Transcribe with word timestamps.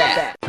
That. 0.00 0.39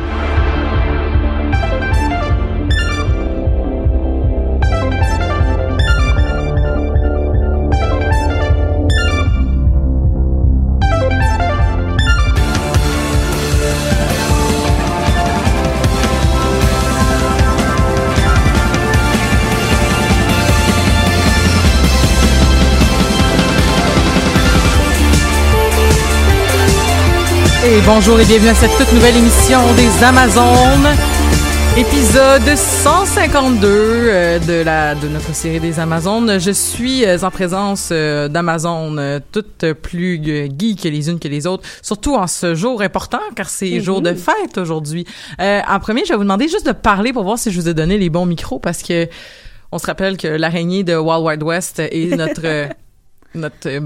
Bonjour 27.94 28.22
et 28.22 28.26
bienvenue 28.26 28.48
à 28.48 28.56
cette 28.56 28.78
toute 28.78 28.94
nouvelle 28.94 29.18
émission 29.18 29.60
des 29.76 30.02
Amazones. 30.02 30.96
Épisode 31.78 32.56
152 32.56 33.68
euh, 33.68 34.40
de 34.40 34.64
la 34.64 34.96
de 34.96 35.10
notre 35.10 35.36
série 35.36 35.60
des 35.60 35.78
Amazones. 35.78 36.40
Je 36.40 36.52
suis 36.52 37.04
euh, 37.04 37.18
en 37.22 37.30
présence 37.32 37.90
euh, 37.92 38.30
d'Amazones 38.30 39.20
toutes 39.34 39.74
plus 39.74 40.24
geeks 40.24 40.86
les 40.86 41.10
unes 41.10 41.20
que 41.20 41.28
les 41.28 41.46
autres, 41.46 41.68
surtout 41.82 42.16
en 42.16 42.28
ce 42.28 42.56
jour 42.56 42.82
important 42.82 43.20
car 43.36 43.50
c'est 43.50 43.82
jour 43.82 44.02
de 44.02 44.14
fête 44.14 44.58
aujourd'hui. 44.58 45.06
en 45.40 45.80
premier, 45.82 46.04
je 46.06 46.14
vais 46.14 46.18
vous 46.18 46.24
demander 46.24 46.48
juste 46.48 46.66
de 46.66 46.72
parler 46.72 47.12
pour 47.12 47.24
voir 47.24 47.38
si 47.38 47.52
je 47.52 47.60
vous 47.60 47.68
ai 47.68 47.74
donné 47.74 47.98
les 47.98 48.10
bons 48.10 48.26
micros 48.26 48.60
parce 48.60 48.84
que 48.84 49.10
on 49.74 49.80
se 49.80 49.86
rappelle 49.86 50.16
que 50.16 50.30
l'araignée 50.30 50.86
de 50.86 50.96
Wild 50.96 51.24
Wild 51.26 51.44
West 51.44 51.80
est 51.80 52.16
notre 52.16 52.70
notre. 53.36 53.68
Euh, 53.68 53.80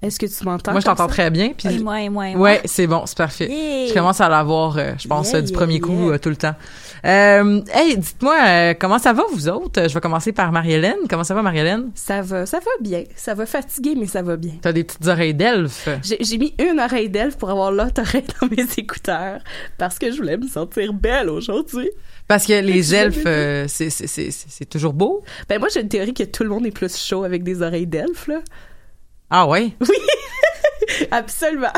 Est-ce 0.00 0.18
que 0.18 0.26
tu 0.26 0.44
m'entends? 0.44 0.72
Moi, 0.72 0.80
je 0.80 0.84
t'entends 0.86 1.06
très 1.06 1.30
bien. 1.30 1.52
Puis, 1.56 1.78
moi, 1.80 2.00
et 2.02 2.08
moi, 2.08 2.30
Ouais, 2.32 2.60
c'est 2.64 2.86
bon, 2.86 3.04
c'est 3.06 3.16
parfait. 3.16 3.48
Je 3.88 3.94
commence 3.94 4.20
à 4.20 4.28
l'avoir, 4.28 4.78
euh, 4.78 4.92
je 4.98 5.08
pense, 5.08 5.34
du 5.34 5.52
premier 5.52 5.80
coup 5.80 6.10
euh, 6.10 6.18
tout 6.18 6.28
le 6.28 6.36
temps. 6.36 6.54
hey, 7.04 7.96
dites-moi, 7.96 8.74
comment 8.74 8.98
ça 8.98 9.12
va, 9.12 9.24
vous 9.32 9.48
autres? 9.48 9.88
Je 9.88 9.94
vais 9.94 10.00
commencer 10.00 10.32
par 10.32 10.52
Marie-Hélène. 10.52 10.96
Comment 11.08 11.24
ça 11.24 11.34
va, 11.34 11.42
Marie-Hélène? 11.42 11.90
Ça 11.94 12.22
va, 12.22 12.46
ça 12.46 12.58
va 12.58 12.70
bien. 12.80 13.04
Ça 13.16 13.34
va 13.34 13.46
fatiguer, 13.46 13.94
mais 13.96 14.06
ça 14.06 14.22
va 14.22 14.36
bien. 14.36 14.52
T'as 14.60 14.72
des 14.72 14.84
petites 14.84 15.06
oreilles 15.06 15.34
d'elfe? 15.34 15.88
J'ai 16.02 16.38
mis 16.38 16.54
une 16.58 16.80
oreille 16.80 17.08
d'elfe 17.08 17.36
pour 17.36 17.50
avoir 17.50 17.72
l'autre 17.72 18.00
oreille 18.00 18.24
dans 18.40 18.48
mes 18.48 18.66
écouteurs 18.76 19.40
parce 19.78 19.98
que 19.98 20.10
je 20.12 20.16
voulais 20.16 20.36
me 20.36 20.46
sentir 20.46 20.92
belle 20.92 21.28
aujourd'hui. 21.28 21.90
Parce 22.28 22.46
que 22.46 22.60
les 22.60 22.94
elfes, 22.94 23.26
c'est 23.68 24.68
toujours 24.68 24.92
beau? 24.92 25.22
Ben 25.48 25.58
moi, 25.58 25.68
j'ai 25.72 25.80
une 25.80 25.88
théorie 25.88 26.14
que 26.14 26.22
tout 26.22 26.44
le 26.44 26.48
monde 26.50 26.66
est 26.66 26.70
plus 26.70 26.96
chaud 26.96 27.24
avec 27.24 27.42
des 27.42 27.62
oreilles 27.62 27.86
d'elfe, 27.86 28.26
là. 28.28 28.40
Ah 29.32 29.46
ouais? 29.46 29.72
Oui, 29.80 31.06
absolument. 31.10 31.72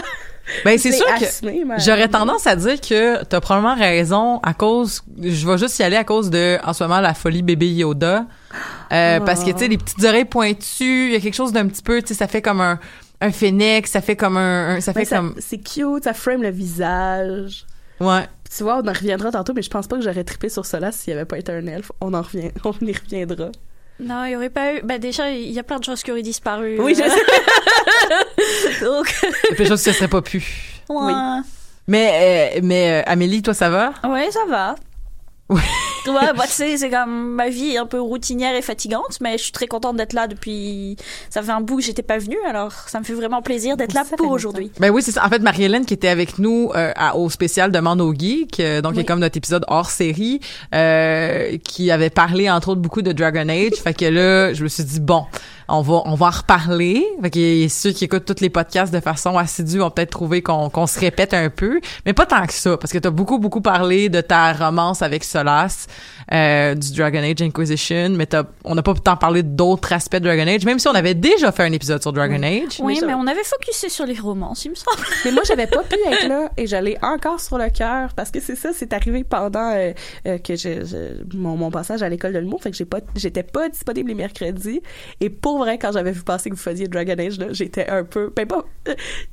Ben 0.65 0.77
c'est 0.79 0.93
sûr 0.93 1.07
que 1.07 1.25
j'aurais 1.79 2.09
tendance 2.09 2.47
à 2.47 2.57
dire 2.57 2.81
que 2.81 3.23
t'as 3.25 3.41
probablement 3.41 3.75
raison 3.75 4.41
à 4.43 4.53
cause 4.53 5.03
je 5.23 5.49
vais 5.49 5.57
juste 5.57 5.79
y 5.79 5.83
aller 5.83 5.97
à 5.97 6.05
cause 6.05 6.29
de 6.29 6.59
en 6.65 6.73
ce 6.73 6.85
moment 6.85 7.01
la 7.01 7.15
folie 7.15 7.43
bébé 7.43 7.69
Yoda. 7.69 8.27
Euh, 8.93 9.21
parce 9.21 9.43
que 9.43 9.51
tu 9.53 9.59
sais 9.59 9.69
les 9.69 9.79
petites 9.79 10.05
oreilles 10.05 10.27
pointues 10.27 11.07
il 11.07 11.13
y 11.13 11.17
a 11.17 11.21
quelque 11.21 11.35
chose 11.35 11.53
d'un 11.53 11.67
petit 11.67 11.83
peu 11.83 12.03
tu 12.03 12.09
sais 12.09 12.15
ça 12.15 12.27
fait 12.27 12.43
comme 12.43 12.61
un 12.61 12.79
un 13.21 13.31
phénix 13.31 13.91
ça 13.91 14.03
fait 14.03 14.17
comme 14.17 14.37
un, 14.37 14.81
ça 14.81 14.93
fait 14.93 15.07
comme 15.07 15.35
c'est 15.39 15.59
cute 15.59 16.05
ça 16.05 16.13
frame 16.13 16.43
le 16.43 16.51
visage. 16.51 17.65
Ouais. 18.01 18.27
Tu 18.55 18.65
vois 18.65 18.81
on 18.85 18.89
en 18.89 18.93
reviendra 18.93 19.31
tantôt 19.31 19.55
mais 19.55 19.63
je 19.63 19.71
pense 19.71 19.87
pas 19.87 19.97
que 19.97 20.03
j'aurais 20.03 20.25
trippé 20.25 20.51
sur 20.51 20.67
cela 20.67 20.93
s'il 20.93 21.13
y 21.13 21.17
avait 21.17 21.25
pas 21.25 21.39
été 21.39 21.53
un 21.53 21.67
elfe. 21.67 21.91
On 22.01 22.13
en 22.13 22.23
revient 22.23 22.51
on 22.65 22.75
y 22.83 22.93
reviendra 22.93 23.51
non, 24.01 24.25
il 24.25 24.31
n'y 24.31 24.37
aurait 24.37 24.51
pas 24.51 24.75
eu. 24.75 24.81
Bah, 24.83 24.99
déjà, 24.99 25.31
il 25.31 25.53
y 25.53 25.59
a 25.59 25.63
plein 25.63 25.79
de 25.79 25.85
choses 25.85 26.03
qui 26.03 26.11
auraient 26.11 26.23
disparu. 26.23 26.81
Oui, 26.81 26.95
je 26.95 27.03
euh. 27.03 27.09
sais. 27.09 28.85
Donc. 28.85 29.15
Il 29.23 29.51
y 29.51 29.53
a 29.53 29.55
plein 29.55 29.65
de 29.65 29.69
choses 29.71 29.83
qui 29.83 29.89
ne 29.91 29.95
seraient 29.95 30.09
pas 30.09 30.23
pu. 30.23 30.45
Oui. 30.89 31.13
Mais, 31.87 32.57
euh, 32.57 32.61
mais 32.63 32.91
euh, 32.91 33.03
Amélie, 33.07 33.43
toi, 33.43 33.55
ça 33.55 33.71
va? 33.71 33.93
Oui, 34.05 34.21
ça 34.31 34.45
va. 34.49 34.75
Oui. 35.51 35.61
ouais, 36.07 36.33
bah, 36.37 36.45
c'est 36.49 36.91
comme 36.91 37.35
ma 37.35 37.49
vie 37.49 37.73
est 37.73 37.77
un 37.77 37.87
peu 37.87 38.01
routinière 38.01 38.55
et 38.55 38.63
fatigante, 38.63 39.19
mais 39.21 39.37
je 39.39 39.45
suis 39.45 39.53
très 39.53 39.67
contente 39.67 39.97
d'être 39.97 40.13
là 40.13 40.27
depuis. 40.27 40.97
Ça 41.31 41.43
fait 41.43 41.53
un 41.53 41.61
bout 41.61 41.77
que 41.79 41.83
j'étais 41.83 42.03
pas 42.03 42.19
venue, 42.19 42.39
alors 42.47 42.73
ça 42.73 42.99
me 42.99 43.05
fait 43.05 43.15
vraiment 43.15 43.43
plaisir 43.43 43.77
d'être 43.77 43.93
là 43.93 44.05
pour 44.17 44.31
aujourd'hui. 44.31 44.71
Ben 44.81 44.91
oui, 44.91 45.03
c'est 45.03 45.13
ça. 45.13 45.25
En 45.25 45.29
fait, 45.29 45.41
Marie-Hélène 45.41 45.85
qui 45.85 45.95
était 45.95 46.09
avec 46.09 46.39
nous 46.39 46.71
euh, 46.75 46.93
au 47.15 47.29
spécial 47.31 47.71
Demande 47.73 48.01
au 48.01 48.15
geek, 48.15 48.61
euh, 48.61 48.81
donc 48.81 48.97
est 48.97 49.05
comme 49.05 49.21
notre 49.21 49.37
épisode 49.37 49.65
hors 49.69 49.91
série, 49.91 50.41
euh, 50.75 51.59
qui 51.59 51.91
avait 51.91 52.11
parlé 52.11 52.51
entre 52.51 52.71
autres 52.71 52.81
beaucoup 52.81 53.03
de 53.03 53.13
Dragon 53.13 53.49
Age. 53.49 53.75
fait 53.83 53.95
que 53.95 54.07
là, 54.07 54.53
je 54.55 54.63
me 54.63 54.69
suis 54.69 54.85
dit 54.85 55.01
bon 55.01 55.25
on 55.69 55.83
va 55.83 56.03
on 56.05 56.15
va 56.15 56.27
en 56.27 56.31
reparler. 56.31 57.05
Fait 57.23 57.31
que 57.31 57.69
ceux 57.69 57.93
qui 57.93 58.05
écoutent 58.05 58.25
tous 58.25 58.41
les 58.41 58.51
podcasts 58.51 58.93
de 58.93 59.01
façon 59.01 59.37
assidue 59.37 59.79
vont 59.79 59.91
peut-être 59.91 60.11
trouver 60.11 60.43
qu'on 60.43 60.71
qu'on 60.71 60.87
se 60.87 60.99
répète 60.99 61.35
un 61.35 61.51
peu, 61.51 61.81
mais 62.07 62.13
pas 62.13 62.27
tant 62.27 62.47
que 62.47 62.53
ça 62.53 62.77
parce 62.77 62.93
que 62.93 62.99
tu 62.99 63.09
as 63.09 63.11
beaucoup 63.11 63.39
beaucoup 63.39 63.61
parlé 63.61 64.09
de 64.09 64.21
ta 64.21 64.53
romance 64.53 65.03
avec 65.03 65.25
Solas 65.25 65.87
euh, 66.33 66.75
du 66.75 66.93
Dragon 66.95 67.23
Age 67.23 67.43
Inquisition, 67.43 68.11
mais 68.11 68.29
on 68.65 68.75
n'a 68.75 68.83
pas 68.83 68.95
tant 68.95 69.17
parlé 69.17 69.43
d'autres 69.43 69.93
aspects 69.93 70.17
de 70.17 70.25
Dragon 70.25 70.47
Age, 70.47 70.65
même 70.65 70.79
si 70.79 70.89
on 70.89 70.95
avait 70.95 71.15
déjà 71.15 71.53
fait 71.53 71.65
un 71.65 71.73
épisode 71.73 72.01
sur 72.01 72.13
Dragon 72.13 72.43
Age. 72.43 72.81
Oui, 72.81 72.99
mais, 73.07 73.15
on 73.15 73.27
avait 73.27 73.45
focusé 73.45 73.89
sur 73.89 74.07
les 74.07 74.19
romances, 74.19 74.65
il 74.65 74.71
me 74.71 74.75
semble. 74.75 75.07
mais 75.25 75.33
moi, 75.33 75.43
j'avais 75.47 75.67
pas 75.67 75.83
pu 75.83 75.97
être 76.11 76.29
là 76.29 76.51
et 76.57 76.67
j'allais 76.67 76.97
encore 77.03 77.41
sur 77.41 77.59
le 77.59 77.69
cœur 77.69 78.15
parce 78.15 78.31
que 78.31 78.41
c'est 78.41 78.57
ça, 78.57 78.71
c'est 78.73 78.93
arrivé 78.93 79.25
pendant 79.25 79.71
euh, 79.75 79.93
euh, 80.27 80.39
que 80.39 80.57
j'ai 80.57 80.81
mon, 81.35 81.57
mon, 81.57 81.71
passage 81.71 82.03
à 82.03 82.09
l'école 82.09 82.33
de 82.33 82.39
l'humour, 82.39 82.63
fait 82.63 82.71
que 82.71 82.77
j'ai 82.77 82.85
pas, 82.85 83.01
j'étais 83.17 83.43
pas 83.43 83.69
disponible 83.69 84.09
les 84.09 84.15
mercredis 84.15 84.81
et 85.21 85.31
pour 85.31 85.54
vrai, 85.59 85.79
quand 85.79 85.93
j'avais 85.93 86.13
vu 86.13 86.23
passer 86.23 86.51
que 86.51 86.55
vous 86.55 86.61
faisiez 86.61 86.89
Dragon 86.89 87.15
Age, 87.19 87.39
j'étais 87.51 87.89
un 87.89 88.05
peu, 88.05 88.33
ben 88.35 88.47
pas, 88.47 88.65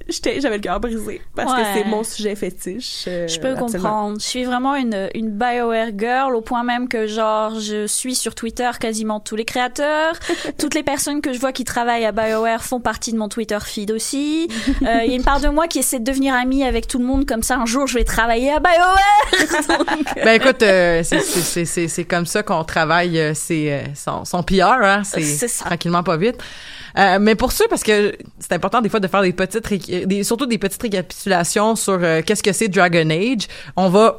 j'étais, 0.10 0.42
j'avais 0.42 0.58
le 0.58 0.62
cœur 0.62 0.80
brisé 0.80 1.22
parce 1.36 1.54
que 1.54 1.62
c'est 1.74 1.86
mon 1.86 2.04
sujet 2.04 2.36
fétiche. 2.36 3.04
je 3.06 3.40
peux 3.40 3.56
comprendre. 3.56 4.20
Je 4.20 4.26
suis 4.26 4.44
vraiment 4.44 4.76
une, 4.76 5.10
une 5.14 5.32
BioWare 5.32 5.90
girl 5.98 6.36
au 6.36 6.42
point 6.42 6.64
même 6.64 6.88
que 6.88 7.08
genre 7.08 7.60
je 7.60 7.88
suis 7.88 8.16
sur 8.16 8.36
Twitter 8.36 8.70
quasiment 8.80 9.20
tous 9.20 9.36
les 9.36 9.46
créateurs, 9.46 10.14
toutes 10.58 10.74
les 10.74 10.84
personnes 10.84 11.22
que 11.22 11.34
je 11.34 11.40
vois 11.40 11.52
qui 11.52 11.64
travaillent 11.64 12.06
à 12.06 12.12
BioWare 12.12 12.64
font 12.64 12.80
partie 12.80 13.12
de 13.12 13.18
mon 13.18 13.30
Twitter 13.30 13.58
feed 13.62 13.92
aussi. 13.92 14.48
Euh, 14.82 15.02
il 15.04 15.10
y 15.10 15.14
a 15.14 15.16
une 15.16 15.24
part 15.24 15.40
de 15.40 15.48
moi 15.48 15.68
qui 15.68 15.80
essaie 15.80 16.00
de 16.00 16.04
devenir 16.04 16.34
amie 16.34 16.64
avec 16.64 16.88
tout 16.88 17.00
le 17.00 17.06
monde 17.06 17.26
comme 17.26 17.44
ça 17.44 17.58
un 17.58 17.66
jour 17.66 17.88
je 17.88 17.98
vais 17.98 18.04
travailler 18.04 18.52
à 18.52 18.60
BioWare. 18.60 20.16
ben 20.16 20.34
écoute, 20.34 20.62
euh, 20.64 21.04
c'est 21.04 22.06
comme 22.06 22.26
ça 22.26 22.44
qu'on 22.44 22.64
travaille, 22.64 23.20
euh, 23.20 23.34
c'est 23.34 23.84
son, 23.96 24.26
son, 24.26 24.44
PR, 24.44 24.82
hein, 24.82 25.02
c'est 25.04 25.48
tranquillement 25.64 26.04
pas 26.04 26.11
vite. 26.18 26.38
Euh, 26.98 27.20
mais 27.20 27.36
pour 27.36 27.52
ceux, 27.52 27.68
parce 27.70 27.84
que 27.84 28.16
c'est 28.40 28.54
important 28.54 28.82
des 28.82 28.90
fois 28.90 29.00
de 29.00 29.08
faire 29.08 29.22
des 29.22 29.34
petites, 29.34 30.24
surtout 30.24 30.46
des 30.46 30.58
petites 30.58 30.82
récapitulations 30.82 31.76
sur 31.76 32.00
euh, 32.02 32.22
qu'est-ce 32.26 32.44
que 32.44 32.52
c'est 32.52 32.68
Dragon 32.68 33.10
Age. 33.10 33.48
On 33.76 33.90
va 33.90 34.18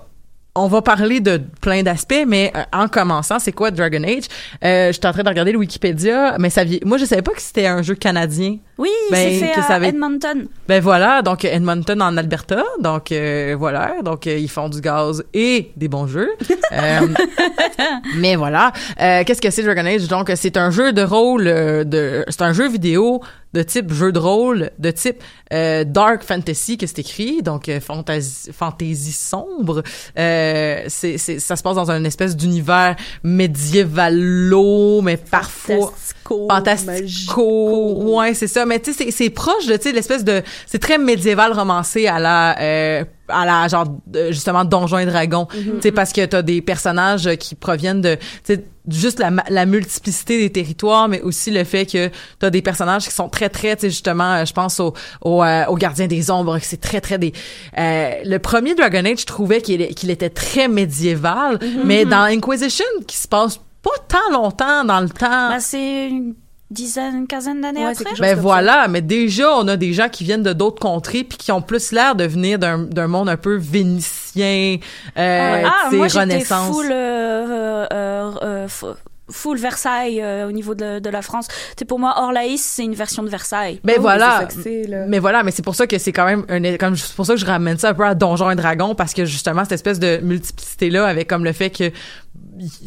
on 0.54 0.66
va 0.66 0.82
parler 0.82 1.20
de 1.20 1.40
plein 1.60 1.82
d'aspects, 1.82 2.24
mais 2.26 2.52
euh, 2.54 2.62
en 2.72 2.88
commençant, 2.88 3.38
c'est 3.38 3.52
quoi 3.52 3.70
Dragon 3.70 4.02
Age? 4.04 4.24
Euh, 4.64 4.88
je 4.88 4.92
suis 4.92 5.06
en 5.06 5.12
train 5.12 5.22
de 5.22 5.28
regarder 5.28 5.52
le 5.52 5.58
Wikipédia, 5.58 6.36
mais 6.38 6.50
ça. 6.50 6.62
Moi, 6.84 6.98
je 6.98 7.04
savais 7.04 7.22
pas 7.22 7.32
que 7.32 7.40
c'était 7.40 7.66
un 7.66 7.82
jeu 7.82 7.94
canadien. 7.94 8.58
Oui, 8.82 8.90
Ben, 9.12 9.28
c'est 9.38 9.46
fait 9.46 9.72
à 9.72 9.78
Edmonton. 9.80 10.48
Ben 10.66 10.82
voilà, 10.82 11.22
donc 11.22 11.44
Edmonton 11.44 12.02
en 12.02 12.16
Alberta, 12.16 12.64
donc 12.80 13.12
euh, 13.12 13.54
voilà, 13.56 14.02
donc 14.02 14.26
euh, 14.26 14.36
ils 14.36 14.48
font 14.50 14.68
du 14.68 14.80
gaz 14.80 15.22
et 15.32 15.70
des 15.76 15.86
bons 15.88 16.08
jeux. 16.08 16.30
Euh, 16.72 17.00
mais 18.16 18.34
voilà, 18.34 18.72
Euh, 18.98 19.24
qu'est-ce 19.26 19.42
que 19.42 19.50
c'est 19.50 19.62
Dragon 19.62 19.84
Age? 19.84 20.08
Donc 20.08 20.32
c'est 20.36 20.56
un 20.56 20.70
jeu 20.70 20.94
de 20.94 21.02
rôle 21.02 21.44
de 21.44 22.24
c'est 22.28 22.40
un 22.40 22.54
jeu 22.54 22.66
vidéo 22.66 23.20
de 23.52 23.62
type 23.62 23.92
jeu 23.92 24.10
de 24.10 24.18
rôle 24.18 24.70
de 24.78 24.90
type 24.90 25.22
euh, 25.52 25.84
dark 25.84 26.22
fantasy 26.24 26.78
que 26.78 26.86
c'est 26.86 27.00
écrit 27.00 27.42
donc 27.42 27.68
euh, 27.68 27.78
fantasy 27.78 28.50
fantasy 28.52 29.12
sombre. 29.12 29.82
Euh, 30.18 30.84
c'est 30.88 31.18
c'est 31.18 31.38
ça 31.38 31.56
se 31.56 31.62
passe 31.62 31.76
dans 31.76 31.90
une 31.90 32.06
espèce 32.06 32.34
d'univers 32.34 32.96
médiévalo 33.22 35.02
mais 35.02 35.18
parfois 35.18 35.92
Fantastico, 35.92 36.48
fantastico. 36.48 38.16
ouais 38.18 38.32
c'est 38.32 38.46
ça 38.46 38.64
mais 38.64 38.71
tu 38.80 38.92
sais 38.92 39.10
c'est- 39.10 39.30
proche 39.30 39.66
de 39.66 39.76
tu 39.76 39.84
sais 39.84 39.92
l'espèce 39.92 40.24
de 40.24 40.42
c'est 40.66 40.78
très 40.78 40.98
médiéval 40.98 41.52
romancé 41.52 42.06
à 42.06 42.18
la 42.18 42.56
euh, 42.60 43.04
à 43.28 43.46
la 43.46 43.66
genre 43.68 43.86
justement 44.30 44.64
donjons 44.64 44.98
et 44.98 45.06
dragons. 45.06 45.46
Tu 45.52 45.62
sais 45.82 45.92
parce 45.92 46.12
que 46.12 46.24
t'as 46.26 46.42
des 46.42 46.60
personnages 46.60 47.28
qui 47.36 47.54
proviennent 47.54 48.00
de 48.02 48.16
tu 48.16 48.54
sais 48.54 48.64
juste 48.88 49.20
la, 49.20 49.30
la 49.48 49.64
multiplicité 49.64 50.38
des 50.40 50.50
territoires 50.50 51.06
mais 51.08 51.20
aussi 51.22 51.50
le 51.52 51.62
fait 51.64 51.86
que 51.86 52.10
t'as 52.40 52.50
des 52.50 52.62
personnages 52.62 53.04
qui 53.04 53.12
sont 53.14 53.28
très 53.28 53.48
très 53.48 53.76
tu 53.76 53.82
sais 53.82 53.90
justement 53.90 54.32
euh, 54.34 54.44
je 54.44 54.52
pense 54.52 54.80
au 54.80 54.92
au, 55.22 55.42
euh, 55.44 55.64
au 55.66 55.76
gardien 55.76 56.08
des 56.08 56.30
ombres 56.32 56.58
que 56.58 56.64
c'est 56.66 56.80
très 56.80 57.00
très 57.00 57.16
des 57.16 57.32
euh, 57.78 58.10
le 58.24 58.38
premier 58.38 58.74
Dragon 58.74 59.04
Age 59.04 59.20
je 59.20 59.26
trouvais 59.26 59.62
qu'il 59.62 59.86
qu'il 59.94 60.10
était 60.10 60.30
très 60.30 60.66
médiéval 60.68 61.58
mais 61.84 62.04
dans 62.04 62.22
Inquisition 62.24 62.84
qui 63.06 63.16
se 63.16 63.28
passe 63.28 63.58
pas 63.82 63.90
tant 64.08 64.30
longtemps 64.40 64.84
dans 64.84 65.00
le 65.00 65.08
temps. 65.08 65.48
Bah, 65.48 65.58
c'est 65.58 66.08
une 66.08 66.34
dizaine, 66.72 67.16
une 67.16 67.26
quinzaine 67.26 67.60
d'années 67.60 67.84
Ouais, 67.84 67.92
après? 67.92 68.10
ben 68.20 68.38
voilà, 68.38 68.88
mais 68.88 69.00
déjà 69.02 69.54
on 69.56 69.68
a 69.68 69.76
des 69.76 69.92
gens 69.92 70.08
qui 70.08 70.24
viennent 70.24 70.42
de 70.42 70.52
d'autres 70.52 70.80
contrées 70.80 71.24
puis 71.24 71.38
qui 71.38 71.52
ont 71.52 71.62
plus 71.62 71.92
l'air 71.92 72.14
de 72.14 72.24
venir 72.24 72.58
d'un 72.58 72.78
d'un 72.78 73.06
monde 73.06 73.28
un 73.28 73.36
peu 73.36 73.56
vénitien, 73.56 74.78
euh, 75.18 75.62
ah, 75.64 75.90
sais, 75.90 75.96
moi 75.96 76.08
j'étais 76.08 76.20
Renaissance. 76.20 76.74
full, 76.74 76.86
euh, 76.90 77.86
euh, 77.92 78.30
euh, 78.42 78.66
f- 78.66 78.94
full 79.30 79.56
Versailles 79.56 80.20
euh, 80.20 80.46
au 80.48 80.52
niveau 80.52 80.74
de, 80.74 80.98
de 80.98 81.08
la 81.10 81.22
France. 81.22 81.46
C'est 81.78 81.84
pour 81.86 81.98
moi 81.98 82.14
Orlaïs, 82.18 82.60
c'est 82.62 82.84
une 82.84 82.94
version 82.94 83.22
de 83.22 83.28
Versailles. 83.30 83.80
Ben 83.82 83.94
Oh, 83.98 84.02
voilà. 84.02 84.46
mais 85.08 85.18
voilà, 85.20 85.42
mais 85.42 85.50
c'est 85.52 85.62
pour 85.62 85.74
ça 85.74 85.86
que 85.86 85.96
c'est 85.98 86.12
quand 86.12 86.26
même 86.26 86.44
un 86.50 86.76
comme 86.76 86.96
c'est 86.96 87.14
pour 87.14 87.24
ça 87.24 87.34
que 87.34 87.40
je 87.40 87.46
ramène 87.46 87.78
ça 87.78 87.90
un 87.90 87.94
peu 87.94 88.04
à 88.04 88.14
Donjons 88.14 88.50
et 88.50 88.56
Dragons 88.56 88.94
parce 88.94 89.14
que 89.14 89.24
justement 89.24 89.62
cette 89.62 89.72
espèce 89.72 89.98
de 89.98 90.18
multiplicité 90.22 90.90
là 90.90 91.06
avec 91.06 91.28
comme 91.28 91.44
le 91.44 91.52
fait 91.52 91.70
que 91.70 91.90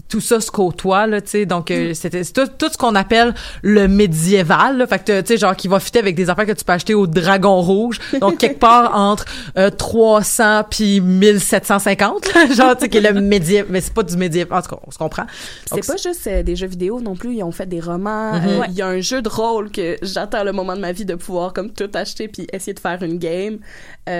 tout 0.09 0.21
ça 0.21 0.39
se 0.39 0.49
côtoie 0.51 1.07
là, 1.07 1.21
tu 1.21 1.29
sais 1.29 1.45
donc 1.45 1.69
euh, 1.71 1.93
c'était 1.93 2.23
c'est 2.23 2.33
tout, 2.33 2.47
tout 2.57 2.71
ce 2.71 2.77
qu'on 2.77 2.95
appelle 2.95 3.33
le 3.61 3.87
médiéval 3.87 4.77
là. 4.77 4.87
fait 4.87 5.03
que 5.03 5.21
tu 5.21 5.27
sais 5.27 5.37
genre 5.37 5.55
qui 5.55 5.67
va 5.67 5.79
fitter 5.79 5.99
avec 5.99 6.15
des 6.15 6.29
affaires 6.29 6.45
que 6.45 6.51
tu 6.51 6.63
peux 6.63 6.73
acheter 6.73 6.93
au 6.93 7.07
Dragon 7.07 7.61
Rouge 7.61 7.99
donc 8.21 8.37
quelque 8.37 8.59
part 8.59 8.95
entre 8.95 9.25
euh, 9.57 9.69
300 9.69 10.63
puis 10.69 11.01
1750 11.01 12.33
là, 12.33 12.45
genre 12.53 12.75
tu 12.75 12.83
sais 12.83 12.89
qui 12.89 12.97
est 12.97 13.11
le 13.11 13.19
médiéval 13.21 13.67
mais 13.71 13.81
c'est 13.81 13.93
pas 13.93 14.03
du 14.03 14.15
médiéval 14.17 14.59
en 14.59 14.61
tout 14.61 14.75
cas 14.75 14.81
on 14.85 14.91
se 14.91 14.97
comprend 14.97 15.25
C'est 15.65 15.85
pas 15.85 15.97
juste 15.97 16.27
euh, 16.27 16.43
des 16.43 16.55
jeux 16.55 16.67
vidéo 16.67 16.99
non 17.01 17.15
plus, 17.15 17.35
ils 17.35 17.43
ont 17.43 17.51
fait 17.51 17.65
des 17.65 17.79
romans. 17.79 18.33
Mhm. 18.33 18.47
euh, 18.47 18.59
Ouais. 18.59 18.67
Il 18.69 18.75
y 18.75 18.81
a 18.81 18.87
un 18.87 19.01
jeu 19.01 19.21
de 19.21 19.29
rôle 19.29 19.71
que 19.71 19.97
j'attends 20.01 20.43
le 20.43 20.51
moment 20.51 20.75
de 20.75 20.81
ma 20.81 20.91
vie 20.91 21.05
de 21.05 21.15
pouvoir 21.15 21.53
comme 21.53 21.71
tout 21.71 21.89
acheter 21.93 22.27
puis 22.27 22.47
essayer 22.53 22.73
de 22.73 22.79
faire 22.79 23.01
une 23.03 23.17
game. 23.17 23.57
Euh, 24.07 24.11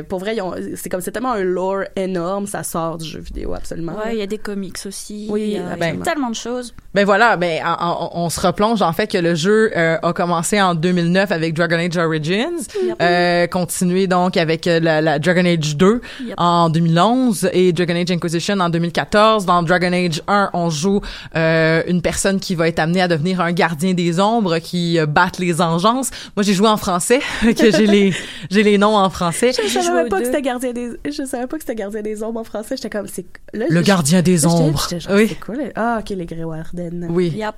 euh, 0.00 0.02
pour 0.02 0.18
vrai, 0.18 0.34
ils 0.36 0.42
ont- 0.42 0.54
c'est 0.74 0.88
comme 0.88 1.00
c'est 1.00 1.12
tellement 1.12 1.32
un 1.32 1.42
lore 1.42 1.82
énorme, 1.96 2.46
ça 2.46 2.62
sort 2.64 2.98
du 2.98 3.06
jeu 3.08 3.20
vidéo 3.20 3.54
absolument. 3.54 3.92
Ouais, 3.92 4.12
il 4.14 4.18
y 4.18 4.22
a 4.22 4.26
des 4.26 4.38
comics 4.38 4.76
aussi. 4.86 5.28
Oui, 5.30 5.42
il 5.42 5.50
y 5.52 5.56
a, 5.56 5.60
y 5.60 5.72
a 5.72 5.76
ben- 5.76 6.00
tellement 6.02 6.30
de 6.30 6.34
choses. 6.34 6.74
Ben 6.94 7.04
voilà, 7.04 7.36
ben 7.36 7.62
en- 7.64 7.76
en- 7.80 8.10
on, 8.14 8.28
se 8.30 8.40
replonge 8.40 8.82
en 8.82 8.92
fait 8.92 9.06
que 9.06 9.18
le 9.18 9.36
jeu 9.36 9.70
euh, 9.76 9.98
a 10.02 10.12
commencé 10.12 10.60
en 10.60 10.74
2009 10.74 11.30
avec 11.30 11.54
Dragon 11.54 11.76
Age 11.78 11.96
Origins, 11.96 12.66
euh, 13.00 13.46
continué 13.46 14.08
donc 14.08 14.36
avec 14.36 14.66
euh, 14.66 14.80
la, 14.80 15.00
la 15.00 15.18
Dragon 15.20 15.44
Age 15.44 15.76
2 15.76 16.00
Yep. 16.26 16.34
en 16.36 16.68
2011 16.68 17.48
et 17.52 17.72
Dragon 17.72 17.94
Age 17.94 18.10
Inquisition 18.10 18.58
en 18.58 18.68
2014. 18.68 19.46
Dans 19.46 19.62
Dragon 19.62 19.92
Age 19.92 20.22
1, 20.26 20.50
on 20.52 20.70
joue 20.70 21.00
euh, 21.36 21.82
une 21.86 22.02
personne 22.02 22.40
qui 22.40 22.56
va 22.56 22.66
être 22.66 22.80
amenée 22.80 23.02
à 23.02 23.06
devenir 23.08 23.40
un 23.40 23.52
gardien 23.52 23.94
des 23.94 24.18
ombres 24.18 24.58
qui 24.58 24.98
euh, 24.98 25.06
batte 25.06 25.38
les 25.38 25.60
engences. 25.60 26.10
Moi, 26.36 26.42
j'ai 26.42 26.54
joué 26.54 26.66
en 26.68 26.76
français, 26.76 27.20
que 27.42 27.70
j'ai 27.70 27.86
les 27.86 28.12
j'ai 28.50 28.64
les 28.64 28.76
noms 28.78 28.96
en 28.96 29.08
français. 29.08 29.19
Je 29.66 29.68
joué 29.68 29.82
savais 29.82 30.08
pas 30.08 30.18
que 30.20 30.24
c'était 30.26 30.42
gardien 30.42 30.72
des 30.72 30.90
je 31.10 31.24
savais 31.24 31.46
pas 31.46 31.56
que 31.56 31.62
c'était 31.62 31.74
gardien 31.74 32.02
des 32.02 32.22
ombres 32.22 32.40
en 32.40 32.44
français, 32.44 32.76
j'étais 32.76 32.90
comme 32.90 33.06
c'est 33.06 33.26
Le 33.52 33.66
je- 33.70 33.80
gardien 33.80 34.22
des 34.22 34.46
ombres. 34.46 34.88
genre, 34.98 35.14
Oui, 35.14 35.28
C'est 35.28 35.40
quoi 35.40 35.54
les... 35.56 35.72
Ah, 35.76 35.98
OK, 36.00 36.10
les 36.10 36.26
Greywarden. 36.26 37.08
oui. 37.10 37.28
Yep. 37.36 37.54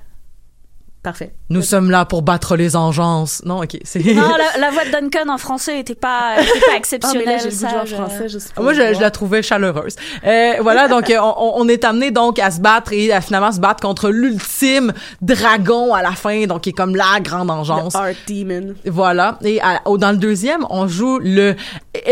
Parfait. 1.03 1.33
Nous 1.49 1.61
sommes 1.61 1.91
là 1.91 2.05
pour 2.05 2.21
battre 2.21 2.55
les 2.55 2.77
engences. 2.77 3.41
Non, 3.45 3.61
ok. 3.61 3.77
C'est. 3.83 3.99
Non, 4.13 4.21
la, 4.55 4.57
la 4.61 4.71
voix 4.71 4.85
de 4.85 4.89
Duncan 4.91 5.27
en 5.27 5.37
français 5.37 5.81
était 5.81 5.95
pas, 5.95 6.35
était 6.39 6.45
pas 6.45 6.53
Ah, 6.61 6.69
mais 6.71 6.77
exceptionnelle. 6.77 7.25
là, 7.25 7.37
j'ai 7.39 7.43
le 7.43 7.49
goût 7.49 7.55
de 7.55 7.59
ça, 7.61 7.69
jouer 7.69 7.79
en 7.81 7.85
je- 7.85 7.95
français 7.95 8.37
pour 8.55 8.63
Moi, 8.63 8.73
je, 8.73 8.93
je 8.93 9.01
la 9.01 9.11
trouvais 9.11 9.41
chaleureuse. 9.43 9.97
Euh, 10.25 10.53
voilà, 10.61 10.87
donc 10.87 11.09
euh, 11.09 11.17
on, 11.19 11.55
on 11.57 11.67
est 11.67 11.83
amené 11.83 12.11
donc 12.11 12.39
à 12.39 12.51
se 12.51 12.61
battre 12.61 12.93
et 12.93 13.11
à 13.11 13.19
finalement 13.19 13.51
se 13.51 13.59
battre 13.59 13.81
contre 13.81 14.09
l'ultime 14.11 14.93
dragon 15.21 15.93
à 15.93 16.01
la 16.01 16.11
fin, 16.13 16.45
donc 16.45 16.61
qui 16.61 16.69
est 16.69 16.73
comme 16.73 16.95
la 16.95 17.19
grande 17.21 17.51
engeance. 17.51 17.95
Art 17.95 18.07
Demon. 18.29 18.73
Voilà. 18.85 19.37
Et 19.43 19.61
à- 19.61 19.81
au- 19.85 19.97
dans 19.97 20.11
le 20.11 20.17
deuxième, 20.17 20.65
on 20.69 20.87
joue 20.87 21.19
le 21.19 21.55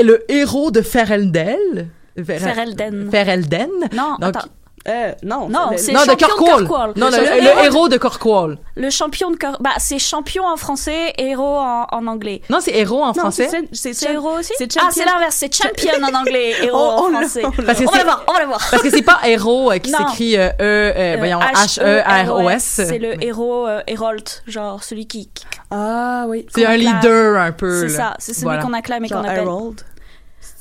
le 0.04 0.20
héros 0.30 0.70
de 0.70 0.82
Ferelden. 0.82 1.88
Fer- 2.18 2.40
Ferelden. 2.40 3.10
Ferelden. 3.10 3.70
Non, 3.96 4.18
Donc, 4.20 4.36
attends. 4.36 4.48
Euh, 4.88 5.12
non. 5.24 5.48
Non, 5.48 5.70
le- 5.72 5.78
c'est 5.78 5.92
non, 5.92 6.02
de 6.02 6.06
de. 6.16 7.00
Non, 7.00 7.10
le, 7.10 7.18
Le 7.18 7.24
le 7.42 7.48
héros- 7.48 7.60
héros 7.64 7.88
de 7.90 7.98
Kirkwall. 7.98 8.58
Le 8.76 8.90
champion 8.90 9.30
de 9.30 9.36
cœur. 9.36 9.58
Bah, 9.60 9.70
c'est 9.78 10.00
champion 10.00 10.44
en 10.46 10.58
français, 10.58 11.14
héros 11.20 11.58
en, 11.60 11.86
en 11.92 12.08
anglais. 12.08 12.42
Non, 12.50 12.58
c'est 12.62 12.72
héros 12.76 13.04
en 13.04 13.08
Non, 13.08 13.14
français. 13.14 13.48
c'est 13.72 14.10
héros 14.10 14.40
aussi? 14.40 14.54
Ah, 14.60 14.64
champion. 14.74 14.90
c'est 14.92 15.06
l'inverse, 15.06 15.36
c'est 15.36 15.54
champion 15.54 15.92
en 16.04 16.14
anglais, 16.20 16.56
héros 16.64 16.78
On- 16.78 17.04
on 17.04 17.06
en 17.06 17.10
l'a- 17.10 17.20
français. 17.28 17.42
on 17.46 17.52
que 17.52 17.62
On 17.62 17.92
va 17.92 17.98
le 18.00 18.04
voir, 18.04 18.24
on 18.28 18.34
va 18.34 18.40
le 18.42 18.46
voir. 18.48 18.68
Parce 18.72 18.82
que 18.82 18.90
c'est 18.90 19.02
pas 19.04 19.20
héros 19.26 19.72
euh, 19.72 19.78
qui 19.78 19.92
s'écrit 19.92 20.38
euh, 20.38 20.50
E, 20.50 20.54
euh, 20.60 21.16
voyons, 21.20 21.40
H-E-R-O-S. 21.40 22.64
C'est 22.88 22.98
le 22.98 23.24
héros 23.24 23.68
euh, 23.68 23.82
Hérold, 23.88 24.28
genre 24.48 24.84
celui 24.84 25.06
qui. 25.08 25.30
Ah 25.70 26.26
oui. 26.28 26.46
C'est 26.54 26.66
un 26.66 26.76
leader 26.78 27.40
un 27.40 27.52
peu. 27.52 27.88
C'est 27.88 27.96
ça, 27.96 28.16
c'est 28.20 28.34
celui 28.34 28.60
qu'on 28.60 28.74
acclame 28.74 29.06
et 29.06 29.10
qu'on 29.10 29.20
appelle. 29.24 29.48
Harold. 29.48 29.82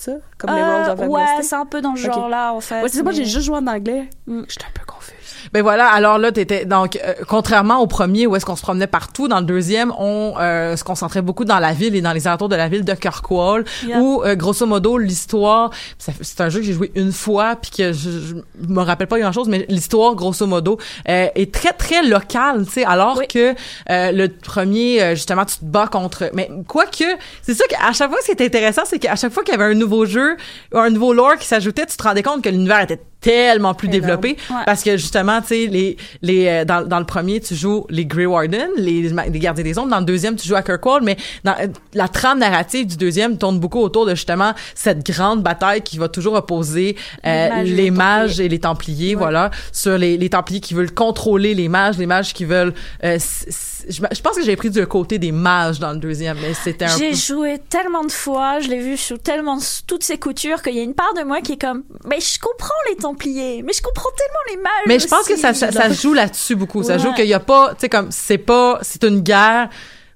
Ça? 0.00 0.12
Comme 0.38 0.54
les 0.54 0.62
Euh, 0.62 0.64
Rolls 0.86 0.90
of 0.92 0.98
ouais, 1.10 1.20
Amnesty? 1.22 1.48
c'est 1.48 1.56
un 1.56 1.66
peu 1.66 1.82
dans 1.82 1.94
ce 1.94 2.00
genre-là, 2.06 2.54
en 2.54 2.60
fait. 2.62 2.80
Ouais, 2.82 2.88
c'est 2.88 3.02
moi, 3.02 3.12
mais- 3.12 3.18
j'ai 3.18 3.24
juste 3.26 3.44
joué 3.44 3.56
en 3.56 3.66
anglais. 3.66 4.08
Mm. 4.26 4.44
J'étais 4.48 4.64
un 4.64 4.70
peu 4.72 4.86
confuse. 4.86 5.14
Ben 5.52 5.62
voilà, 5.62 5.88
alors 5.88 6.18
là, 6.18 6.32
t'étais 6.32 6.64
donc 6.64 6.96
euh, 7.04 7.14
contrairement 7.28 7.78
au 7.80 7.86
premier 7.86 8.26
où 8.26 8.36
est-ce 8.36 8.44
qu'on 8.46 8.56
se 8.56 8.62
promenait 8.62 8.86
partout, 8.86 9.28
dans 9.28 9.40
le 9.40 9.46
deuxième, 9.46 9.92
on 9.98 10.34
euh, 10.38 10.76
se 10.76 10.84
concentrait 10.84 11.22
beaucoup 11.22 11.44
dans 11.44 11.58
la 11.58 11.72
ville 11.72 11.94
et 11.96 12.00
dans 12.00 12.12
les 12.12 12.26
alentours 12.26 12.48
de 12.48 12.56
la 12.56 12.68
ville 12.68 12.84
de 12.84 12.94
Kirkwall, 12.94 13.64
Yeah. 13.86 13.98
où 14.00 14.22
euh, 14.24 14.34
grosso 14.34 14.66
modo 14.66 14.98
l'histoire, 14.98 15.70
c'est 15.98 16.40
un 16.40 16.48
jeu 16.48 16.60
que 16.60 16.66
j'ai 16.66 16.72
joué 16.72 16.90
une 16.94 17.12
fois 17.12 17.56
puis 17.56 17.70
que 17.70 17.92
je, 17.92 18.10
je 18.10 18.34
me 18.68 18.80
rappelle 18.82 19.06
pas 19.06 19.18
grand 19.18 19.32
chose, 19.32 19.48
mais 19.48 19.64
l'histoire 19.68 20.14
grosso 20.14 20.46
modo 20.46 20.78
euh, 21.08 21.28
est 21.34 21.52
très 21.52 21.72
très 21.72 22.02
locale, 22.02 22.64
tu 22.66 22.72
sais, 22.72 22.84
alors 22.84 23.16
Oui. 23.18 23.26
que 23.28 23.54
euh, 23.90 24.12
le 24.12 24.28
premier 24.28 25.02
euh, 25.02 25.14
justement 25.14 25.44
tu 25.44 25.56
te 25.56 25.64
bats 25.64 25.86
contre, 25.88 26.30
mais 26.34 26.50
quoique 26.66 27.04
c'est 27.42 27.54
ça 27.54 27.64
qu'à 27.68 27.92
chaque 27.92 28.10
fois 28.10 28.18
ce 28.20 28.26
qui 28.26 28.32
était 28.32 28.46
intéressant, 28.46 28.82
c'est 28.84 28.98
qu'à 28.98 29.16
chaque 29.16 29.32
fois 29.32 29.42
qu'il 29.42 29.52
y 29.52 29.56
avait 29.60 29.72
un 29.72 29.74
nouveau 29.78 30.04
jeu 30.06 30.36
un 30.74 30.90
nouveau 30.90 31.12
lore 31.14 31.36
qui 31.38 31.46
s'ajoutait, 31.46 31.86
tu 31.86 31.96
te 31.96 32.02
rendais 32.02 32.22
compte 32.22 32.42
que 32.42 32.48
l'univers 32.48 32.80
était 32.80 33.00
tellement 33.20 33.74
plus 33.74 33.88
développé 33.88 34.36
Ouais. 34.50 34.56
parce 34.66 34.82
que 34.82 34.96
justement 34.96 35.40
tu 35.40 35.48
sais 35.48 35.66
les 35.66 35.96
les 36.22 36.46
euh, 36.48 36.64
dans, 36.64 36.86
dans 36.86 36.98
le 36.98 37.04
premier 37.04 37.40
tu 37.40 37.54
joues 37.54 37.86
les 37.90 38.06
Grey 38.06 38.26
Warden 38.26 38.68
les, 38.76 39.08
les 39.10 39.38
gardiens 39.38 39.64
des 39.64 39.78
ombres. 39.78 39.90
Dans 39.90 39.98
le 40.00 40.04
deuxième 40.04 40.36
tu 40.36 40.48
joues 40.48 40.54
à 40.56 40.62
Kirkwall 40.62 41.02
mais 41.02 41.16
dans 41.44 41.52
euh, 41.60 41.66
la 41.94 42.08
trame 42.08 42.38
narrative 42.38 42.86
du 42.86 42.96
deuxième 42.96 43.36
tourne 43.38 43.58
beaucoup 43.58 43.80
autour 43.80 44.06
de 44.06 44.14
justement 44.14 44.52
cette 44.74 45.04
grande 45.04 45.42
bataille 45.42 45.82
qui 45.82 45.98
va 45.98 46.08
toujours 46.08 46.34
opposer 46.34 46.96
euh, 47.26 47.62
Les 47.62 47.62
mages 47.62 47.68
et 47.68 47.74
les 47.74 47.82
les 47.82 47.90
mages 47.90 48.40
et 48.40 48.48
les 48.48 48.58
templiers 48.60 49.14
voilà 49.14 49.50
sur 49.72 49.98
les, 49.98 50.16
les 50.16 50.30
templiers 50.30 50.60
qui 50.60 50.74
veulent 50.74 50.92
contrôler 50.94 51.54
les 51.54 51.68
mages 51.68 51.98
les 51.98 52.06
mages 52.06 52.32
qui 52.32 52.44
veulent 52.44 52.74
euh, 53.04 53.18
je, 53.88 53.94
je 54.12 54.20
pense 54.20 54.36
que 54.36 54.44
j'ai 54.44 54.56
pris 54.56 54.70
du 54.70 54.86
côté 54.86 55.18
des 55.18 55.32
mages 55.32 55.78
dans 55.78 55.92
le 55.92 55.98
deuxième 55.98 56.36
mais 56.40 56.54
c'était 56.54 56.84
un 56.84 56.96
J'ai 56.98 57.10
peu 57.10 57.16
joué 57.16 57.58
tellement 57.70 58.04
de 58.04 58.12
fois, 58.12 58.60
je 58.60 58.68
l'ai 58.68 58.78
vu 58.80 58.96
sous 58.96 59.16
tellement 59.18 59.58
toutes 59.86 60.02
ces 60.02 60.18
coutures 60.18 60.62
qu'il 60.62 60.74
y 60.74 60.80
a 60.80 60.82
une 60.82 60.94
part 60.94 61.12
de 61.14 61.22
moi 61.22 61.40
qui 61.40 61.52
est 61.52 61.60
comme, 61.60 61.82
mais 62.06 62.18
je 62.20 62.38
comprends 62.38 62.68
les 62.90 62.96
Templiers, 63.10 63.62
mais 63.62 63.72
je 63.72 63.82
comprends 63.82 64.10
tellement 64.16 64.40
les 64.50 64.56
mages. 64.56 64.86
Mais 64.86 64.98
je 64.98 65.06
pense 65.06 65.26
que 65.26 65.36
ça, 65.36 65.54
ça, 65.54 65.70
ça 65.72 65.90
joue 65.90 66.12
là-dessus 66.14 66.54
beaucoup. 66.56 66.82
Ça 66.82 66.98
joue 66.98 67.12
qu'il 67.14 67.26
y 67.26 67.34
a 67.34 67.40
pas, 67.40 67.70
tu 67.70 67.80
sais, 67.80 67.88
comme, 67.88 68.10
c'est 68.10 68.38
pas, 68.38 68.78
c'est 68.82 69.04
une 69.04 69.20
guerre 69.20 69.68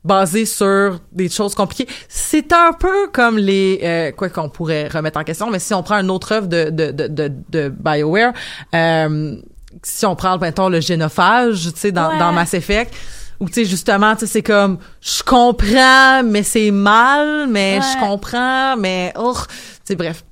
basée 0.05 0.45
sur 0.45 1.01
des 1.13 1.29
choses 1.31 1.55
compliquées. 1.55 1.89
C'est 2.09 2.53
un 2.53 2.73
peu 2.73 3.09
comme 3.13 3.39
les, 3.39 3.81
euh, 3.83 4.13
quoi 4.13 4.29
qu'on 4.29 4.49
pourrait 4.51 4.89
remettre 4.89 5.19
en 5.19 5.25
question, 5.25 5.51
mais 5.51 5.59
si 5.59 5.73
on 5.75 5.83
prend 5.83 5.97
une 5.99 6.11
autre 6.11 6.33
œuvre 6.33 6.47
de, 6.47 6.71
de, 6.71 6.91
de, 6.91 7.09
de, 7.09 7.33
de 7.49 7.69
BioWare, 7.71 8.33
euh, 8.75 9.37
si 9.83 10.05
on 10.07 10.15
prend, 10.15 10.37
mettons, 10.39 10.69
le 10.69 10.81
génophage, 10.81 11.73
tu 11.73 11.81
sais, 11.81 11.93
dans, 11.93 12.11
Ouais. 12.11 12.19
dans 12.19 12.33
Mass 12.33 12.53
Effect, 12.55 12.95
Ou 13.41 13.49
tu 13.49 13.55
sais 13.55 13.65
justement, 13.65 14.15
tu 14.15 14.21
sais 14.21 14.27
c'est 14.35 14.43
comme 14.43 14.79
je 15.01 15.23
comprends 15.25 16.23
mais 16.23 16.43
c'est 16.45 16.71
mal, 16.71 17.49
mais 17.49 17.81
je 17.81 17.99
comprends 17.99 18.77
mais 18.77 19.13
oh, 19.19 19.35
tu 19.35 19.55
sais 19.85 19.97
bref. 19.97 20.23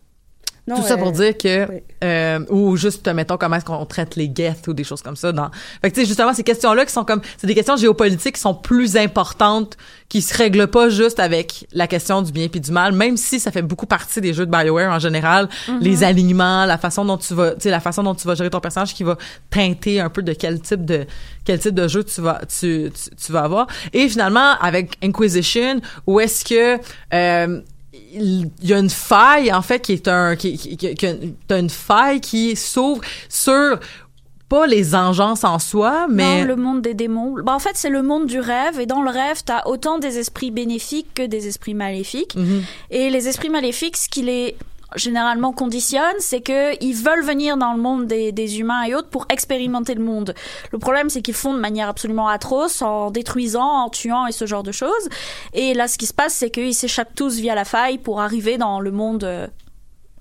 Non, 0.69 0.77
Tout 0.77 0.83
ça 0.83 0.97
pour 0.97 1.09
euh, 1.09 1.11
dire 1.11 1.37
que 1.37 1.69
oui. 1.69 1.83
euh, 2.05 2.39
ou 2.49 2.77
juste 2.77 3.09
mettons 3.09 3.37
comment 3.37 3.57
est-ce 3.57 3.65
qu'on 3.65 3.85
traite 3.85 4.15
les 4.15 4.29
guests 4.29 4.69
ou 4.69 4.73
des 4.73 4.85
choses 4.85 5.03
comme 5.03 5.17
ça 5.17 5.33
dans 5.33 5.51
fait 5.83 5.91
que 5.91 5.95
tu 5.97 6.03
sais 6.03 6.07
justement 6.07 6.33
ces 6.33 6.45
questions 6.45 6.73
là 6.73 6.87
qui 6.87 6.93
sont 6.93 7.05
comme 7.05 7.21
c'est 7.37 7.49
des 7.49 7.55
questions 7.57 7.77
géopolitiques 7.77 8.37
qui 8.37 8.41
sont 8.41 8.55
plus 8.55 8.97
importantes 8.97 9.77
qui 10.09 10.23
se 10.23 10.37
règlent 10.39 10.69
pas 10.69 10.89
juste 10.89 11.19
avec 11.19 11.67
la 11.73 11.89
question 11.89 12.23
du 12.23 12.31
bien 12.31 12.47
puis 12.47 12.61
du 12.61 12.71
mal 12.71 12.93
même 12.93 13.17
si 13.17 13.41
ça 13.41 13.51
fait 13.51 13.63
beaucoup 13.63 13.87
partie 13.87 14.21
des 14.21 14.33
jeux 14.33 14.47
de 14.47 14.53
BioWare 14.53 14.93
en 14.93 15.01
général 15.01 15.49
les 15.81 16.05
alignements 16.05 16.65
la 16.65 16.79
façon 16.79 17.05
dont 17.05 17.19
tu 17.19 17.35
vas 17.35 17.55
tu 17.55 17.63
sais 17.63 17.71
la 17.71 17.81
façon 17.81 18.05
dont 18.05 18.15
tu 18.15 18.29
vas 18.29 18.37
gérer 18.37 18.51
ton 18.51 18.61
personnage 18.61 18.95
qui 18.95 19.03
va 19.03 19.19
teinter 19.51 19.99
un 19.99 20.11
peu 20.11 20.23
de 20.23 20.33
quel 20.33 20.61
type 20.61 20.85
de 20.85 21.07
quel 21.45 21.59
type 21.59 21.75
de 21.75 21.89
jeu 21.89 22.05
tu 22.05 22.21
vas 22.21 22.41
tu, 22.47 22.89
tu, 22.95 23.17
tu 23.17 23.33
vas 23.33 23.41
avoir 23.41 23.67
et 23.93 24.09
finalement 24.09 24.53
avec 24.61 24.97
Inquisition 25.03 25.81
où 26.07 26.21
est-ce 26.21 26.45
que 26.45 26.81
euh, 27.13 27.61
il 28.13 28.51
y 28.63 28.73
a 28.75 28.79
une 28.79 28.91
faille 28.91 29.53
en 29.53 29.63
fait 29.63 29.81
qui 29.81 29.93
est 29.95 30.09
un 30.09 30.37
qui, 30.37 30.57
qui, 30.59 30.77
qui- 30.95 31.35
une 31.51 31.71
faille 31.71 32.21
qui 32.21 32.55
s'ouvre 32.57 33.01
sur 33.29 33.79
pas 34.49 34.67
les 34.67 34.95
engences 34.95 35.45
en 35.45 35.59
soi 35.59 36.07
mais 36.11 36.41
Non, 36.43 36.47
le 36.49 36.57
monde 36.57 36.83
des 36.83 36.93
démons. 36.93 37.35
Bah, 37.43 37.55
en 37.55 37.59
fait, 37.59 37.71
c'est 37.75 37.89
le 37.89 38.03
monde 38.03 38.27
du 38.27 38.39
rêve. 38.39 38.79
Et 38.81 38.85
dans 38.85 39.01
le 39.01 39.09
rêve, 39.09 39.41
t'as 39.47 39.63
autant 39.65 39.99
des 39.99 40.19
esprits 40.19 40.51
bénéfiques 40.51 41.09
que 41.15 41.23
des 41.27 41.47
esprits 41.49 41.73
maléfiques. 41.73 42.35
Mhm. 42.37 42.63
Et 42.91 43.09
les 43.09 43.29
esprits 43.29 43.49
maléfiques, 43.49 43.97
ce 43.97 44.11
qui 44.11 44.21
les 44.21 44.55
généralement 44.97 45.53
conditionne, 45.53 46.15
c'est 46.19 46.41
que 46.41 46.77
ils 46.83 46.95
veulent 46.95 47.25
venir 47.25 47.57
dans 47.57 47.73
le 47.73 47.81
monde 47.81 48.07
des, 48.07 48.33
des 48.33 48.61
humains 48.61 48.85
et 48.85 48.95
autres 48.95 49.09
pour 49.09 49.27
expérimenter 49.29 49.95
le 49.95 50.03
monde. 50.03 50.35
Le 50.73 50.79
problème, 50.79 51.11
c'est 51.11 51.23
qu'ils 51.23 51.35
font 51.35 51.55
de 51.55 51.59
manière 51.59 51.89
absolument 51.89 52.29
atroce, 52.29 52.83
en 52.83 53.11
détruisant, 53.11 53.85
en 53.85 53.89
tuant 53.89 54.27
et 54.27 54.33
ce 54.33 54.47
genre 54.47 54.63
de 54.63 54.73
choses. 54.73 55.09
Et 55.53 55.75
là, 55.75 55.89
ce 55.89 55.99
qui 55.99 56.07
se 56.07 56.15
passe, 56.15 56.35
c'est 56.35 56.51
qu'ils 56.51 56.75
s'échappent 56.75 57.15
tous 57.15 57.37
via 57.37 57.55
la 57.55 57.65
faille 57.65 57.99
pour 57.99 58.21
arriver 58.21 58.59
dans 58.59 58.81
le 58.81 58.91
monde 58.91 59.25
euh, 59.25 59.47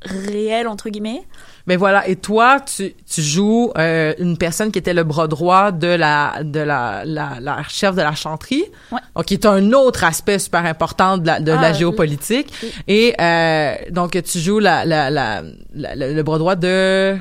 réel 0.04 0.68
entre 0.68 0.90
guillemets? 0.90 1.24
Mais 1.68 1.76
voilà, 1.76 2.08
et 2.08 2.16
toi, 2.16 2.60
tu, 2.60 2.94
tu 3.08 3.22
joues 3.22 3.72
euh, 3.78 4.14
une 4.18 4.36
personne 4.36 4.72
qui 4.72 4.80
était 4.80 4.96
le 4.96 5.04
bras 5.04 5.28
droit 5.28 5.72
de 5.72 5.88
la 5.88 6.42
de 6.44 6.60
la, 6.60 7.04
la, 7.06 7.38
la 7.40 7.62
chef 7.70 7.96
de 7.96 8.02
la 8.02 8.16
chanterie, 8.16 8.66
Ouais. 8.92 9.00
donc 9.16 9.26
qui 9.26 9.36
est 9.36 9.46
un 9.46 9.72
autre 9.74 10.04
aspect 10.04 10.40
super 10.40 10.66
important 10.66 11.20
de 11.20 11.28
la, 11.28 11.40
de 11.40 11.52
Ah, 11.52 11.62
la 11.62 11.72
oui. 11.72 11.78
géopolitique. 11.78 12.52
Et 12.88 13.14
euh, 13.22 13.76
donc 13.92 14.20
tu 14.24 14.40
joues 14.40 14.58
la, 14.60 14.86
la, 14.86 15.10
la, 15.12 15.44
le 15.74 16.22
bras 16.24 16.40
droit 16.40 16.56
de 16.56 17.16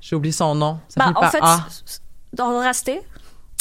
j'ai 0.00 0.14
oublié 0.16 0.32
son 0.32 0.54
nom. 0.54 0.78
Ça 0.88 1.00
Bah, 1.04 1.12
en 1.16 1.20
par 1.20 1.32
fait, 1.32 1.38
A. 1.42 1.66
dans 2.32 2.58
Rasté, 2.60 3.00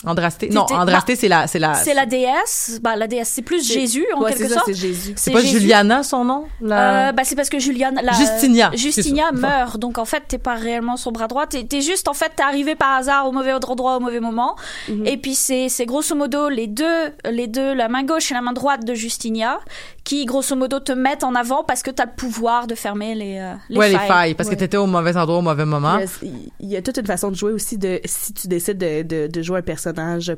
Andrasté. 0.05 0.49
Non, 0.49 0.65
Andrasté, 0.71 1.15
c'est 1.15 1.27
la 1.27 1.45
c'est 1.47 1.59
la 1.59 1.75
c'est 1.75 1.93
la 1.93 2.05
déesse. 2.05 2.79
Bah, 2.81 2.95
la 2.95 3.07
déesse, 3.07 3.29
c'est 3.29 3.41
plus 3.43 3.65
Jésus 3.67 4.05
en 4.15 4.21
ouais, 4.23 4.33
quelque 4.33 4.49
sorte. 4.51 4.65
c'est 4.65 4.73
Jésus. 4.73 5.13
c'est 5.15 5.31
pas 5.31 5.41
Jésus. 5.41 5.59
Juliana 5.59 6.01
son 6.03 6.25
nom? 6.25 6.45
La... 6.59 7.09
Euh, 7.09 7.11
bah 7.11 7.23
c'est 7.23 7.35
parce 7.35 7.49
que 7.49 7.59
Juliana, 7.59 8.01
la, 8.01 8.13
Justinia, 8.13 8.71
Justinia 8.73 9.31
meurt, 9.31 9.77
donc 9.77 9.97
en 9.99 10.05
fait 10.05 10.23
t'es 10.27 10.37
pas 10.39 10.55
réellement 10.55 10.97
son 10.97 11.11
bras 11.11 11.27
droit, 11.27 11.45
t'es 11.45 11.63
t'es 11.65 11.81
juste 11.81 12.07
en 12.07 12.13
fait 12.13 12.31
t'es 12.35 12.43
arrivé 12.43 12.75
par 12.75 12.93
hasard 12.97 13.27
au 13.27 13.31
mauvais 13.31 13.53
endroit 13.53 13.97
au 13.97 13.99
mauvais 13.99 14.19
moment, 14.19 14.55
Mhm. 14.89 15.05
et 15.05 15.17
puis 15.17 15.35
c'est 15.35 15.69
c'est 15.69 15.85
grosso 15.85 16.15
modo 16.15 16.49
les 16.49 16.67
deux 16.67 17.11
les 17.29 17.47
deux 17.47 17.73
la 17.73 17.87
main 17.87 18.03
gauche 18.03 18.31
et 18.31 18.33
la 18.33 18.41
main 18.41 18.53
droite 18.53 18.83
de 18.85 18.93
Justinia 18.95 19.59
qui 20.03 20.25
grosso 20.25 20.55
modo 20.55 20.79
te 20.79 20.91
mettent 20.93 21.23
en 21.23 21.35
avant 21.35 21.63
parce 21.63 21.83
que 21.83 21.91
t'as 21.91 22.05
le 22.05 22.11
pouvoir 22.17 22.65
de 22.65 22.73
fermer 22.73 23.13
les 23.13 23.37
euh, 23.37 23.53
les 23.69 23.77
ouais, 23.77 23.91
failles. 23.91 24.01
les 24.01 24.07
failles, 24.07 24.33
parce 24.33 24.49
Ouais. 24.49 24.55
que 24.55 24.59
t'étais 24.59 24.77
au 24.77 24.87
mauvais 24.87 25.15
endroit 25.15 25.37
au 25.37 25.41
mauvais 25.43 25.65
moment. 25.65 25.99
Il 26.23 26.27
y, 26.27 26.31
a, 26.33 26.37
il 26.61 26.69
y 26.69 26.75
a 26.77 26.81
toute 26.81 26.97
une 26.97 27.05
façon 27.05 27.29
de 27.29 27.35
jouer 27.35 27.51
aussi 27.53 27.77
de 27.77 27.99
si 28.05 28.33
tu 28.33 28.47
décides 28.47 28.77
de, 28.79 29.03
de, 29.03 29.27
de 29.27 29.41
jouer 29.43 29.59
un 29.59 29.61
personnage 29.61 29.90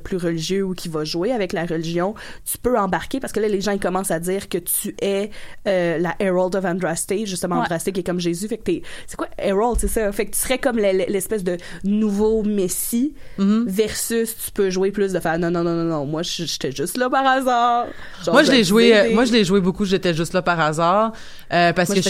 plus 0.04 0.18
religieux 0.18 0.64
ou 0.64 0.74
qui 0.74 0.90
va 0.90 1.04
jouer 1.04 1.32
avec 1.32 1.54
la 1.54 1.66
religion, 1.66 2.14
tu 2.50 2.58
peux 2.58 2.78
embarquer 2.78 3.20
parce 3.20 3.32
que 3.34 3.40
là 3.40 3.48
les 3.48 3.62
gens 3.62 3.72
ils 3.72 3.80
commencent 3.80 4.12
à 4.12 4.20
dire 4.20 4.50
que 4.50 4.58
tu 4.58 4.96
es 5.02 5.30
euh, 5.68 5.98
la 5.98 6.16
Herald 6.20 6.56
of 6.56 6.66
Andraste, 6.66 7.14
justement 7.26 7.56
Ouais. 7.58 7.62
Andraste 7.64 7.92
qui 7.92 8.00
est 8.00 8.04
comme 8.04 8.20
Jésus, 8.20 8.48
fait 8.48 8.58
que 8.58 8.64
t'es 8.64 8.82
c'est 9.08 9.16
quoi 9.18 9.28
Herald, 9.38 9.78
c'est 9.80 9.88
ça, 9.88 10.12
fait 10.12 10.26
que 10.26 10.32
tu 10.32 10.40
serais 10.40 10.58
comme 10.58 10.78
le- 10.78 11.06
l'espèce 11.12 11.44
de 11.44 11.58
nouveau 11.84 12.44
messie 12.44 13.14
Mhm. 13.38 13.66
versus 13.68 14.36
tu 14.46 14.52
peux 14.52 14.70
jouer 14.70 14.92
plus 14.92 15.14
de 15.14 15.20
faire 15.20 15.38
non 15.40 15.52
non 15.52 15.64
non 15.64 15.76
non 15.76 15.84
non, 15.86 16.06
moi 16.06 16.22
j'étais 16.24 16.72
juste 16.72 16.98
là 16.98 17.10
par 17.10 17.26
hasard. 17.26 17.88
Genre, 18.24 18.34
Moi, 18.34 18.44
je 18.44 18.52
l'ai 18.52 18.64
joué. 18.64 18.96
euh, 18.98 19.14
moi, 19.14 19.26
je 19.26 19.32
l'ai 19.34 19.44
joué 19.44 19.60
beaucoup. 19.62 19.86
J'étais 19.86 20.14
juste 20.14 20.34
là 20.34 20.42
par 20.42 20.60
hasard 20.60 21.12
euh, 21.52 21.74
parce 21.74 21.90
Moi, 21.90 21.96
que 21.98 22.02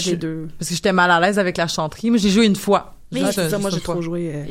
parce 0.58 0.68
que 0.70 0.74
j'étais 0.74 0.92
mal 0.92 1.10
à 1.10 1.20
l'aise 1.20 1.38
avec 1.38 1.56
la 1.56 1.66
chanterie. 1.66 2.10
Mais 2.10 2.18
j'ai 2.18 2.30
joué 2.30 2.46
une 2.46 2.56
fois. 2.56 2.94
Mais 3.14 3.22
Ah, 3.24 3.32
ça, 3.32 3.58
moi 3.58 3.70
j'ai 3.70 3.80
trop 3.80 4.02
joué. 4.02 4.44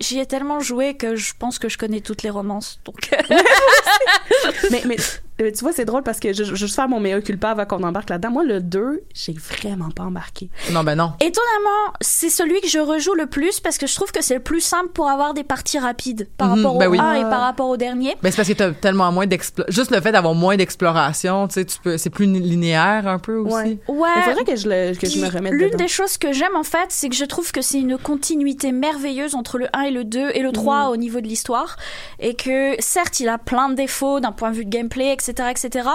J'y 0.00 0.18
ai 0.18 0.26
tellement 0.26 0.60
joué 0.60 0.94
que 0.96 1.16
je 1.16 1.32
pense 1.38 1.58
que 1.58 1.68
je 1.68 1.76
connais 1.76 2.00
toutes 2.00 2.22
les 2.22 2.30
romances. 2.30 2.80
Donc, 2.84 3.10
mais, 4.70 4.82
mais 4.86 4.96
euh, 5.40 5.50
tu 5.52 5.60
vois, 5.64 5.72
c'est 5.72 5.84
drôle 5.84 6.02
parce 6.02 6.20
que 6.20 6.32
je, 6.32 6.44
je 6.44 6.50
vais 6.50 6.56
juste 6.56 6.74
faire 6.74 6.88
mon 6.88 7.00
meilleur 7.00 7.22
culpa 7.22 7.50
avant 7.50 7.64
qu'on 7.66 7.82
embarque 7.82 8.10
là-dedans. 8.10 8.30
Moi, 8.30 8.44
le 8.44 8.60
2, 8.60 9.02
j'ai 9.14 9.32
vraiment 9.34 9.90
pas 9.90 10.04
embarqué. 10.04 10.48
Non, 10.72 10.82
ben 10.84 10.94
non. 10.96 11.12
Étonnamment, 11.20 11.92
c'est 12.00 12.30
celui 12.30 12.60
que 12.60 12.68
je 12.68 12.78
rejoue 12.78 13.14
le 13.14 13.26
plus 13.26 13.60
parce 13.60 13.78
que 13.78 13.86
je 13.86 13.94
trouve 13.94 14.12
que 14.12 14.22
c'est 14.22 14.34
le 14.34 14.40
plus 14.42 14.60
simple 14.60 14.88
pour 14.88 15.08
avoir 15.08 15.34
des 15.34 15.44
parties 15.44 15.78
rapides 15.78 16.28
par 16.38 16.48
Mhm, 16.56 16.64
rapport 16.64 16.78
ben 16.78 16.88
au 16.88 16.92
oui. 16.92 16.98
1 16.98 17.14
et 17.14 17.22
par 17.22 17.40
rapport 17.40 17.68
au 17.68 17.76
dernier. 17.76 18.14
Ben 18.22 18.30
c'est 18.30 18.36
parce 18.36 18.48
que 18.48 18.54
t'as 18.54 18.70
tellement 18.72 19.10
moins 19.12 19.26
d'exploration. 19.26 19.72
Juste 19.74 19.90
le 19.90 20.00
fait 20.00 20.12
d'avoir 20.12 20.34
moins 20.34 20.56
d'exploration, 20.56 21.48
tu 21.48 21.54
sais, 21.54 21.64
tu 21.64 21.78
peux. 21.82 21.96
C'est 21.98 22.10
plus 22.10 22.26
linéaire 22.26 23.06
un 23.08 23.18
peu 23.18 23.36
aussi. 23.36 23.54
Ouais. 23.54 23.78
Ouais. 23.88 24.08
Il 24.16 24.22
faudrait 24.22 24.44
que 24.44 24.56
je, 24.56 24.68
le, 24.68 24.94
que 24.96 25.06
je 25.08 25.18
me 25.20 25.28
remette 25.28 25.52
L'une 25.52 25.76
des 25.76 25.88
choses 25.88 26.18
que 26.18 26.32
j'aime 26.32 26.56
en 26.56 26.62
fait, 26.62 26.86
c'est 26.90 27.08
que 27.08 27.14
je 27.16 27.24
trouve 27.24 27.52
que 27.52 27.60
c'est 27.62 27.80
une 27.80 27.98
continuité 27.98 28.72
merveilleuse 28.72 29.34
entre 29.34 29.58
le 29.58 29.66
1 29.72 29.82
et 29.82 29.90
le 29.90 30.04
2 30.04 30.30
et 30.34 30.40
le 30.40 30.52
3 30.52 30.84
Mhm. 30.86 30.90
au 30.92 30.96
niveau 30.96 31.20
de 31.20 31.26
l'histoire. 31.26 31.76
Et 32.20 32.34
que 32.34 32.74
certes, 32.80 33.20
il 33.20 33.28
a 33.28 33.38
plein 33.38 33.68
de 33.68 33.74
défauts 33.74 34.20
d'un 34.20 34.32
point 34.32 34.50
de 34.50 34.56
vue 34.56 34.64
de 34.64 34.70
gameplay, 34.70 35.12
etc., 35.12 35.25
etc. 35.50 35.88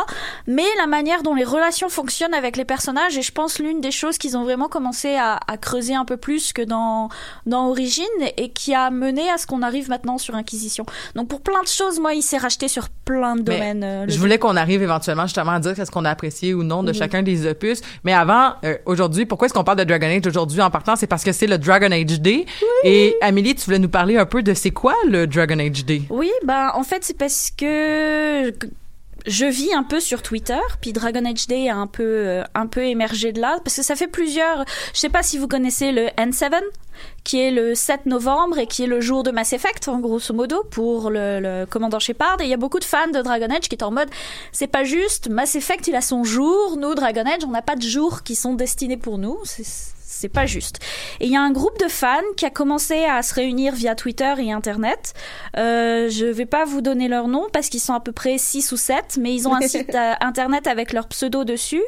Mais 0.47 0.65
la 0.77 0.87
manière 0.87 1.23
dont 1.23 1.35
les 1.35 1.43
relations 1.43 1.89
fonctionnent 1.89 2.33
avec 2.33 2.57
les 2.57 2.65
personnages, 2.65 3.17
et 3.17 3.21
je 3.21 3.31
pense 3.31 3.59
l'une 3.59 3.81
des 3.81 3.91
choses 3.91 4.17
qu'ils 4.17 4.37
ont 4.37 4.43
vraiment 4.43 4.67
commencé 4.67 5.15
à, 5.15 5.39
à 5.47 5.57
creuser 5.57 5.95
un 5.95 6.05
peu 6.05 6.17
plus 6.17 6.53
que 6.53 6.61
dans, 6.61 7.09
dans 7.45 7.69
Origin 7.69 8.05
et 8.37 8.49
qui 8.49 8.73
a 8.73 8.89
mené 8.91 9.29
à 9.29 9.37
ce 9.37 9.47
qu'on 9.47 9.61
arrive 9.61 9.89
maintenant 9.89 10.17
sur 10.17 10.35
Inquisition. 10.35 10.85
Donc 11.15 11.27
pour 11.27 11.41
plein 11.41 11.61
de 11.61 11.67
choses, 11.67 11.99
moi, 11.99 12.13
il 12.13 12.21
s'est 12.21 12.37
racheté 12.37 12.67
sur 12.67 12.89
plein 12.89 13.35
de 13.35 13.43
Mais 13.49 13.57
domaines. 13.57 13.83
euh, 13.83 14.05
Je 14.07 14.17
voulais 14.19 14.37
qu'on 14.39 14.55
arrive 14.55 14.81
éventuellement 14.83 15.25
justement 15.25 15.51
à 15.51 15.59
dire 15.59 15.75
qu'est-ce 15.75 15.91
qu'on 15.91 16.05
a 16.05 16.09
apprécié 16.09 16.53
ou 16.53 16.63
non 16.63 16.83
de 16.83 16.93
chacun 16.93 17.21
des 17.23 17.45
opus. 17.47 17.81
Mais 18.03 18.13
avant, 18.13 18.53
euh, 18.65 18.77
aujourd'hui, 18.85 19.25
pourquoi 19.25 19.45
est-ce 19.47 19.53
qu'on 19.53 19.63
parle 19.63 19.77
de 19.79 19.83
Dragon 19.83 20.07
Age 20.07 20.27
aujourd'hui 20.27 20.61
en 20.61 20.69
partant? 20.69 20.95
C'est 20.95 21.07
parce 21.07 21.23
que 21.23 21.31
c'est 21.31 21.47
le 21.47 21.57
Dragon 21.57 21.91
Age 21.91 22.19
Day. 22.21 22.45
Et 22.83 23.15
Amélie, 23.21 23.55
tu 23.55 23.65
voulais 23.65 23.79
nous 23.79 23.89
parler 23.89 24.17
un 24.17 24.25
peu 24.25 24.43
de 24.43 24.53
c'est 24.53 24.71
quoi 24.71 24.95
le 25.07 25.27
Dragon 25.27 25.59
Age 25.59 25.85
Day? 25.85 26.01
Oui, 26.09 26.31
bah 26.43 26.73
en 26.75 26.83
fait 26.83 27.03
c'est 27.03 27.17
parce 27.17 27.51
que 27.55 28.51
je 29.25 29.45
vis 29.45 29.73
un 29.73 29.83
peu 29.83 29.99
sur 29.99 30.21
Twitter, 30.21 30.59
puis 30.81 30.93
Dragon 30.93 31.25
Age 31.25 31.47
Day 31.47 31.69
a 31.69 31.75
un 31.75 31.87
peu 31.87 32.03
euh, 32.03 32.43
un 32.55 32.67
peu 32.67 32.83
émergé 32.83 33.31
de 33.31 33.41
là 33.41 33.57
parce 33.63 33.75
que 33.75 33.83
ça 33.83 33.95
fait 33.95 34.07
plusieurs. 34.07 34.65
Je 34.93 34.99
sais 34.99 35.09
pas 35.09 35.23
si 35.23 35.37
vous 35.37 35.47
connaissez 35.47 35.91
le 35.91 36.07
N7 36.17 36.61
qui 37.23 37.39
est 37.39 37.51
le 37.51 37.75
7 37.75 38.05
novembre 38.05 38.57
et 38.57 38.67
qui 38.67 38.83
est 38.83 38.87
le 38.87 39.01
jour 39.01 39.23
de 39.23 39.31
Mass 39.31 39.53
Effect 39.53 39.87
en 39.87 39.99
grosso 39.99 40.33
modo 40.33 40.63
pour 40.71 41.09
le, 41.09 41.65
commandant 41.65 41.99
Shepard 41.99 42.37
et 42.41 42.43
il 42.43 42.49
y 42.49 42.53
a 42.53 42.57
beaucoup 42.57 42.79
de 42.79 42.83
fans 42.83 43.07
de 43.07 43.21
Dragon 43.21 43.47
Age 43.49 43.69
qui 43.69 43.75
est 43.75 43.83
en 43.83 43.91
mode 43.91 44.09
c'est 44.51 44.67
pas 44.67 44.83
juste 44.83 45.29
Mass 45.29 45.55
Effect 45.55 45.87
il 45.87 45.95
a 45.95 46.01
son 46.01 46.23
jour 46.23 46.77
nous 46.77 46.93
Dragon 46.93 47.23
Age 47.25 47.43
on 47.45 47.51
n'a 47.51 47.61
pas 47.61 47.75
de 47.75 47.81
jours 47.81 48.23
qui 48.23 48.35
sont 48.35 48.53
destinés 48.53 48.97
pour 48.97 49.17
nous 49.17 49.39
c'est 49.45 49.63
c'est 50.21 50.29
pas 50.29 50.45
juste. 50.45 50.77
Et 51.19 51.25
il 51.25 51.31
y 51.31 51.35
a 51.35 51.41
un 51.41 51.51
groupe 51.51 51.79
de 51.79 51.87
fans 51.87 52.21
qui 52.37 52.45
a 52.45 52.51
commencé 52.51 53.05
à 53.05 53.23
se 53.23 53.33
réunir 53.33 53.73
via 53.73 53.95
Twitter 53.95 54.33
et 54.37 54.51
Internet. 54.51 55.13
Euh, 55.57 56.09
je 56.09 56.27
vais 56.27 56.45
pas 56.45 56.63
vous 56.63 56.81
donner 56.81 57.07
leur 57.07 57.27
nom 57.27 57.47
parce 57.51 57.69
qu'ils 57.69 57.79
sont 57.79 57.95
à 57.95 57.99
peu 57.99 58.11
près 58.11 58.37
6 58.37 58.71
ou 58.71 58.77
7, 58.77 59.17
mais 59.19 59.33
ils 59.33 59.47
ont 59.47 59.55
un 59.55 59.61
site 59.67 59.95
euh, 59.95 60.13
Internet 60.21 60.67
avec 60.67 60.93
leur 60.93 61.07
pseudo 61.07 61.43
dessus 61.43 61.81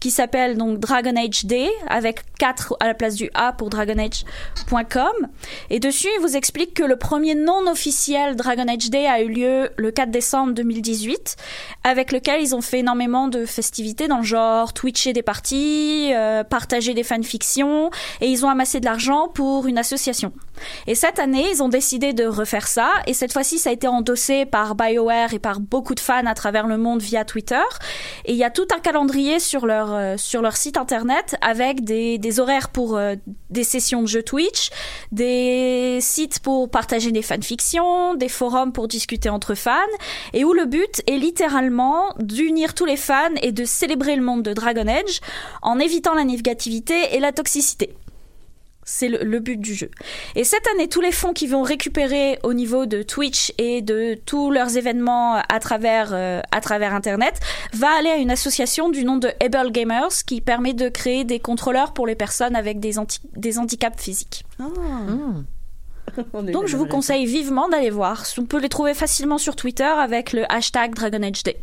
qui 0.00 0.10
s'appelle 0.10 0.58
donc 0.58 0.78
Dragon 0.80 1.14
Age 1.16 1.46
Day 1.46 1.70
avec 1.88 2.20
4 2.38 2.76
à 2.80 2.86
la 2.86 2.94
place 2.94 3.14
du 3.14 3.30
A 3.32 3.52
pour 3.52 3.70
dragonage.com. 3.70 5.28
Et 5.70 5.80
dessus, 5.80 6.08
ils 6.18 6.20
vous 6.20 6.36
expliquent 6.36 6.74
que 6.74 6.84
le 6.84 6.96
premier 6.96 7.34
non 7.34 7.66
officiel 7.66 8.36
Dragon 8.36 8.68
Age 8.68 8.90
Day 8.90 9.06
a 9.06 9.22
eu 9.22 9.28
lieu 9.28 9.70
le 9.76 9.90
4 9.90 10.10
décembre 10.10 10.52
2018 10.52 11.36
avec 11.84 12.12
lequel 12.12 12.42
ils 12.42 12.54
ont 12.54 12.60
fait 12.60 12.80
énormément 12.80 13.28
de 13.28 13.46
festivités 13.46 14.08
dans 14.08 14.18
le 14.18 14.24
genre 14.24 14.74
twitcher 14.74 15.14
des 15.14 15.22
parties, 15.22 16.10
euh, 16.12 16.44
partager 16.44 16.92
des 16.92 17.02
fanfictions 17.02 17.77
et 18.20 18.26
ils 18.26 18.44
ont 18.44 18.48
amassé 18.48 18.80
de 18.80 18.84
l'argent 18.84 19.28
pour 19.28 19.66
une 19.66 19.78
association. 19.78 20.32
Et 20.86 20.94
cette 20.94 21.18
année, 21.18 21.46
ils 21.52 21.62
ont 21.62 21.68
décidé 21.68 22.12
de 22.12 22.24
refaire 22.24 22.66
ça 22.66 22.90
et 23.06 23.14
cette 23.14 23.32
fois-ci, 23.32 23.58
ça 23.58 23.70
a 23.70 23.72
été 23.72 23.88
endossé 23.88 24.46
par 24.46 24.74
BioWare 24.74 25.34
et 25.34 25.38
par 25.38 25.60
beaucoup 25.60 25.94
de 25.94 26.00
fans 26.00 26.26
à 26.26 26.34
travers 26.34 26.66
le 26.66 26.78
monde 26.78 27.00
via 27.00 27.24
Twitter. 27.24 27.62
Et 28.24 28.32
il 28.32 28.38
y 28.38 28.44
a 28.44 28.50
tout 28.50 28.66
un 28.74 28.80
calendrier 28.80 29.38
sur 29.38 29.66
leur 29.66 29.92
euh, 29.92 30.16
sur 30.16 30.42
leur 30.42 30.56
site 30.56 30.76
internet 30.76 31.36
avec 31.40 31.84
des, 31.84 32.40
horaires 32.40 32.68
pour 32.68 32.96
euh, 32.96 33.14
des 33.50 33.64
sessions 33.64 34.02
de 34.02 34.06
jeux 34.06 34.22
Twitch, 34.22 34.70
des 35.12 35.98
sites 36.00 36.40
pour 36.40 36.70
partager 36.70 37.12
des 37.12 37.22
fanfictions, 37.22 38.14
des 38.14 38.28
forums 38.28 38.72
pour 38.72 38.88
discuter 38.88 39.28
entre 39.28 39.54
fans 39.54 39.72
et 40.32 40.44
où 40.44 40.52
le 40.52 40.66
but 40.66 41.02
est 41.06 41.18
littéralement 41.18 42.14
d'unir 42.18 42.74
tous 42.74 42.84
les 42.84 42.96
fans 42.96 43.34
et 43.42 43.52
de 43.52 43.64
célébrer 43.64 44.16
le 44.16 44.22
monde 44.22 44.42
de 44.42 44.52
Dragon 44.52 44.86
Age 44.86 45.20
en 45.62 45.78
évitant 45.78 46.14
la 46.14 46.24
négativité 46.24 47.14
et 47.14 47.20
la 47.20 47.32
toxicité. 47.32 47.67
C'est 48.90 49.08
le, 49.08 49.18
le 49.22 49.38
but 49.38 49.58
du 49.60 49.74
jeu. 49.74 49.90
Et 50.34 50.44
cette 50.44 50.66
année, 50.68 50.88
tous 50.88 51.02
les 51.02 51.12
fonds 51.12 51.34
qu'ils 51.34 51.50
vont 51.50 51.60
récupérer 51.62 52.38
au 52.42 52.54
niveau 52.54 52.86
de 52.86 53.02
Twitch 53.02 53.52
et 53.58 53.82
de 53.82 54.14
tous 54.24 54.50
leurs 54.50 54.78
événements 54.78 55.34
à 55.46 55.60
travers 55.60 56.08
euh, 56.14 56.40
à 56.52 56.62
travers 56.62 56.94
Internet 56.94 57.38
va 57.74 57.88
aller 57.98 58.08
à 58.08 58.16
une 58.16 58.30
association 58.30 58.88
du 58.88 59.04
nom 59.04 59.18
de 59.18 59.28
Able 59.44 59.72
Gamers 59.72 60.24
qui 60.26 60.40
permet 60.40 60.72
de 60.72 60.88
créer 60.88 61.24
des 61.24 61.38
contrôleurs 61.38 61.92
pour 61.92 62.06
les 62.06 62.14
personnes 62.14 62.56
avec 62.56 62.80
des, 62.80 62.98
anti- 62.98 63.20
des 63.36 63.58
handicaps 63.58 64.02
physiques. 64.02 64.44
Donc 66.32 66.66
je 66.66 66.76
vous 66.78 66.86
conseille 66.86 67.26
vivement 67.26 67.68
d'aller 67.68 67.90
voir. 67.90 68.24
On 68.38 68.46
peut 68.46 68.58
les 68.60 68.70
trouver 68.70 68.94
facilement 68.94 69.36
sur 69.36 69.54
Twitter 69.54 69.84
avec 69.84 70.32
le 70.32 70.50
hashtag 70.50 70.94
Dragon 70.94 71.22
Age 71.22 71.42
Day. 71.42 71.58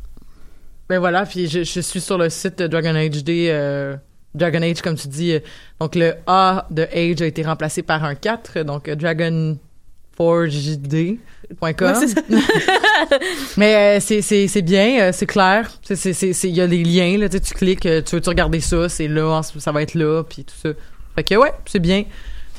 Ben 0.90 1.00
voilà, 1.00 1.26
puis 1.26 1.48
je, 1.48 1.64
je 1.64 1.80
suis 1.80 2.00
sur 2.02 2.20
le 2.20 2.30
site 2.30 2.60
de 2.60 2.68
Dragon 2.68 2.94
Age 2.94 3.24
euh, 3.28 3.96
Dragon 4.36 4.62
Age, 4.62 4.82
comme 4.82 4.96
tu 4.96 5.08
dis. 5.08 5.34
euh, 5.34 5.40
Donc 5.80 5.96
le 5.96 6.14
A 6.28 6.68
de 6.70 6.84
Age 6.94 7.22
a 7.22 7.26
été 7.26 7.44
remplacé 7.44 7.82
par 7.82 8.04
un 8.04 8.16
4, 8.16 8.64
donc 8.64 8.88
euh, 8.88 8.96
dragonforged.com. 8.96 11.18
Ouais, 11.62 11.74
c'est 11.96 12.08
ça. 12.08 12.22
Mais 13.58 13.76
euh, 13.76 14.00
c'est 14.00 14.22
c'est 14.22 14.48
c'est 14.48 14.62
bien, 14.62 15.00
euh, 15.02 15.12
c'est 15.14 15.26
clair. 15.26 15.70
Il 15.90 16.50
y 16.56 16.62
a 16.62 16.68
des 16.68 16.84
liens 16.84 17.18
là, 17.18 17.30
tu 17.30 17.38
sais, 17.38 17.44
tu 17.44 17.54
cliques, 17.54 17.86
euh, 17.86 18.02
tu 18.02 18.16
veux 18.16 18.22
tu 18.22 18.30
regarder 18.30 18.60
ça, 18.60 18.90
c'est 18.90 19.08
là, 19.08 19.42
ça 19.44 19.72
va 19.72 19.82
être 19.82 19.94
là, 19.96 20.24
puis 20.24 20.44
tout 20.44 20.56
ça. 20.62 20.70
Fait 21.16 21.24
que 21.24 21.36
ouais, 21.36 21.52
c'est 21.66 21.80
bien. 21.80 22.04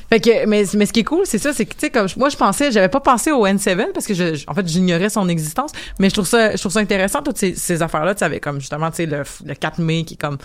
Fait 0.09 0.21
que 0.21 0.45
mais 0.45 0.63
mais 0.75 0.85
ce 0.85 0.93
qui 0.93 1.01
est 1.01 1.03
cool, 1.03 1.25
c'est 1.25 1.37
ça, 1.37 1.51
c'est 1.51 1.65
que 1.65 1.73
tu 1.73 1.81
sais 1.81 1.89
comme 1.89 2.07
moi 2.15 2.29
je 2.29 2.37
pensais, 2.37 2.71
j'avais 2.71 2.87
pas 2.87 3.01
pensé 3.01 3.31
au 3.31 3.45
N7 3.45 3.91
parce 3.93 4.07
que 4.07 4.13
je, 4.13 4.41
en 4.47 4.53
fait 4.53 4.65
j'ignorais 4.65 5.09
son 5.09 5.27
existence, 5.27 5.71
mais 5.99 6.07
je 6.09 6.13
trouve 6.13 6.27
ça 6.27 6.55
je 6.55 6.61
trouve 6.61 6.71
ça 6.71 6.79
intéressant 6.79 7.21
toutes 7.21 7.37
ces, 7.37 7.55
ces 7.55 7.81
affaires 7.81 8.05
là, 8.05 8.15
tu 8.15 8.19
savais 8.19 8.39
comme 8.39 8.61
justement 8.61 8.89
tu 8.89 8.97
sais 8.97 9.05
le, 9.05 9.23
le 9.45 9.53
4 9.53 9.79
mai 9.79 10.05
qui 10.05 10.13
est 10.13 10.17
comme 10.17 10.37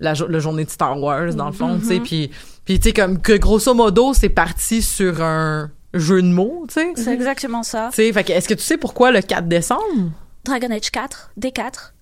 la 0.00 0.14
jo- 0.14 0.26
journée 0.40 0.64
de 0.64 0.70
Star 0.70 0.98
Wars 1.00 1.34
dans 1.34 1.46
le 1.46 1.52
fond, 1.52 1.78
tu 1.78 1.86
sais 1.86 2.00
puis 2.00 2.30
puis 2.64 2.78
tu 2.78 2.88
sais 2.88 2.92
comme 2.92 3.20
que 3.20 3.32
grosso 3.32 3.72
modo, 3.74 4.12
c'est 4.14 4.28
parti 4.28 4.82
sur 4.82 5.22
un 5.22 5.70
jeu 5.94 6.20
de 6.22 6.28
mots, 6.28 6.66
tu 6.68 6.74
sais. 6.74 6.92
C'est 6.96 7.14
exactement 7.14 7.62
ça. 7.62 7.88
Tu 7.90 7.96
sais, 7.96 8.12
fait 8.12 8.24
que 8.24 8.32
est-ce 8.32 8.46
que 8.48 8.54
tu 8.54 8.62
sais 8.62 8.76
pourquoi 8.76 9.10
le 9.10 9.22
4 9.22 9.48
décembre? 9.48 10.12
Dragon 10.44 10.70
Age 10.70 10.90
4, 10.90 11.30
D4. 11.40 11.92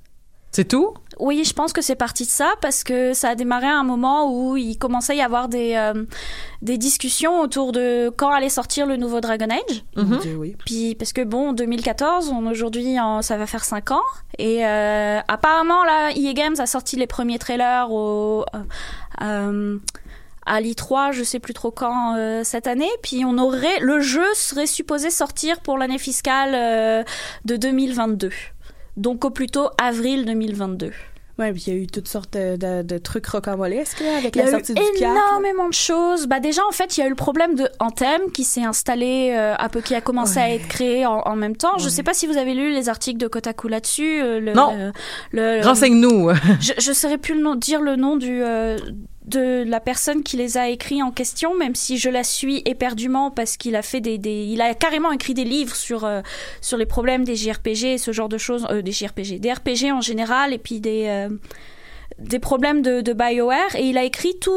C'est 0.56 0.64
tout? 0.64 0.94
Oui, 1.18 1.44
je 1.44 1.52
pense 1.52 1.74
que 1.74 1.82
c'est 1.82 1.96
parti 1.96 2.24
de 2.24 2.30
ça 2.30 2.50
parce 2.62 2.82
que 2.82 3.12
ça 3.12 3.28
a 3.28 3.34
démarré 3.34 3.66
à 3.66 3.76
un 3.76 3.84
moment 3.84 4.32
où 4.32 4.56
il 4.56 4.78
commençait 4.78 5.12
à 5.12 5.16
y 5.16 5.20
avoir 5.20 5.50
des, 5.50 5.74
euh, 5.74 6.06
des 6.62 6.78
discussions 6.78 7.42
autour 7.42 7.72
de 7.72 8.10
quand 8.16 8.30
allait 8.30 8.48
sortir 8.48 8.86
le 8.86 8.96
nouveau 8.96 9.20
Dragon 9.20 9.48
Age. 9.50 9.84
Oui. 10.38 10.56
Puis 10.64 10.94
parce 10.94 11.12
que 11.12 11.20
bon, 11.20 11.52
2014, 11.52 12.30
on 12.30 12.46
aujourd'hui 12.46 12.96
ça 13.20 13.36
va 13.36 13.46
faire 13.46 13.64
5 13.64 13.90
ans 13.90 14.00
et 14.38 14.64
euh, 14.64 15.20
apparemment 15.28 15.84
là, 15.84 16.12
EA 16.16 16.32
Games 16.32 16.56
a 16.58 16.64
sorti 16.64 16.96
les 16.96 17.06
premiers 17.06 17.38
trailers 17.38 17.90
au 17.90 18.46
euh, 18.54 18.58
euh, 19.20 19.78
à 20.46 20.60
l'I3, 20.60 21.12
je 21.12 21.24
sais 21.24 21.40
plus 21.40 21.54
trop 21.54 21.72
quand 21.72 22.16
euh, 22.16 22.42
cette 22.44 22.68
année, 22.68 22.90
puis 23.02 23.24
on 23.24 23.36
aurait 23.36 23.80
le 23.80 24.00
jeu 24.00 24.24
serait 24.34 24.66
supposé 24.66 25.10
sortir 25.10 25.60
pour 25.60 25.76
l'année 25.76 25.98
fiscale 25.98 26.54
euh, 26.54 27.02
de 27.44 27.56
2022. 27.56 28.30
Donc 28.96 29.24
au 29.24 29.30
plus 29.30 29.46
tôt 29.48 29.68
avril 29.78 30.24
2022. 30.24 30.90
Ouais, 31.38 31.52
puis 31.52 31.64
il 31.66 31.72
y 31.74 31.76
a 31.76 31.78
eu 31.82 31.86
toutes 31.86 32.08
sortes 32.08 32.32
de, 32.32 32.56
de- 32.56 32.80
de 32.80 32.96
trucs 32.96 33.26
rocambolesques 33.26 34.00
là, 34.00 34.16
avec 34.16 34.34
Il 34.34 34.38
y 34.38 34.42
la 34.42 34.46
a 34.46 34.48
eu 34.48 34.52
sortie 34.52 34.72
du 34.72 34.80
4. 34.98 35.12
énormément 35.12 35.68
de 35.68 35.74
choses. 35.74 36.26
Bah 36.26 36.40
déjà 36.40 36.62
en 36.66 36.72
fait 36.72 36.96
il 36.96 37.00
y 37.00 37.02
a 37.02 37.06
eu 37.06 37.10
le 37.10 37.14
problème 37.14 37.54
de 37.56 37.68
Anthem 37.78 38.22
qui 38.32 38.42
s'est 38.42 38.64
installé 38.64 39.34
euh, 39.36 39.54
un 39.58 39.68
peu 39.68 39.82
qui 39.82 39.94
a 39.94 40.00
commencé 40.00 40.38
à 40.38 40.50
être 40.50 40.66
créé 40.66 41.04
en, 41.04 41.18
en 41.26 41.36
même 41.36 41.54
temps. 41.54 41.76
Je 41.76 41.90
sais 41.90 42.02
pas 42.02 42.14
si 42.14 42.26
vous 42.26 42.38
avez 42.38 42.54
lu 42.54 42.72
les 42.72 42.88
articles 42.88 43.18
de 43.18 43.28
Kotaku 43.28 43.68
là-dessus. 43.68 44.22
euh, 44.22 44.40
le- 44.40 44.54
Non. 44.54 44.72
euh, 44.78 44.92
le, 45.32 45.60
Renseigne-nous. 45.62 46.30
je, 46.60 46.72
je 46.78 46.92
saurais 46.92 47.18
plus 47.18 47.34
le 47.34 47.42
nom, 47.42 47.54
dire 47.54 47.82
le 47.82 47.96
nom 47.96 48.16
du 48.16 48.42
euh, 48.42 48.78
de 49.26 49.64
la 49.66 49.80
personne 49.80 50.22
qui 50.22 50.36
les 50.36 50.56
a 50.56 50.68
écrits 50.68 51.02
en 51.02 51.10
question, 51.10 51.56
même 51.56 51.74
si 51.74 51.98
je 51.98 52.08
la 52.08 52.22
suis 52.22 52.62
éperdument 52.64 53.30
parce 53.30 53.56
qu'il 53.56 53.74
a 53.74 53.82
fait 53.82 54.00
des, 54.00 54.18
des 54.18 54.44
il 54.44 54.60
a 54.60 54.72
carrément 54.74 55.10
écrit 55.10 55.34
des 55.34 55.44
livres 55.44 55.74
sur 55.74 56.04
euh, 56.04 56.20
sur 56.60 56.78
les 56.78 56.86
problèmes 56.86 57.24
des 57.24 57.34
JRPG 57.34 57.84
et 57.84 57.98
ce 57.98 58.12
genre 58.12 58.28
de 58.28 58.38
choses, 58.38 58.66
euh, 58.70 58.82
des 58.82 58.92
JRPG, 58.92 59.40
des 59.40 59.52
RPG 59.52 59.92
en 59.92 60.00
général 60.00 60.52
et 60.52 60.58
puis 60.58 60.80
des 60.80 61.06
euh, 61.06 61.28
des 62.18 62.38
problèmes 62.38 62.80
de, 62.80 63.02
de 63.02 63.12
BioWare 63.12 63.74
et 63.76 63.84
il 63.84 63.98
a 63.98 64.04
écrit 64.04 64.38
tout 64.40 64.50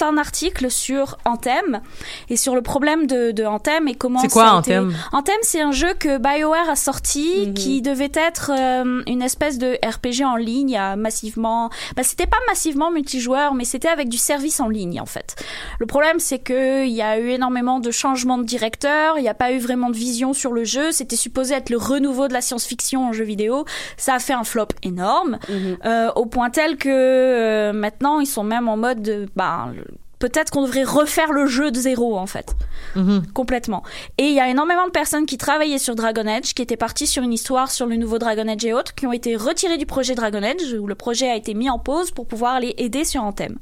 un 0.00 0.16
article 0.16 0.70
sur 0.70 1.18
Anthem 1.24 1.80
et 2.28 2.36
sur 2.36 2.54
le 2.54 2.62
problème 2.62 3.06
de, 3.08 3.32
de 3.32 3.44
Anthem 3.44 3.88
et 3.88 3.94
comment 3.96 4.20
C'est 4.20 4.28
quoi, 4.28 4.44
ça 4.44 4.56
a 4.56 4.60
été- 4.60 4.78
Anthem? 4.78 4.94
Anthem, 5.12 5.36
c'est 5.42 5.60
un 5.60 5.72
jeu 5.72 5.92
que 5.94 6.18
BioWare 6.18 6.70
a 6.70 6.76
sorti 6.76 7.46
Mhm. 7.48 7.54
qui 7.54 7.82
devait 7.82 8.12
être 8.14 8.52
euh, 8.56 9.02
une 9.08 9.22
espèce 9.22 9.58
de 9.58 9.76
RPG 9.84 10.24
en 10.24 10.36
ligne 10.36 10.76
à 10.78 10.94
massivement. 10.94 11.68
Bah, 11.96 12.02
c'était 12.04 12.26
pas 12.28 12.36
massivement 12.48 12.90
multijoueur, 12.92 13.54
mais 13.54 13.64
c'était 13.64 13.88
avec 13.88 14.08
du 14.08 14.16
service 14.18 14.60
en 14.60 14.68
ligne 14.68 15.00
en 15.00 15.06
fait. 15.06 15.34
Le 15.80 15.86
problème, 15.86 16.20
c'est 16.20 16.38
que 16.38 16.84
il 16.86 16.92
y 16.92 17.02
a 17.02 17.18
eu 17.18 17.30
énormément 17.30 17.80
de 17.80 17.90
changements 17.90 18.38
de 18.38 18.44
directeur, 18.44 19.18
il 19.18 19.22
n'y 19.22 19.28
a 19.28 19.34
pas 19.34 19.50
eu 19.52 19.58
vraiment 19.58 19.90
de 19.90 19.96
vision 19.96 20.32
sur 20.32 20.52
le 20.52 20.62
jeu. 20.64 20.92
C'était 20.92 21.16
supposé 21.16 21.54
être 21.54 21.70
le 21.70 21.76
renouveau 21.78 22.28
de 22.28 22.32
la 22.34 22.40
science-fiction 22.40 23.08
en 23.08 23.12
jeu 23.12 23.24
vidéo. 23.24 23.64
Ça 23.96 24.14
a 24.14 24.18
fait 24.20 24.32
un 24.32 24.44
flop 24.44 24.68
énorme, 24.84 25.38
Mhm. 25.48 25.76
euh, 25.86 26.12
au 26.14 26.26
point 26.26 26.50
tel 26.50 26.76
que 26.76 26.99
euh, 27.00 27.72
maintenant 27.72 28.20
ils 28.20 28.26
sont 28.26 28.44
même 28.44 28.68
en 28.68 28.76
mode, 28.76 29.02
de, 29.02 29.26
le- 29.74 29.84
peut-être 30.18 30.50
qu'on 30.50 30.62
devrait 30.62 30.84
refaire 30.84 31.32
le 31.32 31.46
jeu 31.46 31.70
de 31.70 31.78
zéro 31.78 32.18
en 32.18 32.26
fait 32.26 32.54
Mhm. 32.96 33.22
complètement. 33.32 33.82
Et 34.18 34.24
il 34.24 34.34
y 34.34 34.40
a 34.40 34.48
énormément 34.48 34.84
de 34.86 34.90
personnes 34.90 35.24
qui 35.26 35.38
travaillaient 35.38 35.78
sur 35.78 35.94
Dragon 35.94 36.26
Age, 36.26 36.54
qui 36.54 36.60
étaient 36.62 36.76
parties 36.76 37.06
sur 37.06 37.22
une 37.22 37.32
histoire 37.32 37.70
sur 37.70 37.86
le 37.86 37.96
nouveau 37.96 38.18
Dragon 38.18 38.46
Age 38.48 38.64
et 38.64 38.72
autres, 38.74 38.94
qui 38.94 39.06
ont 39.06 39.12
été 39.12 39.36
retirées 39.36 39.78
du 39.78 39.86
projet 39.86 40.14
Dragon 40.14 40.42
Age, 40.42 40.74
où 40.78 40.86
le 40.86 40.94
projet 40.94 41.28
a 41.30 41.36
été 41.36 41.54
mis 41.54 41.70
en 41.70 41.78
pause 41.78 42.10
pour 42.10 42.26
pouvoir 42.26 42.60
les 42.60 42.74
aider 42.78 43.04
sur 43.04 43.22
Anthem. 43.22 43.56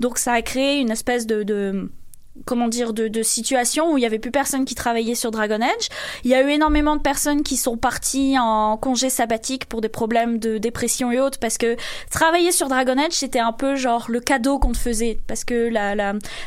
Donc 0.00 0.18
ça 0.18 0.32
a 0.32 0.42
créé 0.42 0.80
une 0.80 0.90
espèce 0.90 1.26
de, 1.26 1.42
de 1.42 1.90
comment 2.44 2.68
dire 2.68 2.92
de, 2.92 3.08
de 3.08 3.22
situation 3.22 3.92
où 3.92 3.98
il 3.98 4.02
y 4.02 4.06
avait 4.06 4.18
plus 4.18 4.30
personne 4.30 4.64
qui 4.64 4.74
travaillait 4.74 5.14
sur 5.14 5.30
Dragon 5.30 5.60
Age. 5.60 5.88
Il 6.24 6.30
y 6.30 6.34
a 6.34 6.42
eu 6.42 6.50
énormément 6.50 6.96
de 6.96 7.02
personnes 7.02 7.42
qui 7.42 7.56
sont 7.56 7.76
parties 7.76 8.36
en 8.38 8.76
congé 8.76 9.10
sabbatique 9.10 9.66
pour 9.66 9.80
des 9.80 9.88
problèmes 9.88 10.38
de 10.38 10.58
dépression 10.58 11.10
et 11.12 11.20
autres 11.20 11.38
parce 11.38 11.58
que 11.58 11.76
travailler 12.10 12.52
sur 12.52 12.68
Dragon 12.68 12.96
Age 12.98 13.12
c'était 13.12 13.40
un 13.40 13.52
peu 13.52 13.76
genre 13.76 14.06
le 14.08 14.20
cadeau 14.20 14.58
qu'on 14.58 14.72
te 14.72 14.78
faisait 14.78 15.18
parce 15.26 15.44
que 15.44 15.68
la, 15.68 15.94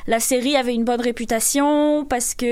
la 0.08 0.20
série 0.20 0.56
avait 0.56 0.74
une 0.74 0.86
bonne 0.86 1.02
réputation 1.02 2.06
parce 2.06 2.34
que 2.34 2.46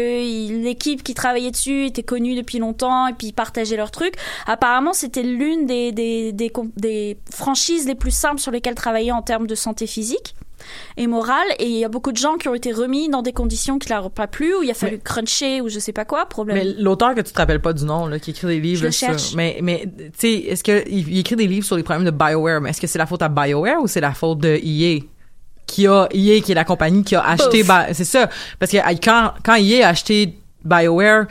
l'équipe 0.63 1.03
qui 1.03 1.13
travaillait 1.13 1.51
dessus 1.51 1.85
était 1.85 2.03
connue 2.03 2.35
depuis 2.35 2.59
longtemps 2.59 3.07
et 3.07 3.13
puis 3.13 3.27
ils 3.27 3.33
partageaient 3.33 3.77
leurs 3.77 3.91
trucs. 3.91 4.15
Apparemment, 4.45 4.93
c'était 4.93 5.23
l'une 5.23 5.65
des, 5.65 5.91
des, 5.91 6.31
des 6.33 7.17
franchises 7.31 7.87
les 7.87 7.95
plus 7.95 8.11
simples 8.11 8.39
sur 8.39 8.51
lesquelles 8.51 8.75
travailler 8.75 9.11
en 9.11 9.21
termes 9.21 9.47
de 9.47 9.55
santé 9.55 9.87
physique 9.87 10.35
et 10.97 11.07
morale. 11.07 11.47
Et 11.59 11.65
il 11.65 11.77
y 11.77 11.85
a 11.85 11.89
beaucoup 11.89 12.11
de 12.11 12.17
gens 12.17 12.35
qui 12.35 12.47
ont 12.47 12.55
été 12.55 12.71
remis 12.71 13.09
dans 13.09 13.21
des 13.21 13.33
conditions 13.33 13.79
qui 13.79 13.89
leur 13.89 14.05
ont 14.05 14.09
pas 14.09 14.27
plu, 14.27 14.55
où 14.55 14.63
il 14.63 14.71
a 14.71 14.73
fallu 14.73 14.99
cruncher 14.99 15.61
ou 15.61 15.69
je 15.69 15.79
sais 15.79 15.93
pas 15.93 16.05
quoi. 16.05 16.25
Problème. 16.25 16.57
Mais 16.57 16.81
l'auteur 16.81 17.15
que 17.15 17.21
tu 17.21 17.31
te 17.31 17.37
rappelles 17.37 17.61
pas 17.61 17.73
du 17.73 17.85
nom, 17.85 18.07
là, 18.07 18.19
qui 18.19 18.31
écrit 18.31 18.47
des 18.47 18.59
livres 18.59 18.81
Je 18.81 18.85
le 18.85 18.91
sur-. 18.91 19.35
Mais, 19.35 19.59
mais 19.61 19.85
tu 19.85 20.11
sais, 20.17 20.33
est-ce 20.33 20.63
que 20.63 20.87
il, 20.89 21.07
il 21.09 21.19
écrit 21.19 21.35
des 21.35 21.47
livres 21.47 21.65
sur 21.65 21.75
les 21.75 21.83
problèmes 21.83 22.05
de 22.05 22.11
BioWare, 22.11 22.61
mais 22.61 22.71
est-ce 22.71 22.81
que 22.81 22.87
c'est 22.87 22.99
la 22.99 23.05
faute 23.05 23.21
à 23.21 23.29
BioWare 23.29 23.81
ou 23.81 23.87
c'est 23.87 24.01
la 24.01 24.13
faute 24.13 24.39
de 24.39 24.59
EA? 24.63 24.99
Qui 25.67 25.87
a, 25.87 26.09
EA, 26.13 26.41
qui 26.41 26.51
est 26.51 26.55
la 26.55 26.65
compagnie 26.65 27.03
qui 27.03 27.15
a 27.15 27.25
acheté, 27.25 27.63
c'est 27.93 28.03
ça. 28.03 28.29
Parce 28.59 28.71
que 28.71 28.77
quand, 29.01 29.31
quand 29.43 29.55
EA 29.55 29.87
a 29.87 29.89
acheté 29.91 30.37
BioWare, 30.65 31.27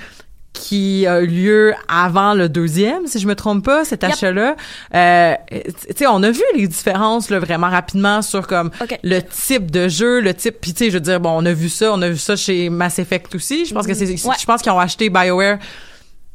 qui 0.52 1.06
a 1.06 1.20
eu 1.20 1.26
lieu 1.26 1.74
avant 1.88 2.34
le 2.34 2.48
deuxième, 2.48 3.06
si 3.06 3.18
je 3.20 3.26
me 3.26 3.34
trompe 3.34 3.64
pas, 3.64 3.84
cet 3.84 4.02
Yep. 4.02 4.12
achat-là. 4.12 4.56
Euh, 4.94 5.34
tu 5.50 5.60
sais, 5.96 6.06
on 6.06 6.22
a 6.22 6.30
vu 6.30 6.42
les 6.56 6.66
différences 6.66 7.30
là, 7.30 7.38
vraiment 7.38 7.68
rapidement 7.70 8.20
sur 8.20 8.46
comme 8.46 8.70
le 9.02 9.20
type 9.20 9.70
de 9.70 9.88
jeu, 9.88 10.20
le 10.20 10.34
type. 10.34 10.56
Puis 10.60 10.72
tu 10.74 10.84
sais, 10.84 10.90
je 10.90 10.94
veux 10.96 11.00
dire, 11.00 11.20
bon, 11.20 11.30
on 11.40 11.46
a 11.46 11.52
vu 11.52 11.68
ça, 11.68 11.92
on 11.92 12.02
a 12.02 12.08
vu 12.08 12.18
ça 12.18 12.34
chez 12.36 12.68
Mass 12.68 12.98
Effect 12.98 13.34
aussi. 13.34 13.64
Je 13.64 13.72
pense 13.74 13.86
que 13.86 13.94
c'est, 13.94 14.06
Ouais. 14.10 14.34
je 14.40 14.44
pense 14.44 14.60
qu'ils 14.62 14.72
ont 14.72 14.78
acheté 14.78 15.08
BioWare 15.08 15.58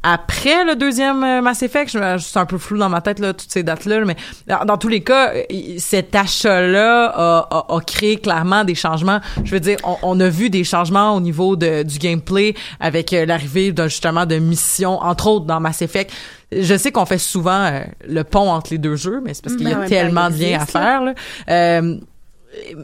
après 0.07 0.63
le 0.63 0.75
deuxième 0.75 1.23
euh, 1.23 1.41
Mass 1.41 1.63
Effect. 1.63 1.91
Je, 1.91 2.17
suis 2.19 2.39
un 2.39 2.45
peu 2.45 2.57
flou 2.59 2.77
dans 2.77 2.89
ma 2.89 3.01
tête 3.01 3.19
là, 3.19 3.33
toutes 3.33 3.51
ces 3.51 3.63
dates-là, 3.63 4.05
mais 4.05 4.15
dans, 4.47 4.77
tous 4.77 4.87
les 4.87 5.01
cas, 5.01 5.33
cet 5.79 6.15
achat-là 6.15 7.07
a, 7.07 7.47
a- 7.49 7.75
a 7.75 7.79
créé 7.81 8.17
clairement 8.17 8.63
des 8.63 8.75
changements. 8.75 9.19
Je 9.43 9.51
veux 9.51 9.59
dire, 9.59 9.77
on, 9.83 9.97
on 10.03 10.19
a 10.19 10.29
vu 10.29 10.49
des 10.49 10.63
changements 10.63 11.15
au 11.15 11.21
niveau 11.21 11.55
de, 11.55 11.81
du 11.83 11.97
gameplay 11.97 12.53
avec 12.79 13.13
euh, 13.13 13.25
l'arrivée 13.25 13.71
d'un 13.71 13.87
justement 13.87 14.25
de 14.27 14.35
missions, 14.35 14.99
entre 15.01 15.27
autres 15.27 15.45
dans 15.45 15.59
Mass 15.59 15.81
Effect. 15.81 16.11
Je 16.51 16.77
sais 16.77 16.91
qu'on 16.91 17.05
fait 17.05 17.17
souvent 17.17 17.63
euh, 17.65 17.81
le 18.07 18.23
pont 18.23 18.51
entre 18.51 18.71
les 18.71 18.77
deux 18.77 18.95
jeux, 18.95 19.21
mais 19.25 19.33
c'est 19.33 19.43
parce 19.43 19.55
qu'il 19.55 19.67
y 19.67 19.71
Ben 19.71 19.77
a 19.77 19.79
ouais, 19.81 19.89
tellement 19.89 20.29
ben, 20.29 20.37
de 20.37 20.41
il 20.43 20.51
liens 20.51 20.59
à 20.61 20.65
faire. 20.67 21.01
Là. 21.01 21.13
Euh, 21.49 21.97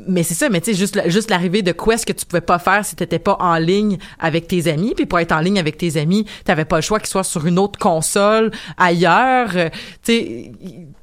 mais 0.07 0.23
c'est 0.23 0.33
ça, 0.33 0.49
mais 0.49 0.61
tu 0.61 0.71
sais, 0.71 0.77
juste, 0.77 0.99
juste 1.09 1.29
l'arrivée 1.29 1.61
de 1.61 1.71
Quest 1.71 2.05
que 2.05 2.13
tu 2.13 2.25
pouvais 2.25 2.41
pas 2.41 2.59
faire 2.59 2.85
si 2.85 2.95
t'étais 2.95 3.19
pas 3.19 3.37
en 3.39 3.55
ligne 3.55 3.97
avec 4.19 4.47
tes 4.47 4.67
amis? 4.67 4.93
Puis 4.95 5.05
pour 5.05 5.19
être 5.19 5.31
en 5.31 5.39
ligne 5.39 5.59
avec 5.59 5.77
tes 5.77 5.97
amis, 5.97 6.25
t'avais 6.45 6.65
pas 6.65 6.77
le 6.77 6.81
choix 6.81 6.99
qu'ils 6.99 7.09
soient 7.09 7.23
sur 7.23 7.45
une 7.45 7.59
autre 7.59 7.79
console 7.79 8.51
ailleurs. 8.77 9.49
euh, 9.55 9.69
tu 10.03 10.13
sais, 10.13 10.51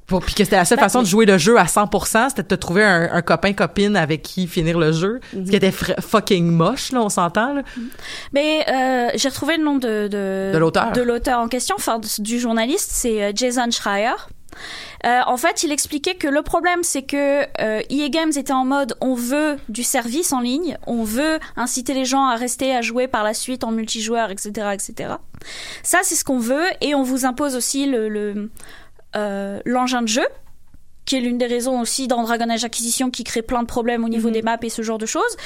puis 0.06 0.34
que 0.34 0.42
c'était 0.44 0.56
la 0.56 0.64
seule 0.64 0.78
Ben, 0.78 0.84
façon 0.84 1.02
de 1.02 1.06
jouer 1.06 1.26
le 1.26 1.36
jeu 1.36 1.58
à 1.58 1.64
100%, 1.64 2.30
c'était 2.30 2.42
de 2.42 2.48
te 2.48 2.54
trouver 2.54 2.82
un, 2.82 3.10
un 3.12 3.20
copain 3.20 3.52
copine 3.52 3.94
avec 3.94 4.22
qui 4.22 4.46
finir 4.46 4.78
le 4.78 4.90
jeu, 4.92 5.20
ce 5.32 5.50
qui 5.50 5.54
était 5.56 5.68
fr- 5.68 6.00
fucking 6.00 6.50
moche 6.50 6.92
là, 6.92 7.02
on 7.02 7.10
s'entend 7.10 7.52
là. 7.52 7.62
Mais 8.32 8.64
euh, 8.70 9.10
j'ai 9.16 9.28
retrouvé 9.28 9.58
le 9.58 9.64
nom 9.64 9.76
de 9.76 10.08
de, 10.08 10.50
De 10.52 10.58
l'auteur. 10.58 10.92
de 10.92 11.02
l'auteur 11.02 11.40
en 11.40 11.48
question, 11.48 11.76
enfin 11.78 12.00
du 12.20 12.38
journaliste, 12.40 12.90
c'est 12.92 13.22
euh, 13.22 13.32
Jason 13.34 13.70
Schreier. 13.70 14.12
Euh, 15.06 15.20
en 15.26 15.36
fait, 15.36 15.62
il 15.62 15.72
expliquait 15.72 16.14
que 16.14 16.28
le 16.28 16.42
problème, 16.42 16.82
c'est 16.82 17.02
que 17.02 17.42
euh, 17.60 17.82
EA 17.90 18.08
Games 18.08 18.32
était 18.34 18.52
en 18.52 18.64
mode 18.64 18.96
on 19.00 19.14
veut 19.14 19.58
du 19.68 19.82
service 19.82 20.32
en 20.32 20.40
ligne, 20.40 20.76
on 20.86 21.04
veut 21.04 21.38
inciter 21.56 21.94
les 21.94 22.04
gens 22.04 22.26
à 22.26 22.36
rester 22.36 22.74
à 22.74 22.82
jouer 22.82 23.08
par 23.08 23.24
la 23.24 23.34
suite 23.34 23.64
en 23.64 23.70
multijoueur, 23.70 24.30
etc., 24.30 24.70
etc. 24.72 25.14
Ça, 25.82 26.00
c'est 26.02 26.14
ce 26.14 26.24
qu'on 26.24 26.38
veut, 26.38 26.64
et 26.80 26.94
on 26.94 27.02
vous 27.02 27.24
impose 27.24 27.54
aussi 27.54 27.86
le 27.86 28.08
le, 28.08 28.50
euh, 29.16 29.60
l'engin 29.64 30.02
de 30.02 30.08
jeu 30.08 30.26
qui 31.04 31.16
est 31.16 31.20
l'une 31.20 31.38
des 31.38 31.46
raisons 31.46 31.80
aussi 31.80 32.06
dans 32.06 32.22
Dragon 32.22 32.50
Age 32.50 32.64
Acquisition 32.64 33.10
qui 33.10 33.24
crée 33.24 33.40
plein 33.40 33.62
de 33.62 33.66
problèmes 33.66 34.04
au 34.04 34.10
niveau 34.10 34.28
des 34.28 34.42
maps 34.42 34.58
et 34.60 34.68
ce 34.68 34.82
genre 34.82 34.98
de 34.98 35.06
choses. 35.06 35.36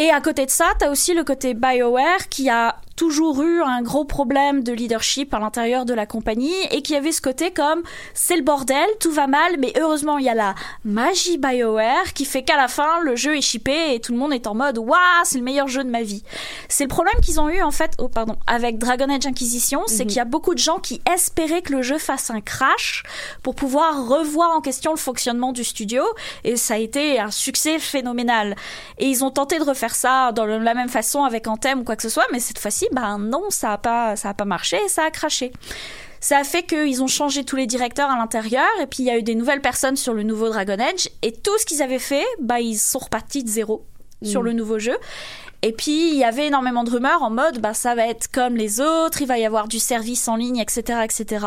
Et 0.00 0.10
à 0.10 0.20
côté 0.20 0.46
de 0.46 0.50
ça, 0.50 0.66
t'as 0.78 0.92
aussi 0.92 1.12
le 1.12 1.24
côté 1.24 1.54
BioWare 1.54 2.28
qui 2.30 2.48
a 2.48 2.76
toujours 2.94 3.42
eu 3.42 3.62
un 3.62 3.80
gros 3.80 4.04
problème 4.04 4.64
de 4.64 4.72
leadership 4.72 5.32
à 5.32 5.38
l'intérieur 5.38 5.84
de 5.84 5.94
la 5.94 6.04
compagnie 6.04 6.52
et 6.72 6.82
qui 6.82 6.96
avait 6.96 7.12
ce 7.12 7.20
côté 7.20 7.52
comme 7.52 7.82
c'est 8.12 8.36
le 8.36 8.42
bordel, 8.42 8.86
tout 8.98 9.12
va 9.12 9.28
mal, 9.28 9.56
mais 9.60 9.72
heureusement 9.80 10.18
il 10.18 10.24
y 10.24 10.28
a 10.28 10.34
la 10.34 10.56
magie 10.84 11.38
BioWare 11.38 12.12
qui 12.12 12.24
fait 12.24 12.42
qu'à 12.42 12.56
la 12.56 12.66
fin 12.66 13.00
le 13.02 13.14
jeu 13.14 13.36
est 13.36 13.40
chippé 13.40 13.94
et 13.94 14.00
tout 14.00 14.10
le 14.10 14.18
monde 14.18 14.32
est 14.32 14.48
en 14.48 14.54
mode 14.56 14.78
waouh 14.78 14.98
c'est 15.22 15.38
le 15.38 15.44
meilleur 15.44 15.68
jeu 15.68 15.84
de 15.84 15.90
ma 15.90 16.02
vie. 16.02 16.24
C'est 16.68 16.84
le 16.84 16.88
problème 16.88 17.14
qu'ils 17.22 17.38
ont 17.38 17.48
eu 17.48 17.62
en 17.62 17.70
fait, 17.70 17.92
oh 17.98 18.08
pardon, 18.08 18.36
avec 18.48 18.78
Dragon 18.78 19.08
Age 19.08 19.26
Inquisition, 19.26 19.82
c'est 19.86 20.04
qu'il 20.04 20.16
y 20.16 20.20
a 20.20 20.24
beaucoup 20.24 20.54
de 20.54 20.58
gens 20.58 20.78
qui 20.78 21.00
espéraient 21.12 21.62
que 21.62 21.72
le 21.72 21.82
jeu 21.82 21.98
fasse 21.98 22.30
un 22.30 22.40
crash 22.40 23.04
pour 23.44 23.54
pouvoir 23.54 24.08
revoir 24.08 24.50
en 24.56 24.60
question 24.60 24.90
le 24.90 24.98
fonctionnement 24.98 25.52
du 25.52 25.62
studio 25.62 26.02
et 26.42 26.56
ça 26.56 26.74
a 26.74 26.78
été 26.78 27.20
un 27.20 27.30
succès 27.30 27.78
phénoménal. 27.78 28.56
Et 28.98 29.06
ils 29.06 29.22
ont 29.22 29.30
tenté 29.30 29.60
de 29.60 29.64
refaire 29.64 29.87
ça 29.94 30.32
dans 30.32 30.46
la 30.46 30.74
même 30.74 30.88
façon 30.88 31.24
avec 31.24 31.46
Anthem 31.46 31.80
ou 31.80 31.84
quoi 31.84 31.96
que 31.96 32.02
ce 32.02 32.08
soit, 32.08 32.26
mais 32.32 32.40
cette 32.40 32.58
fois-ci, 32.58 32.86
ben 32.92 33.18
non, 33.18 33.44
ça 33.50 33.72
a 33.72 33.78
pas, 33.78 34.16
ça 34.16 34.30
a 34.30 34.34
pas 34.34 34.44
marché 34.44 34.78
et 34.84 34.88
ça 34.88 35.04
a 35.04 35.10
craché. 35.10 35.52
Ça 36.20 36.38
a 36.38 36.44
fait 36.44 36.64
qu'ils 36.64 37.02
ont 37.02 37.06
changé 37.06 37.44
tous 37.44 37.54
les 37.56 37.66
directeurs 37.66 38.10
à 38.10 38.16
l'intérieur 38.16 38.66
et 38.80 38.86
puis 38.86 39.04
il 39.04 39.06
y 39.06 39.10
a 39.10 39.16
eu 39.18 39.22
des 39.22 39.34
nouvelles 39.36 39.60
personnes 39.60 39.96
sur 39.96 40.14
le 40.14 40.24
nouveau 40.24 40.48
Dragon 40.48 40.76
Age 40.80 41.08
et 41.22 41.32
tout 41.32 41.56
ce 41.58 41.64
qu'ils 41.66 41.80
avaient 41.82 41.98
fait, 42.00 42.24
bah 42.40 42.60
ils 42.60 42.76
sont 42.76 42.98
repartis 42.98 43.44
de 43.44 43.48
zéro 43.48 43.84
sur 44.24 44.42
Mm. 44.42 44.46
le 44.46 44.52
nouveau 44.54 44.78
jeu. 44.80 44.96
Et 45.62 45.72
puis 45.72 46.10
il 46.10 46.16
y 46.16 46.24
avait 46.24 46.46
énormément 46.46 46.84
de 46.84 46.90
rumeurs 46.90 47.22
en 47.22 47.30
mode 47.30 47.60
bah 47.60 47.74
ça 47.74 47.94
va 47.94 48.06
être 48.06 48.30
comme 48.30 48.56
les 48.56 48.80
autres, 48.80 49.22
il 49.22 49.26
va 49.26 49.38
y 49.38 49.44
avoir 49.44 49.66
du 49.66 49.78
service 49.78 50.28
en 50.28 50.36
ligne, 50.36 50.58
etc., 50.58 51.00
etc. 51.04 51.44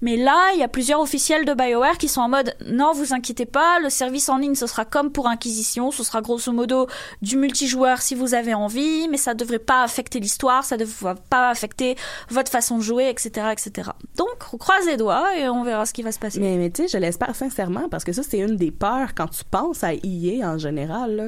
Mais 0.00 0.16
là 0.16 0.52
il 0.54 0.60
y 0.60 0.62
a 0.62 0.68
plusieurs 0.68 1.00
officiels 1.00 1.44
de 1.44 1.52
Bioware 1.52 1.98
qui 1.98 2.08
sont 2.08 2.22
en 2.22 2.28
mode 2.28 2.54
non 2.66 2.92
vous 2.92 3.12
inquiétez 3.12 3.44
pas, 3.44 3.78
le 3.80 3.90
service 3.90 4.28
en 4.28 4.38
ligne 4.38 4.54
ce 4.54 4.66
sera 4.66 4.84
comme 4.84 5.12
pour 5.12 5.28
Inquisition, 5.28 5.90
ce 5.90 6.02
sera 6.02 6.22
grosso 6.22 6.50
modo 6.52 6.86
du 7.20 7.36
multijoueur 7.36 8.00
si 8.00 8.14
vous 8.14 8.34
avez 8.34 8.54
envie, 8.54 9.08
mais 9.08 9.18
ça 9.18 9.34
devrait 9.34 9.58
pas 9.58 9.82
affecter 9.82 10.18
l'histoire, 10.18 10.64
ça 10.64 10.78
devrait 10.78 11.14
pas 11.28 11.50
affecter 11.50 11.96
votre 12.30 12.50
façon 12.50 12.78
de 12.78 12.82
jouer, 12.82 13.08
etc., 13.10 13.48
etc. 13.52 13.90
Donc 14.16 14.28
on 14.52 14.56
croise 14.56 14.86
les 14.86 14.96
doigts 14.96 15.36
et 15.36 15.48
on 15.48 15.62
verra 15.62 15.84
ce 15.84 15.92
qui 15.92 16.02
va 16.02 16.12
se 16.12 16.18
passer. 16.18 16.40
Mais, 16.40 16.56
mais 16.56 16.70
tu 16.70 16.82
sais, 16.82 16.88
je 16.88 16.98
l'espère 16.98 17.34
sincèrement 17.34 17.88
parce 17.90 18.04
que 18.04 18.12
ça, 18.12 18.22
c'est 18.22 18.38
une 18.38 18.56
des 18.56 18.70
peurs 18.70 19.14
quand 19.14 19.28
tu 19.28 19.44
penses 19.44 19.84
à 19.84 19.92
EA 19.94 20.48
en 20.48 20.58
général. 20.58 21.16
là. 21.16 21.24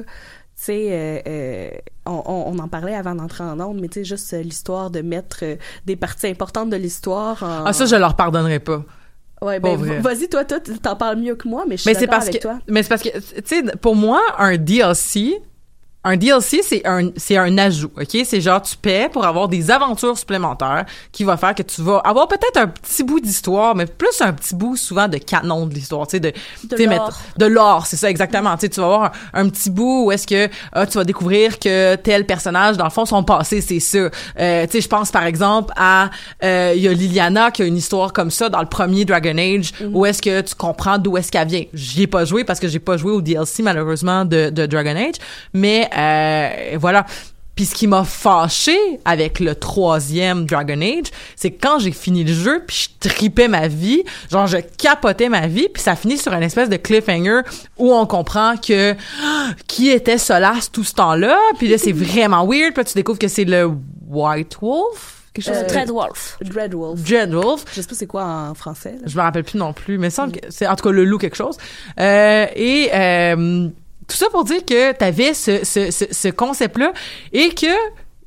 Tu 0.57 0.63
sais, 0.63 0.87
euh, 0.91 1.19
euh, 1.27 1.69
on, 2.05 2.23
on- 2.55 2.59
en 2.59 2.67
parlait 2.69 2.95
avant 2.95 3.13
d'entrer 3.15 3.43
en 3.43 3.59
onde, 3.59 3.79
mais 3.81 3.89
tu 3.89 3.99
sais, 3.99 4.05
juste 4.05 4.33
euh, 4.33 4.41
l'histoire 4.41 4.89
de 4.89 5.01
mettre 5.01 5.43
des 5.85 5.95
parties 5.97 6.27
importantes 6.27 6.69
de 6.69 6.77
l'histoire 6.77 7.43
en... 7.43 7.65
Ah, 7.65 7.73
ça, 7.73 7.85
je 7.85 7.95
leur 7.97 8.15
pardonnerai 8.15 8.59
pas. 8.59 8.83
Ouais, 9.41 9.59
ben, 9.59 9.75
vas-y, 10.01 10.29
toi, 10.29 10.45
toi, 10.45 10.59
t'en 10.81 10.95
parles 10.95 11.17
mieux 11.19 11.35
que 11.35 11.47
moi, 11.47 11.65
mais 11.67 11.75
je 11.75 11.81
suis 11.81 11.89
Mais 11.89 11.93
c'est 11.93 12.05
d'accord 12.07 12.19
parce 12.19 12.29
avec 12.29 12.41
que, 12.41 12.47
toi. 12.47 12.59
mais 12.69 12.83
c'est 12.83 12.89
parce 12.89 13.01
que, 13.03 13.09
tu 13.09 13.43
sais, 13.45 13.63
pour 13.81 13.95
moi, 13.95 14.21
un 14.39 14.55
DLC, 14.57 15.41
un 16.05 16.15
DLC, 16.17 16.61
c'est 16.63 16.85
un, 16.87 17.09
c'est 17.17 17.35
un 17.35 17.57
ajout, 17.57 17.91
ok? 17.99 18.17
C'est 18.23 18.39
genre, 18.39 18.61
tu 18.61 18.77
paies 18.77 19.09
pour 19.11 19.25
avoir 19.25 19.47
des 19.47 19.71
aventures 19.71 20.17
supplémentaires 20.17 20.85
qui 21.11 21.23
va 21.23 21.35
faire 21.35 21.53
que 21.55 21.63
tu 21.63 21.81
vas 21.81 21.97
avoir 22.05 22.27
peut-être 22.27 22.57
un 22.57 22.67
petit 22.67 23.03
bout 23.03 23.19
d'histoire, 23.19 23.75
mais 23.75 23.85
plus 23.87 24.21
un 24.21 24.31
petit 24.31 24.55
bout 24.55 24.77
souvent 24.77 25.07
de 25.07 25.17
canon 25.17 25.65
de 25.65 25.73
l'histoire, 25.73 26.05
tu 26.07 26.11
sais, 26.17 26.19
de, 26.19 26.29
tu 26.29 26.77
sais, 26.77 26.85
lore. 26.85 26.89
mettre- 26.89 27.19
de 27.37 27.45
l'or, 27.47 27.85
c'est 27.87 27.97
ça 27.97 28.09
exactement. 28.09 28.53
Tu 28.55 28.61
sais, 28.61 28.69
tu 28.69 28.79
vas 28.79 28.85
avoir 28.85 29.11
un, 29.33 29.45
un 29.45 29.49
petit 29.49 29.69
bout 29.69 30.05
où 30.05 30.11
est-ce 30.11 30.27
que 30.27 30.47
ah, 30.73 30.85
tu 30.85 30.97
vas 30.97 31.03
découvrir 31.03 31.59
que 31.59 31.95
tel 31.95 32.25
personnage, 32.25 32.77
dans 32.77 32.83
le 32.85 32.89
fond, 32.91 33.05
son 33.05 33.23
passé, 33.23 33.61
c'est 33.61 33.79
ça. 33.79 33.97
Euh, 34.39 34.65
tu 34.67 34.71
sais, 34.73 34.81
je 34.81 34.87
pense 34.87 35.11
par 35.11 35.25
exemple 35.25 35.73
à 35.75 36.11
euh, 36.43 36.73
il 36.75 36.83
y 36.83 36.87
a 36.87 36.93
Liliana 36.93 37.49
qui 37.49 37.63
a 37.63 37.65
une 37.65 37.77
histoire 37.77 38.13
comme 38.13 38.29
ça 38.29 38.49
dans 38.49 38.61
le 38.61 38.67
premier 38.67 39.05
Dragon 39.05 39.37
Age, 39.37 39.71
où 39.91 40.05
est-ce 40.05 40.21
que 40.21 40.41
tu 40.41 40.53
comprends 40.53 40.99
d'où 40.99 41.17
est-ce 41.17 41.31
qu'elle 41.31 41.47
vient. 41.47 41.63
J'y 41.73 42.03
ai 42.03 42.07
pas 42.07 42.25
joué 42.25 42.43
parce 42.43 42.59
que 42.59 42.67
j'ai 42.67 42.79
pas 42.79 42.95
joué 42.97 43.11
au 43.11 43.21
DLC 43.21 43.63
malheureusement 43.63 44.23
de, 44.23 44.49
de 44.51 44.65
Dragon 44.67 44.95
Age, 44.95 45.15
mais 45.53 45.89
euh, 45.97 46.77
voilà. 46.79 47.05
Puis 47.55 47.63
ce 47.63 47.73
qui 47.75 47.87
m'a 47.87 48.03
fâché 48.03 48.77
avec 49.05 49.39
le 49.39 49.55
troisième 49.55 50.45
Dragon 50.45 50.81
Age, 50.81 51.05
c'est 51.37 51.51
que 51.51 51.61
quand 51.65 51.79
j'ai 51.79 51.93
fini 51.93 52.25
le 52.25 52.33
jeu, 52.33 52.61
puis 52.67 52.89
je 53.01 53.09
tripais 53.09 53.47
ma 53.47 53.69
vie, 53.69 54.03
genre 54.29 54.45
je 54.45 54.57
capotais 54.57 55.29
ma 55.29 55.47
vie, 55.47 55.69
puis 55.73 55.81
ça 55.81 55.95
finit 55.95 56.17
sur 56.17 56.33
une 56.33 56.43
espèce 56.43 56.67
de 56.67 56.75
cliffhanger 56.75 57.41
où 57.77 57.93
on 57.93 58.05
comprend 58.07 58.55
que 58.57 58.93
ah, 59.23 59.51
qui 59.67 59.89
était 59.89 60.17
Solas 60.17 60.67
tout 60.69 60.83
ce 60.83 60.93
temps-là, 60.95 61.37
puis 61.57 61.69
là 61.69 61.77
c'est 61.77 61.93
vraiment 61.93 62.45
weird, 62.45 62.73
puis 62.73 62.81
là, 62.81 62.83
tu 62.83 62.93
découvres 62.95 63.19
que 63.19 63.29
c'est 63.29 63.45
le 63.45 63.71
White 64.09 64.57
Wolf, 64.61 65.23
quelque 65.33 65.45
chose 65.45 65.55
Euh, 65.55 65.63
de 65.63 65.69
Dreadwolf. 65.69 66.37
Dreadwolf. 66.41 67.01
Dreadwolf. 67.03 67.63
Je 67.73 67.79
sais 67.81 67.87
pas 67.87 67.95
c'est 67.95 68.05
quoi 68.07 68.25
en 68.25 68.53
français. 68.53 68.95
là. 68.99 69.03
Je 69.05 69.15
me 69.15 69.21
rappelle 69.21 69.45
plus 69.45 69.57
non 69.59 69.71
plus, 69.71 69.97
mais 69.97 70.09
que 70.09 70.15
c'est 70.49 70.67
en 70.67 70.75
tout 70.75 70.83
cas 70.83 70.91
le 70.91 71.05
loup 71.05 71.19
quelque 71.19 71.37
chose. 71.37 71.55
Euh, 72.01 72.47
et 72.53 72.89
euh, 72.93 73.69
tout 74.07 74.15
ça 74.15 74.27
pour 74.29 74.43
dire 74.43 74.63
que 74.65 74.91
t'avais 74.91 75.33
ce, 75.33 75.63
ce, 75.63 75.91
ce, 75.91 76.05
ce 76.11 76.27
concept-là 76.29 76.93
et 77.33 77.49
que 77.49 77.67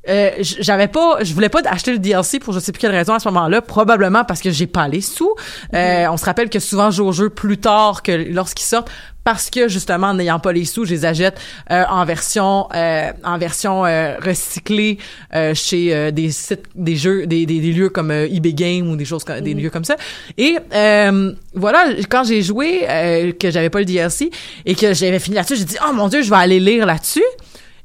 euh, 0.07 0.31
j'avais 0.39 0.87
pas, 0.87 1.23
je 1.23 1.33
voulais 1.33 1.49
pas 1.49 1.61
acheter 1.65 1.91
le 1.91 1.99
DLC 1.99 2.39
pour 2.39 2.53
je 2.53 2.59
sais 2.59 2.71
plus 2.71 2.79
quelle 2.79 2.91
raison 2.91 3.13
à 3.13 3.19
ce 3.19 3.27
moment-là, 3.27 3.61
probablement 3.61 4.23
parce 4.23 4.41
que 4.41 4.49
j'ai 4.49 4.67
pas 4.67 4.87
les 4.87 5.01
sous. 5.01 5.33
Euh, 5.73 6.07
on 6.09 6.17
se 6.17 6.25
rappelle 6.25 6.49
que 6.49 6.59
souvent 6.59 6.89
je 6.89 6.97
joue 6.97 7.05
au 7.07 7.11
jeu 7.11 7.29
plus 7.29 7.57
tard 7.57 8.01
que 8.01 8.11
lorsqu'ils 8.11 8.65
sortent 8.65 8.89
parce 9.25 9.49
que 9.49 9.67
justement 9.67 10.07
en 10.07 10.13
n'ayant 10.15 10.39
pas 10.39 10.53
les 10.53 10.63
sous, 10.63 10.85
je 10.85 10.91
les 10.91 11.05
achète 11.05 11.39
euh, 11.71 11.83
en 11.89 12.05
version 12.05 12.69
euh, 12.73 13.11
en 13.25 13.37
version 13.37 13.85
euh, 13.85 14.15
recyclée 14.25 14.97
euh, 15.35 15.53
chez 15.53 15.93
euh, 15.93 16.11
des 16.11 16.31
sites 16.31 16.63
des 16.75 16.95
jeux 16.95 17.27
des, 17.27 17.45
des, 17.45 17.59
des 17.59 17.71
lieux 17.73 17.89
comme 17.89 18.11
eBay 18.11 18.53
Game 18.53 18.89
ou 18.89 18.95
des 18.95 19.05
choses 19.05 19.25
comme, 19.25 19.41
des 19.41 19.53
lieux 19.53 19.69
comme 19.69 19.83
ça. 19.83 19.97
Et 20.37 20.57
euh, 20.73 21.33
voilà, 21.53 21.85
quand 22.09 22.23
j'ai 22.23 22.41
joué 22.41 22.85
euh, 22.89 23.33
que 23.33 23.51
j'avais 23.51 23.69
pas 23.69 23.79
le 23.79 23.85
DLC 23.85 24.31
et 24.65 24.75
que 24.75 24.93
j'avais 24.93 25.19
fini 25.19 25.35
là-dessus, 25.35 25.57
j'ai 25.57 25.65
dit 25.65 25.77
"Oh 25.87 25.93
mon 25.93 26.07
dieu, 26.07 26.21
je 26.23 26.29
vais 26.29 26.37
aller 26.37 26.59
lire 26.59 26.85
là-dessus." 26.85 27.23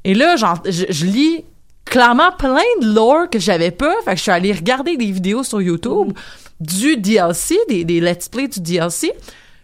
Et 0.05 0.13
là, 0.13 0.35
je, 0.37 0.83
je 0.89 1.05
lis 1.05 1.43
clairement 1.85 2.31
plein 2.37 2.61
de 2.81 2.93
lore 2.93 3.29
que 3.29 3.39
j'avais 3.39 3.71
pas. 3.71 3.93
Fait 4.03 4.11
que 4.11 4.17
je 4.17 4.23
suis 4.23 4.31
allée 4.31 4.51
regarder 4.51 4.97
des 4.97 5.11
vidéos 5.11 5.43
sur 5.43 5.61
YouTube 5.61 6.13
du 6.59 6.97
DLC, 6.97 7.57
des, 7.69 7.83
des 7.83 7.99
let's 8.01 8.27
play 8.29 8.47
du 8.47 8.59
DLC. 8.59 9.13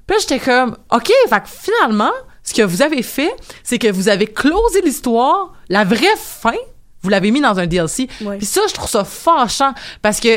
Puis 0.07 0.17
j'étais 0.21 0.39
comme, 0.39 0.77
OK, 0.93 1.11
fait 1.29 1.39
que 1.41 1.47
finalement, 1.47 2.11
ce 2.43 2.53
que 2.53 2.61
vous 2.63 2.81
avez 2.81 3.01
fait, 3.03 3.33
c'est 3.63 3.79
que 3.79 3.91
vous 3.91 4.09
avez 4.09 4.27
closé 4.27 4.81
l'histoire, 4.83 5.53
la 5.69 5.83
vraie 5.83 6.15
fin, 6.17 6.55
vous 7.01 7.09
l'avez 7.09 7.31
mis 7.31 7.41
dans 7.41 7.57
un 7.59 7.65
DLC. 7.67 8.07
Puis 8.37 8.45
ça, 8.45 8.61
je 8.67 8.73
trouve 8.73 8.89
ça 8.89 9.03
fâchant 9.03 9.73
parce 10.01 10.19
que 10.19 10.27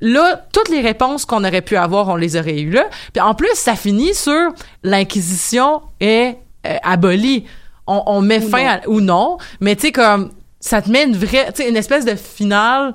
là, 0.00 0.42
toutes 0.52 0.68
les 0.70 0.80
réponses 0.80 1.24
qu'on 1.26 1.44
aurait 1.44 1.60
pu 1.62 1.76
avoir, 1.76 2.08
on 2.08 2.16
les 2.16 2.36
aurait 2.36 2.60
eues 2.60 2.70
là. 2.70 2.86
Puis 3.12 3.20
en 3.20 3.34
plus, 3.34 3.50
ça 3.54 3.76
finit 3.76 4.14
sur 4.14 4.52
l'inquisition 4.82 5.82
est 6.00 6.36
euh, 6.66 6.76
abolie. 6.82 7.44
On, 7.86 8.02
on 8.06 8.20
met 8.20 8.42
Ou 8.44 8.48
fin 8.48 8.62
non. 8.62 8.68
à- 8.70 8.88
ou 8.88 9.00
non, 9.00 9.38
mais 9.60 9.76
tu 9.76 9.82
sais 9.88 9.92
comme 9.92 10.30
ça 10.60 10.82
te 10.82 10.90
met 10.90 11.04
une 11.04 11.16
vraie, 11.16 11.52
tu 11.54 11.62
sais 11.62 11.68
une 11.68 11.76
espèce 11.76 12.04
de 12.04 12.14
finale 12.14 12.94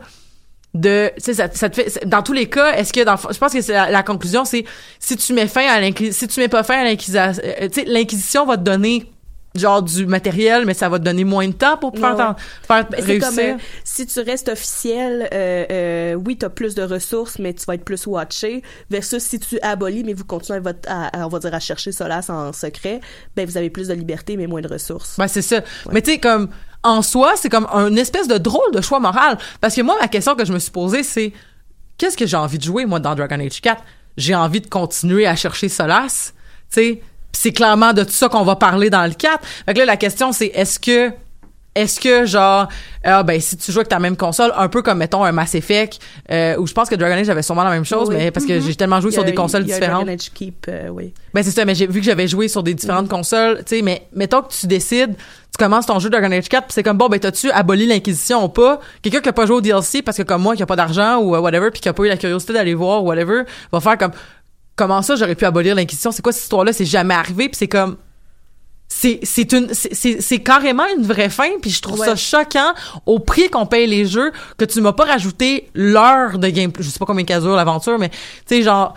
de 0.74 1.10
tu 1.18 1.24
sais 1.24 1.34
ça, 1.36 1.48
ça 1.54 1.70
te 1.70 1.82
fait 1.82 2.06
dans 2.06 2.22
tous 2.22 2.34
les 2.34 2.50
cas 2.50 2.74
est-ce 2.76 2.92
que 2.92 3.04
dans 3.04 3.16
je 3.16 3.38
pense 3.38 3.54
que 3.54 3.72
la, 3.72 3.90
la 3.90 4.04
conclusion 4.04 4.44
c'est 4.44 4.66
si 5.00 5.16
tu 5.16 5.32
mets 5.34 5.48
fin 5.48 5.66
à 5.68 5.80
l'inquisition 5.80 6.28
si 6.28 6.28
tu 6.28 6.40
mets 6.42 6.50
pas 6.50 6.64
fin 6.64 6.80
à 6.80 6.84
l'inquisition 6.84 7.32
tu 7.32 7.42
sais 7.74 7.86
l'inquisition 7.86 8.46
va 8.46 8.58
te 8.58 8.64
donner 8.64 9.10
genre 9.56 9.82
du 9.82 10.06
matériel 10.06 10.66
mais 10.66 10.74
ça 10.74 10.90
va 10.90 11.00
te 11.00 11.06
donner 11.06 11.24
moins 11.24 11.48
de 11.48 11.54
temps 11.54 11.78
pour 11.78 11.94
Ouais, 11.94 12.02
t'en- 12.02 12.36
faire 12.68 12.86
réussir 12.92 13.30
comme 13.30 13.40
euh, 13.40 13.54
si 13.86 14.06
tu 14.06 14.20
restes 14.20 14.50
officiel, 14.50 15.30
euh, 15.34 15.66
euh, 15.72 16.14
oui, 16.16 16.36
t'as 16.36 16.50
plus 16.50 16.76
de 16.76 16.82
ressources, 16.84 17.40
mais 17.40 17.54
tu 17.54 17.64
vas 17.66 17.76
être 17.76 17.86
plus 17.86 18.06
watché. 18.06 18.62
Versus 18.90 19.24
si 19.24 19.40
tu 19.40 19.58
abolis, 19.62 20.04
mais 20.04 20.12
vous 20.12 20.26
continuez 20.26 20.58
à, 20.58 20.60
votre- 20.60 20.90
à- 20.92 21.22
à, 21.22 21.26
on 21.26 21.30
va 21.30 21.40
dire 21.40 21.54
à 21.54 21.62
chercher 21.62 21.94
Solas 21.94 22.26
en 22.28 22.52
secret, 22.52 23.00
ben 23.38 23.46
vous 23.46 23.56
avez 23.56 23.70
plus 23.70 23.88
de 23.88 23.94
liberté, 23.94 24.36
mais 24.36 24.46
moins 24.46 24.60
de 24.60 24.68
ressources. 24.68 25.16
Ben, 25.18 25.30
c'est 25.30 25.42
ça. 25.42 25.62
Mais 25.94 26.02
tu 26.02 26.12
sais, 26.12 26.18
comme, 26.20 26.50
en 26.86 27.02
soi, 27.02 27.34
c'est 27.36 27.50
comme 27.50 27.68
un 27.74 27.96
espèce 27.96 28.28
de 28.28 28.38
drôle 28.38 28.72
de 28.72 28.80
choix 28.80 29.00
moral. 29.00 29.38
Parce 29.60 29.76
que 29.76 29.82
moi, 29.82 29.98
ma 30.00 30.08
question 30.08 30.36
que 30.36 30.46
je 30.46 30.54
me 30.54 30.60
suis 30.60 30.72
posée, 30.72 31.04
c'est 31.04 31.34
qu'est-ce 31.98 32.16
que 32.16 32.26
j'ai 32.26 32.38
envie 32.38 32.60
de 32.60 32.64
jouer, 32.64 32.86
moi, 32.86 33.00
dans 33.00 33.16
Dragon 33.16 33.40
Age 33.40 33.60
4? 33.60 33.84
J'ai 34.18 34.36
envie 34.36 34.62
de 34.62 34.68
continuer 34.68 35.28
à 35.28 35.36
chercher 35.36 35.68
Solas. 35.68 36.32
Tu 36.72 36.80
sais, 36.82 37.02
c'est 37.34 37.52
clairement 37.52 37.92
de 37.92 38.04
tout 38.04 38.12
ça 38.12 38.30
qu'on 38.30 38.44
va 38.44 38.56
parler 38.56 38.90
dans 38.90 39.04
le 39.04 39.14
4. 39.14 39.46
Fait 39.66 39.74
que 39.74 39.80
là, 39.80 39.86
la 39.86 39.98
question, 39.98 40.32
c'est 40.32 40.48
est-ce 40.48 40.80
que 40.80 41.12
est-ce 41.76 42.00
que 42.00 42.26
genre 42.26 42.68
ah 43.04 43.22
ben 43.24 43.40
si 43.40 43.58
tu 43.58 43.72
joues 43.72 43.80
avec 43.80 43.90
ta 43.90 44.00
même 44.00 44.16
console 44.18 44.52
un 44.56 44.68
peu 44.70 44.82
comme 44.82 44.98
mettons 44.98 45.24
un 45.24 45.32
Mass 45.32 45.54
Effect 45.56 46.00
euh, 46.32 46.56
où 46.58 46.66
je 46.66 46.74
pense 46.74 46.90
que 46.90 46.96
Dragon 46.96 47.16
Age 47.16 47.30
avait 47.30 47.42
sûrement 47.44 47.64
la 47.66 47.70
même 47.72 47.86
chose 47.86 48.08
Oui. 48.10 48.16
mais 48.18 48.32
parce 48.32 48.46
que 48.46 48.54
Mhm. 48.54 48.62
j'ai 48.66 48.76
tellement 48.76 49.02
joué 49.02 49.10
Il 49.10 49.14
y 49.14 49.16
sur 49.16 49.24
des 49.26 49.36
consoles 49.36 49.64
il 49.64 49.68
y 49.70 49.72
a 49.72 49.76
différentes 49.76 50.06
Dragon 50.06 50.18
Age 50.20 50.32
Keep, 50.34 50.66
euh, 50.70 50.88
oui. 50.90 51.14
ben 51.34 51.44
c'est 51.44 51.52
ça, 51.52 51.66
mais 51.66 51.76
j'ai 51.76 51.86
vu 51.88 52.00
que 52.00 52.06
j'avais 52.06 52.28
joué 52.28 52.48
sur 52.48 52.64
des 52.64 52.74
différentes 52.74 53.10
consoles, 53.10 53.58
tu 53.66 53.76
sais, 53.76 53.82
mais 53.82 54.08
mettons 54.14 54.42
que 54.42 54.54
tu 54.54 54.66
décides, 54.68 55.16
tu 55.18 55.58
commences 55.64 55.86
ton 55.86 56.00
jeu 56.00 56.10
Dragon 56.10 56.32
Age 56.32 56.50
4, 56.50 56.66
puis 56.66 56.74
c'est 56.74 56.84
comme 56.84 56.98
bon 56.98 57.08
ben 57.10 57.20
t'as-tu 57.20 57.52
aboli 57.52 57.86
l'inquisition 57.88 58.44
ou 58.46 58.50
pas? 58.50 58.80
Quelqu'un 59.02 59.20
qui 59.22 59.30
a 59.30 59.34
pas 59.34 59.46
joué 59.46 59.58
au 59.58 59.62
DLC 59.62 60.02
parce 60.02 60.18
que 60.18 60.24
comme 60.24 60.42
moi 60.42 60.56
qui 60.56 60.64
a 60.64 60.66
pas 60.66 60.76
d'argent 60.76 61.18
ou 61.20 61.36
euh, 61.36 61.40
whatever, 61.40 61.72
puis 61.72 61.82
qui 61.82 61.90
a 61.90 61.94
pas 61.94 62.04
eu 62.04 62.08
la 62.08 62.18
curiosité 62.18 62.54
d'aller 62.54 62.74
voir 62.74 63.04
ou 63.04 63.08
whatever, 63.08 63.44
va 63.72 63.80
faire 63.82 63.98
comme 63.98 64.12
comment 64.78 65.02
ça 65.02 65.16
j'aurais 65.16 65.36
pu 65.36 65.46
abolir 65.46 65.76
l'inquisition? 65.76 66.12
C'est 66.12 66.22
quoi 66.22 66.32
cette 66.32 66.44
histoire 66.44 66.64
là 66.66 66.74
c'est 66.74 66.86
jamais 66.86 67.14
arrivé 67.14 67.48
puis 67.50 67.58
c'est 67.58 67.68
comme 67.68 67.98
c'est 68.88 69.20
c'est 69.24 69.52
une 69.52 69.74
c'est- 69.74 70.40
carrément 70.40 70.86
une 70.96 71.04
vraie 71.04 71.30
fin 71.30 71.50
puis 71.62 71.72
je 71.72 71.82
trouve 71.82 71.98
ça 72.00 72.16
choquant 72.16 72.74
au 73.06 73.20
prix 73.20 73.50
qu'on 73.50 73.66
paye 73.66 73.88
les 73.88 74.06
jeux 74.06 74.32
que 74.58 74.66
tu 74.66 74.80
m'as 74.82 74.94
pas 74.94 75.06
rajouté 75.06 75.70
l'heure 75.74 76.38
de 76.38 76.48
gameplay. 76.50 76.84
Je 76.84 76.90
sais 76.90 77.00
pas 77.00 77.06
combien 77.06 77.24
de 77.24 77.42
dure 77.42 77.56
l'aventure 77.56 77.98
mais 77.98 78.10
tu 78.10 78.18
sais 78.48 78.62
genre 78.62 78.94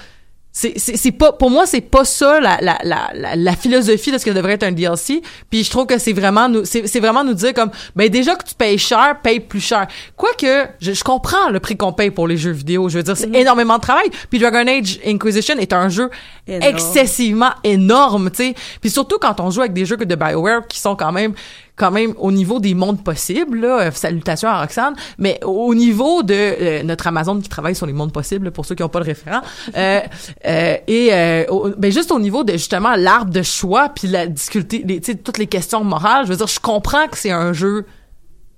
c'est 0.50 0.72
c'est 0.76 0.96
c'est 0.96 1.12
pas 1.12 1.32
pour 1.32 1.50
moi 1.50 1.66
c'est 1.66 1.82
pas 1.82 2.04
ça 2.04 2.40
la, 2.40 2.58
la 2.61 2.78
la 2.82 3.37
la 3.37 3.56
philosophie 3.56 4.11
de 4.11 4.18
ce 4.18 4.24
que 4.24 4.30
devrait 4.30 4.54
être 4.54 4.62
un 4.64 4.72
DLC 4.72 5.22
puis 5.50 5.62
je 5.62 5.70
trouve 5.70 5.87
que 5.87 5.98
c'est 5.98 6.12
vraiment 6.12 6.48
nous 6.48 6.64
c'est 6.64 6.87
c'est 6.87 7.00
vraiment 7.00 7.22
nous 7.22 7.34
dire 7.34 7.52
comme 7.54 7.70
ben 7.94 8.08
déjà 8.08 8.34
que 8.34 8.44
tu 8.44 8.54
payes 8.54 8.78
cher 8.78 9.20
paye 9.22 9.40
plus 9.40 9.61
cher. 9.61 9.87
Quoique 10.16 10.68
je, 10.80 10.92
je 10.92 11.04
comprends 11.04 11.50
le 11.50 11.61
prix 11.61 11.76
qu'on 11.76 11.92
paye 11.92 12.11
pour 12.11 12.26
les 12.26 12.37
jeux 12.37 12.50
vidéo. 12.50 12.88
Je 12.88 12.98
veux 12.98 13.04
dire 13.04 13.16
c'est 13.16 13.34
énormément 13.34 13.76
de 13.76 13.82
travail. 13.82 14.08
Puis 14.30 14.38
Dragon 14.38 14.66
Age 14.66 14.98
Inquisition 15.06 15.56
est 15.58 15.72
un 15.72 15.88
jeu 15.88 16.11
Énorme. 16.46 16.62
excessivement 16.74 17.50
énorme 17.62 18.30
tu 18.30 18.37
sais. 18.48 18.54
Puis 18.80 18.90
surtout 18.90 19.18
quand 19.20 19.38
on 19.40 19.50
joue 19.50 19.61
avec 19.61 19.74
des 19.74 19.84
jeux 19.84 19.96
de 19.96 20.14
BioWare 20.14 20.66
qui 20.66 20.78
sont 20.80 20.96
quand 20.96 21.12
même 21.12 21.34
quand 21.78 21.90
même 21.90 22.12
au 22.18 22.32
niveau 22.32 22.58
des 22.60 22.74
mondes 22.74 23.02
possibles 23.02 23.60
là, 23.60 23.80
euh, 23.80 23.90
salutations 23.92 24.48
à 24.48 24.60
Roxane 24.60 24.94
mais 25.18 25.38
au 25.44 25.74
niveau 25.74 26.22
de 26.22 26.34
euh, 26.34 26.82
notre 26.82 27.06
Amazon 27.06 27.40
qui 27.40 27.48
travaille 27.48 27.74
sur 27.74 27.86
les 27.86 27.92
mondes 27.92 28.12
possibles 28.12 28.50
pour 28.50 28.64
ceux 28.66 28.74
qui 28.74 28.82
n'ont 28.82 28.88
pas 28.88 28.98
le 29.00 29.04
référent 29.06 29.40
euh, 29.76 30.00
euh, 30.46 30.74
et 30.86 31.08
euh, 31.12 31.44
au- 31.48 31.68
ben 31.76 31.90
juste 31.92 32.10
au 32.12 32.18
niveau 32.20 32.44
de 32.44 32.52
justement 32.52 32.94
l'arbre 32.96 33.30
de 33.32 33.42
choix 33.42 33.88
puis 33.88 34.08
la 34.08 34.26
difficulté 34.26 34.84
les, 34.86 35.00
toutes 35.00 35.38
les 35.38 35.46
questions 35.46 35.84
morales 35.84 36.24
je 36.26 36.30
veux 36.30 36.36
dire 36.36 36.46
je 36.48 36.60
comprends 36.60 37.06
que 37.08 37.16
c'est 37.16 37.30
un 37.30 37.52
jeu 37.52 37.86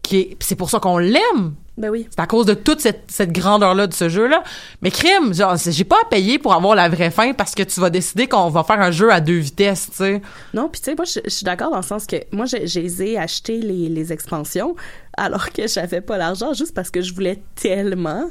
qui 0.02 0.16
est 0.18 0.36
c'est 0.40 0.56
pour 0.56 0.70
ça 0.70 0.80
qu'on 0.80 0.98
l'aime 0.98 1.54
Ben 1.80 1.88
oui. 1.88 2.06
c'est 2.10 2.20
à 2.20 2.26
cause 2.26 2.44
de 2.44 2.52
toute 2.52 2.80
cette, 2.80 3.04
cette 3.08 3.32
grandeur-là 3.32 3.86
de 3.86 3.94
ce 3.94 4.10
jeu-là. 4.10 4.42
Mais 4.82 4.90
crime, 4.90 5.32
genre, 5.32 5.56
j'ai 5.56 5.84
pas 5.84 5.96
à 6.02 6.08
payer 6.08 6.38
pour 6.38 6.52
avoir 6.52 6.74
la 6.74 6.90
vraie 6.90 7.10
fin 7.10 7.32
parce 7.32 7.54
que 7.54 7.62
tu 7.62 7.80
vas 7.80 7.88
décider 7.88 8.26
qu'on 8.26 8.50
va 8.50 8.64
faire 8.64 8.80
un 8.80 8.90
jeu 8.90 9.10
à 9.10 9.20
deux 9.20 9.38
vitesses, 9.38 9.88
tu 9.90 9.96
sais. 9.96 10.22
Non, 10.52 10.68
puis 10.68 10.80
tu 10.80 10.90
sais, 10.90 10.94
moi, 10.94 11.06
je, 11.06 11.28
suis 11.28 11.44
d'accord 11.44 11.70
dans 11.70 11.78
le 11.78 11.82
sens 11.82 12.06
que 12.06 12.16
moi, 12.32 12.44
j'ai 12.46 13.18
acheté 13.18 13.60
les, 13.60 13.88
les 13.88 14.12
expansions 14.12 14.76
alors 15.16 15.50
que 15.50 15.66
j'avais 15.66 16.02
pas 16.02 16.18
l'argent 16.18 16.52
juste 16.52 16.74
parce 16.74 16.90
que 16.90 17.00
je 17.00 17.14
voulais 17.14 17.42
tellement. 17.54 18.28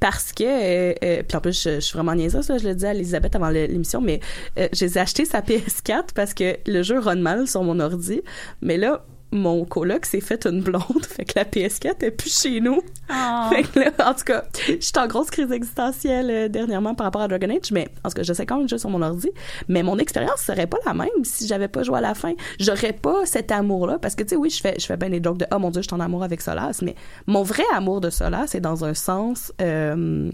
Parce 0.00 0.32
que, 0.32 0.42
euh, 0.42 0.94
euh, 1.04 1.22
puis 1.22 1.36
en 1.36 1.40
plus, 1.40 1.62
je, 1.62 1.76
je 1.76 1.80
suis 1.80 1.94
vraiment 1.94 2.16
niaiseuse, 2.16 2.48
là, 2.48 2.58
je 2.58 2.66
le 2.66 2.74
disais 2.74 2.88
à 2.88 2.92
Elisabeth 2.92 3.36
avant 3.36 3.50
l'émission, 3.50 4.00
mais 4.00 4.18
euh, 4.58 4.66
j'ai 4.72 4.96
acheté 4.96 5.24
sa 5.24 5.42
PS4 5.42 6.06
parce 6.12 6.34
que 6.34 6.56
le 6.66 6.82
jeu 6.82 6.98
run 6.98 7.20
mal 7.20 7.46
sur 7.46 7.62
mon 7.62 7.78
ordi. 7.78 8.20
Mais 8.62 8.78
là, 8.78 9.04
mon 9.32 9.64
coloc 9.64 10.04
s'est 10.06 10.20
fait 10.20 10.46
une 10.46 10.60
blonde, 10.60 11.04
fait 11.08 11.24
que 11.24 11.32
la 11.36 11.44
PS4 11.44 12.04
est 12.04 12.10
plus 12.10 12.42
chez 12.42 12.60
nous. 12.60 12.80
Oh. 13.10 13.48
Fait 13.50 13.62
que 13.64 13.80
là, 13.80 14.10
en 14.10 14.14
tout 14.14 14.24
cas, 14.24 14.44
j'étais 14.66 14.98
en 14.98 15.06
grosse 15.06 15.30
crise 15.30 15.50
existentielle 15.50 16.30
euh, 16.30 16.48
dernièrement 16.48 16.94
par 16.94 17.06
rapport 17.06 17.22
à 17.22 17.28
Dragon 17.28 17.48
Age, 17.50 17.72
mais 17.72 17.88
en 18.04 18.08
tout 18.08 18.14
cas, 18.14 18.22
je 18.22 18.32
sais 18.32 18.46
quand 18.46 18.58
même 18.58 18.68
jouer 18.68 18.78
sur 18.78 18.90
mon 18.90 19.02
ordi, 19.02 19.30
mais 19.68 19.82
mon 19.82 19.98
expérience 19.98 20.40
serait 20.40 20.66
pas 20.66 20.78
la 20.86 20.94
même 20.94 21.08
si 21.24 21.46
j'avais 21.46 21.68
pas 21.68 21.82
joué 21.82 21.98
à 21.98 22.00
la 22.00 22.14
fin. 22.14 22.32
J'aurais 22.60 22.92
pas 22.92 23.26
cet 23.26 23.50
amour-là, 23.50 23.98
parce 23.98 24.14
que 24.14 24.22
tu 24.22 24.30
sais, 24.30 24.36
oui, 24.36 24.50
je 24.50 24.60
fais, 24.60 24.74
je 24.78 24.86
fais 24.86 24.96
bien 24.96 25.10
des 25.10 25.22
jokes 25.22 25.38
de 25.38 25.46
«Oh 25.54 25.58
mon 25.58 25.70
Dieu, 25.70 25.82
je 25.82 25.88
suis 25.88 25.94
en 25.94 26.00
amour 26.00 26.22
avec 26.22 26.40
Solas», 26.40 26.78
mais 26.82 26.94
mon 27.26 27.42
vrai 27.42 27.64
amour 27.74 28.00
de 28.00 28.10
Solas, 28.10 28.46
c'est 28.48 28.60
dans 28.60 28.84
un 28.84 28.94
sens 28.94 29.52
euh, 29.60 30.30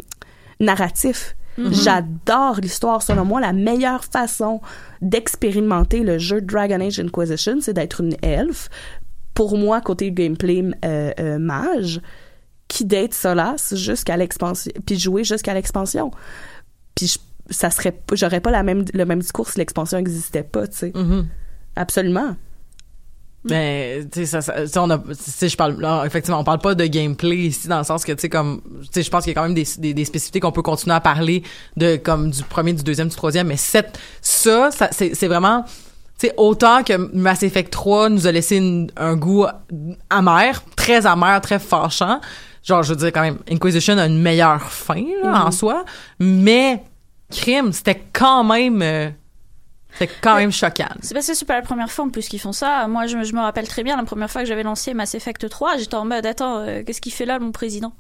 narratif. 0.60 1.36
J'adore 1.72 2.60
l'histoire. 2.60 3.02
Selon 3.02 3.24
moi, 3.24 3.40
la 3.40 3.52
meilleure 3.52 4.04
façon 4.04 4.60
d'expérimenter 5.02 6.00
le 6.00 6.18
jeu 6.18 6.40
Dragon 6.40 6.80
Age 6.80 7.00
Inquisition, 7.00 7.58
c'est 7.60 7.72
d'être 7.74 8.00
une 8.00 8.16
elfe. 8.22 8.68
Pour 9.34 9.56
moi, 9.58 9.80
côté 9.80 10.10
gameplay 10.12 10.64
euh, 10.84 11.10
euh, 11.18 11.38
mage, 11.38 12.00
qui 12.68 12.84
date 12.84 13.14
Solas 13.14 13.72
jusqu'à 13.74 14.16
l'expansion, 14.16 14.70
puis 14.86 14.98
jouer 14.98 15.24
jusqu'à 15.24 15.54
l'expansion. 15.54 16.10
Puis 16.94 17.06
je- 17.06 17.18
ça 17.54 17.70
serait, 17.70 17.98
j'aurais 18.12 18.40
pas 18.40 18.50
la 18.50 18.62
même, 18.62 18.84
le 18.92 19.04
même 19.04 19.20
discours 19.20 19.48
si 19.48 19.58
l'expansion 19.58 19.96
n'existait 19.98 20.42
pas, 20.42 20.66
tu 20.68 20.76
sais. 20.76 20.92
Absolument. 21.76 22.36
Mais, 23.44 24.00
tu 24.12 24.26
sais, 24.26 24.40
ça, 24.40 24.66
ça- 24.66 24.82
on 24.82 24.90
a, 24.90 24.98
tu 24.98 25.04
sais, 25.14 25.48
je 25.48 25.56
parle, 25.56 25.80
là, 25.80 26.04
effectivement, 26.04 26.40
on 26.40 26.44
parle 26.44 26.58
pas 26.58 26.74
de 26.74 26.84
gameplay 26.86 27.36
ici 27.36 27.68
dans 27.68 27.78
le 27.78 27.84
sens 27.84 28.04
que, 28.04 28.12
tu 28.12 28.20
sais, 28.22 28.28
comme, 28.28 28.60
tu 28.82 28.88
sais, 28.92 29.02
je 29.02 29.10
pense 29.10 29.24
qu'il 29.24 29.32
y 29.32 29.36
a 29.36 29.40
quand 29.40 29.46
même 29.46 29.54
des, 29.54 29.66
des, 29.78 29.94
des 29.94 30.04
spécificités 30.04 30.40
qu'on 30.40 30.50
peut 30.52 30.62
continuer 30.62 30.96
à 30.96 31.00
parler 31.00 31.42
de, 31.76 31.96
comme, 31.96 32.30
du 32.30 32.42
premier, 32.42 32.72
du 32.72 32.82
deuxième, 32.82 33.08
du 33.08 33.14
troisième, 33.16 33.46
mais 33.46 33.56
cette, 33.56 33.98
ça, 34.20 34.70
ça 34.72 34.88
c'est, 34.90 35.14
c'est 35.14 35.28
vraiment, 35.28 35.62
tu 36.18 36.26
sais, 36.26 36.34
autant 36.36 36.82
que 36.82 36.94
Mass 37.16 37.44
Effect 37.44 37.70
3 37.72 38.08
nous 38.08 38.26
a 38.26 38.32
laissé 38.32 38.56
une- 38.56 38.90
un 38.96 39.14
goût 39.14 39.46
amer, 40.10 40.62
très 40.76 41.06
amer, 41.06 41.40
très 41.40 41.60
fâchant. 41.60 42.20
Genre, 42.64 42.82
je 42.82 42.90
veux 42.90 42.96
dire, 42.96 43.12
quand 43.12 43.22
même, 43.22 43.38
Inquisition 43.50 43.96
a 43.98 44.06
une 44.06 44.20
meilleure 44.20 44.64
fin, 44.64 45.02
là, 45.22 45.44
en 45.46 45.52
soi, 45.52 45.84
mais, 46.18 46.82
crime, 47.30 47.72
c'était 47.72 48.02
quand 48.12 48.42
même, 48.42 48.82
euh, 48.82 49.10
c'était 49.98 50.12
quand 50.20 50.36
même 50.36 50.52
choquant. 50.52 50.88
C'est 51.02 51.14
parce 51.14 51.26
que 51.26 51.34
c'est 51.34 51.44
pas 51.44 51.56
la 51.56 51.62
première 51.62 51.90
fois 51.90 52.04
en 52.04 52.08
plus 52.10 52.28
qu'ils 52.28 52.40
font 52.40 52.52
ça. 52.52 52.86
Moi, 52.88 53.06
je, 53.06 53.16
me- 53.16 53.24
je 53.24 53.32
me 53.34 53.40
rappelle 53.40 53.66
très 53.68 53.82
bien 53.82 53.96
la 53.96 54.04
première 54.04 54.30
fois 54.30 54.42
que 54.42 54.48
j'avais 54.48 54.62
lancé 54.62 54.94
Mass 54.94 55.14
Effect 55.14 55.48
3, 55.48 55.76
j'étais 55.78 55.94
en 55.96 56.04
mode 56.04 56.24
attends, 56.26 56.58
euh, 56.60 56.82
qu'est-ce 56.84 57.00
qu'il 57.00 57.12
fait 57.12 57.26
là, 57.26 57.38
mon 57.38 57.52
président? 57.52 57.92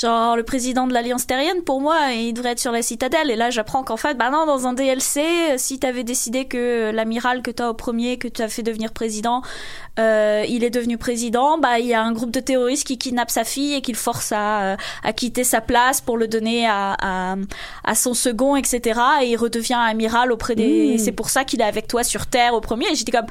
Genre 0.00 0.36
le 0.36 0.42
président 0.44 0.86
de 0.86 0.92
l'Alliance 0.92 1.26
terrienne, 1.26 1.62
pour 1.62 1.80
moi, 1.80 2.12
il 2.12 2.32
devrait 2.32 2.52
être 2.52 2.60
sur 2.60 2.72
la 2.72 2.82
citadelle. 2.82 3.30
Et 3.30 3.36
là, 3.36 3.50
j'apprends 3.50 3.82
qu'en 3.82 3.96
fait, 3.96 4.16
bah 4.16 4.30
non, 4.30 4.46
dans 4.46 4.66
un 4.66 4.72
DLC, 4.72 5.22
si 5.56 5.78
t'avais 5.78 6.04
décidé 6.04 6.44
que 6.46 6.90
l'amiral 6.92 7.42
que 7.42 7.50
t'as 7.50 7.68
au 7.68 7.74
premier, 7.74 8.16
que 8.16 8.28
tu 8.28 8.42
as 8.42 8.48
fait 8.48 8.62
devenir 8.62 8.92
président, 8.92 9.42
euh, 9.98 10.44
il 10.48 10.62
est 10.62 10.70
devenu 10.70 10.98
président, 10.98 11.58
bah 11.58 11.80
il 11.80 11.86
y 11.86 11.94
a 11.94 12.02
un 12.02 12.12
groupe 12.12 12.30
de 12.30 12.40
terroristes 12.40 12.86
qui 12.86 12.98
kidnappe 12.98 13.30
sa 13.30 13.42
fille 13.42 13.74
et 13.74 13.80
qui 13.82 13.90
le 13.90 13.98
force 13.98 14.30
à, 14.30 14.62
euh, 14.62 14.76
à 15.02 15.12
quitter 15.12 15.42
sa 15.42 15.60
place 15.60 16.00
pour 16.00 16.16
le 16.16 16.28
donner 16.28 16.66
à, 16.66 16.96
à, 17.00 17.36
à 17.84 17.94
son 17.94 18.14
second, 18.14 18.54
etc. 18.54 19.00
Et 19.22 19.30
il 19.30 19.36
redevient 19.36 19.74
amiral 19.74 20.30
auprès 20.30 20.54
des. 20.54 20.62
et 20.62 20.98
C'est 20.98 21.12
pour 21.12 21.30
ça 21.30 21.44
qu'il 21.44 21.60
est 21.60 21.64
avec 21.64 21.88
toi 21.88 22.04
sur 22.04 22.26
Terre 22.26 22.54
au 22.54 22.60
premier. 22.60 22.86
Et 22.92 22.94
j'étais 22.94 23.12
comme. 23.12 23.26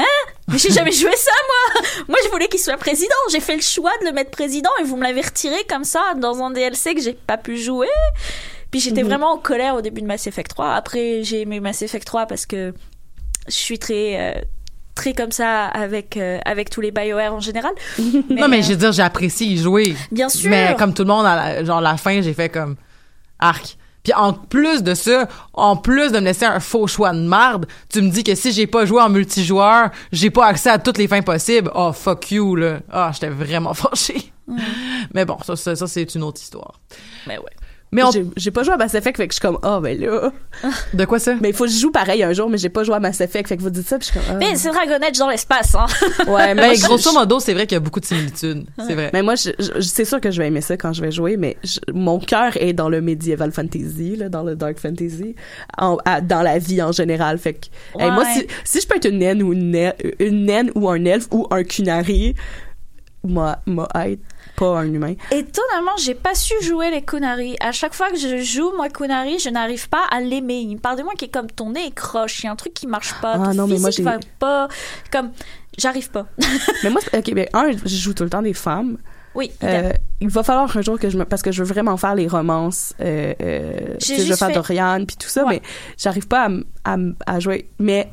Hein 0.00 0.32
Mais 0.48 0.58
j'ai 0.58 0.70
jamais 0.70 0.92
joué 0.92 1.14
ça, 1.16 1.30
moi 1.46 1.82
Moi, 2.08 2.18
je 2.24 2.30
voulais 2.30 2.48
qu'il 2.48 2.60
soit 2.60 2.76
président. 2.76 3.14
J'ai 3.30 3.40
fait 3.40 3.56
le 3.56 3.62
choix 3.62 3.92
de 4.00 4.06
le 4.06 4.12
mettre 4.12 4.30
président 4.30 4.70
et 4.80 4.84
vous 4.84 4.96
me 4.96 5.02
l'avez 5.02 5.20
retiré 5.20 5.56
comme 5.68 5.84
ça 5.84 6.14
dans 6.16 6.42
un 6.42 6.50
DLC 6.50 6.94
que 6.94 7.00
j'ai 7.02 7.14
pas 7.14 7.36
pu 7.36 7.56
jouer. 7.56 7.88
Puis 8.70 8.80
j'étais 8.80 9.02
vraiment 9.02 9.32
en 9.32 9.38
colère 9.38 9.74
au 9.74 9.80
début 9.80 10.00
de 10.00 10.06
Mass 10.06 10.26
Effect 10.26 10.50
3. 10.50 10.72
Après, 10.74 11.22
j'ai 11.24 11.42
aimé 11.42 11.60
Mass 11.60 11.82
Effect 11.82 12.06
3 12.06 12.26
parce 12.26 12.46
que 12.46 12.72
je 13.46 13.52
suis 13.52 13.78
très. 13.78 14.36
euh, 14.36 14.40
très 14.94 15.14
comme 15.14 15.32
ça 15.32 15.66
avec 15.66 16.16
euh, 16.16 16.38
avec 16.44 16.68
tous 16.68 16.80
les 16.80 16.90
BioWare 16.90 17.32
en 17.32 17.40
général. 17.40 17.72
non, 17.98 18.48
mais 18.48 18.62
je 18.62 18.70
veux 18.70 18.76
dire, 18.76 18.92
j'ai 18.92 19.02
apprécié 19.02 19.46
y 19.46 19.56
jouer. 19.56 19.94
Bien 20.12 20.28
sûr. 20.28 20.50
Mais 20.50 20.76
comme 20.78 20.92
tout 20.94 21.02
le 21.02 21.08
monde, 21.08 21.24
à 21.26 21.36
la, 21.36 21.64
genre 21.64 21.80
la 21.80 21.96
fin, 21.96 22.20
j'ai 22.20 22.34
fait 22.34 22.48
comme 22.50 22.76
arc. 23.38 23.76
Puis 24.10 24.18
en 24.18 24.32
plus 24.32 24.82
de 24.82 24.94
ça, 24.94 25.28
en 25.52 25.76
plus 25.76 26.10
de 26.10 26.18
me 26.18 26.24
laisser 26.24 26.44
un 26.44 26.58
faux 26.58 26.88
choix 26.88 27.12
de 27.12 27.20
merde, 27.20 27.66
tu 27.88 28.02
me 28.02 28.10
dis 28.10 28.24
que 28.24 28.34
si 28.34 28.50
j'ai 28.50 28.66
pas 28.66 28.84
joué 28.84 29.00
en 29.00 29.08
multijoueur, 29.08 29.90
j'ai 30.10 30.30
pas 30.30 30.46
accès 30.46 30.68
à 30.68 30.80
toutes 30.80 30.98
les 30.98 31.06
fins 31.06 31.22
possibles. 31.22 31.70
Oh 31.76 31.92
fuck 31.92 32.32
you 32.32 32.56
là. 32.56 32.80
Ah, 32.90 33.12
j'étais 33.12 33.28
vraiment 33.28 33.72
fâchée. 33.74 34.32
Mais 35.14 35.24
bon, 35.24 35.38
ça, 35.44 35.54
ça, 35.54 35.76
ça, 35.76 35.86
c'est 35.86 36.12
une 36.16 36.24
autre 36.24 36.40
histoire. 36.40 36.80
Mais 37.28 37.38
ouais. 37.38 37.52
Mais 37.92 38.04
on... 38.04 38.10
J'ai- 38.36 38.50
pas 38.52 38.62
joué 38.62 38.74
à 38.74 38.76
Mass 38.76 38.94
Effect, 38.94 39.16
fait 39.16 39.26
que 39.26 39.34
je 39.34 39.40
suis 39.40 39.40
comme, 39.40 39.58
ah, 39.62 39.80
ben 39.82 39.98
là. 40.00 40.30
de 40.94 41.04
quoi 41.06 41.18
ça? 41.18 41.34
Mais 41.40 41.48
il 41.50 41.54
faut 41.54 41.64
que 41.64 41.70
je 41.70 41.78
joue 41.78 41.90
pareil 41.90 42.22
un 42.22 42.32
jour, 42.32 42.48
mais 42.48 42.56
j'ai 42.58 42.68
pas 42.68 42.84
joué 42.84 42.94
à 42.94 43.00
Mass 43.00 43.20
Effect, 43.20 43.48
fait 43.48 43.56
que 43.56 43.62
vous 43.62 43.70
dites 43.70 43.86
ça, 43.88 43.98
puis 43.98 44.06
je 44.06 44.12
suis 44.12 44.20
comme, 44.20 44.36
ah. 44.36 44.38
Mais 44.38 44.54
c'est 44.54 44.70
Dragon 44.70 44.98
Age 45.04 45.18
dans 45.18 45.28
l'espace, 45.28 45.74
hein. 45.74 45.86
Ouais, 46.28 46.54
mais 46.54 46.68
Ben, 46.70 46.74
je- 46.76 46.82
grosso 46.84 47.12
modo, 47.12 47.40
c'est 47.40 47.52
vrai 47.52 47.66
qu'il 47.66 47.74
y 47.74 47.78
a 47.78 47.80
beaucoup 47.80 47.98
de 48.00 48.04
similitudes. 48.04 48.64
C'est 48.86 48.94
vrai. 48.94 49.10
Mais 49.12 49.22
moi, 49.22 49.34
je, 49.34 49.50
je- 49.58 49.80
c'est 49.80 50.04
sûr 50.04 50.20
que 50.20 50.30
je 50.30 50.38
vais 50.40 50.46
aimer 50.48 50.60
ça 50.60 50.76
quand 50.76 50.92
je 50.92 51.00
vais 51.00 51.10
jouer, 51.10 51.36
mais 51.36 51.56
je- 51.64 51.80
mon 51.92 52.20
cœur 52.20 52.56
est 52.56 52.72
dans 52.72 52.88
le 52.88 53.00
medieval 53.00 53.50
fantasy, 53.50 54.14
là, 54.16 54.28
dans 54.28 54.44
le 54.44 54.54
dark 54.54 54.78
fantasy, 54.78 55.34
en- 55.78 55.98
à- 56.04 56.20
dans 56.20 56.42
la 56.42 56.58
vie 56.58 56.82
en 56.82 56.92
général. 56.92 57.38
Fait 57.38 57.54
que, 57.54 57.66
hey, 57.98 58.10
moi, 58.12 58.22
Ouais. 58.22 58.32
si, 58.34 58.46
si 58.64 58.80
je 58.82 58.86
peux 58.86 58.96
être 58.96 59.08
une 59.08 59.18
naine 59.18 59.42
ou 59.42 59.52
une, 59.52 59.70
naine- 59.72 59.94
une 60.20 60.44
naine 60.44 60.70
ou 60.76 60.88
un 60.88 61.04
elfe 61.04 61.26
ou 61.32 61.46
un 61.50 61.64
cunari, 61.64 62.34
moi, 63.24 63.58
moi, 63.66 63.88
être 64.06 64.20
pas 64.60 64.78
un 64.78 64.92
humain. 64.92 65.14
Étonnamment, 65.32 65.96
j'ai 65.98 66.14
pas 66.14 66.34
su 66.34 66.54
jouer 66.62 66.90
les 66.92 67.02
Kunari. 67.02 67.56
À 67.60 67.72
chaque 67.72 67.94
fois 67.94 68.10
que 68.10 68.16
je 68.18 68.38
joue, 68.42 68.72
moi, 68.76 68.88
Kunari, 68.88 69.38
je 69.38 69.48
n'arrive 69.48 69.88
pas 69.88 70.04
à 70.10 70.20
l'aimer. 70.20 70.60
Il 70.60 70.74
me 70.76 70.80
parle 70.80 70.98
de 70.98 71.02
moi 71.02 71.14
qui 71.18 71.24
est 71.24 71.28
comme 71.28 71.50
ton 71.50 71.70
nez 71.70 71.86
est 71.86 71.94
croche. 71.94 72.40
Il 72.42 72.46
y 72.46 72.48
a 72.48 72.52
un 72.52 72.56
truc 72.56 72.74
qui 72.74 72.86
marche 72.86 73.14
pas. 73.20 73.34
Ah 73.34 73.54
non, 73.54 73.66
mais 73.66 73.78
moi, 73.78 73.90
j'ai- 73.90 74.04
pas. 74.38 74.68
Comme, 75.10 75.32
j'arrive 75.78 76.10
pas. 76.10 76.26
mais 76.84 76.90
moi, 76.90 77.00
ok, 77.12 77.34
ben, 77.34 77.48
un, 77.54 77.72
je 77.72 77.96
joue 77.96 78.14
tout 78.14 78.22
le 78.24 78.30
temps 78.30 78.42
des 78.42 78.54
femmes. 78.54 78.98
Oui, 79.34 79.52
Euh, 79.62 79.92
il 80.20 80.28
va 80.28 80.42
falloir 80.42 80.76
un 80.76 80.82
jour 80.82 80.98
que 80.98 81.08
je 81.08 81.16
me 81.16 81.24
parce 81.24 81.40
que 81.40 81.52
je 81.52 81.62
veux 81.62 81.68
vraiment 81.72 81.96
faire 81.96 82.16
les 82.16 82.26
romances 82.26 82.94
euh, 83.00 83.32
euh, 83.40 83.94
je 84.00 84.28
veux 84.28 84.34
faire 84.34 84.48
fait- 84.48 84.54
Dorian 84.54 85.04
puis 85.06 85.16
tout 85.16 85.28
ça 85.28 85.44
Ouais. 85.44 85.50
mais 85.54 85.62
j'arrive 85.96 86.26
pas 86.26 86.48
à, 86.84 86.96
à 87.28 87.38
jouer 87.38 87.70
mais 87.78 88.10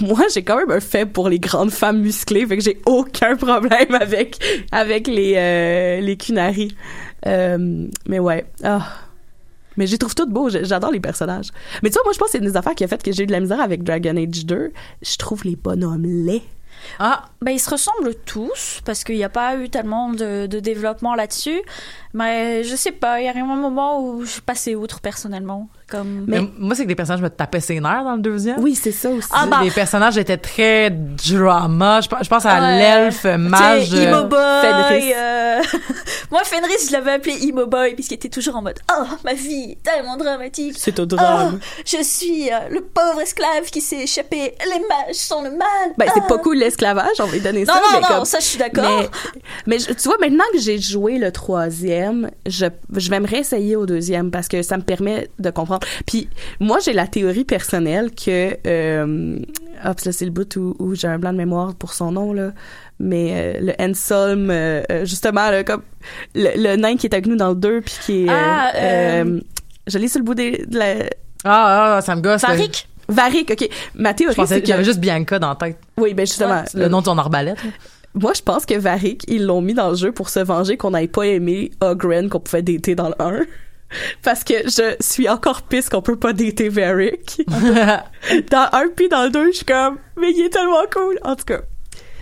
moi 0.00 0.20
j'ai 0.32 0.42
quand 0.42 0.56
même 0.56 0.70
un 0.70 0.80
faible 0.80 1.12
pour 1.12 1.28
les 1.28 1.38
grandes 1.38 1.70
femmes 1.70 2.00
musclées 2.00 2.46
fait 2.46 2.56
que 2.56 2.62
j'ai 2.62 2.80
aucun 2.86 3.36
problème 3.36 3.94
avec 4.00 4.36
avec 4.72 5.06
les 5.06 5.34
euh, 5.36 6.00
les 6.00 6.16
Kunari 6.16 6.74
Euh, 7.26 7.88
mais 8.06 8.20
ouais 8.20 8.46
ah 8.62 8.86
mais 9.78 9.86
je 9.86 9.94
trouve 9.94 10.14
toutes 10.14 10.30
beaux, 10.30 10.48
j'adore 10.50 10.90
les 10.90 10.98
personnages. 10.98 11.50
Mais 11.84 11.90
tu 11.90 11.94
vois, 11.94 12.02
moi, 12.02 12.12
je 12.12 12.18
pense 12.18 12.26
que 12.26 12.32
c'est 12.32 12.38
une 12.38 12.50
des 12.50 12.56
affaires 12.56 12.74
qui 12.74 12.82
a 12.82 12.88
fait 12.88 13.00
que 13.00 13.12
j'ai 13.12 13.22
eu 13.22 13.26
de 13.26 13.32
la 13.32 13.38
misère 13.38 13.60
avec 13.60 13.84
Dragon 13.84 14.16
Age 14.16 14.44
2. 14.44 14.72
Je 15.02 15.16
trouve 15.18 15.44
les 15.44 15.54
bonhommes 15.54 16.04
laids. 16.04 16.42
Ah, 16.98 17.26
Ben, 17.42 17.52
ils 17.52 17.60
se 17.60 17.70
ressemblent 17.70 18.14
tous 18.26 18.80
parce 18.84 19.04
qu'il 19.04 19.14
n'y 19.14 19.24
a 19.24 19.28
pas 19.28 19.56
eu 19.56 19.68
tellement 19.68 20.10
de, 20.12 20.46
développement 20.46 21.14
là-dessus. 21.14 21.62
Mais 22.12 22.64
je 22.64 22.74
sais 22.74 22.90
pas, 22.90 23.20
il 23.20 23.26
y 23.26 23.28
a 23.28 23.36
un 23.36 23.56
moment 23.56 24.02
où 24.02 24.24
je 24.24 24.40
passais 24.40 24.74
outre 24.74 25.00
personnellement. 25.00 25.68
Comme... 25.90 26.24
Mais 26.26 26.40
moi, 26.58 26.74
c'est 26.74 26.84
que 26.84 26.88
les 26.88 26.94
personnages 26.94 27.22
me 27.22 27.30
tapaient 27.30 27.60
ses 27.60 27.80
nerfs 27.80 28.04
dans 28.04 28.16
le 28.16 28.20
deuxième. 28.20 28.60
Oui, 28.60 28.74
c'est 28.74 28.92
ça 28.92 29.08
aussi. 29.10 29.28
Ah, 29.32 29.46
bah. 29.46 29.60
Les 29.62 29.70
personnages 29.70 30.18
étaient 30.18 30.36
très 30.36 30.90
drama. 30.90 32.00
Je, 32.02 32.08
pense- 32.08 32.24
je 32.24 32.28
pense 32.28 32.44
à 32.44 32.60
Ouais. 32.60 32.78
l'elfe 32.78 33.24
mage. 33.24 33.88
Euh, 33.94 34.22
Boy. 34.24 34.38
Fenris. 34.62 35.12
euh, 35.16 35.62
Moi, 36.30 36.40
Fenris, 36.44 36.86
je 36.88 36.92
l'avais 36.92 37.12
appelé 37.12 37.36
Emo 37.46 37.66
Boy 37.66 37.94
puisqu'il 37.94 38.14
était 38.14 38.28
toujours 38.28 38.56
en 38.56 38.62
mode 38.62 38.78
Oh, 38.92 39.04
ma 39.24 39.32
vie, 39.32 39.72
est 39.72 39.82
tellement 39.82 40.16
dramatique. 40.16 40.74
C'est 40.76 40.98
au 40.98 41.04
Oh, 41.04 41.06
drame. 41.06 41.58
je 41.86 42.02
suis 42.02 42.50
euh, 42.52 42.68
le 42.70 42.82
pauvre 42.82 43.20
esclave 43.22 43.64
qui 43.72 43.80
s'est 43.80 44.02
échappé. 44.02 44.36
Les 44.66 44.80
mages 44.80 45.14
sont 45.14 45.42
le 45.42 45.50
mal. 45.50 45.94
Ben, 45.96 46.06
c'est 46.12 46.20
Ah. 46.22 46.28
pas 46.28 46.38
cool 46.38 46.58
l'esclavage, 46.58 47.06
on 47.20 47.24
va 47.24 47.32
lui 47.32 47.40
donner 47.40 47.64
Non, 47.64 47.72
ça. 47.74 47.80
non, 47.80 47.86
mais 47.94 48.00
non, 48.00 48.08
comme- 48.16 48.24
ça, 48.26 48.40
je 48.40 48.44
suis 48.44 48.58
d'accord. 48.58 48.84
Mais, 48.84 49.08
mais 49.66 49.78
je- 49.78 49.92
tu 49.94 50.02
vois, 50.08 50.18
maintenant 50.20 50.44
que 50.52 50.58
j'ai 50.58 50.78
joué 50.78 51.16
le 51.18 51.32
troisième, 51.32 52.30
je, 52.46 52.66
je 52.94 53.10
vais 53.10 53.20
me 53.20 53.26
réessayer 53.26 53.74
au 53.76 53.86
deuxième 53.86 54.30
parce 54.30 54.48
que 54.48 54.60
ça 54.62 54.76
me 54.76 54.82
permet 54.82 55.30
de 55.38 55.50
comprendre. 55.50 55.77
Puis 56.06 56.28
moi, 56.60 56.78
j'ai 56.84 56.92
la 56.92 57.06
théorie 57.06 57.44
personnelle 57.44 58.10
que... 58.12 58.56
Euh, 58.66 59.38
hop, 59.84 60.00
là, 60.00 60.12
c'est 60.12 60.24
le 60.24 60.30
bout 60.30 60.56
où, 60.56 60.74
où 60.78 60.94
j'ai 60.94 61.08
un 61.08 61.18
blanc 61.18 61.32
de 61.32 61.38
mémoire 61.38 61.74
pour 61.74 61.94
son 61.94 62.12
nom, 62.12 62.32
là. 62.32 62.52
Mais 63.00 63.32
euh, 63.32 63.60
le 63.60 63.72
Ensolm, 63.82 64.50
euh, 64.50 64.82
euh, 64.90 65.04
justement, 65.04 65.50
là, 65.50 65.62
comme 65.64 65.82
le, 66.34 66.50
le 66.56 66.76
nain 66.76 66.96
qui 66.96 67.06
est 67.06 67.14
avec 67.14 67.26
nous 67.26 67.36
dans 67.36 67.50
le 67.50 67.54
2, 67.54 67.80
puis 67.82 67.94
qui 68.04 68.24
est... 68.24 68.28
Ah, 68.28 68.72
euh, 68.74 69.24
euh, 69.24 69.40
je 69.86 69.98
l'ai 69.98 70.08
sur 70.08 70.18
le 70.18 70.24
bout 70.24 70.34
des, 70.34 70.64
de 70.66 70.78
la... 70.78 70.94
Ah, 71.44 71.96
ah, 71.96 72.00
ça 72.02 72.16
me 72.16 72.20
gosse. 72.20 72.40
Farik. 72.40 72.88
Varic, 73.08 73.50
OK. 73.50 73.68
Ma 73.94 74.10
Je 74.10 74.16
théorie, 74.16 74.34
pensais 74.34 74.56
c'est 74.56 74.60
que 74.60 74.66
j'avais 74.66 74.84
juste 74.84 75.00
Bianca 75.00 75.38
dans 75.38 75.50
la 75.50 75.54
tête. 75.54 75.78
Oui, 75.96 76.12
ben 76.12 76.26
justement... 76.26 76.62
Le 76.74 76.88
nom 76.88 77.00
de 77.00 77.06
son 77.06 77.16
arbalète. 77.16 77.58
Moi, 78.14 78.32
je 78.34 78.42
pense 78.42 78.66
que 78.66 78.74
Varric, 78.74 79.24
ils 79.28 79.44
l'ont 79.44 79.60
mis 79.60 79.74
dans 79.74 79.90
le 79.90 79.96
jeu 79.96 80.12
pour 80.12 80.28
se 80.28 80.40
venger 80.40 80.76
qu'on 80.76 80.90
n'ait 80.90 81.08
pas 81.08 81.22
aimé 81.22 81.70
Ogren 81.80 82.28
qu'on 82.28 82.40
pouvait 82.40 82.62
dater 82.62 82.94
dans 82.94 83.08
le 83.08 83.14
1. 83.18 83.40
Parce 84.22 84.44
que 84.44 84.54
je 84.66 84.96
suis 85.00 85.28
encore 85.28 85.62
pisse 85.62 85.88
qu'on 85.88 86.02
peut 86.02 86.16
pas 86.16 86.32
dater 86.32 86.68
Varric. 86.68 87.40
dans 88.50 88.68
un 88.72 88.88
puis 88.94 89.08
dans 89.08 89.24
le 89.24 89.30
2, 89.30 89.52
je 89.52 89.56
suis 89.58 89.64
comme, 89.64 89.96
mais 90.20 90.30
il 90.36 90.44
est 90.46 90.50
tellement 90.50 90.84
cool. 90.92 91.18
En 91.22 91.36
tout 91.36 91.44
cas, 91.44 91.60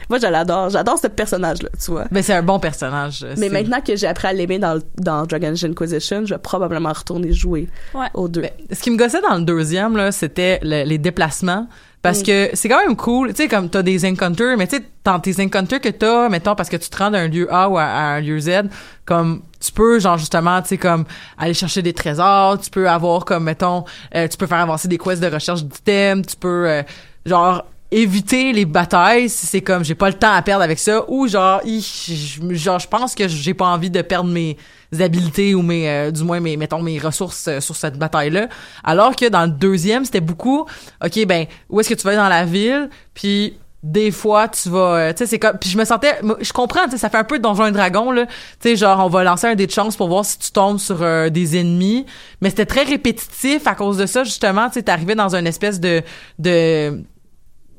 moi, 0.09 0.19
je 0.21 0.27
l'adore. 0.29 0.71
J'adore 0.71 0.99
ce 1.01 1.09
personnage-là, 1.09 1.69
tu 1.85 1.91
vois. 1.91 2.05
Mais 2.13 2.23
c'est 2.23 2.35
un 2.35 2.43
bon 2.43 2.61
personnage. 2.61 3.27
Mais 3.31 3.35
c'est- 3.37 3.49
maintenant 3.51 3.81
que 3.81 3.97
j'ai 3.97 4.07
appris 4.07 4.29
à 4.29 4.33
l'aimer 4.33 4.61
dans, 4.61 4.81
dans 4.99 5.27
Dragon 5.27 5.49
Age 5.49 5.65
Inquisition, 5.65 6.25
je 6.25 6.35
vais 6.35 6.39
probablement 6.41 6.93
retourner 6.93 7.33
jouer 7.33 7.69
Ouais. 7.93 8.07
aux 8.15 8.29
deux. 8.29 8.43
Mais 8.43 8.55
ce 8.73 8.81
qui 8.81 8.91
me 8.93 8.97
gossait 8.97 9.21
dans 9.21 9.37
le 9.37 9.43
deuxième, 9.45 9.97
là, 9.97 10.13
c'était 10.13 10.61
le- 10.63 10.85
les 10.85 10.99
déplacements. 10.99 11.67
Parce 12.03 12.23
que 12.23 12.51
c'est 12.53 12.69
quand 12.69 12.79
même 12.87 12.95
cool, 12.95 13.31
tu 13.31 13.43
sais, 13.43 13.49
comme 13.49 13.69
t'as 13.69 13.83
des 13.83 14.05
encounters, 14.09 14.57
mais 14.57 14.69
tu 14.69 14.77
sais, 14.77 14.83
dans 15.03 15.19
tes 15.19 15.43
encounters 15.43 15.81
que 15.81 15.89
t'as, 15.89 16.29
mettons, 16.29 16.55
parce 16.55 16.69
que 16.69 16.77
tu 16.77 16.89
te 16.89 16.97
rends 16.97 17.11
d'un 17.11 17.27
lieu 17.27 17.53
A 17.53 17.69
ou 17.69 17.77
à, 17.79 17.83
à 17.83 18.03
un 18.15 18.21
lieu 18.21 18.39
Z, 18.39 18.69
comme 19.05 19.43
tu 19.67 19.73
peux, 19.73 19.99
genre, 19.99 20.19
justement, 20.19 20.63
tu 20.63 20.69
sais, 20.69 20.79
comme 20.79 21.05
aller 21.39 21.55
chercher 21.55 21.83
des 21.83 21.93
trésors, 21.93 22.59
tu 22.61 22.71
peux 22.71 22.89
avoir, 22.89 23.25
comme, 23.25 23.45
mettons, 23.45 23.85
euh, 24.15 24.29
tu 24.29 24.37
peux 24.37 24.47
faire 24.47 24.59
avancer 24.59 24.89
des 24.89 24.99
quests 24.99 25.23
de 25.23 25.29
recherche 25.33 25.63
d'items, 25.65 26.27
tu 26.27 26.37
peux, 26.37 26.69
euh, 26.69 26.83
genre, 27.25 27.65
éviter 27.93 28.53
les 28.53 28.65
batailles 28.65 29.29
si 29.29 29.47
c'est 29.47 29.61
comme 29.61 29.85
j'ai 29.85 29.95
pas 29.95 30.09
le 30.09 30.15
temps 30.17 30.33
à 30.33 30.43
perdre 30.43 30.65
avec 30.65 30.77
ça 30.77 31.05
ou 31.09 31.29
genre 31.29 31.61
je- 31.65 32.53
genre 32.55 32.81
je 32.81 32.89
pense 32.89 33.15
que 33.15 33.29
j'ai 33.29 33.55
pas 33.55 33.67
envie 33.67 33.91
de 33.91 34.03
perdre 34.03 34.29
mes 34.29 34.57
habilités 34.99 35.55
ou 35.55 35.63
mes 35.63 35.89
euh, 35.89 36.11
du 36.11 36.25
moins 36.25 36.41
mes 36.41 36.57
mettons 36.57 36.83
mes 36.83 36.99
ressources 36.99 37.47
euh, 37.47 37.61
sur 37.61 37.77
cette 37.77 37.97
bataille 37.97 38.31
là 38.31 38.49
alors 38.83 39.15
que 39.15 39.29
dans 39.29 39.43
le 39.45 39.53
deuxième 39.53 40.05
c'était 40.05 40.21
beaucoup 40.21 40.67
OK 41.03 41.27
ben 41.27 41.47
où 41.71 41.79
est-ce 41.79 41.91
que 41.91 41.95
tu 41.95 42.03
vas 42.03 42.11
aller 42.11 42.19
dans 42.19 42.29
la 42.29 42.45
ville 42.45 42.91
puis 43.15 43.57
des 43.83 44.11
fois 44.11 44.49
tu 44.49 44.69
vas 44.69 44.97
euh, 44.97 45.13
tu 45.13 45.19
sais 45.19 45.27
c'est 45.27 45.39
comme 45.39 45.59
puis 45.59 45.71
je 45.71 45.79
me 45.79 45.85
sentais 45.85 46.19
je 46.41 46.53
comprends 46.53 46.85
tu 46.87 46.93
sais 46.93 46.99
ça 46.99 47.09
fait 47.11 47.19
un 47.19 47.25
peu 47.25 47.39
donjon 47.39 47.67
et 47.67 47.73
dragon 47.73 48.11
là. 48.11 48.27
Tu 48.27 48.33
sais 48.71 48.77
genre 48.77 49.05
on 49.05 49.09
va 49.09 49.23
lancer 49.23 49.47
un 49.47 49.55
dé 49.55 49.67
de 49.67 49.71
chance 49.73 49.97
pour 49.97 50.09
voir 50.09 50.25
si 50.25 50.39
tu 50.39 50.51
tombes 50.51 50.79
sur 50.79 51.03
euh, 51.03 51.29
des 51.29 51.57
ennemis. 51.59 52.05
Mais 52.41 52.51
c'était 52.51 52.67
très 52.67 52.83
répétitif 52.83 53.67
à 53.67 53.75
cause 53.75 53.99
de 53.99 54.07
ça 54.07 54.25
justement 54.25 54.69
tu 54.69 54.75
sais 54.75 54.83
t'arrivais 54.83 55.15
dans 55.15 55.37
une 55.37 55.47
espèce 55.47 55.79
de 55.79 56.03
de 56.39 57.03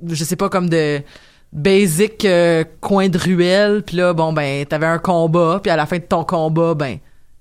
je 0.07 0.23
sais 0.23 0.35
pas 0.35 0.47
comme 0.49 0.69
de 0.69 1.01
basic 1.51 2.23
euh, 2.25 2.63
coin 2.81 3.09
de 3.09 3.17
ruelle. 3.17 3.83
Puis 3.85 3.97
là 3.97 4.13
bon 4.13 4.31
ben 4.33 4.65
t'avais 4.65 4.85
un 4.85 4.99
combat. 4.99 5.59
Puis 5.61 5.71
à 5.71 5.75
la 5.75 5.85
fin 5.85 5.97
de 5.97 6.03
ton 6.03 6.23
combat 6.23 6.73
ben 6.73 6.99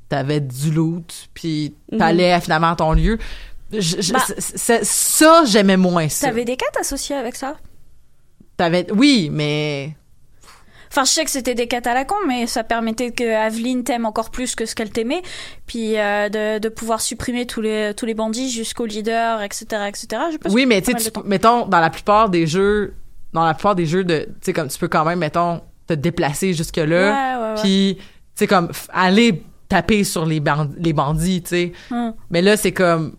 t'avais 0.08 0.40
du 0.40 0.70
loot. 0.72 1.28
Puis 1.34 1.74
t'allais 1.98 2.40
finalement 2.40 2.70
à 2.70 2.76
ton 2.76 2.92
lieu. 2.94 3.18
Je- 3.72 4.00
je- 4.00 4.12
Bah. 4.12 4.20
ça 4.82 5.44
j'aimais 5.44 5.76
moins 5.76 6.08
ça. 6.08 6.28
T'avais 6.28 6.44
des 6.44 6.56
quêtes 6.56 6.76
associées 6.80 7.16
avec 7.16 7.36
ça? 7.36 7.56
T'avais 8.56 8.86
oui 8.92 9.28
mais 9.32 9.96
Enfin, 10.88 11.04
je 11.04 11.10
sais 11.10 11.24
que 11.24 11.30
c'était 11.30 11.54
des 11.54 11.66
quêtes 11.66 11.86
à 11.88 11.92
la 11.94 12.04
con, 12.06 12.14
mais 12.26 12.46
ça 12.46 12.64
permettait 12.64 13.10
que 13.10 13.34
Aveline 13.34 13.84
t'aime 13.84 14.06
encore 14.06 14.30
plus 14.30 14.54
que 14.54 14.64
ce 14.64 14.74
qu'elle 14.74 14.88
t'aimait, 14.90 15.20
puis 15.66 15.98
euh, 15.98 16.28
de, 16.30 16.58
de 16.58 16.68
pouvoir 16.70 17.00
supprimer 17.02 17.44
tous 17.44 17.60
les 17.60 17.92
tous 17.94 18.06
les 18.06 18.14
bandits 18.14 18.50
jusqu'au 18.50 18.86
leader, 18.86 19.42
etc., 19.42 19.66
etc. 19.88 20.06
Je 20.32 20.48
oui 20.50 20.64
mais 20.64 20.80
tu 20.80 20.92
sais 20.98 21.10
mettons 21.26 21.66
dans 21.66 21.80
la 21.80 21.90
plupart 21.90 22.30
des 22.30 22.46
jeux 22.46 22.94
dans 23.34 23.44
la 23.44 23.52
plupart 23.52 23.74
des 23.74 23.84
jeux 23.84 24.04
de 24.04 24.20
tu 24.20 24.30
sais 24.40 24.52
comme 24.54 24.68
tu 24.68 24.78
peux 24.78 24.88
quand 24.88 25.04
même 25.04 25.18
mettons 25.18 25.60
te 25.86 25.92
déplacer 25.92 26.54
jusque 26.54 26.76
là 26.78 27.56
puis 27.60 27.96
tu 27.98 28.04
sais 28.36 28.46
comme 28.46 28.70
aller 28.90 29.42
taper 29.68 30.02
sur 30.04 30.24
les 30.24 30.40
band- 30.40 30.70
les 30.78 30.92
bandits 30.94 31.42
tu 31.42 31.48
sais 31.50 31.72
Hum. 31.90 32.14
Mais 32.30 32.40
là, 32.40 32.56
c'est 32.56 32.72
comme, 32.72 33.16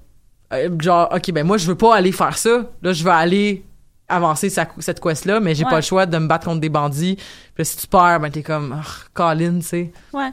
euh, 0.53 0.69
genre, 0.79 1.09
OK, 1.13 1.31
ben 1.31 1.45
moi, 1.45 1.57
je 1.57 1.67
veux 1.67 1.75
pas 1.75 1.95
aller 1.95 2.13
faire 2.13 2.37
ça. 2.37 2.71
Là, 2.81 2.93
je 2.93 3.03
veux 3.03 3.11
aller 3.11 3.65
avancer 4.09 4.49
sa- 4.49 4.67
cette 4.79 4.99
quest-là, 4.99 5.39
mais 5.39 5.53
j'ai 5.55 5.63
Ouais. 5.65 5.69
pas 5.69 5.77
le 5.77 5.81
choix 5.81 6.05
de 6.05 6.17
me 6.17 6.27
battre 6.27 6.45
contre 6.45 6.61
des 6.61 6.69
bandits. 6.69 7.15
Puis 7.15 7.25
là, 7.59 7.63
si 7.65 7.77
tu 7.77 7.87
perds, 7.87 8.19
ben 8.19 8.29
t'es 8.31 8.43
comme, 8.43 8.75
oh, 8.81 8.89
Colin, 9.13 9.59
tu 9.59 9.65
sais. 9.67 9.91
Ouais. 10.13 10.31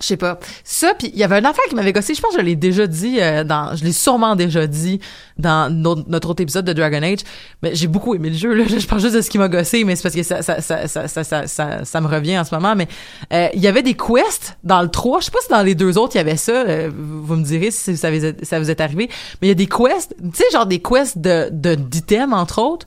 Je 0.00 0.06
sais 0.06 0.16
pas. 0.16 0.38
Ça, 0.64 0.92
puis 0.98 1.10
il 1.12 1.18
y 1.18 1.24
avait 1.24 1.38
une 1.38 1.46
affaire 1.46 1.64
qui 1.68 1.74
m'avait 1.74 1.92
gossé. 1.92 2.14
Je 2.14 2.20
pense 2.20 2.34
que 2.34 2.40
je 2.40 2.44
l'ai 2.46 2.54
déjà 2.56 2.86
dit 2.86 3.16
euh, 3.20 3.42
dans... 3.42 3.74
Je 3.74 3.84
l'ai 3.84 3.92
sûrement 3.92 4.36
déjà 4.36 4.66
dit 4.66 5.00
dans 5.38 5.72
notre, 5.72 6.08
notre 6.08 6.30
autre 6.30 6.42
épisode 6.42 6.64
de 6.64 6.72
Dragon 6.72 7.02
Age. 7.02 7.18
Mais 7.62 7.74
j'ai 7.74 7.86
beaucoup 7.88 8.14
aimé 8.14 8.30
le 8.30 8.36
jeu. 8.36 8.52
Là. 8.54 8.64
Je 8.68 8.86
parle 8.86 9.00
juste 9.00 9.14
de 9.16 9.20
ce 9.20 9.28
qui 9.30 9.38
m'a 9.38 9.48
gossé, 9.48 9.82
mais 9.84 9.96
c'est 9.96 10.02
parce 10.04 10.14
que 10.14 10.22
ça, 10.22 10.42
ça, 10.42 10.60
ça, 10.60 10.86
ça, 10.86 11.08
ça, 11.08 11.24
ça, 11.24 11.46
ça- 11.46 11.84
ça 11.84 12.00
me 12.00 12.06
revient 12.06 12.38
en 12.38 12.44
ce 12.44 12.54
moment. 12.54 12.74
Mais 12.76 12.86
euh, 13.32 13.48
il 13.54 13.60
y 13.60 13.66
avait 13.66 13.82
des 13.82 13.94
quests 13.94 14.56
dans 14.64 14.82
le 14.82 14.88
3. 14.88 15.20
Je 15.20 15.24
sais 15.26 15.30
pas 15.32 15.38
si 15.42 15.48
dans 15.50 15.62
les 15.62 15.74
deux 15.74 15.98
autres, 15.98 16.14
il 16.14 16.18
y 16.18 16.20
avait 16.20 16.36
ça. 16.36 16.52
Euh, 16.52 16.90
vous 16.94 17.34
me 17.36 17.42
direz 17.44 17.70
si 17.70 17.96
ça 17.96 18.10
vous 18.10 18.24
est, 18.24 18.44
ça 18.44 18.58
vous 18.60 18.70
est 18.70 18.80
arrivé. 18.80 19.08
Mais 19.42 19.46
il 19.46 19.48
y 19.48 19.52
a 19.52 19.54
des 19.54 19.66
quests, 19.66 20.14
tu 20.20 20.30
sais, 20.34 20.44
genre 20.52 20.66
des 20.66 20.80
quests 20.80 21.18
de 21.18 21.48
de- 21.50 21.74
d'items, 21.74 22.32
entre 22.34 22.60
autres, 22.62 22.86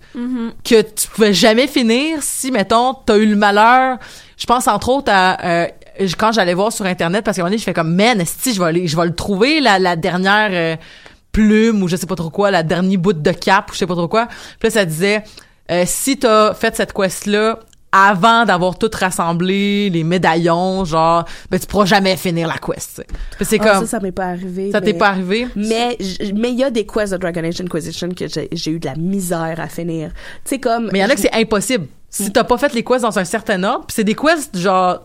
que 0.63 0.81
tu 0.81 1.07
pouvais 1.13 1.33
jamais 1.33 1.67
finir 1.67 2.19
si, 2.21 2.51
mettons, 2.51 2.93
t'as 2.93 3.17
eu 3.17 3.25
le 3.25 3.35
malheur. 3.35 3.97
Je 4.37 4.45
pense 4.45 4.67
entre 4.67 4.89
autres 4.89 5.11
à... 5.11 5.67
quand 6.17 6.31
j'allais 6.31 6.53
voir 6.53 6.71
sur 6.71 6.85
internet 6.85 7.23
parce 7.23 7.37
qu'à 7.37 7.41
un 7.41 7.45
moment 7.45 7.49
donné 7.51 7.59
je 7.59 7.63
fais 7.63 7.73
comme 7.73 7.93
man 7.95 8.21
si 8.25 8.53
je 8.53 8.59
vais 8.59 8.67
aller 8.67 8.87
je 8.87 8.95
vais 8.97 9.05
le 9.05 9.15
trouver 9.15 9.59
la, 9.59 9.79
la 9.79 9.95
dernière 9.95 10.49
euh, 10.51 10.75
plume 11.31 11.83
ou 11.83 11.87
je 11.87 11.95
sais 11.95 12.07
pas 12.07 12.15
trop 12.15 12.29
quoi 12.29 12.51
la 12.51 12.63
dernier 12.63 12.97
bout 12.97 13.13
de 13.13 13.31
cap 13.31 13.69
ou 13.69 13.73
je 13.73 13.79
sais 13.79 13.87
pas 13.87 13.95
trop 13.95 14.07
quoi 14.07 14.27
puis 14.59 14.67
là 14.67 14.69
ça 14.69 14.85
disait 14.85 15.23
euh, 15.69 15.83
si 15.85 16.17
t'as 16.17 16.53
fait 16.53 16.75
cette 16.75 16.93
quest 16.93 17.25
là 17.25 17.59
avant 17.93 18.45
d'avoir 18.45 18.77
tout 18.77 18.89
rassemblé 18.93 19.89
les 19.89 20.03
médaillons 20.05 20.85
genre 20.85 21.25
ben 21.49 21.59
tu 21.59 21.67
pourras 21.67 21.85
jamais 21.85 22.15
finir 22.15 22.47
la 22.47 22.57
quest 22.57 23.05
c'est 23.41 23.59
Ah, 23.61 23.63
comme 23.73 23.81
ça, 23.81 23.87
ça 23.87 23.99
m'est 23.99 24.13
pas 24.13 24.27
arrivé. 24.27 24.71
ça 24.71 24.79
t'est 24.79 24.93
pas 24.93 25.09
arrivé? 25.09 25.47
Mais 25.57 25.97
mais 26.33 26.51
il 26.51 26.57
y 26.59 26.63
a 26.63 26.69
des 26.71 26.85
quests 26.85 27.11
de 27.11 27.17
Dragon 27.17 27.43
Age 27.43 27.59
Inquisition 27.59 28.09
que 28.09 28.25
j'ai 28.29 28.71
eu 28.71 28.79
de 28.79 28.85
la 28.85 28.95
misère 28.95 29.59
à 29.59 29.67
finir. 29.67 30.11
Tu 30.45 30.51
sais 30.51 30.59
comme 30.59 30.89
mais 30.93 30.99
il 30.99 31.01
y 31.01 31.05
en 31.05 31.09
a 31.09 31.15
que 31.15 31.19
c'est 31.21 31.33
impossible 31.33 31.87
si 32.09 32.31
t'as 32.31 32.45
pas 32.45 32.57
fait 32.57 32.73
les 32.73 32.83
quests 32.83 33.01
dans 33.03 33.19
un 33.19 33.25
certain 33.25 33.61
ordre 33.63 33.85
c'est 33.89 34.05
des 34.05 34.15
quests 34.15 34.57
genre 34.57 35.01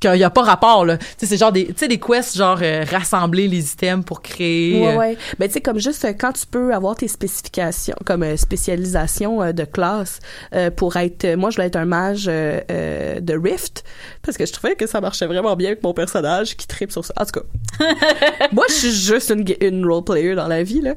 qu'il 0.00 0.16
y 0.16 0.24
a 0.24 0.30
pas 0.30 0.42
rapport 0.42 0.84
là 0.84 0.96
tu 0.98 1.06
sais 1.18 1.26
c'est 1.26 1.36
genre 1.36 1.52
des 1.52 1.66
tu 1.66 1.74
sais 1.76 1.88
des 1.88 1.98
quests 1.98 2.36
genre 2.36 2.58
euh, 2.62 2.84
rassembler 2.90 3.48
les 3.48 3.72
items 3.72 4.04
pour 4.04 4.22
créer 4.22 4.80
Ouais, 4.80 4.94
euh, 4.94 4.96
ouais. 4.96 5.18
Ben, 5.38 5.46
tu 5.48 5.54
sais, 5.54 5.60
comme 5.60 5.78
juste 5.78 6.04
euh, 6.04 6.12
quand 6.18 6.32
tu 6.32 6.46
peux 6.46 6.74
avoir 6.74 6.94
tes 6.96 7.08
spécifications, 7.08 7.96
comme 8.04 8.36
spécialisation 8.36 9.52
de 9.52 9.64
classe 9.64 10.20
pour 10.76 10.96
être. 10.96 11.36
moi, 11.36 11.50
je 11.50 11.56
voulais 11.56 11.68
être 11.68 11.76
un 11.76 11.84
mage 11.84 12.26
de 12.26 13.38
Rift 13.38 13.84
parce 14.22 14.36
que 14.36 14.46
je 14.46 14.52
trouvais 14.52 14.76
que 14.76 14.86
ça 14.86 15.00
marchait 15.00 15.26
vraiment 15.26 15.56
bien 15.56 15.68
avec 15.68 15.82
mon 15.82 15.94
personnage 15.94 16.56
qui 16.56 16.66
tripe 16.66 16.92
sur 16.92 17.04
ça. 17.04 17.14
En 17.16 17.24
tout 17.24 17.40
cas, 17.40 17.86
moi, 18.52 18.64
je 18.68 18.74
suis 18.74 18.92
juste 18.92 19.32
une, 19.60 19.86
role 19.86 20.04
player 20.04 20.34
dans 20.34 20.48
la 20.48 20.62
vie, 20.62 20.80
là. 20.80 20.94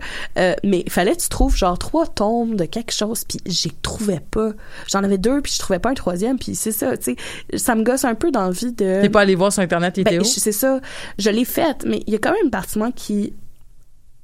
Mais 0.63 0.83
il 0.85 0.91
fallait 0.91 1.15
que 1.15 1.21
tu 1.21 1.29
trouves 1.29 1.55
genre 1.55 1.77
trois 1.77 2.07
tombes 2.07 2.55
de 2.55 2.65
quelque 2.65 2.93
chose, 2.93 3.23
puis 3.23 3.39
j'y 3.45 3.71
trouvais 3.71 4.21
pas. 4.31 4.51
J'en 4.87 5.03
avais 5.03 5.17
deux, 5.17 5.41
puis 5.41 5.51
je 5.53 5.59
trouvais 5.59 5.79
pas 5.79 5.89
un 5.89 5.95
troisième, 5.95 6.37
puis 6.37 6.55
c'est 6.55 6.71
ça, 6.71 6.97
tu 6.97 7.15
sais. 7.15 7.57
Ça 7.57 7.75
me 7.75 7.83
gosse 7.83 8.05
un 8.05 8.15
peu 8.15 8.31
d'envie 8.31 8.73
de. 8.73 8.92
T'es 9.01 9.09
pas 9.09 9.21
allé 9.21 9.35
voir 9.35 9.51
sur 9.51 9.61
Internet 9.63 9.97
les 9.97 10.03
Ben, 10.03 10.23
c'est 10.23 10.51
ça. 10.51 10.79
Je 11.17 11.29
l'ai 11.29 11.45
faite, 11.45 11.85
mais 11.87 12.03
il 12.07 12.13
y 12.13 12.15
a 12.15 12.19
quand 12.19 12.31
même 12.31 12.45
une 12.45 12.51
partie 12.51 12.75
de 12.75 12.79
moi 12.79 12.91
qui. 12.91 13.33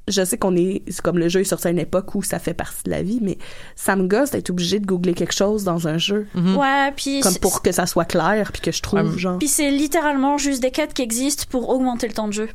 Je 0.08 0.26
sais 0.26 0.38
qu'on 0.40 0.56
est. 0.56 0.82
C'est 0.88 1.02
comme 1.02 1.20
le 1.20 1.30
jeu 1.30 1.42
est 1.42 1.44
sorti 1.44 1.68
à 1.68 1.70
une 1.70 1.78
époque 1.78 2.16
où 2.16 2.24
ça 2.24 2.40
fait 2.40 2.56
partie 2.56 2.82
de 2.84 2.90
la 2.90 3.04
vie, 3.04 3.20
mais 3.22 3.38
ça 3.76 3.96
me 3.96 4.08
gosse 4.08 4.32
d'être 4.32 4.50
obligé 4.50 4.80
de 4.80 4.86
googler 4.88 5.14
quelque 5.14 5.36
chose 5.36 5.64
dans 5.64 5.88
un 5.88 6.00
jeu. 6.00 6.26
Ouais, 6.34 6.92
puis 6.96 7.20
Comme 7.20 7.36
pour 7.38 7.62
que 7.62 7.72
ça 7.72 7.86
soit 7.86 8.06
clair, 8.06 8.52
puis 8.52 8.62
que 8.62 8.72
je 8.72 8.82
trouve, 8.82 9.02
Ouais, 9.12 9.18
genre. 9.20 9.38
puis 9.38 9.48
c'est 9.48 9.70
littéralement 9.70 10.40
juste 10.40 10.64
des 10.64 10.72
quêtes 10.72 10.96
qui 10.96 11.04
existent 11.04 11.44
pour 11.50 11.70
augmenter 11.70 12.08
le 12.08 12.14
temps 12.14 12.28
de 12.28 12.34
jeu. 12.34 12.50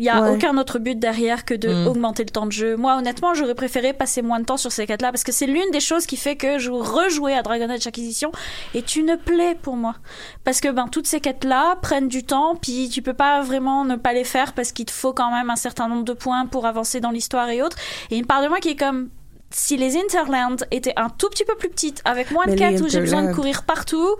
Il 0.00 0.04
y 0.04 0.08
a 0.08 0.22
Ouais. 0.22 0.30
aucun 0.30 0.56
autre 0.56 0.78
but 0.78 0.98
derrière 0.98 1.44
que 1.44 1.52
de 1.52 1.68
Mm. 1.68 1.86
augmenter 1.86 2.24
le 2.24 2.30
temps 2.30 2.46
de 2.46 2.52
jeu. 2.52 2.74
Moi, 2.76 2.96
honnêtement, 2.96 3.34
j'aurais 3.34 3.54
préféré 3.54 3.92
passer 3.92 4.22
moins 4.22 4.40
de 4.40 4.46
temps 4.46 4.56
sur 4.56 4.72
ces 4.72 4.86
quêtes-là 4.86 5.12
parce 5.12 5.24
que 5.24 5.30
c'est 5.30 5.46
l'une 5.46 5.70
des 5.72 5.80
choses 5.80 6.06
qui 6.06 6.16
fait 6.16 6.36
que 6.36 6.58
je 6.58 6.70
rejouais 6.70 7.34
à 7.34 7.42
Dragon 7.42 7.68
Age 7.68 7.86
Acquisition 7.86 8.32
est 8.74 8.96
une 8.96 9.18
plaie 9.18 9.54
pour 9.60 9.76
moi. 9.76 9.94
Parce 10.42 10.60
que 10.62 10.68
ben 10.68 10.88
toutes 10.88 11.06
ces 11.06 11.20
quêtes-là 11.20 11.76
prennent 11.82 12.08
du 12.08 12.24
temps, 12.24 12.56
puis 12.56 12.88
tu 12.88 13.02
peux 13.02 13.12
pas 13.12 13.42
vraiment 13.42 13.84
ne 13.84 13.96
pas 13.96 14.14
les 14.14 14.24
faire 14.24 14.54
parce 14.54 14.72
qu'il 14.72 14.86
te 14.86 14.90
faut 14.90 15.12
quand 15.12 15.30
même 15.30 15.50
un 15.50 15.56
certain 15.56 15.86
nombre 15.86 16.04
de 16.04 16.14
points 16.14 16.46
pour 16.46 16.64
avancer 16.64 17.00
dans 17.00 17.10
l'histoire 17.10 17.50
et 17.50 17.60
autres. 17.62 17.76
Et 18.10 18.16
une 18.16 18.26
part 18.26 18.42
de 18.42 18.48
moi 18.48 18.58
qui 18.58 18.70
est 18.70 18.76
comme 18.76 19.10
si 19.52 19.76
les 19.76 19.96
Interlands 19.96 20.56
étaient 20.70 20.92
un 20.96 21.08
tout 21.08 21.28
petit 21.28 21.44
peu 21.44 21.56
plus 21.56 21.68
petites, 21.68 22.02
avec 22.04 22.30
moins 22.30 22.46
de 22.46 22.52
Mais 22.52 22.56
quêtes 22.56 22.80
où 22.80 22.88
j'ai 22.88 23.00
besoin 23.00 23.24
de 23.24 23.34
courir 23.34 23.64
partout, 23.64 24.16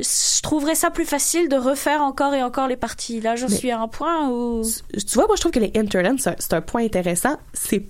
je 0.00 0.42
trouverais 0.42 0.74
ça 0.74 0.90
plus 0.90 1.04
facile 1.04 1.48
de 1.48 1.56
refaire 1.56 2.02
encore 2.02 2.34
et 2.34 2.42
encore 2.42 2.66
les 2.66 2.76
parties. 2.76 3.20
Là, 3.20 3.36
je 3.36 3.46
Mais- 3.46 3.54
suis 3.54 3.70
à 3.70 3.80
un 3.80 3.88
point 3.88 4.28
où 4.28 4.62
tu 4.64 5.14
vois, 5.14 5.26
moi, 5.26 5.36
je 5.36 5.40
trouve 5.40 5.52
que 5.52 5.60
les 5.60 5.72
Interlands, 5.76 6.16
c'est 6.18 6.52
un, 6.52 6.60
point 6.60 6.84
intéressant. 6.84 7.36
C'est 7.52 7.84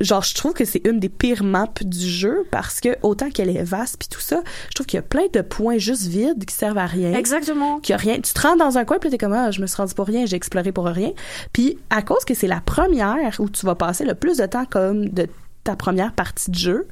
genre 0.00 0.22
je 0.22 0.34
trouve 0.34 0.52
que 0.52 0.64
c'est 0.64 0.80
une 0.86 1.00
des 1.00 1.08
pires 1.08 1.42
maps 1.44 1.68
du 1.82 2.08
jeu 2.08 2.46
parce 2.50 2.80
que 2.80 2.96
autant 3.02 3.30
qu'elle 3.30 3.48
est 3.54 3.62
vaste 3.62 3.96
puis 3.98 4.08
tout 4.08 4.20
ça 4.20 4.42
je 4.68 4.74
trouve 4.74 4.86
qu'il 4.86 4.96
y 4.96 5.00
a 5.00 5.02
plein 5.02 5.26
de 5.32 5.40
points 5.40 5.78
juste 5.78 6.06
vides 6.06 6.44
qui 6.44 6.54
servent 6.54 6.78
à 6.78 6.86
rien 6.86 7.12
Exactement. 7.14 7.80
qu'il 7.80 7.92
y 7.92 7.94
a 7.94 7.98
rien 7.98 8.14
tu 8.16 8.32
te 8.32 8.40
rends 8.40 8.56
dans 8.56 8.78
un 8.78 8.84
coin 8.84 8.98
puis 8.98 9.10
t'es 9.10 9.18
comme 9.18 9.32
ah 9.32 9.50
je 9.50 9.60
me 9.60 9.66
suis 9.66 9.76
rendu 9.76 9.94
pour 9.94 10.06
rien 10.06 10.26
j'ai 10.26 10.36
exploré 10.36 10.72
pour 10.72 10.86
rien 10.86 11.12
puis 11.52 11.78
à 11.90 12.02
cause 12.02 12.24
que 12.24 12.34
c'est 12.34 12.46
la 12.48 12.60
première 12.60 13.36
où 13.40 13.48
tu 13.48 13.64
vas 13.66 13.74
passer 13.74 14.04
le 14.04 14.14
plus 14.14 14.38
de 14.38 14.46
temps 14.46 14.64
comme 14.66 15.08
de 15.08 15.26
ta 15.64 15.76
première 15.76 16.12
partie 16.12 16.50
de 16.50 16.56
jeu 16.58 16.86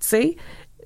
tu 0.00 0.06
sais 0.08 0.36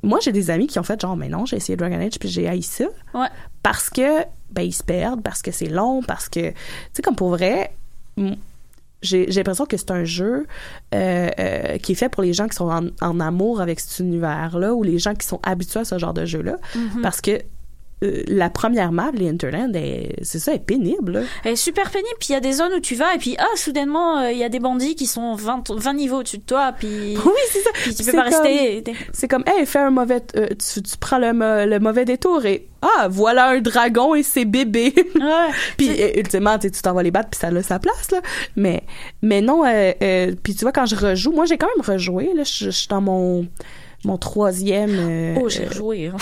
moi 0.03 0.19
j'ai 0.23 0.33
des 0.33 0.51
amis 0.51 0.67
qui 0.67 0.79
ont 0.79 0.83
fait 0.85 1.01
genre 1.01 1.17
mais 1.17 1.29
non 1.29 1.47
j'ai 1.47 1.57
essayé 1.57 1.77
Dragon 1.77 2.01
Age 2.01 2.19
puis 2.19 2.29
j'ai 2.29 2.49
haï 2.49 2.63
ça 2.63 2.85
Ouais. 3.15 3.29
parce 3.63 3.89
que 3.91 4.23
ben 4.51 4.63
ils 4.63 4.73
se 4.73 4.83
perdent 4.83 5.23
parce 5.23 5.43
que 5.43 5.51
c'est 5.51 5.67
long 5.69 6.03
parce 6.03 6.29
que 6.29 6.51
tu 6.51 6.55
sais 6.93 7.03
comme 7.03 7.17
pour 7.17 7.31
vrai 7.31 7.73
j'ai 9.03 9.31
j'ai 9.31 9.41
l'impression 9.41 9.67
que 9.67 9.77
c'est 9.77 9.91
un 9.91 10.05
jeu 10.05 10.47
euh, 10.95 11.31
euh, 11.39 11.79
qui 11.79 11.93
est 11.93 11.97
fait 11.97 12.09
pour 12.09 12.23
les 12.23 12.33
gens 12.33 12.49
qui 12.49 12.57
sont 12.57 12.71
en, 12.71 12.87
en 13.01 13.21
amour 13.21 13.61
avec 13.61 13.81
cet 13.81 13.99
univers-là 13.99 14.75
ou 14.75 14.83
les 14.83 14.99
gens 14.99 15.15
qui 15.15 15.27
sont 15.27 15.41
habitués 15.43 15.81
à 15.81 15.85
ce 15.85 15.99
genre 15.99 16.15
de 16.15 16.25
jeu-là. 16.25 16.57
Mhm. 16.75 17.03
Parce 17.03 17.21
que 17.21 17.41
euh, 18.03 18.23
la 18.29 18.51
première 18.51 18.93
map, 18.93 19.11
les 19.15 19.29
Interland, 19.29 19.75
est- 19.77 20.15
c'est 20.23 20.39
ça, 20.39 20.53
est 20.55 20.59
pénible. 20.59 21.13
là. 21.13 21.21
Elle 21.45 21.53
est 21.53 21.57
super 21.57 21.91
pénible. 21.91 22.15
Puis 22.19 22.31
il 22.31 22.33
y 22.33 22.37
a 22.37 22.41
des 22.41 22.53
zones 22.53 22.73
où 22.75 22.81
tu 22.81 22.95
vas 22.95 23.15
et 23.15 23.19
puis 23.19 23.37
ah 23.39 23.47
soudainement 23.57 24.19
euh, 24.21 24.33
il 24.33 24.39
y 24.39 24.45
a 24.45 24.49
des 24.49 24.61
bandits 24.61 24.95
qui 24.95 25.07
sont 25.07 25.35
20, 25.35 25.71
20 25.71 25.93
niveaux 25.95 26.19
au-dessus 26.19 26.39
de 26.39 26.43
toi 26.43 26.73
puis 26.79 27.17
Oui, 27.25 27.33
c'est 27.51 27.61
ça. 27.61 27.71
puis 27.75 27.95
tu 27.95 28.05
peux 28.05 28.13
pas 28.13 28.31
comme- 28.31 28.43
rester. 28.43 28.85
C'est 29.13 29.29
comme, 29.29 29.45
hey, 29.47 29.67
fais 29.67 29.79
un 29.81 29.91
mauvais, 29.91 30.21
euh, 30.37 30.49
tu, 30.49 30.83
tu 30.83 30.97
prends 30.99 31.19
le, 31.19 31.79
mauvais 31.79 32.05
détour 32.05 32.45
et 32.47 32.69
ah, 32.83 33.07
voilà 33.09 33.51
un 33.51 33.61
dragon 33.61 34.15
et 34.15 34.23
ses 34.23 34.45
bébés. 34.45 34.93
Ouais. 35.15 35.53
puis 35.77 35.89
ultimement, 36.17 36.59
tu 36.59 36.71
t'en 36.71 36.95
vas 36.95 37.03
les 37.03 37.11
battre 37.13 37.31
puis 37.31 37.39
ça 37.39 37.49
a 37.49 37.63
sa 37.63 37.79
place 37.79 38.11
là. 38.11 38.21
Mais 38.57 38.83
mais 39.23 39.41
non, 39.41 39.63
puis 40.43 40.55
tu 40.55 40.63
vois 40.63 40.73
quand 40.73 40.87
je 40.87 40.97
rejoue, 40.97 41.33
moi 41.33 41.45
j'ai 41.45 41.57
quand 41.59 41.69
même 41.77 41.85
rejoué 41.87 42.33
là, 42.35 42.43
je 42.45 42.71
suis 42.71 42.89
dans 42.89 43.01
mon 43.01 43.47
mon 44.05 44.17
troisième. 44.19 44.91
euh, 44.99 45.35
Oh 45.41 45.49
j'ai 45.49 45.71
joué. 45.71 46.07
hein. 46.09 46.17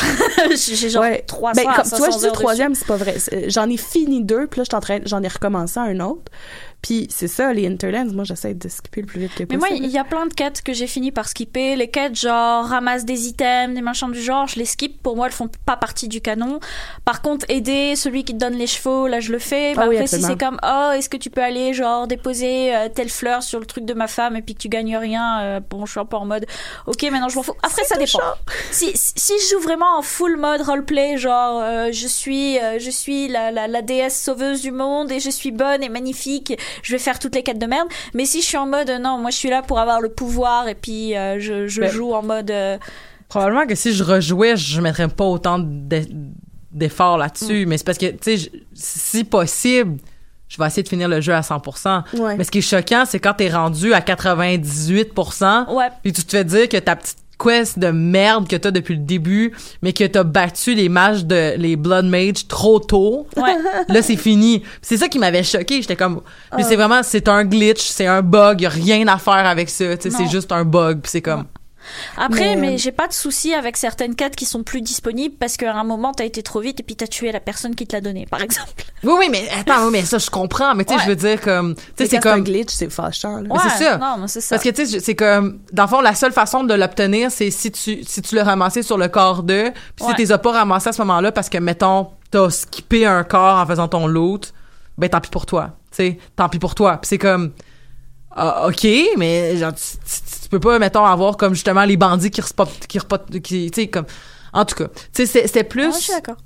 j'ai 0.57 0.89
genre 0.91 1.03
Ouais. 1.03 1.23
300 1.27 1.63
Ben, 1.63 1.73
comme, 1.75 1.85
tu 1.85 1.89
vois, 1.97 2.07
je 2.07 2.13
500 2.13 2.19
dis 2.27 2.33
troisième, 2.33 2.75
c'est 2.75 2.87
pas 2.87 2.97
vrai. 2.97 3.17
J'en 3.49 3.69
ai 3.71 3.77
fini 3.77 4.23
deux, 4.23 4.47
puis 4.47 4.61
là, 4.61 5.01
j'en 5.07 5.23
ai 5.23 5.29
recommencé 5.29 5.79
un 5.81 5.99
autre. 6.01 6.31
Puis 6.83 7.07
c'est 7.11 7.29
ça, 7.29 7.53
les 7.53 7.67
Interlands, 7.67 8.13
moi, 8.13 8.25
j'essaie 8.25 8.55
de 8.55 8.69
skipper 8.69 9.03
le 9.03 9.07
plus 9.07 9.21
vite 9.21 9.35
que 9.35 9.41
Mais 9.41 9.59
possible. 9.59 9.79
moi, 9.79 9.87
il 9.87 9.91
y 9.91 9.99
a 9.99 10.05
plein 10.05 10.27
de 10.27 10.33
quêtes 10.35 10.63
que 10.63 10.73
j'ai 10.73 10.87
fini 10.87 11.13
par 11.13 11.29
skipper. 11.29 11.77
Les 11.77 11.89
quêtes 11.89 12.19
genre 12.19 12.65
ramasse 12.65 13.05
des 13.05 13.27
items, 13.29 13.75
des 13.75 13.83
machins 13.83 14.11
du 14.11 14.21
genre, 14.23 14.47
je 14.47 14.57
les 14.57 14.65
skip. 14.65 15.03
Pour 15.03 15.17
moi, 15.17 15.27
elles 15.27 15.33
font 15.33 15.49
pas 15.67 15.77
partie 15.77 16.09
du 16.09 16.21
canon. 16.21 16.59
Par 17.05 17.23
contre, 17.23 17.45
aider 17.49 17.97
celui 17.97 18.25
qui 18.25 18.33
te 18.33 18.39
donne 18.39 18.55
les 18.55 18.67
chevaux, 18.67 19.07
là, 19.09 19.21
je 19.21 19.33
le 19.33 19.39
fais. 19.39 19.75
Mais 19.75 19.83
Ah 19.83 19.89
oui, 19.89 19.97
après, 19.97 20.07
si 20.07 20.23
c'est 20.23 20.39
comme, 20.39 20.59
oh, 20.63 20.91
est-ce 20.95 21.09
que 21.09 21.17
tu 21.17 21.29
peux 21.31 21.43
aller 21.43 21.75
genre 21.75 22.07
déposer 22.07 22.75
euh, 22.75 22.89
telle 22.89 23.11
fleur 23.11 23.43
sur 23.43 23.61
le 23.61 23.67
truc 23.67 23.85
de 23.85 23.95
ma 23.95 24.07
femme 24.07 24.37
et 24.37 24.43
puis 24.43 24.55
que 24.55 24.61
tu 24.61 24.69
gagnes 24.69 24.97
rien, 24.97 25.41
euh, 25.43 25.61
bon, 25.61 25.85
je 25.87 25.93
suis 25.93 26.01
un 26.01 26.05
peu 26.07 26.17
en 26.17 26.25
mode, 26.27 26.47
ok, 26.87 27.03
maintenant 27.11 27.29
je 27.29 27.37
m'en 27.37 27.43
fous. 27.43 27.55
Après, 27.63 27.85
ça 27.85 27.97
dépend. 27.97 28.21
Si, 28.73 28.91
si, 28.95 29.13
si 29.17 29.33
je 29.45 29.55
joue 29.55 29.61
vraiment 29.61 29.99
en 29.99 30.03
full 30.03 30.37
mode 30.37 30.63
roleplay, 30.63 31.17
genre, 31.19 31.61
euh, 31.63 31.89
je 31.93 32.07
suis, 32.07 32.59
euh, 32.59 32.79
je 32.79 32.91
suis 32.91 33.29
la, 33.29 33.51
la, 33.51 33.67
la 33.69 33.83
déesse 33.83 34.21
sauveuse 34.21 34.63
du 34.63 34.71
monde 34.71 35.11
et 35.11 35.19
je 35.21 35.31
suis 35.31 35.51
bonne 35.51 35.83
et 35.83 35.89
magnifique, 35.89 36.57
je 36.83 36.93
vais 36.93 36.99
faire 36.99 37.19
toutes 37.19 37.35
les 37.35 37.43
quêtes 37.43 37.59
de 37.59 37.67
merde. 37.67 37.89
Mais 38.15 38.25
si 38.27 38.41
je 38.41 38.47
suis 38.47 38.57
en 38.57 38.67
mode, 38.67 38.91
non, 39.01 39.19
moi 39.19 39.31
je 39.31 39.37
suis 39.37 39.51
là 39.51 39.63
pour 39.63 39.79
avoir 39.79 40.01
le 40.01 40.09
pouvoir 40.09 40.69
et 40.69 40.75
puis 40.75 41.17
euh, 41.17 41.39
je, 41.41 41.67
je 41.69 41.81
Ben, 41.83 41.91
joue 41.91 42.13
en 42.13 42.23
mode. 42.23 42.51
euh, 42.51 42.79
Probablement 43.29 43.67
que 43.67 43.75
si 43.77 43.93
je 43.95 44.03
rejouais, 44.03 44.57
je 44.57 44.81
mettrais 44.81 45.07
pas 45.09 45.25
autant 45.25 45.59
d'e- 45.61 46.09
d'efforts 46.73 47.17
là-dessus. 47.19 47.65
Mais 47.67 47.79
c'est 47.79 47.85
parce 47.85 47.99
que, 47.99 48.07
tu 48.07 48.37
sais, 48.39 48.51
si 48.75 49.23
possible, 49.25 49.99
je 50.49 50.59
vais 50.59 50.67
essayer 50.67 50.83
de 50.83 50.89
finir 50.89 51.09
le 51.09 51.21
jeu 51.21 51.33
à 51.33 51.41
100%. 51.43 52.03
Ouais. 52.19 52.37
Mais 52.37 52.43
ce 52.43 52.51
qui 52.51 52.59
est 52.59 52.61
choquant, 52.61 53.05
c'est 53.07 53.21
quand 53.21 53.35
t'es 53.35 53.49
rendu 53.49 53.95
à 53.95 54.01
98%, 54.01 55.73
Ouais. 55.73 55.89
puis 56.03 56.13
tu 56.13 56.25
te 56.25 56.31
fais 56.31 56.45
dire 56.45 56.69
que 56.69 56.77
ta 56.77 56.97
petite 56.97 57.19
quest 57.43 57.79
de 57.79 57.89
merde 57.89 58.49
que 58.49 58.57
t'as 58.57 58.71
depuis 58.71 58.95
le 58.95 59.01
début, 59.03 59.53
mais 59.83 59.93
que 59.93 60.05
t'as 60.05 60.25
battu 60.25 60.75
les 60.75 60.89
mages 60.89 61.25
de 61.25 61.55
les 61.57 61.77
Blood 61.77 62.05
Mage 62.07 62.47
trop 62.49 62.79
tôt. 62.81 63.27
Ouais. 63.37 63.57
Là, 63.89 64.03
c'est 64.03 64.17
fini. 64.17 64.63
C'est 64.83 64.97
ça 64.97 65.09
qui 65.09 65.19
m'avait 65.19 65.43
choqué. 65.43 65.81
J'étais 65.81 65.97
comme, 65.97 66.21
Ah. 66.51 66.57
mais 66.57 66.63
c'est 66.65 66.77
vraiment, 66.77 67.03
c'est 67.03 67.29
un 67.29 67.45
glitch, 67.45 67.81
c'est 67.81 68.07
un 68.07 68.23
bug, 68.23 68.61
y 68.61 68.67
a 68.67 68.69
rien 68.69 69.07
à 69.09 69.19
faire 69.19 69.35
avec 69.47 69.71
ça. 69.71 69.85
C'est 69.99 70.29
juste 70.31 70.53
un 70.53 70.65
bug. 70.65 71.01
C'est 71.05 71.23
comme, 71.23 71.45
Après, 72.17 72.55
Mais, 72.55 72.57
mais, 72.57 72.75
euh, 72.75 72.77
j'ai 72.79 72.93
pas 72.93 73.09
de 73.09 73.13
souci 73.13 73.55
avec 73.55 73.77
certaines 73.77 74.15
quêtes 74.15 74.37
qui 74.37 74.45
sont 74.45 74.63
plus 74.63 74.81
disponibles 74.83 75.35
parce 75.39 75.57
qu'à 75.57 75.75
un 75.75 75.85
moment 75.85 76.13
t'as 76.13 76.25
été 76.25 76.43
trop 76.43 76.61
vite 76.61 76.81
et 76.81 76.83
puis 76.83 76.97
t'as 76.97 77.07
tué 77.07 77.33
la 77.33 77.41
personne 77.41 77.75
qui 77.75 77.87
te 77.87 77.95
l'a 77.97 78.01
donné, 78.01 78.27
par 78.27 78.43
exemple. 78.43 78.71
oui, 79.05 79.13
oui, 79.19 79.29
mais 79.31 79.49
attends, 79.59 79.85
oui, 79.87 79.91
mais 79.93 80.05
ça, 80.05 80.19
je 80.19 80.29
comprends. 80.31 80.75
Mais 80.75 80.85
tu 80.85 80.93
sais, 80.93 80.99
Ouais. 80.99 81.05
je 81.05 81.11
veux 81.11 81.17
dire 81.17 81.41
comme, 81.41 81.75
tu 81.75 81.83
sais, 81.99 82.07
c'est 82.07 82.19
quand 82.19 82.31
un 82.31 82.35
comme, 82.35 82.45
glitch, 82.45 82.71
c'est 82.71 82.91
fâchant. 82.91 83.37
là. 83.39 83.49
Mais 83.51 83.59
c'est 83.71 83.85
ça. 83.85 83.97
Non, 83.99 84.17
mais 84.19 84.29
c'est 84.29 84.41
ça. 84.41 84.57
Parce 84.57 84.65
que 84.65 84.71
tu 84.75 84.87
sais, 84.87 85.01
c'est 85.01 85.15
comme 85.15 85.61
dans 85.73 85.85
le 85.85 85.89
fond 85.89 86.01
la 86.01 86.15
seule 86.15 86.33
façon 86.33 86.65
de 86.65 86.75
l'obtenir, 86.75 87.31
c'est 87.31 87.51
si 87.51 87.71
tu 87.73 88.05
si 88.05 88.23
tu 88.23 88.35
l'as 88.35 88.45
ramassé 88.45 88.83
sur 88.83 88.99
le 88.99 89.09
corps 89.09 89.43
de, 89.43 89.71
puis 89.97 90.05
Ouais. 90.05 90.11
si 90.11 90.15
tu 90.17 90.21
les 90.23 90.33
as 90.33 90.39
pas 90.39 90.53
ramassés 90.53 90.89
à 90.91 90.93
ce 90.93 91.01
moment-là 91.03 91.33
parce 91.33 91.49
que 91.49 91.59
mettons 91.59 92.09
t'as 92.31 92.51
skippé 92.51 93.07
un 93.07 93.25
corps 93.25 93.59
en 93.59 93.67
faisant 93.67 93.89
ton 93.89 94.07
loot, 94.07 94.53
ben 94.99 95.09
tant 95.09 95.21
pis 95.21 95.31
pour 95.31 95.47
toi, 95.47 95.77
tu 95.91 95.97
sais, 95.97 96.19
tant 96.37 96.49
pis 96.49 96.59
pour 96.59 96.75
toi. 96.75 96.99
Puis 96.99 97.09
c'est 97.09 97.19
comme 97.19 97.53
ah, 98.33 98.69
ok, 98.69 98.87
mais 99.17 99.57
genre 99.57 99.73
tu 99.75 99.83
peux 100.51 100.61
pas 100.61 100.79
mettons 100.79 101.05
avoir 101.05 101.37
comme 101.37 101.55
justement 101.55 101.85
les 101.85 101.97
bandits 101.97 102.31
qui 102.31 102.41
respot 102.41 102.67
qui 102.89 102.99
repot 102.99 103.19
qui 103.43 103.71
tu 103.71 103.83
sais 103.83 103.89
comme 103.89 104.07
en 104.53 104.65
tout 104.65 104.75
cas, 104.75 104.89
tu 105.15 105.27
sais 105.27 105.47
c'était 105.47 105.65
plus 105.65 105.87
Ouais, 105.87 105.93
je 105.93 105.99
suis 105.99 106.13
d'accord. 106.13 106.37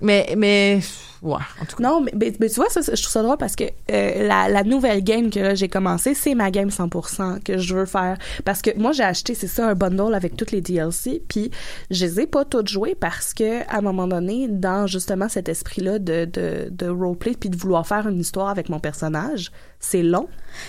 mais 0.00 0.34
mais 0.36 0.80
ouais, 1.24 1.42
en 1.60 1.64
tout 1.64 1.76
cas. 1.76 1.82
Non, 1.82 2.04
mais, 2.14 2.32
tu 2.32 2.54
vois, 2.54 2.68
ça, 2.68 2.80
je 2.80 3.02
trouve 3.02 3.12
ça 3.12 3.22
drôle 3.22 3.36
parce 3.36 3.56
que 3.56 3.64
euh, 3.90 4.26
la, 4.26 4.48
la 4.48 4.62
nouvelle 4.62 5.02
game 5.02 5.30
que 5.30 5.54
j'ai 5.54 5.68
commencé, 5.68 6.14
c'est 6.14 6.34
ma 6.34 6.50
game 6.50 6.68
100% 6.68 7.42
que 7.42 7.58
je 7.58 7.74
veux 7.74 7.86
faire. 7.86 8.16
Parce 8.44 8.62
que 8.62 8.70
moi, 8.78 8.92
j'ai 8.92 9.02
acheté, 9.02 9.34
c'est 9.34 9.48
ça, 9.48 9.68
un 9.68 9.74
bundle 9.74 10.14
avec 10.14 10.36
toutes 10.36 10.52
les 10.52 10.60
DLC, 10.60 11.22
puis 11.28 11.50
je 11.90 12.04
les 12.04 12.20
ai 12.20 12.26
pas 12.26 12.44
toutes 12.44 12.68
jouées 12.68 12.94
parce 12.94 13.34
que 13.34 13.62
à 13.68 13.78
un 13.78 13.80
moment 13.80 14.06
donné, 14.06 14.48
dans 14.48 14.86
justement 14.86 15.28
cet 15.28 15.48
esprit-là 15.48 15.98
de, 15.98 16.26
de, 16.26 16.68
de 16.70 16.88
roleplay, 16.88 17.34
puis 17.38 17.48
de 17.48 17.56
vouloir 17.56 17.86
faire 17.86 18.06
une 18.06 18.20
histoire 18.20 18.48
avec 18.48 18.68
mon 18.68 18.78
personnage, 18.78 19.50
c'est 19.80 20.02
long. 20.02 20.28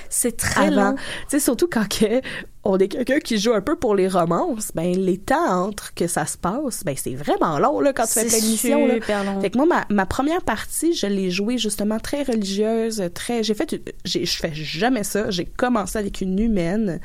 C'est 0.09 0.37
très 0.37 0.67
avant. 0.67 0.91
long. 0.91 0.95
Tu 0.95 1.03
sais, 1.29 1.39
surtout 1.39 1.67
quand 1.71 1.87
que 1.87 2.21
on 2.63 2.77
est 2.79 2.87
quelqu'un 2.87 3.19
qui 3.19 3.37
joue 3.37 3.53
un 3.53 3.61
peu 3.61 3.75
pour 3.75 3.95
les 3.95 4.07
romances, 4.07 4.71
ben 4.73 4.95
les 4.97 5.19
temps 5.19 5.65
entre 5.67 5.93
que 5.93 6.07
ça 6.07 6.25
se 6.25 6.37
passe, 6.37 6.83
ben 6.83 6.95
c'est 6.97 7.13
vraiment 7.13 7.59
long 7.59 7.79
là 7.79 7.93
quand 7.93 8.05
tu 8.05 8.13
fais 8.13 8.25
plein 8.25 8.39
de 8.39 8.45
missions 8.45 8.87
là. 8.87 8.95
super 8.95 9.23
long. 9.23 9.39
Fait 9.39 9.51
que 9.51 9.57
moi 9.57 9.67
ma, 9.67 9.85
ma 9.89 10.05
première 10.07 10.41
partie, 10.45 10.93
je 10.93 11.07
l'ai 11.07 11.31
jouée 11.31 11.57
justement 11.57 11.99
très 11.99 12.23
religieuse, 12.23 13.03
très 13.13 13.43
j'ai 13.43 13.53
fait 13.53 13.81
j'ai 14.05 14.25
je 14.25 14.37
fais 14.37 14.53
jamais 14.53 15.03
ça, 15.03 15.29
j'ai 15.31 15.45
commencé 15.45 15.97
avec 15.97 16.21
une 16.21 16.39
humaine. 16.39 16.99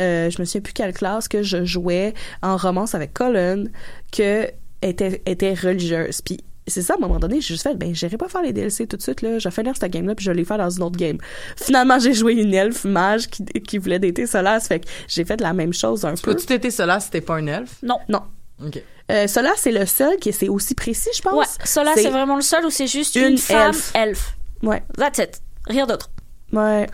Euh, 0.00 0.30
je 0.30 0.40
me 0.40 0.44
souviens 0.44 0.60
plus 0.60 0.72
quelle 0.72 0.92
classe 0.92 1.28
que 1.28 1.42
je 1.42 1.64
jouais 1.64 2.14
en 2.42 2.56
romance 2.56 2.94
avec 2.94 3.14
Colin 3.14 3.64
que 4.12 4.48
était 4.82 5.22
était 5.26 5.54
religieuse. 5.54 6.20
Puis 6.22 6.38
c'est 6.68 6.82
ça, 6.82 6.94
à 6.94 6.96
un 6.96 7.00
moment 7.00 7.18
donné, 7.18 7.40
j'ai 7.40 7.54
juste 7.54 7.62
fait, 7.62 7.74
ben, 7.74 7.94
j'irai 7.94 8.16
pas 8.16 8.28
faire 8.28 8.42
les 8.42 8.52
DLC 8.52 8.86
tout 8.86 8.96
de 8.96 9.02
suite, 9.02 9.22
là. 9.22 9.38
Je 9.38 9.48
vais 9.48 9.54
finir 9.54 9.74
cette 9.74 9.90
game-là, 9.90 10.14
puis 10.14 10.24
je 10.24 10.32
les 10.32 10.44
faire 10.44 10.58
dans 10.58 10.70
une 10.70 10.82
autre 10.82 10.98
game. 10.98 11.18
Finalement, 11.56 11.98
j'ai 11.98 12.12
joué 12.12 12.34
une 12.34 12.52
elfe 12.54 12.84
mage 12.84 13.28
qui, 13.28 13.44
qui 13.44 13.78
voulait 13.78 13.98
dater 13.98 14.26
Solas, 14.26 14.60
fait 14.60 14.80
que 14.80 14.88
j'ai 15.08 15.24
fait 15.24 15.40
la 15.40 15.52
même 15.52 15.72
chose 15.72 16.04
un 16.04 16.14
peu. 16.14 16.32
Peux-tu 16.32 16.46
t'étais 16.46 16.70
cela 16.70 17.00
si 17.00 17.10
t'es 17.10 17.20
pas 17.20 17.36
un 17.36 17.46
elfe? 17.46 17.78
Non. 17.82 17.98
Non. 18.08 18.22
OK. 18.64 18.82
Euh, 19.10 19.26
Solas, 19.26 19.54
c'est 19.56 19.72
le 19.72 19.86
seul 19.86 20.16
qui 20.16 20.32
c'est 20.32 20.48
aussi 20.48 20.74
précis, 20.74 21.10
je 21.14 21.22
pense. 21.22 21.34
Ouais, 21.34 21.64
cela 21.64 21.92
c'est 21.94 22.10
vraiment 22.10 22.36
le 22.36 22.42
seul 22.42 22.64
où 22.66 22.70
c'est 22.70 22.86
juste 22.86 23.16
une, 23.16 23.32
une 23.32 23.38
femme 23.38 23.68
elfe. 23.68 23.92
elfe. 23.94 24.36
Ouais. 24.62 24.82
That's 24.96 25.18
it. 25.18 25.40
Rien 25.66 25.86
d'autre. 25.86 26.10
Ouais. 26.52 26.86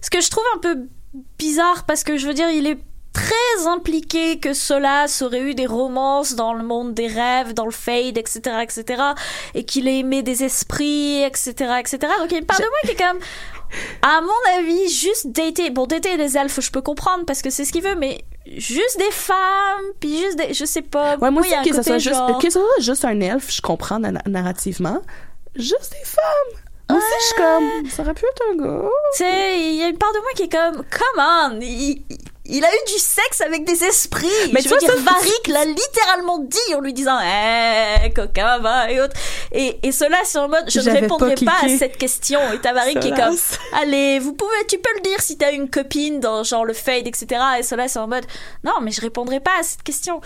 Ce 0.00 0.10
que 0.10 0.20
je 0.20 0.30
trouve 0.30 0.44
un 0.54 0.58
peu 0.58 0.86
bizarre 1.38 1.84
parce 1.86 2.04
que 2.04 2.16
je 2.16 2.26
veux 2.26 2.34
dire, 2.34 2.50
il 2.50 2.66
est 2.66 2.78
très 3.12 3.66
impliqué 3.66 4.38
que 4.38 4.54
Solas 4.54 5.22
aurait 5.22 5.42
eu 5.42 5.54
des 5.54 5.66
romances 5.66 6.34
dans 6.34 6.54
le 6.54 6.62
monde 6.62 6.94
des 6.94 7.06
rêves, 7.06 7.52
dans 7.52 7.66
le 7.66 7.70
fade, 7.72 8.16
etc., 8.16 8.40
etc., 8.62 9.02
et 9.54 9.64
qu'il 9.64 9.86
ait 9.86 9.98
aimé 9.98 10.22
des 10.22 10.44
esprits, 10.44 11.22
etc., 11.22 11.52
etc. 11.78 11.98
Donc 12.18 12.28
il 12.28 12.32
y 12.32 12.34
a 12.36 12.38
une 12.38 12.46
part 12.46 12.58
de 12.58 12.64
moi 12.64 12.78
qui 12.84 12.90
est 12.90 12.96
comme, 12.96 13.18
à 14.02 14.20
mon 14.20 14.58
avis, 14.58 14.88
juste 14.88 15.28
dater, 15.28 15.70
bon, 15.70 15.86
dater 15.86 16.16
les 16.16 16.36
elfes, 16.36 16.60
je 16.60 16.70
peux 16.70 16.82
comprendre 16.82 17.24
parce 17.26 17.42
que 17.42 17.50
c'est 17.50 17.64
ce 17.64 17.72
qu'il 17.72 17.82
veut, 17.82 17.94
mais 17.94 18.24
juste 18.46 18.98
des 18.98 19.10
femmes, 19.10 19.84
puis 20.00 20.18
juste 20.18 20.36
des, 20.38 20.52
je 20.54 20.64
sais 20.64 20.82
pas. 20.82 21.16
Ouais, 21.18 21.30
moi 21.30 21.42
aussi, 21.42 21.52
que 21.68 21.74
ça 21.74 21.82
soit 21.82 21.98
juste, 21.98 22.20
que 22.40 22.50
ça 22.50 22.60
soit 22.60 22.80
juste 22.80 23.04
un 23.04 23.20
elfe, 23.20 23.50
je 23.52 23.60
comprends 23.62 23.98
na- 23.98 24.22
narrativement. 24.26 25.00
Juste 25.54 25.92
des 25.92 26.04
femmes. 26.06 26.60
Ouais, 26.90 26.96
aussi, 26.96 27.06
je 27.20 27.26
suis 27.26 27.34
comme, 27.36 27.90
ça 27.90 28.02
aurait 28.02 28.14
pu 28.14 28.24
être 28.26 28.42
un 28.52 28.56
gars. 28.56 28.88
Tu 29.16 29.18
sais, 29.18 29.60
il 29.60 29.74
y 29.76 29.82
a 29.82 29.88
une 29.88 29.98
part 29.98 30.12
de 30.12 30.18
moi 30.18 30.30
qui 30.34 30.42
est 30.42 30.48
comme, 30.52 30.76
come 30.76 31.18
on, 31.18 31.60
il, 31.60 32.02
il 32.10 32.18
a 32.64 32.68
eu 32.68 32.92
du 32.92 32.98
sexe 32.98 33.40
avec 33.40 33.64
des 33.64 33.84
esprits. 33.84 34.26
Mais 34.52 34.60
tu 34.62 34.68
veux 34.68 34.76
vois, 34.76 34.78
dire, 34.78 34.90
ça, 34.94 35.12
Varric 35.12 35.46
l'a 35.48 35.64
littéralement 35.64 36.38
dit 36.38 36.74
en 36.74 36.80
lui 36.80 36.92
disant, 36.92 37.16
eh, 37.20 38.10
coquin, 38.12 38.58
va, 38.58 38.90
et 38.90 39.00
autres. 39.00 39.14
Et, 39.52 39.78
et 39.86 39.92
cela, 39.92 40.18
c'est 40.24 40.38
en 40.38 40.48
mode, 40.48 40.64
je 40.68 40.80
ne 40.80 40.90
répondrai 40.90 41.34
pas 41.36 41.52
pas, 41.60 41.66
à 41.66 41.78
cette 41.78 41.96
question. 41.96 42.40
Et 42.52 42.58
t'as 42.60 42.72
Varric 42.72 42.98
qui 42.98 43.08
est 43.08 43.16
comme, 43.16 43.36
allez, 43.80 44.18
vous 44.18 44.32
pouvez, 44.32 44.66
tu 44.68 44.78
peux 44.78 44.90
le 44.96 45.02
dire 45.02 45.20
si 45.20 45.38
t'as 45.38 45.52
une 45.52 45.70
copine 45.70 46.18
dans 46.18 46.42
genre 46.42 46.64
le 46.64 46.74
fade, 46.74 47.06
etc. 47.06 47.40
Et 47.60 47.62
cela, 47.62 47.86
c'est 47.86 48.00
en 48.00 48.08
mode, 48.08 48.24
non, 48.64 48.72
mais 48.82 48.90
je 48.90 49.00
répondrai 49.00 49.38
pas 49.38 49.58
à 49.60 49.62
cette 49.62 49.82
question. 49.84 50.20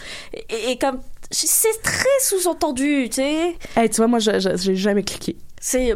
Et, 0.49 0.79
comme, 0.79 1.01
c'est 1.31 1.83
très 1.83 2.09
sous-entendu, 2.23 3.09
tu 3.11 3.17
sais. 3.17 3.57
Hey, 3.77 3.91
tu 3.91 3.97
vois, 3.97 4.07
moi, 4.07 4.21
je- 4.21 4.57
j'ai 4.57 4.75
jamais 4.77 5.03
cliqué. 5.03 5.37
C'est 5.61 5.95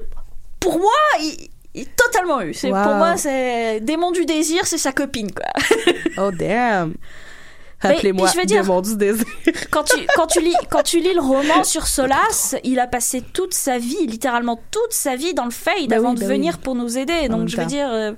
pour 0.59 0.79
moi, 0.79 0.91
il, 1.21 1.37
il 1.41 1.50
totalement 1.97 2.43
eu. 2.43 2.53
C'est 2.55 2.71
Wow. 2.73 2.83
pour 2.83 2.95
moi, 2.95 3.17
c'est 3.17 3.81
démon 3.81 4.11
du 4.11 4.25
désir, 4.27 4.67
c'est 4.67 4.79
sa 4.79 4.93
copine 4.93 5.31
quoi. 5.33 5.47
Oh, 6.19 6.31
damn. 6.33 6.95
Appelez-moi 7.83 8.29
je 8.33 8.39
veux 8.39 8.45
dire- 8.45 8.83
du 8.83 8.97
désir. 8.97 9.25
Quand 9.71 9.85
tu 9.85 9.97
quand 10.15 10.27
tu 10.27 10.41
lis 10.41 10.55
quand 10.69 10.83
tu 10.83 11.01
lis 11.01 11.15
le 11.15 11.21
roman 11.21 11.65
sur 11.65 11.87
Solas, 11.87 12.55
il 12.65 12.79
a 12.79 12.87
passé 12.87 13.23
toute 13.23 13.55
sa 13.55 13.79
vie, 13.79 14.07
littéralement 14.07 14.61
toute 14.71 14.93
sa 14.93 15.17
vie 15.17 15.35
dans 15.35 15.45
le 15.45 15.51
fade 15.51 15.89
Ben 15.89 15.99
avant 15.99 16.11
oui, 16.11 16.17
de 16.17 16.21
ben 16.21 16.29
venir 16.29 16.59
pour 16.59 16.75
nous 16.75 16.99
aider. 16.99 17.29
Donc 17.29 17.49
je 17.49 17.57
veux 17.57 17.65
dire, 17.65 17.89
euh, 17.91 18.13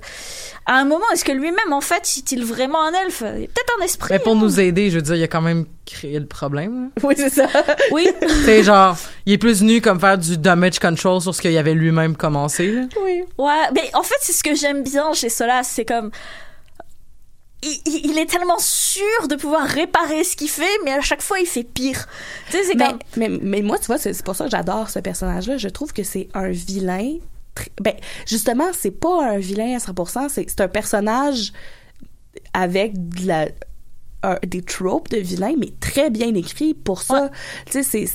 à 0.65 0.75
un 0.75 0.85
moment, 0.85 1.05
est-ce 1.13 1.23
que 1.25 1.31
lui-même 1.31 1.71
en 1.71 1.81
fait, 1.81 2.03
est-il 2.17 2.43
vraiment 2.43 2.81
un 2.83 2.93
elfe? 3.05 3.19
Peut-être 3.19 3.73
un 3.79 3.83
esprit. 3.83 4.13
Mais 4.13 4.19
pour 4.19 4.33
hein. 4.33 4.39
nous 4.41 4.59
aider, 4.59 4.89
je 4.89 4.95
veux 4.97 5.01
dire, 5.01 5.15
il 5.15 5.23
a 5.23 5.27
quand 5.27 5.41
même 5.41 5.65
créé 5.85 6.19
le 6.19 6.25
problème. 6.25 6.89
oui, 7.03 7.13
c'est 7.17 7.29
ça. 7.29 7.47
Oui. 7.91 8.07
sais, 8.45 8.63
genre, 8.63 8.97
il 9.25 9.33
est 9.33 9.37
plus 9.37 9.59
venu 9.59 9.81
comme 9.81 9.99
faire 9.99 10.17
du 10.17 10.37
damage 10.37 10.79
control 10.79 11.21
sur 11.21 11.33
ce 11.35 11.41
qu'il 11.41 11.57
avait 11.57 11.73
lui-même 11.73 12.15
commencé. 12.15 12.67
là. 12.71 12.81
Oui. 13.03 13.23
Ouais, 13.37 13.69
mais 13.75 13.89
en 13.93 14.03
fait, 14.03 14.15
c'est 14.21 14.33
ce 14.33 14.43
que 14.43 14.55
j'aime 14.55 14.83
bien 14.83 15.13
chez 15.13 15.29
Solas, 15.29 15.63
c'est 15.63 15.85
comme. 15.85 16.11
Il, 17.65 18.17
est 18.17 18.25
tellement 18.25 18.59
sûr 18.59 19.27
de 19.29 19.35
pouvoir 19.35 19.65
réparer 19.65 20.23
ce 20.23 20.35
qu'il 20.35 20.49
fait, 20.49 20.77
mais 20.83 20.91
à 20.91 21.01
chaque 21.01 21.21
fois, 21.21 21.39
il 21.39 21.45
fait 21.45 21.63
pire. 21.63 22.07
Tu 22.51 22.57
sais, 22.57 22.63
c'est 22.63 22.75
Mais, 22.75 22.87
comme. 22.89 22.99
mais, 23.17 23.29
mais 23.29 23.61
moi, 23.61 23.79
tu 23.79 23.85
vois, 23.85 23.97
c'est 23.97 24.21
pour 24.23 24.35
ça 24.35 24.45
que 24.45 24.51
j'adore 24.51 24.89
ce 24.89 24.99
personnage-là. 24.99 25.57
Je 25.57 25.69
trouve 25.69 25.93
que 25.93 26.03
c'est 26.03 26.27
un 26.33 26.49
vilain. 26.49 27.17
tr- 27.55 27.67
Ben, 27.81 27.93
justement, 28.27 28.67
c'est 28.77 28.91
pas 28.91 29.23
un 29.31 29.37
vilain 29.37 29.75
à 29.75 29.79
100%. 29.79 30.29
C'est 30.29 30.61
un 30.61 30.67
personnage 30.67 31.53
avec 32.53 32.93
de 33.09 33.27
la, 33.27 33.47
un- 34.23 34.39
des 34.45 34.61
tropes 34.61 35.09
de 35.09 35.17
vilain, 35.17 35.53
mais 35.57 35.73
très 35.79 36.09
bien 36.09 36.33
écrit 36.35 36.73
pour 36.73 37.01
ça. 37.01 37.29
Tu 37.71 37.83
sais, 37.83 38.05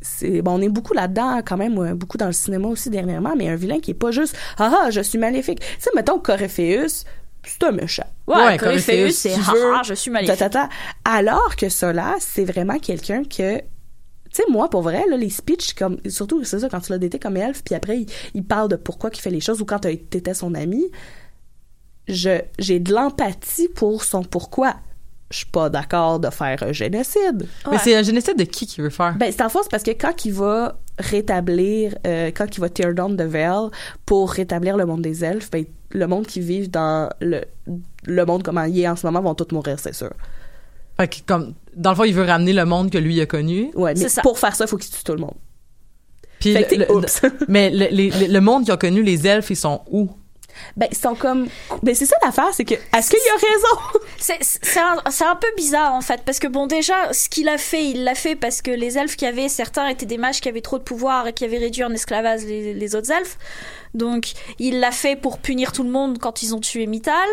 c'est, 0.00 0.40
bon, 0.42 0.52
on 0.58 0.62
est 0.62 0.68
beaucoup 0.68 0.94
là-dedans, 0.94 1.40
quand 1.46 1.56
même, 1.56 1.78
euh, 1.78 1.94
beaucoup 1.94 2.16
dans 2.18 2.26
le 2.26 2.32
cinéma 2.32 2.68
aussi 2.68 2.90
dernièrement, 2.90 3.34
mais 3.36 3.48
un 3.48 3.56
vilain 3.56 3.78
qui 3.80 3.90
est 3.92 3.94
pas 3.94 4.10
juste, 4.10 4.36
ah, 4.58 4.72
ah, 4.84 4.90
je 4.90 5.00
suis 5.00 5.18
maléfique. 5.18 5.60
Tu 5.60 5.66
sais, 5.80 5.90
mettons, 5.94 6.18
Corypheus, 6.18 7.04
c'est 7.48 7.64
un 7.64 7.72
méchant. 7.72 8.06
Ouais, 8.26 8.36
Ouais, 8.36 8.56
Corypheus, 8.58 9.10
c'est 9.10 9.30
je 9.84 9.94
suis 9.94 10.10
maléfique. 10.10 10.38
ta, 10.38 10.50
ta. 10.50 10.68
Alors 11.04 11.56
que 11.56 11.68
cela, 11.68 12.14
c'est 12.20 12.44
vraiment 12.44 12.78
quelqu'un 12.78 13.22
que. 13.24 13.58
Tu 13.58 13.64
sais, 14.32 14.44
moi, 14.50 14.68
pour 14.68 14.82
vrai, 14.82 15.04
là, 15.08 15.16
les 15.16 15.30
speeches, 15.30 15.72
comme, 15.74 15.96
surtout, 16.06 16.44
c'est 16.44 16.58
ça, 16.58 16.68
quand 16.68 16.80
tu 16.80 16.92
l'as 16.92 16.98
daté 16.98 17.18
comme 17.18 17.38
elfe, 17.38 17.62
puis 17.64 17.74
après, 17.74 18.00
il, 18.00 18.06
il 18.34 18.44
parle 18.44 18.68
de 18.68 18.76
pourquoi 18.76 19.08
il 19.12 19.18
fait 19.18 19.30
les 19.30 19.40
choses, 19.40 19.62
ou 19.62 19.64
quand 19.64 19.78
t'étais 19.78 20.34
son 20.34 20.54
ami, 20.54 20.84
je, 22.06 22.40
j'ai 22.58 22.78
de 22.78 22.92
l'empathie 22.92 23.68
pour 23.68 24.04
son 24.04 24.22
pourquoi. 24.22 24.74
Je 25.30 25.38
suis 25.38 25.46
pas 25.46 25.68
d'accord 25.68 26.20
de 26.20 26.30
faire 26.30 26.62
un 26.62 26.72
génocide. 26.72 27.46
Mais 27.70 27.78
c'est 27.78 27.94
un 27.94 28.02
génocide 28.02 28.36
de 28.38 28.44
qui 28.44 28.66
qui 28.66 28.80
veut 28.80 28.88
faire? 28.90 29.14
Ben, 29.18 29.30
c'est 29.30 29.42
en 29.42 29.48
fait, 29.50 29.58
c'est 29.62 29.70
parce 29.70 29.82
que 29.82 29.90
quand 29.90 30.24
il 30.24 30.32
va 30.32 30.78
rétablir, 30.98 31.94
euh, 32.06 32.30
quand 32.34 32.56
il 32.56 32.60
va 32.60 32.68
tear 32.70 32.94
down 32.94 33.16
the 33.16 33.22
veil 33.22 33.68
pour 34.06 34.30
rétablir 34.30 34.76
le 34.76 34.86
monde 34.86 35.02
des 35.02 35.24
elfes, 35.24 35.50
ben, 35.50 35.64
le 35.90 36.06
monde 36.06 36.26
qui 36.26 36.40
vit 36.40 36.68
dans 36.68 37.08
le, 37.20 37.42
le 38.06 38.24
monde 38.26 38.42
comment 38.42 38.64
il 38.64 38.78
est 38.80 38.88
en 38.88 38.96
ce 38.96 39.06
moment 39.06 39.20
vont 39.22 39.34
tous 39.34 39.54
mourir, 39.54 39.78
c'est 39.78 39.94
sûr. 39.94 40.10
Fait 40.96 41.08
que, 41.08 41.16
comme, 41.26 41.54
dans 41.76 41.90
le 41.90 41.96
fond, 41.96 42.04
il 42.04 42.14
veut 42.14 42.24
ramener 42.24 42.52
le 42.52 42.64
monde 42.64 42.90
que 42.90 42.98
lui 42.98 43.20
a 43.20 43.26
connu. 43.26 43.70
Ouais, 43.74 43.94
mais 43.94 44.00
C'est 44.00 44.08
ça. 44.08 44.22
pour 44.22 44.38
faire 44.38 44.54
ça, 44.56 44.64
il 44.64 44.68
faut 44.68 44.76
qu'il 44.76 44.90
tue 44.90 45.04
tout 45.04 45.12
le 45.12 45.18
monde. 45.20 45.34
Puis 46.40 46.52
Fait 46.52 46.64
que 46.64 46.74
le, 46.74 46.84
le- 46.86 46.92
oups. 46.96 47.22
mais 47.48 47.70
le, 47.70 47.86
les- 47.90 48.10
le- 48.10 48.32
le 48.32 48.40
monde 48.40 48.64
qui 48.64 48.70
a 48.70 48.76
connu 48.76 49.02
les 49.02 49.26
elfes, 49.26 49.50
ils 49.50 49.56
sont 49.56 49.80
où? 49.90 50.10
Ben, 50.76 50.88
ils 50.90 50.96
sont 50.96 51.14
comme. 51.14 51.48
Ben, 51.82 51.94
c'est 51.94 52.06
ça 52.06 52.16
l'affaire, 52.22 52.48
c'est 52.52 52.64
que. 52.64 52.74
Est-ce 52.74 53.10
qu'il 53.10 53.18
a 53.18 53.34
raison? 53.34 54.00
C'est 54.20 54.38
c'est 54.42 55.24
un, 55.24 55.36
peu 55.36 55.46
bizarre 55.56 55.94
en 55.94 56.00
fait, 56.00 56.22
parce 56.24 56.40
que 56.40 56.48
bon, 56.48 56.66
déjà, 56.66 57.12
ce 57.12 57.28
qu'il 57.28 57.48
a 57.48 57.56
fait, 57.56 57.84
il 57.84 58.02
l'a 58.02 58.16
fait 58.16 58.34
parce 58.34 58.62
que 58.62 58.72
les 58.72 58.98
elfes 58.98 59.16
qui 59.16 59.26
avaient, 59.26 59.48
certains 59.48 59.86
étaient 59.86 60.06
des 60.06 60.18
mages 60.18 60.40
qui 60.40 60.48
avaient 60.48 60.60
trop 60.60 60.78
de 60.78 60.82
pouvoir 60.82 61.28
et 61.28 61.32
qui 61.32 61.44
avaient 61.44 61.58
réduit 61.58 61.84
en 61.84 61.92
esclavage 61.92 62.40
les, 62.42 62.74
les 62.74 62.94
autres 62.96 63.12
elfes. 63.12 63.38
Donc, 63.94 64.32
il 64.58 64.80
l'a 64.80 64.90
fait 64.90 65.14
pour 65.14 65.38
punir 65.38 65.70
tout 65.70 65.84
le 65.84 65.90
monde 65.90 66.18
quand 66.18 66.42
ils 66.42 66.52
ont 66.52 66.60
tué 66.60 66.86
Mythal, 66.86 67.28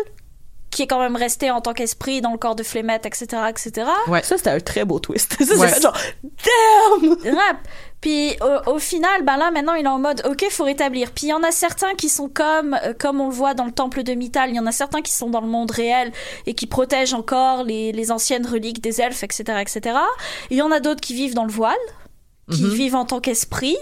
qui 0.70 0.82
est 0.82 0.86
quand 0.86 1.00
même 1.00 1.16
resté 1.16 1.50
en 1.50 1.60
tant 1.60 1.72
qu'esprit 1.72 2.20
dans 2.20 2.32
le 2.32 2.38
corps 2.38 2.54
de 2.54 2.62
Flémette, 2.62 3.06
etc., 3.06 3.26
etc. 3.48 3.88
Ouais. 4.08 4.22
Ça, 4.22 4.36
c'était 4.36 4.50
un 4.50 4.60
très 4.60 4.84
beau 4.84 5.00
twist. 5.00 5.36
Ça, 5.44 5.56
Ouais. 5.56 5.68
c'est 5.68 5.82
genre. 5.82 5.96
Damn! 6.22 7.34
Rap. 7.34 7.56
Puis 8.00 8.36
au, 8.40 8.72
au 8.74 8.78
final, 8.78 9.22
ben 9.24 9.36
là 9.36 9.50
maintenant 9.50 9.74
il 9.74 9.84
est 9.84 9.88
en 9.88 9.98
mode 9.98 10.22
ok, 10.28 10.46
faut 10.50 10.64
rétablir. 10.64 11.10
Puis 11.12 11.26
il 11.26 11.30
y 11.30 11.32
en 11.32 11.42
a 11.42 11.50
certains 11.50 11.94
qui 11.94 12.08
sont 12.08 12.28
comme 12.28 12.78
euh, 12.84 12.92
comme 12.98 13.20
on 13.20 13.28
le 13.28 13.34
voit 13.34 13.54
dans 13.54 13.64
le 13.64 13.72
temple 13.72 14.02
de 14.02 14.12
Mythal, 14.14 14.50
il 14.50 14.56
y 14.56 14.60
en 14.60 14.66
a 14.66 14.72
certains 14.72 15.02
qui 15.02 15.12
sont 15.12 15.30
dans 15.30 15.40
le 15.40 15.48
monde 15.48 15.70
réel 15.70 16.12
et 16.46 16.54
qui 16.54 16.66
protègent 16.66 17.14
encore 17.14 17.64
les, 17.64 17.92
les 17.92 18.12
anciennes 18.12 18.46
reliques 18.46 18.80
des 18.80 19.00
elfes, 19.00 19.22
etc., 19.24 19.58
etc. 19.60 19.96
Il 20.50 20.56
y 20.56 20.62
en 20.62 20.70
a 20.70 20.80
d'autres 20.80 21.00
qui 21.00 21.14
vivent 21.14 21.34
dans 21.34 21.44
le 21.44 21.52
voile 21.52 21.74
qui 22.52 22.62
Mhm. 22.62 22.70
vivent 22.74 22.94
en 22.94 23.04
tant 23.04 23.18
qu'esprit. 23.18 23.76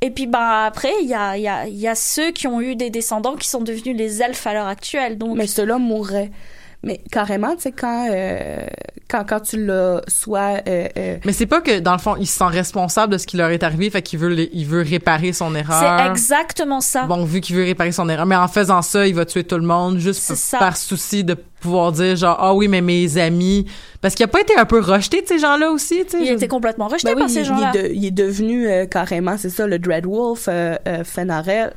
Et 0.00 0.10
puis 0.10 0.26
ben 0.26 0.64
après, 0.66 0.92
il 1.02 1.08
y 1.08 1.14
a, 1.14 1.36
il 1.36 1.42
y, 1.44 1.48
a, 1.48 1.68
y 1.68 1.86
a 1.86 1.94
ceux 1.94 2.32
qui 2.32 2.48
ont 2.48 2.60
eu 2.60 2.74
des 2.74 2.90
descendants 2.90 3.36
qui 3.36 3.46
sont 3.48 3.60
devenus 3.60 3.96
les 3.96 4.22
elfes 4.22 4.44
à 4.44 4.54
l'heure 4.54 4.66
actuelle. 4.66 5.18
Donc 5.18 5.36
Mais 5.36 5.46
ceux-là 5.46 5.78
mourraient. 5.78 6.32
Mais 6.84 7.00
carrément, 7.10 7.56
tu 7.56 7.62
sais, 7.62 7.72
quand, 7.72 8.08
euh, 8.12 8.58
quand, 9.10 9.24
quand 9.28 9.40
tu 9.40 9.64
l'as 9.66 10.00
soit. 10.06 10.62
Euh, 10.68 10.86
euh, 10.96 11.16
Mais 11.24 11.32
c'est 11.32 11.46
pas 11.46 11.60
que, 11.60 11.80
dans 11.80 11.90
le 11.92 11.98
fond, 11.98 12.14
il 12.20 12.26
se 12.26 12.38
sent 12.38 12.44
responsable 12.46 13.12
de 13.14 13.18
ce 13.18 13.26
qui 13.26 13.36
leur 13.36 13.50
est 13.50 13.64
arrivé, 13.64 13.90
fait 13.90 14.00
qu'il 14.00 14.20
veut, 14.20 14.28
les- 14.28 14.48
il 14.52 14.64
veut 14.64 14.82
réparer 14.82 15.32
son 15.32 15.54
erreur. 15.56 15.80
c'est 16.04 16.10
exactement 16.10 16.80
ça. 16.80 17.04
Bon, 17.06 17.24
vu 17.24 17.40
qu'il 17.40 17.56
veut 17.56 17.64
réparer 17.64 17.90
son 17.90 18.08
erreur. 18.08 18.26
Mais 18.26 18.36
en 18.36 18.46
faisant 18.46 18.80
ça, 18.82 19.08
il 19.08 19.14
va 19.16 19.24
tuer 19.24 19.42
tout 19.42 19.56
le 19.56 19.66
monde 19.66 19.98
juste 19.98 20.28
p- 20.28 20.56
par 20.56 20.76
souci 20.76 21.24
de 21.24 21.34
pouvoir 21.60 21.90
dire 21.90 22.14
genre, 22.14 22.36
ah 22.40 22.54
oui, 22.54 22.68
mais 22.68 22.80
mes 22.80 23.18
amis. 23.18 23.66
Parce 24.00 24.14
qu'il 24.14 24.22
a 24.24 24.28
pas 24.28 24.40
été 24.40 24.56
un 24.56 24.64
peu 24.64 24.78
rejeté 24.78 25.20
de 25.22 25.26
ces 25.26 25.40
gens-là 25.40 25.72
aussi, 25.72 26.04
tu 26.04 26.12
sais. 26.12 26.18
Il 26.20 26.28
je- 26.28 26.32
était 26.34 26.46
complètement 26.46 26.86
rejeté 26.86 27.08
ben 27.08 27.14
oui, 27.16 27.22
par 27.22 27.30
ces 27.30 27.40
il, 27.40 27.44
gens-là. 27.44 27.72
il 27.74 27.78
est 27.80 27.82
de- 27.88 27.94
il 27.94 28.04
est 28.06 28.10
devenu 28.12 28.68
euh, 28.68 28.86
carrément, 28.86 29.36
c'est 29.36 29.50
ça, 29.50 29.66
le 29.66 29.80
Dreadwolf, 29.80 30.46
euh, 30.46 30.76
euh, 30.86 31.02
Fenarel. 31.02 31.72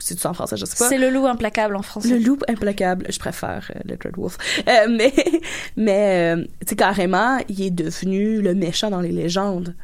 C'est 0.00 0.14
tout 0.14 0.20
ça 0.20 0.30
en 0.30 0.34
français, 0.34 0.56
je 0.56 0.64
sais 0.64 0.76
pas. 0.76 0.88
C'est 0.88 0.98
le 0.98 1.10
loup 1.10 1.26
implacable 1.26 1.74
en 1.74 1.82
français. 1.82 2.08
Le 2.08 2.18
loup 2.18 2.38
implacable, 2.48 3.06
je 3.08 3.18
préfère 3.18 3.70
euh, 3.74 3.80
le 3.84 3.96
Dreadwolf. 3.96 4.38
Euh, 4.68 4.86
mais, 4.96 5.12
mais 5.76 6.36
euh, 6.36 6.44
tu 6.60 6.68
sais, 6.68 6.76
carrément, 6.76 7.38
il 7.48 7.62
est 7.62 7.70
devenu 7.70 8.40
le 8.40 8.54
méchant 8.54 8.90
dans 8.90 9.00
les 9.00 9.10
légendes. 9.10 9.74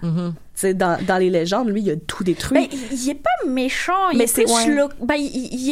Sais, 0.54 0.54
dans, 0.63 0.97
dans 1.05 1.19
les 1.19 1.31
légendes, 1.31 1.69
lui, 1.69 1.83
il 1.83 1.91
a 1.91 1.97
tout 1.97 2.23
détruit. 2.25 2.55
Ben, 2.59 2.67
il 2.73 3.03
il 3.05 3.11
est 3.11 3.15
pas 3.15 3.31
méchant, 3.49 4.11
il 4.13 4.19
Mais 4.19 4.25
est 4.25 4.27
c'est- 4.29 4.51
ouais. 4.51 4.67
lo- 4.75 4.89
ben, 5.01 5.17
il, 5.17 5.27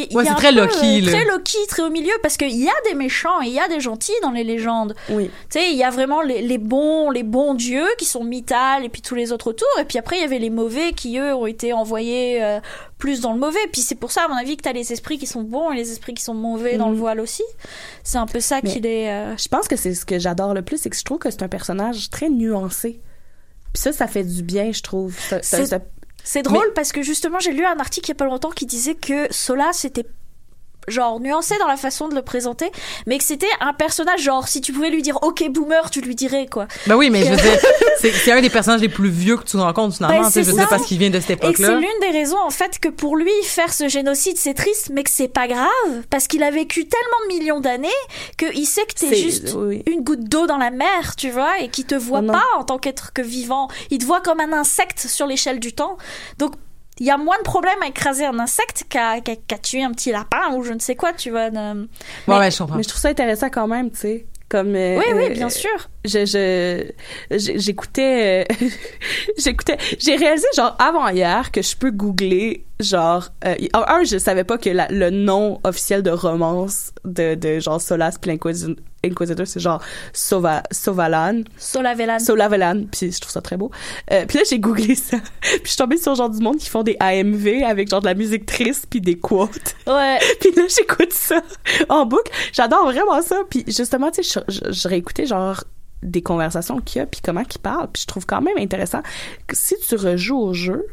il- 0.09 0.15
Ouais, 0.17 0.25
c'est 0.25 0.33
très 0.35 0.51
Loki, 0.51 1.01
euh, 1.01 1.05
là. 1.05 1.11
Très 1.11 1.25
Loki, 1.25 1.57
très 1.67 1.83
au 1.83 1.89
milieu, 1.89 2.11
parce 2.21 2.35
qu'il 2.37 2.55
y 2.55 2.67
a 2.67 2.73
des 2.89 2.95
méchants 2.95 3.41
et 3.41 3.47
il 3.47 3.53
y 3.53 3.59
a 3.59 3.67
des 3.67 3.79
gentils 3.79 4.11
dans 4.21 4.31
les 4.31 4.43
légendes. 4.43 4.93
oui. 5.09 5.29
Tu 5.49 5.59
sais, 5.59 5.71
il 5.71 5.77
y 5.77 5.83
a 5.83 5.89
vraiment 5.89 6.21
les, 6.21 6.41
les 6.41 6.57
bons, 6.57 7.09
les 7.11 7.23
bons 7.23 7.53
dieux 7.53 7.87
qui 7.97 8.05
sont 8.05 8.23
Mythal 8.23 8.83
et 8.85 8.89
puis 8.89 9.01
tous 9.01 9.15
les 9.15 9.31
autres 9.31 9.49
autour. 9.49 9.67
Et 9.79 9.85
puis 9.85 9.97
après, 9.97 10.17
il 10.17 10.21
y 10.21 10.25
avait 10.25 10.39
les 10.39 10.49
mauvais 10.49 10.91
qui, 10.93 11.17
eux, 11.17 11.33
ont 11.33 11.45
été 11.47 11.73
envoyés 11.73 12.43
euh, 12.43 12.59
plus 12.97 13.21
dans 13.21 13.33
le 13.33 13.39
mauvais. 13.39 13.59
Puis 13.71 13.81
c'est 13.81 13.95
pour 13.95 14.11
ça, 14.11 14.23
à 14.25 14.27
mon 14.27 14.35
avis, 14.35 14.57
que 14.57 14.61
t'as 14.63 14.73
les 14.73 14.91
esprits 14.91 15.17
qui 15.17 15.27
sont 15.27 15.41
bons 15.43 15.71
et 15.71 15.75
les 15.75 15.91
esprits 15.91 16.13
qui 16.13 16.23
sont 16.23 16.33
mauvais 16.33 16.77
dans 16.77 16.87
le 16.89 16.93
Mhm. 16.95 16.99
voile 16.99 17.19
aussi. 17.19 17.43
C'est 18.03 18.17
un 18.17 18.27
peu 18.27 18.39
ça 18.39 18.59
Mais- 18.63 18.69
qu'il 18.71 18.85
est... 18.85 19.09
euh, 19.11 19.37
Je 19.37 19.47
pense 19.47 19.67
que 19.67 19.75
c'est 19.75 19.93
ce 19.93 20.05
que 20.05 20.19
j'adore 20.19 20.53
le 20.53 20.61
plus, 20.61 20.77
c'est 20.77 20.89
que 20.89 20.97
je 20.97 21.03
trouve 21.03 21.19
que 21.19 21.29
c'est 21.31 21.43
un 21.43 21.47
personnage 21.47 22.09
très 22.09 22.29
nuancé. 22.29 22.99
Puis 23.73 23.81
ça, 23.81 23.91
ça 23.91 24.07
fait 24.07 24.23
du 24.23 24.43
bien, 24.43 24.71
je 24.71 24.81
trouve. 24.81 25.17
Ça- 25.19 25.41
C'est- 25.41 25.65
ça- 25.65 25.79
C'est 26.23 26.41
drôle 26.41 26.71
parce 26.73 26.91
que 26.93 27.01
justement, 27.01 27.39
j'ai 27.39 27.51
lu 27.51 27.65
un 27.65 27.77
article 27.79 28.05
il 28.07 28.09
y 28.09 28.11
a 28.13 28.15
pas 28.15 28.25
longtemps 28.25 28.51
qui 28.51 28.65
disait 28.65 28.95
que 28.95 29.27
Solas 29.33 29.81
était 29.83 30.05
genre 30.87 31.19
nuancé 31.19 31.57
dans 31.59 31.67
la 31.67 31.77
façon 31.77 32.07
de 32.07 32.15
le 32.15 32.21
présenter, 32.21 32.71
mais 33.07 33.17
que 33.17 33.23
c'était 33.23 33.47
un 33.59 33.73
personnage 33.73 34.21
genre 34.21 34.47
si 34.47 34.61
tu 34.61 34.73
pouvais 34.73 34.89
lui 34.89 35.01
dire 35.01 35.17
OK 35.21 35.43
boomer, 35.49 35.89
tu 35.89 36.01
lui 36.01 36.15
dirais 36.15 36.47
quoi. 36.49 36.67
Ben 36.87 36.95
oui, 36.95 37.09
mais 37.09 37.23
je 37.25 37.29
veux 37.31 37.35
dire, 37.37 37.59
c'est, 37.99 38.11
c'est 38.11 38.31
un 38.31 38.41
des 38.41 38.49
personnages 38.49 38.81
les 38.81 38.89
plus 38.89 39.09
vieux 39.09 39.37
que 39.37 39.43
tu 39.43 39.57
rencontres, 39.57 39.95
finalement, 39.95 40.21
Ben, 40.21 40.25
tu 40.27 40.31
sais, 40.33 40.39
c'est 40.43 40.45
je 40.45 40.51
veux 40.51 40.57
dire, 40.57 40.69
parce 40.69 40.85
qu'il 40.85 40.97
vient 40.97 41.09
de 41.09 41.19
cette 41.19 41.31
Et 41.31 41.35
que 41.37 41.57
c'est 41.57 41.63
époque-là. 41.63 41.79
l'une 41.79 41.99
des 42.01 42.17
raisons 42.17 42.39
en 42.45 42.49
fait 42.49 42.79
que 42.79 42.89
pour 42.89 43.15
lui 43.15 43.31
faire 43.43 43.73
ce 43.73 43.87
génocide 43.87 44.37
c'est 44.37 44.53
triste, 44.53 44.89
mais 44.93 45.03
que 45.03 45.09
c'est 45.09 45.27
pas 45.27 45.47
grave 45.47 45.67
parce 46.09 46.27
qu'il 46.27 46.43
a 46.43 46.51
vécu 46.51 46.85
tellement 46.87 47.27
de 47.29 47.33
millions 47.39 47.59
d'années 47.59 47.87
qu'il 48.37 48.65
sait 48.67 48.85
que 48.85 48.93
t'es 48.93 49.15
juste 49.15 49.53
oui. 49.55 49.83
une 49.87 50.03
goutte 50.03 50.23
d'eau 50.25 50.47
dans 50.47 50.57
la 50.57 50.71
mer, 50.71 51.15
tu 51.17 51.29
vois, 51.29 51.59
et 51.59 51.69
qui 51.69 51.85
te 51.85 51.95
voit 51.95 52.21
pas 52.21 52.43
en 52.57 52.63
tant 52.63 52.77
qu'être 52.77 53.13
que 53.13 53.21
vivant. 53.21 53.67
Il 53.89 53.99
te 53.99 54.05
voit 54.05 54.21
comme 54.21 54.39
un 54.39 54.53
insecte 54.53 54.99
sur 55.07 55.25
l'échelle 55.27 55.59
du 55.59 55.73
temps. 55.73 55.97
Donc, 56.39 56.53
il 56.99 57.05
y 57.05 57.11
a 57.11 57.17
moins 57.17 57.37
de 57.37 57.43
problème 57.43 57.77
à 57.83 57.87
écraser 57.87 58.25
un 58.25 58.37
insecte 58.39 58.85
qu'à 58.89 59.19
qu'à- 59.21 59.35
qu'à 59.35 59.57
tuer 59.57 59.83
un 59.83 59.91
petit 59.91 60.11
lapin 60.11 60.53
ou 60.55 60.63
je 60.63 60.73
ne 60.73 60.79
sais 60.79 60.95
quoi, 60.95 61.13
tu 61.13 61.29
vois. 61.31 61.49
de- 61.49 61.57
Ouais, 61.57 61.87
mais, 62.27 62.37
ouais, 62.37 62.51
je 62.51 62.57
comprends. 62.59 62.75
mais 62.77 62.83
je 62.83 62.89
trouve 62.89 63.01
ça 63.01 63.09
intéressant 63.09 63.49
quand 63.49 63.67
même, 63.67 63.89
tu 63.91 63.97
sais. 63.97 64.25
Comme, 64.49 64.75
euh, 64.75 64.97
Oui, 64.99 65.05
oui, 65.15 65.23
euh, 65.25 65.29
bien 65.33 65.49
sûr. 65.49 65.71
je 66.05 66.25
je 66.25 66.83
j'ai- 67.37 67.57
j'écoutais 67.59 68.45
euh, 68.47 68.55
j'écoutais 69.37 69.77
j'ai 69.97 70.15
réalisé 70.15 70.45
genre 70.55 70.75
avant 70.79 71.07
hier 71.07 71.51
que 71.51 71.61
je 71.63 71.75
peux 71.75 71.89
googler 71.91 72.63
genre 72.79 73.29
euh, 73.45 73.55
un, 73.73 74.03
je 74.03 74.17
savais 74.17 74.43
pas 74.43 74.57
que 74.57 74.69
la- 74.69 74.87
le 74.89 75.09
nom 75.09 75.59
officiel 75.63 76.01
de 76.03 76.09
romance 76.09 76.91
de, 77.05 77.35
de 77.35 77.59
genre 77.59 77.79
Solas 77.79 78.17
puis 78.19 78.31
l'Inquisi- 78.31 78.75
Inquisitor 79.05 79.45
c'est 79.45 79.59
genre 79.59 79.81
Sova, 80.11 80.63
Sovalan. 80.71 81.43
Solavelan. 81.57 82.19
Solavelan 82.19 82.85
puis 82.91 83.11
je 83.11 83.19
trouve 83.19 83.31
ça 83.31 83.41
très 83.41 83.57
beau. 83.57 83.69
Euh, 84.11 84.25
puis 84.25 84.37
là 84.39 84.43
j'ai 84.49 84.59
googlé 84.59 84.95
ça. 84.95 85.17
Puis 85.41 85.59
je 85.63 85.69
suis 85.69 85.77
tombée 85.77 85.97
sur 85.97 86.15
genre 86.15 86.29
du 86.29 86.39
monde 86.41 86.57
qui 86.57 86.69
font 86.69 86.83
des 86.83 86.97
AMV 86.99 87.63
avec 87.65 87.89
genre 87.89 88.01
de 88.01 88.05
la 88.07 88.15
musique 88.15 88.45
triste 88.45 88.87
puis 88.89 89.01
des 89.01 89.17
quotes. 89.17 89.75
Ouais. 89.87 90.19
puis 90.39 90.51
là 90.55 90.63
j'écoute 90.67 91.13
ça 91.13 91.41
en 91.89 92.05
boucle. 92.05 92.31
J'adore 92.53 92.85
vraiment 92.85 93.21
ça. 93.21 93.41
Puis 93.49 93.63
justement 93.67 94.09
tu 94.11 94.23
sais 94.23 94.41
je, 94.49 94.53
je, 94.65 94.71
je 94.71 94.87
réécoutais 94.87 95.25
genre 95.25 95.63
des 96.01 96.21
conversations 96.21 96.79
qu'il 96.81 96.99
y 96.99 97.01
a 97.01 97.05
puis 97.05 97.21
comment 97.23 97.43
qu'il 97.43 97.61
parle. 97.61 97.87
Puis 97.93 98.01
je 98.01 98.07
trouve 98.07 98.25
quand 98.25 98.41
même 98.41 98.57
intéressant 98.57 99.01
que 99.47 99.55
si 99.55 99.75
tu 99.87 99.95
rejoues 99.95 100.37
au 100.39 100.53
jeu 100.53 100.85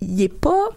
il 0.00 0.28
pas 0.28 0.68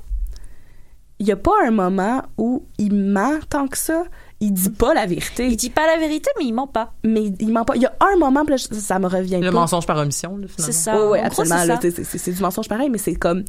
il 1.20 1.28
y 1.28 1.32
a 1.32 1.36
pas 1.36 1.52
un 1.68 1.72
moment 1.72 2.24
où 2.38 2.66
il 2.80 2.96
ment 2.96 3.40
tant 3.48 3.68
que 3.68 3.78
ça 3.78 4.04
il 4.40 4.54
dit 4.54 4.72
pas 4.72 4.96
la 4.96 5.06
vérité 5.06 5.46
Il 5.48 5.56
dit 5.56 5.70
pas 5.70 5.86
la 5.86 5.98
vérité, 6.00 6.32
mais 6.40 6.46
il 6.46 6.52
ment 6.54 6.66
pas. 6.66 6.94
mais 7.04 7.26
il 7.40 7.52
ment 7.54 7.64
pas 7.64 7.76
il 7.76 7.84
y 7.84 7.86
a 7.86 7.94
un 8.02 8.18
moment 8.18 8.44
là, 8.48 8.58
ça, 8.58 8.74
ça 8.74 8.98
me 8.98 9.06
revient 9.08 9.40
Le 9.40 9.52
pas 9.52 9.60
mensonge 9.60 9.86
par 9.86 9.98
omission, 9.98 10.36
là, 10.38 10.48
finalement. 10.48 10.66
C'est 10.66 10.72
ça. 10.72 10.96
oui, 11.00 11.10
oui, 11.12 11.20
absolument. 11.20 11.58
c'est 11.60 11.68
là, 11.68 11.76
ça. 11.76 11.82
c'est- 11.82 12.04
c'est 12.04 12.18
c'est 12.18 12.32
du 12.32 12.42
mensonge 12.42 12.68
pareil, 12.68 12.90
mais 12.90 12.98
c'est 12.98 13.14
comme. 13.14 13.44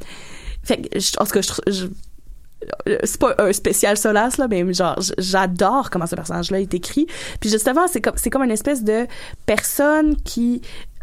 Fait 0.62 0.82
que, 0.82 1.00
je, 1.00 1.12
en 1.18 1.24
tout 1.24 1.30
cas, 1.32 1.40
je, 1.40 1.48
trouve- 1.48 1.64
je- 1.66 1.86
c'est 3.04 3.18
pas 3.18 3.34
un 3.38 3.52
spécial 3.54 3.96
Solace 3.96 4.36
là 4.38 4.46
mais 4.48 4.70
genre 4.72 5.00
j- 5.00 5.12
j'adore 5.18 5.90
comment 5.90 6.06
ce 6.06 6.14
personnage 6.14 6.50
là 6.52 6.60
est 6.60 6.72
écrit 6.74 7.06
puis 7.40 7.50
justement 7.50 7.88
c'est 7.88 8.00
comme 8.00 8.12
c'est 8.16 8.30
comme 8.30 8.44
une 8.44 8.52
espèce 8.52 8.84
de 8.84 9.06
personne 9.46 10.14
qui 10.22 10.62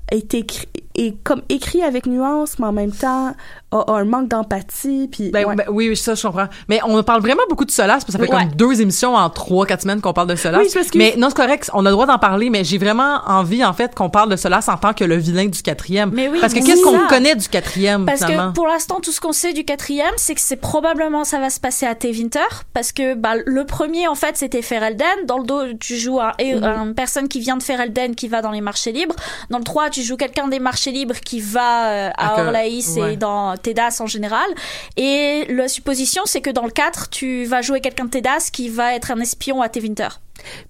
est 0.10 0.34
écrit 0.36 0.70
est 1.08 1.16
comme 1.24 1.42
écrit 1.50 1.82
avec 1.84 2.06
nuance 2.06 2.60
mais 2.60 2.68
en 2.68 2.72
même 2.72 2.92
temps 2.92 3.34
a, 3.72 3.78
a 3.78 3.92
un 3.94 4.04
manque 4.06 4.28
d'empathie 4.30 5.08
puis 5.12 5.30
Ben, 5.32 5.46
ouais. 5.46 5.56
ben, 5.56 5.66
oui, 5.70 5.90
oui, 5.90 5.96
ça, 5.98 6.16
je 6.16 6.22
comprends. 6.24 6.48
Mais 6.68 6.80
on 6.86 7.02
parle 7.04 7.22
vraiment 7.22 7.44
beaucoup 7.50 7.66
de 7.66 7.72
Solace, 7.72 8.04
parce 8.04 8.06
que 8.06 8.12
ça 8.14 8.20
fait 8.20 8.28
comme 8.28 8.56
deux 8.56 8.82
émissions 8.82 9.16
en 9.16 9.30
trois, 9.30 9.66
quatre 9.66 9.82
semaines 9.82 10.02
qu'on 10.02 10.14
parle 10.14 10.28
de 10.28 10.36
Solace. 10.36 10.62
Oui, 10.76 10.82
je 10.92 10.98
mais 10.98 11.16
non, 11.18 11.30
c'est 11.30 11.36
correct, 11.38 11.70
on 11.74 11.86
a 11.86 11.90
le 11.90 11.94
droit 11.94 12.06
d'en 12.08 12.18
parler, 12.18 12.50
mais 12.50 12.64
j'ai 12.64 12.78
vraiment 12.80 13.20
envie, 13.28 13.64
en 13.64 13.74
fait, 13.74 13.94
qu'on 13.94 14.10
parle 14.10 14.30
de 14.30 14.36
Solace 14.36 14.70
en 14.70 14.78
tant 14.78 14.94
que 14.94 15.04
le 15.04 15.16
vilain 15.18 15.46
du 15.48 15.62
quatrième. 15.62 16.10
Mais 16.14 16.28
oui, 16.30 16.40
parce 16.42 16.54
que 16.54 16.66
qu'est-ce 16.66 16.82
qu'on 16.84 17.08
connaît 17.08 17.36
du 17.36 17.48
quatrième, 17.48 18.06
Parce 18.06 18.26
finalement? 18.26 18.50
que 18.50 18.56
pour 18.56 18.68
l'instant, 18.68 19.00
tout 19.02 19.12
ce 19.12 19.22
qu'on 19.22 19.32
sait 19.34 19.54
du 19.54 19.64
quatrième, 19.66 20.14
c'est 20.18 20.34
que 20.34 20.42
c'est 20.42 20.56
probablement 20.56 21.24
ça 21.24 21.40
va 21.40 21.50
se 21.52 21.60
passer 21.60 21.86
à 21.86 21.94
Tevinter, 21.96 22.40
parce 22.74 22.92
que 22.92 23.14
bah, 23.14 23.34
le 23.46 23.66
premier 23.66 24.08
en 24.08 24.16
fait 24.16 24.36
c'était 24.38 24.62
Ferelden. 24.64 25.26
Dans 25.28 25.38
le 25.38 25.46
dos, 25.46 25.62
tu 25.80 25.96
joues 25.96 26.20
un, 26.20 26.32
Mhm. 26.40 26.64
une 26.64 26.96
personne 26.96 27.28
qui 27.28 27.40
vient 27.40 27.58
de 27.58 27.64
Ferelden 27.64 28.16
qui 28.16 28.28
va 28.28 28.42
dans 28.42 28.52
les 28.52 28.62
marchés 28.62 28.92
libres. 28.92 29.16
Dans 29.50 29.58
le 29.60 29.64
3, 29.64 29.90
tu 29.90 30.02
joues 30.02 30.18
quelqu'un 30.18 30.48
des 30.48 30.60
marchés 30.60 30.89
libres 30.92 31.20
qui 31.20 31.40
va 31.42 31.90
euh, 31.92 32.10
à 32.18 32.36
Ah, 32.36 32.44
Orlaïs 32.46 32.96
ouais. 32.98 33.14
et 33.14 33.18
dans 33.18 33.56
Tedas 33.58 33.98
en 34.02 34.08
général. 34.08 34.48
Et 34.98 35.46
la 35.50 35.68
supposition, 35.68 36.24
c'est 36.26 36.42
que 36.42 36.50
dans 36.50 36.66
le 36.66 36.72
4, 36.72 37.10
tu 37.10 37.46
vas 37.46 37.62
jouer 37.62 37.82
quelqu'un 37.82 38.06
de 38.06 38.10
Tedas 38.12 38.50
qui 38.52 38.70
va 38.70 38.94
être 38.96 39.12
un 39.12 39.20
espion 39.20 39.62
à 39.62 39.70
Tevinter. 39.70 40.10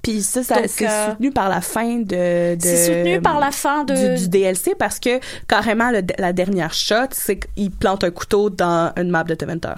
puis 0.02 0.22
ça, 0.22 0.44
ça 0.44 0.56
c'est 0.68 0.88
euh, 0.90 1.10
soutenu 1.12 1.32
par 1.32 1.48
la 1.50 1.62
fin 1.62 1.98
de, 1.98 2.56
de 2.56 2.60
C'est 2.60 2.86
soutenu 2.88 3.22
par 3.22 3.40
la 3.40 3.52
fin 3.52 3.84
de. 3.84 3.94
du, 4.16 4.22
du 4.24 4.28
DLC 4.30 4.74
parce 4.78 5.00
que 5.00 5.20
carrément 5.48 5.92
le- 5.92 6.02
la 6.18 6.34
dernière 6.34 6.74
shot 6.74 7.10
c'est 7.12 7.40
qu'il 7.40 7.70
plante 7.72 8.04
un 8.04 8.10
couteau 8.12 8.50
dans 8.50 8.92
une 8.98 9.10
map 9.10 9.24
de 9.24 9.36
Tevinter 9.36 9.76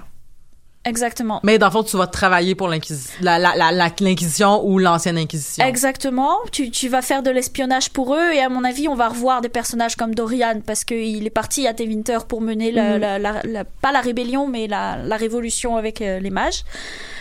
Exactement. 0.84 1.40
Mais 1.44 1.58
dans 1.58 1.66
le 1.66 1.72
fond, 1.72 1.84
tu 1.84 1.96
vas 1.96 2.08
travailler 2.08 2.54
pour 2.56 2.66
l'Inquisition, 2.68 3.12
la, 3.20 3.38
la, 3.38 3.54
la, 3.56 3.70
la- 3.70 3.90
l'Inquisition 4.00 4.64
ou 4.66 4.78
l'ancienne 4.78 5.16
Inquisition. 5.16 5.64
Exactement. 5.64 6.36
Tu, 6.50 6.70
tu 6.70 6.88
vas 6.88 7.02
faire 7.02 7.22
de 7.22 7.30
l'espionnage 7.30 7.90
pour 7.90 8.14
eux 8.16 8.32
et 8.32 8.40
à 8.40 8.48
mon 8.48 8.64
avis, 8.64 8.88
on 8.88 8.96
va 8.96 9.08
revoir 9.08 9.42
des 9.42 9.48
personnages 9.48 9.94
comme 9.94 10.14
Dorian 10.14 10.60
parce 10.66 10.84
qu'il 10.84 11.24
est 11.24 11.30
parti 11.30 11.66
à 11.68 11.74
Tevinter 11.74 12.18
pour 12.26 12.40
mener 12.40 12.72
la, 12.72 12.98
Mhm. 13.18 13.64
pas 13.80 13.92
la 13.92 14.00
rébellion 14.00 14.48
mais 14.48 14.66
la, 14.66 14.96
la 15.04 15.16
révolution 15.16 15.76
avec 15.76 16.00
euh, 16.02 16.18
les 16.18 16.30
mages. 16.30 16.64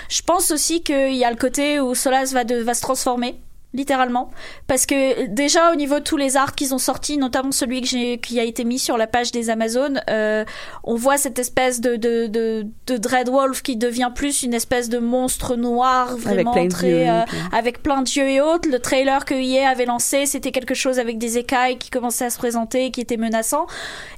Je 0.09 0.21
pense 0.23 0.49
aussi 0.51 0.81
qu'il 0.81 1.15
y 1.15 1.23
a 1.23 1.29
le 1.29 1.37
côté 1.37 1.79
où 1.79 1.93
Solas 1.95 2.31
va, 2.33 2.43
de, 2.43 2.55
va 2.55 2.73
se 2.73 2.81
transformer 2.81 3.35
littéralement 3.73 4.29
parce 4.67 4.85
que 4.85 5.27
déjà 5.27 5.71
au 5.71 5.75
niveau 5.75 5.99
de 5.99 6.03
tous 6.03 6.17
les 6.17 6.37
arcs 6.37 6.55
qu'ils 6.55 6.73
ont 6.73 6.79
sortis 6.79 7.17
notamment 7.17 7.51
celui 7.51 7.81
que 7.81 7.87
j'ai 7.87 8.17
qui 8.17 8.39
a 8.39 8.43
été 8.43 8.63
mis 8.63 8.79
sur 8.79 8.97
la 8.97 9.07
page 9.07 9.31
des 9.31 9.49
Amazones 9.49 10.01
euh, 10.09 10.43
on 10.83 10.95
voit 10.95 11.17
cette 11.17 11.39
espèce 11.39 11.79
de 11.79 11.95
de, 11.95 12.27
de, 12.27 12.65
de 12.87 12.97
Dreadwolf 12.97 13.61
qui 13.61 13.77
devient 13.77 14.11
plus 14.13 14.43
une 14.43 14.53
espèce 14.53 14.89
de 14.89 14.97
monstre 14.97 15.55
noir 15.55 16.17
vraiment 16.17 16.51
plein 16.51 16.65
de 16.65 16.69
très 16.69 16.89
yeux, 16.89 17.09
euh, 17.09 17.21
avec 17.51 17.83
plein 17.83 18.01
d'yeux 18.01 18.27
et 18.27 18.41
autres. 18.41 18.69
Le 18.69 18.79
trailer 18.79 19.25
que 19.25 19.33
EA 19.33 19.69
avait 19.69 19.85
lancé, 19.85 20.25
c'était 20.25 20.51
quelque 20.51 20.73
chose 20.73 20.99
avec 20.99 21.17
des 21.17 21.37
écailles 21.37 21.77
qui 21.77 21.89
commençaient 21.89 22.25
à 22.25 22.29
se 22.29 22.37
présenter, 22.37 22.91
qui 22.91 23.01
était 23.01 23.17
menaçant. 23.17 23.67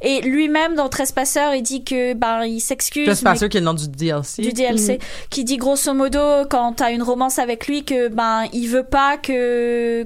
Et 0.02 0.22
lui-même, 0.22 0.76
dans 0.76 0.90
Trespasser, 0.90 1.56
il 1.56 1.64
dit 1.64 1.84
que, 1.84 2.14
ben, 2.14 2.44
il 2.44 2.60
s'excuse. 2.60 3.06
Qu'il 3.50 3.56
y 3.56 3.58
ait 3.58 3.60
le 3.60 3.66
nom 3.66 3.74
du 3.74 3.88
DLC. 3.88 4.42
du 4.42 4.54
DLC, 4.54 5.00
qui 5.30 5.44
dit 5.44 5.58
grosso 5.58 5.94
modo, 5.94 6.46
quand 6.50 6.74
t'as 6.74 6.92
une 6.92 7.04
romance 7.04 7.40
avec 7.40 7.68
lui, 7.68 7.84
que, 7.84 8.08
ben, 8.08 8.46
il 8.54 8.68
veut 8.68 8.84
pas 8.84 9.18
que, 9.18 9.32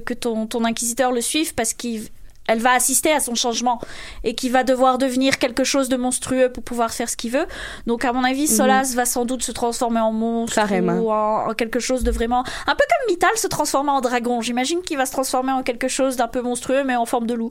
que 0.04 0.14
ton, 0.14 0.46
ton 0.46 0.64
inquisiteur 0.64 1.12
le 1.12 1.20
suive 1.20 1.54
parce 1.54 1.74
qu'il, 1.74 2.08
elle 2.48 2.58
va 2.58 2.72
assister 2.72 3.12
à 3.12 3.20
son 3.20 3.34
changement 3.34 3.80
et 4.24 4.34
qu'il 4.34 4.50
va 4.50 4.64
devoir 4.64 4.98
devenir 4.98 5.38
quelque 5.38 5.62
chose 5.64 5.88
de 5.88 5.96
monstrueux 5.96 6.50
pour 6.50 6.62
pouvoir 6.64 6.90
faire 6.92 7.08
ce 7.08 7.16
qu'il 7.16 7.30
veut. 7.30 7.46
Donc 7.86 8.04
à 8.04 8.12
mon 8.12 8.24
avis, 8.24 8.48
Solas 8.48 8.92
va 8.94 9.04
sans 9.04 9.24
doute 9.24 9.42
se 9.42 9.52
transformer 9.52 10.00
en 10.00 10.12
monstre 10.12 10.56
Carrément. 10.56 10.94
ou 10.94 11.10
en, 11.12 11.50
en 11.50 11.54
quelque 11.54 11.78
chose 11.80 12.02
de 12.02 12.10
vraiment 12.10 12.40
un 12.66 12.74
peu 12.74 12.84
comme 12.88 13.14
Mital 13.14 13.30
se 13.36 13.46
transformer 13.46 13.90
en 13.90 14.00
dragon. 14.00 14.40
J'imagine 14.40 14.80
qu'il 14.82 14.96
va 14.96 15.06
se 15.06 15.12
transformer 15.12 15.52
en 15.52 15.62
quelque 15.62 15.88
chose 15.88 16.16
d'un 16.16 16.28
peu 16.28 16.40
monstrueux 16.40 16.82
mais 16.84 16.96
en 16.96 17.06
forme 17.06 17.26
de 17.26 17.34
loup. 17.34 17.50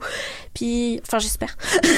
Puis 0.54 1.00
enfin 1.06 1.18
j'espère. 1.18 1.56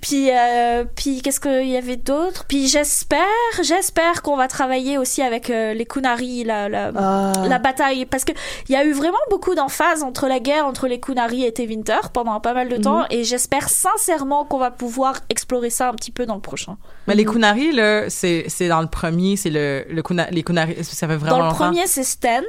puis 0.00 0.30
euh, 0.30 0.84
puis 0.96 1.22
qu'est-ce 1.22 1.40
qu'il 1.40 1.68
y 1.68 1.76
avait 1.76 1.96
d'autre? 1.96 2.44
Puis 2.48 2.68
j'espère 2.68 3.18
j'espère 3.62 4.22
qu'on 4.22 4.36
va 4.36 4.48
travailler 4.48 4.98
aussi 4.98 5.22
avec 5.22 5.50
euh, 5.50 5.74
les 5.74 5.86
Kunari 5.86 6.44
la 6.44 6.68
la, 6.68 6.90
Ah. 6.96 7.32
la 7.48 7.58
bataille 7.58 8.06
parce 8.06 8.24
que 8.24 8.32
il 8.68 8.72
y 8.72 8.76
a 8.76 8.84
eu 8.84 8.92
vraiment 8.92 9.18
beaucoup 9.30 9.54
d'emphase 9.54 10.02
entre 10.02 10.28
la 10.28 10.38
guerre 10.40 10.66
entre 10.66 10.86
les 10.86 11.00
Kunari 11.00 11.39
et 11.44 11.52
Tevinter 11.52 12.10
pendant 12.12 12.40
pas 12.40 12.54
mal 12.54 12.68
de 12.68 12.76
temps 12.76 13.04
et 13.10 13.24
j'espère 13.24 13.68
sincèrement 13.68 14.44
qu'on 14.44 14.58
va 14.58 14.70
pouvoir 14.70 15.20
explorer 15.28 15.70
ça 15.70 15.88
un 15.88 15.94
petit 15.94 16.10
peu 16.10 16.26
dans 16.26 16.34
le 16.34 16.40
prochain. 16.40 16.76
Mais 17.06 17.14
les 17.14 17.24
Kunari, 17.24 17.72
là, 17.72 18.08
c'est, 18.10 18.44
c'est 18.48 18.68
dans 18.68 18.80
le 18.80 18.86
premier, 18.88 19.36
c'est 19.36 19.50
le, 19.50 19.84
le 19.88 20.02
Kuna- 20.02 20.30
les 20.30 20.42
Kunari, 20.42 20.82
ça 20.84 21.06
fait 21.08 21.16
vraiment 21.16 21.36
Dans 21.36 21.42
le 21.42 21.42
longtemps. 21.50 21.56
premier 21.56 21.86
c'est 21.86 22.04
Sten. 22.04 22.44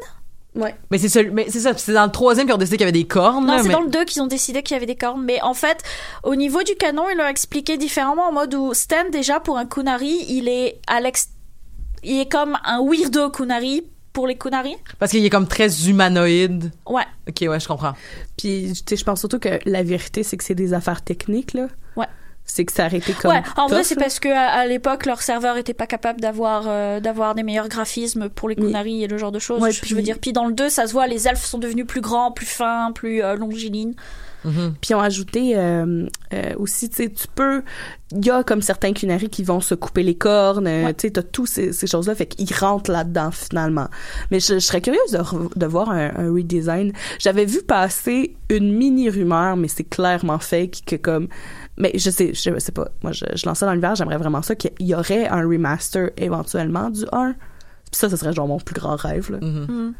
Mais 0.54 0.98
c'est 0.98 1.08
celui- 1.08 1.32
mais 1.32 1.46
c'est 1.50 1.62
ça, 1.62 1.78
c'est 1.78 1.94
dans 1.94 2.04
le 2.04 2.12
troisième 2.12 2.46
qu'ils 2.46 2.54
ont 2.54 2.58
décidé 2.58 2.76
qu'il 2.76 2.82
y 2.86 2.90
avait 2.90 2.92
des 2.92 3.08
cornes. 3.08 3.46
Non, 3.46 3.54
là, 3.54 3.62
c'est 3.62 3.70
mais- 3.70 3.74
dans 3.74 3.82
le 3.82 3.90
2 3.90 4.04
qu'ils 4.04 4.22
ont 4.22 4.28
décidé 4.28 4.62
qu'il 4.64 4.76
y 4.76 4.78
avait 4.78 4.86
des 4.86 4.98
cornes. 4.98 5.24
Mais 5.24 5.42
en 5.44 5.54
fait, 5.54 5.82
au 6.24 6.36
niveau 6.36 6.62
du 6.64 6.76
canon, 6.76 7.04
ils 7.10 7.18
l'ont 7.18 7.26
expliqué 7.28 7.78
différemment 7.78 8.28
en 8.28 8.34
mode 8.34 8.54
où 8.54 8.74
Sten, 8.74 9.10
déjà, 9.12 9.40
pour 9.40 9.58
un 9.58 9.66
Kunari, 9.66 10.26
il 10.28 10.50
est 10.50 10.82
à 10.88 11.00
l'ex... 11.00 11.30
Il 12.04 12.20
est 12.20 12.30
comme 12.30 12.58
un 12.66 12.82
weirdo 12.84 13.30
Kunari 13.30 13.84
pour 14.14 14.28
les 14.28 14.38
Kunari. 14.38 14.76
Parce 15.00 15.12
qu'il 15.12 15.26
est 15.26 15.30
comme 15.30 15.48
très 15.48 15.88
humanoïde. 15.88 16.72
Ouais. 16.88 17.04
Ok, 17.30 17.48
ouais, 17.50 17.60
je 17.60 17.68
comprends. 17.68 17.94
Puis, 18.38 18.74
tu 18.74 18.82
sais, 18.90 18.96
je 18.98 19.04
pense 19.06 19.20
surtout 19.20 19.40
que 19.40 19.60
la 19.66 19.84
vérité, 19.84 20.24
c'est 20.24 20.38
que 20.38 20.44
c'est 20.44 20.56
des 20.56 20.74
affaires 20.74 21.02
techniques, 21.02 21.54
là. 21.54 21.68
Ouais. 21.96 22.08
C'est 22.44 22.66
que 22.66 22.74
ça 22.74 22.88
aurait 22.88 22.98
été 22.98 23.14
comme. 23.14 23.32
ouais, 23.32 23.42
en 23.56 23.68
vrai, 23.68 23.84
c'est 23.84 23.96
parce 23.96 24.20
que 24.20 24.28
à, 24.28 24.48
à 24.48 24.66
l'époque, 24.66 25.06
leur 25.06 25.22
serveur 25.22 25.56
était 25.58 25.74
pas 25.76 25.88
capable 25.88 26.20
d'avoir 26.20 26.64
euh, 26.68 27.00
d'avoir 27.00 27.36
des 27.36 27.44
meilleurs 27.44 27.70
graphismes 27.70 28.28
pour 28.30 28.50
les 28.50 28.56
Kunari 28.56 29.04
et 29.04 29.08
le 29.08 29.18
genre 29.18 29.32
de 29.32 29.40
choses. 29.40 29.62
Ouais, 29.62 29.72
je, 29.72 29.78
je 29.78 29.82
puis- 29.82 29.94
veux 29.94 30.02
dire, 30.02 30.18
puis 30.20 30.34
dans 30.34 30.46
le 30.46 30.54
2, 30.54 30.68
ça 30.68 30.88
se 30.88 30.92
voit, 30.92 31.08
les 31.08 31.28
elfes 31.28 31.46
sont 31.46 31.60
devenus 31.60 31.86
plus 31.88 32.02
grands, 32.02 32.32
plus 32.32 32.48
fins, 32.48 32.92
plus 32.94 33.24
euh, 33.24 33.36
longilignes. 33.36 33.94
Puis 34.82 34.92
ils 34.92 34.96
ont 34.96 35.00
ajouté 35.02 35.58
euh, 35.58 36.08
euh, 36.34 36.54
aussi, 36.58 36.90
tu 36.90 36.96
sais, 36.96 37.10
tu 37.10 37.28
peux, 37.36 37.62
il 38.12 38.26
y 38.26 38.30
a 38.32 38.44
comme 38.44 38.62
certains 38.62 38.94
cunaries 38.94 39.30
qui 39.30 39.44
vont 39.44 39.62
se 39.62 39.76
couper 39.76 40.04
les 40.04 40.16
cornes, 40.16 40.68
euh, 40.68 40.88
tu 40.90 41.08
sais, 41.08 41.12
t'as 41.12 41.22
tous 41.24 41.46
ces, 41.46 41.72
ces 41.74 41.86
choses-là, 41.88 42.16
fait 42.16 42.26
qu'ils 42.26 42.54
rentrent 42.56 42.92
là-dedans 42.92 43.30
finalement. 43.32 43.88
Mais 44.32 44.40
je, 44.40 44.56
je 44.56 44.60
serais 44.60 44.82
curieuse 44.82 45.12
de, 45.12 45.20
re- 45.20 45.56
de 45.58 45.66
voir 45.66 45.90
un, 45.92 46.12
un 46.16 46.34
redesign. 46.34 46.92
J'avais 47.20 47.46
vu 47.46 47.62
passer 47.62 48.36
une 48.50 48.74
mini 48.76 49.10
rumeur, 49.10 49.56
mais 49.58 49.68
c'est 49.68 49.84
clairement 49.84 50.40
fake 50.40 50.82
que 50.88 50.96
comme, 50.96 51.28
mais 51.78 51.92
je 51.96 52.10
sais, 52.10 52.34
je 52.34 52.58
sais 52.60 52.72
pas, 52.72 52.90
moi 53.04 53.12
je, 53.12 53.26
je 53.36 53.46
lance 53.46 53.60
ça 53.60 53.66
dans 53.66 53.72
l'univers, 53.74 53.96
j'aimerais 53.96 54.18
vraiment 54.18 54.42
ça 54.42 54.56
qu'il 54.56 54.72
y 54.80 54.94
aurait 54.96 55.28
un 55.28 55.48
remaster 55.48 56.10
éventuellement 56.18 56.90
du 56.90 57.06
1. 57.12 57.34
Puis 57.92 58.00
ça, 58.00 58.10
ce 58.10 58.16
serait 58.16 58.34
genre 58.34 58.48
mon 58.48 58.58
plus 58.60 58.74
grand 58.76 58.96
rêve. 58.96 59.32
Là. 59.32 59.38
Mm. 59.42 59.94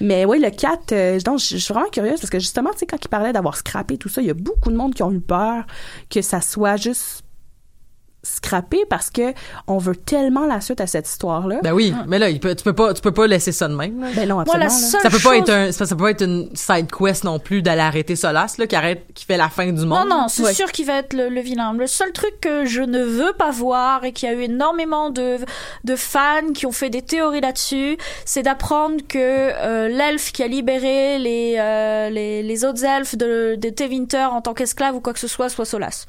Mais 0.00 0.24
oui, 0.24 0.38
le 0.38 0.50
4, 0.50 0.92
euh, 0.92 1.18
je 1.18 1.56
suis 1.56 1.72
vraiment 1.72 1.88
curieuse 1.90 2.20
parce 2.20 2.30
que 2.30 2.38
justement, 2.38 2.70
tu 2.72 2.78
sais, 2.78 2.86
quand 2.86 2.98
il 3.02 3.08
parlait 3.08 3.32
d'avoir 3.32 3.56
scrappé 3.56 3.98
tout 3.98 4.08
ça, 4.08 4.20
il 4.20 4.26
y 4.28 4.30
a 4.30 4.34
beaucoup 4.34 4.70
de 4.70 4.76
monde 4.76 4.94
qui 4.94 5.02
ont 5.02 5.12
eu 5.12 5.20
peur 5.20 5.64
que 6.10 6.22
ça 6.22 6.40
soit 6.40 6.76
juste 6.76 7.24
scrappé 8.36 8.84
parce 8.88 9.10
que 9.10 9.32
on 9.66 9.78
veut 9.78 9.96
tellement 9.96 10.46
la 10.46 10.60
suite 10.60 10.80
à 10.80 10.86
cette 10.86 11.08
histoire-là. 11.08 11.60
Ben 11.62 11.72
oui, 11.72 11.92
mais 12.06 12.18
là, 12.18 12.28
il 12.30 12.40
peut, 12.40 12.54
tu 12.54 12.64
peux 12.64 12.72
pas, 12.72 12.94
tu 12.94 13.00
peux 13.00 13.12
pas 13.12 13.26
laisser 13.26 13.52
ça 13.52 13.68
de 13.68 13.74
même. 13.74 14.00
là. 14.00 14.08
Ben 14.14 14.28
non, 14.28 14.40
absolument. 14.40 14.68
Ça 14.70 15.10
peut 15.10 15.18
pas 15.18 15.36
être 15.36 15.50
un, 15.50 15.72
ça 15.72 15.86
ça 15.86 15.94
peut 15.96 16.04
pas 16.04 16.10
être 16.10 16.22
une 16.24 16.50
side 16.54 16.86
quest 16.96 17.24
non 17.24 17.38
plus 17.38 17.62
d'aller 17.62 17.80
arrêter 17.80 18.16
Solas, 18.16 18.54
là, 18.58 18.66
qui 18.66 18.76
arrête, 18.76 19.04
qui 19.14 19.24
fait 19.24 19.36
la 19.36 19.48
fin 19.48 19.66
du 19.66 19.84
Non, 19.84 20.00
monde. 20.00 20.08
non, 20.08 20.28
c'est 20.28 20.42
Ouais. 20.42 20.54
sûr 20.54 20.70
qu'il 20.72 20.86
va 20.86 20.98
être 20.98 21.12
le, 21.14 21.28
le 21.28 21.40
vilain. 21.40 21.72
Le 21.72 21.86
seul 21.86 22.12
truc 22.12 22.40
que 22.40 22.64
je 22.64 22.82
ne 22.82 23.02
veux 23.02 23.32
pas 23.32 23.50
voir 23.50 24.04
et 24.04 24.12
qu'il 24.12 24.28
y 24.28 24.32
a 24.32 24.34
eu 24.34 24.42
énormément 24.42 25.10
de, 25.10 25.38
de 25.84 25.96
fans 25.96 26.52
qui 26.54 26.66
ont 26.66 26.72
fait 26.72 26.90
des 26.90 27.02
théories 27.02 27.40
là-dessus, 27.40 27.96
c'est 28.24 28.42
d'apprendre 28.42 28.96
que 29.08 29.18
euh, 29.18 29.88
l'elfe 29.88 30.32
qui 30.32 30.42
a 30.42 30.46
libéré 30.48 31.18
les, 31.18 31.56
euh, 31.58 32.10
les, 32.10 32.42
les 32.42 32.64
autres 32.64 32.84
elfes 32.84 33.16
de, 33.16 33.56
de 33.56 33.68
Tevinter 33.70 34.24
en 34.30 34.40
tant 34.40 34.54
qu'esclave 34.54 34.94
ou 34.94 35.00
quoi 35.00 35.12
que 35.12 35.18
ce 35.20 35.28
soit 35.28 35.48
soit 35.48 35.64
Solas. 35.64 36.06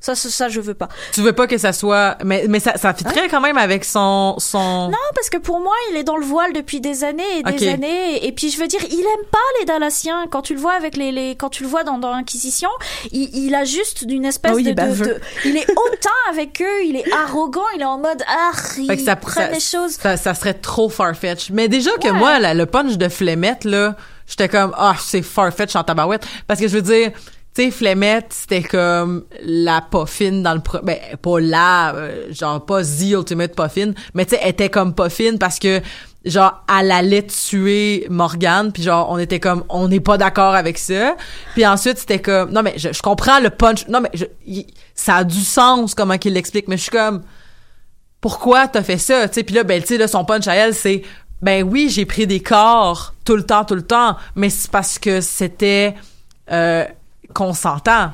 Ça, 0.00 0.14
ça, 0.14 0.30
ça, 0.30 0.48
je 0.48 0.60
veux 0.60 0.72
pas. 0.72 0.88
Tu 1.12 1.20
veux 1.20 1.34
pas 1.34 1.46
que 1.46 1.58
ça 1.58 1.74
soit, 1.74 2.16
mais, 2.24 2.46
mais 2.48 2.58
ça, 2.58 2.78
ça 2.78 2.94
fitterait 2.94 3.28
quand 3.28 3.42
même 3.42 3.58
avec 3.58 3.84
son, 3.84 4.34
son. 4.38 4.88
Non, 4.88 4.96
parce 5.14 5.28
que 5.28 5.36
pour 5.36 5.60
moi, 5.60 5.74
il 5.90 5.96
est 5.98 6.04
dans 6.04 6.16
le 6.16 6.24
voile 6.24 6.54
depuis 6.54 6.80
des 6.80 7.04
années 7.04 7.22
et 7.38 7.42
des 7.42 7.68
années. 7.68 8.24
Et 8.26 8.32
puis, 8.32 8.50
je 8.50 8.58
veux 8.58 8.66
dire, 8.66 8.80
il 8.90 8.98
aime 9.00 9.26
pas 9.30 9.38
les 9.58 9.66
Dalmatiens. 9.66 10.26
Quand 10.30 10.40
tu 10.40 10.54
le 10.54 10.60
vois 10.60 10.72
avec 10.72 10.96
les, 10.96 11.12
les 11.12 11.36
quand 11.36 11.50
tu 11.50 11.62
le 11.64 11.68
vois 11.68 11.84
dans, 11.84 11.98
dans 11.98 12.10
l'Inquisition, 12.12 12.70
il, 13.12 13.28
il 13.34 13.54
a 13.54 13.64
juste 13.64 14.06
d'une 14.06 14.24
espèce 14.24 14.52
oui, 14.54 14.64
il 14.66 14.74
de, 14.74 15.04
de- 15.04 15.20
il 15.44 15.56
est 15.58 15.70
hautain 15.70 16.10
avec 16.30 16.62
eux, 16.62 16.84
il 16.86 16.96
est 16.96 17.12
arrogant, 17.12 17.60
il 17.76 17.82
est 17.82 17.84
en 17.84 17.98
mode, 17.98 18.22
ah, 18.26 18.52
il 18.78 18.98
ça, 19.00 19.16
prend 19.16 19.32
ça, 19.32 19.48
les 19.50 19.60
choses. 19.60 19.92
ça, 19.92 20.16
ça 20.16 20.32
serait 20.34 20.54
trop 20.54 20.88
farfetch. 20.88 21.50
Mais 21.50 21.68
déjà 21.68 21.90
que 22.02 22.06
Ouais. 22.08 22.12
moi, 22.12 22.38
là, 22.38 22.54
le 22.54 22.64
punch 22.64 22.96
de 22.96 23.08
Flemette, 23.10 23.64
là, 23.64 23.96
j'étais 24.26 24.48
comme, 24.48 24.74
ah, 24.78 24.94
c'est 24.98 25.20
farfetch 25.22 25.76
en 25.76 25.84
tabarouette. 25.84 26.26
Parce 26.46 26.58
que 26.58 26.68
je 26.68 26.74
veux 26.74 26.82
dire, 26.82 27.10
Flemette, 27.68 28.28
c'était 28.30 28.62
comme 28.62 29.24
la 29.42 29.82
poffine 29.82 30.42
dans 30.42 30.54
le... 30.54 30.60
Pro 30.60 30.78
ben, 30.82 30.96
pas 31.20 31.40
la, 31.40 31.94
euh, 31.94 32.32
genre, 32.32 32.64
pas 32.64 32.82
The 32.82 33.10
Ultimate 33.10 33.54
Poffine, 33.54 33.94
mais 34.14 34.24
tu 34.24 34.34
sais, 34.34 34.40
elle 34.42 34.50
était 34.50 34.70
comme 34.70 34.94
poffine 34.94 35.38
parce 35.38 35.58
que, 35.58 35.82
genre, 36.24 36.64
elle 36.80 36.90
allait 36.90 37.26
tuer 37.26 38.06
Morgane, 38.08 38.72
puis 38.72 38.82
genre, 38.82 39.08
on 39.10 39.18
était 39.18 39.40
comme, 39.40 39.64
on 39.68 39.88
n'est 39.88 40.00
pas 40.00 40.16
d'accord 40.16 40.54
avec 40.54 40.78
ça. 40.78 41.16
Puis 41.52 41.66
ensuite, 41.66 41.98
c'était 41.98 42.20
comme, 42.20 42.50
non, 42.52 42.62
mais 42.62 42.74
je, 42.78 43.02
comprends 43.02 43.40
le 43.40 43.50
punch. 43.50 43.86
Non, 43.88 44.00
mais 44.00 44.10
je, 44.14 44.24
ça 44.94 45.16
a 45.16 45.24
du 45.24 45.40
sens, 45.40 45.94
comment 45.94 46.16
qu'il 46.16 46.32
l'explique, 46.32 46.68
mais 46.68 46.78
je 46.78 46.82
suis 46.82 46.90
comme 46.90 47.22
pourquoi 48.20 48.68
t'as 48.68 48.82
fait 48.82 48.98
ça 48.98 49.28
tu 49.28 49.36
sais 49.36 49.44
puis 49.44 49.54
là 49.54 49.64
ben 49.64 49.80
tu 49.80 49.88
sais 49.88 49.96
là 49.96 50.06
son 50.06 50.24
punch 50.24 50.46
à 50.46 50.54
elle 50.54 50.74
c'est 50.74 51.02
ben 51.40 51.62
oui 51.62 51.88
j'ai 51.90 52.04
pris 52.04 52.26
des 52.26 52.40
corps 52.40 53.14
tout 53.24 53.36
le 53.36 53.44
temps 53.44 53.64
tout 53.64 53.74
le 53.74 53.82
temps 53.82 54.16
mais 54.34 54.50
c'est 54.50 54.70
parce 54.70 54.98
que 54.98 55.20
c'était 55.20 55.94
euh, 56.50 56.84
consentant 57.34 58.10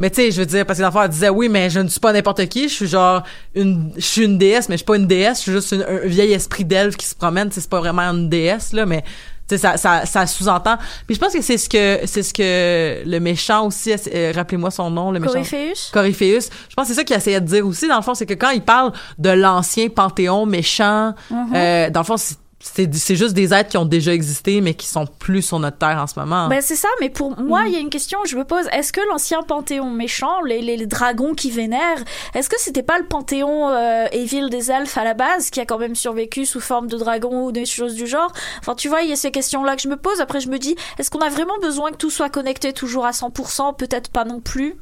mais 0.00 0.10
tu 0.10 0.16
sais 0.16 0.30
je 0.32 0.40
veux 0.40 0.46
dire 0.46 0.66
parce 0.66 0.78
que 0.78 0.84
l'enfant 0.84 1.02
elle 1.02 1.08
disait 1.10 1.28
oui 1.28 1.48
mais 1.48 1.70
je 1.70 1.78
ne 1.80 1.88
suis 1.88 2.00
pas 2.00 2.12
n'importe 2.12 2.46
qui 2.48 2.68
je 2.68 2.74
suis 2.74 2.86
genre 2.88 3.22
une 3.54 3.92
je 3.96 4.00
suis 4.04 4.24
une 4.24 4.38
déesse 4.38 4.68
mais 4.68 4.74
je 4.74 4.78
suis 4.78 4.84
pas 4.86 4.96
une 4.96 5.06
déesse 5.06 5.38
je 5.38 5.42
suis 5.42 5.52
juste 5.52 5.72
une- 5.72 5.82
un 5.88 6.06
vieil 6.06 6.32
esprit 6.32 6.64
d'elfe 6.64 6.96
qui 6.96 7.06
se 7.06 7.14
promène 7.14 7.50
c'est 7.52 7.68
pas 7.68 7.78
vraiment 7.78 8.02
une 8.02 8.28
déesse 8.28 8.72
là 8.72 8.86
mais 8.86 9.02
tu 9.46 9.56
sais 9.56 9.58
ça 9.58 9.76
ça, 9.76 10.04
ça 10.04 10.26
sous-entend 10.26 10.78
puis 11.06 11.14
je 11.14 11.20
pense 11.20 11.32
que 11.32 11.42
c'est 11.42 11.58
ce 11.58 11.68
que 11.68 12.00
c'est 12.06 12.24
ce 12.24 12.34
que 12.34 13.08
le 13.08 13.18
méchant 13.20 13.66
aussi 13.66 13.92
euh, 14.12 14.32
rappelez-moi 14.34 14.70
son 14.72 14.90
nom 14.90 15.12
le 15.12 15.20
méchant 15.20 15.34
Coryphéus? 15.34 15.90
Coryphéus. 15.92 16.48
Je 16.68 16.74
pense 16.74 16.88
que 16.88 16.94
c'est 16.94 16.98
ça 17.00 17.04
qu'il 17.04 17.14
essayait 17.16 17.40
de 17.40 17.46
dire 17.46 17.64
aussi, 17.66 17.86
dans 17.86 17.96
le 17.96 18.02
fond, 18.02 18.14
c'est 18.14 18.24
que 18.26 18.34
quand 18.34 18.50
il 18.50 18.62
parle 18.62 18.92
de 19.18 19.28
l'ancien 19.30 19.88
panthéon 19.90 20.46
méchant, 20.46 21.14
Mhm. 21.30 21.52
euh, 21.54 21.90
dans 21.90 22.00
le 22.00 22.04
fond, 22.06 22.16
c'est- 22.16 22.38
c'est 22.66 22.92
c'est 22.94 23.14
juste 23.16 23.34
des 23.34 23.52
êtres 23.52 23.68
qui 23.70 23.76
ont 23.76 23.84
déjà 23.84 24.12
existé, 24.14 24.60
mais 24.62 24.74
qui 24.74 24.86
sont 24.86 25.06
plus 25.06 25.42
sur 25.42 25.58
notre 25.58 25.76
Terre 25.78 25.98
en 25.98 26.06
ce 26.06 26.18
moment. 26.18 26.48
Ben 26.48 26.60
c'est 26.62 26.76
ça, 26.76 26.88
mais 27.00 27.10
pour 27.10 27.38
moi, 27.38 27.62
Mm. 27.64 27.66
il 27.68 27.72
y 27.74 27.76
a 27.76 27.80
une 27.80 27.90
question 27.90 28.18
que 28.22 28.28
je 28.28 28.36
me 28.36 28.44
pose. 28.44 28.66
Est-ce 28.72 28.92
que 28.92 29.00
l'ancien 29.10 29.42
panthéon 29.42 29.90
méchant, 29.90 30.40
les, 30.42 30.62
les, 30.62 30.76
les 30.76 30.86
dragons 30.86 31.34
qui 31.34 31.50
vénèrent, 31.50 32.02
est-ce 32.34 32.48
que 32.48 32.56
c'était 32.58 32.82
pas 32.82 32.98
le 32.98 33.04
panthéon 33.04 33.68
euh, 33.68 34.06
Evil 34.12 34.48
des 34.50 34.70
elfes 34.70 34.96
à 34.96 35.04
la 35.04 35.14
base, 35.14 35.50
qui 35.50 35.60
a 35.60 35.66
quand 35.66 35.78
même 35.78 35.94
survécu 35.94 36.46
sous 36.46 36.60
forme 36.60 36.86
de 36.88 36.96
dragon 36.96 37.44
ou 37.46 37.52
des 37.52 37.66
choses 37.66 37.94
du 37.94 38.06
genre? 38.06 38.32
Enfin, 38.60 38.74
tu 38.74 38.88
vois, 38.88 39.02
il 39.02 39.10
y 39.10 39.12
a 39.12 39.16
ces 39.16 39.30
questions-là 39.30 39.76
que 39.76 39.82
je 39.82 39.88
me 39.88 39.96
pose. 39.96 40.20
Après, 40.20 40.40
je 40.40 40.48
me 40.48 40.58
dis, 40.58 40.74
est-ce 40.98 41.10
qu'on 41.10 41.20
a 41.20 41.28
vraiment 41.28 41.58
besoin 41.60 41.90
que 41.90 41.96
tout 41.96 42.10
soit 42.10 42.30
connecté 42.30 42.72
toujours 42.72 43.04
à 43.04 43.10
100% 43.12 43.76
Peut-être 43.76 44.10
pas 44.10 44.24
non 44.24 44.40
plus. 44.40 44.76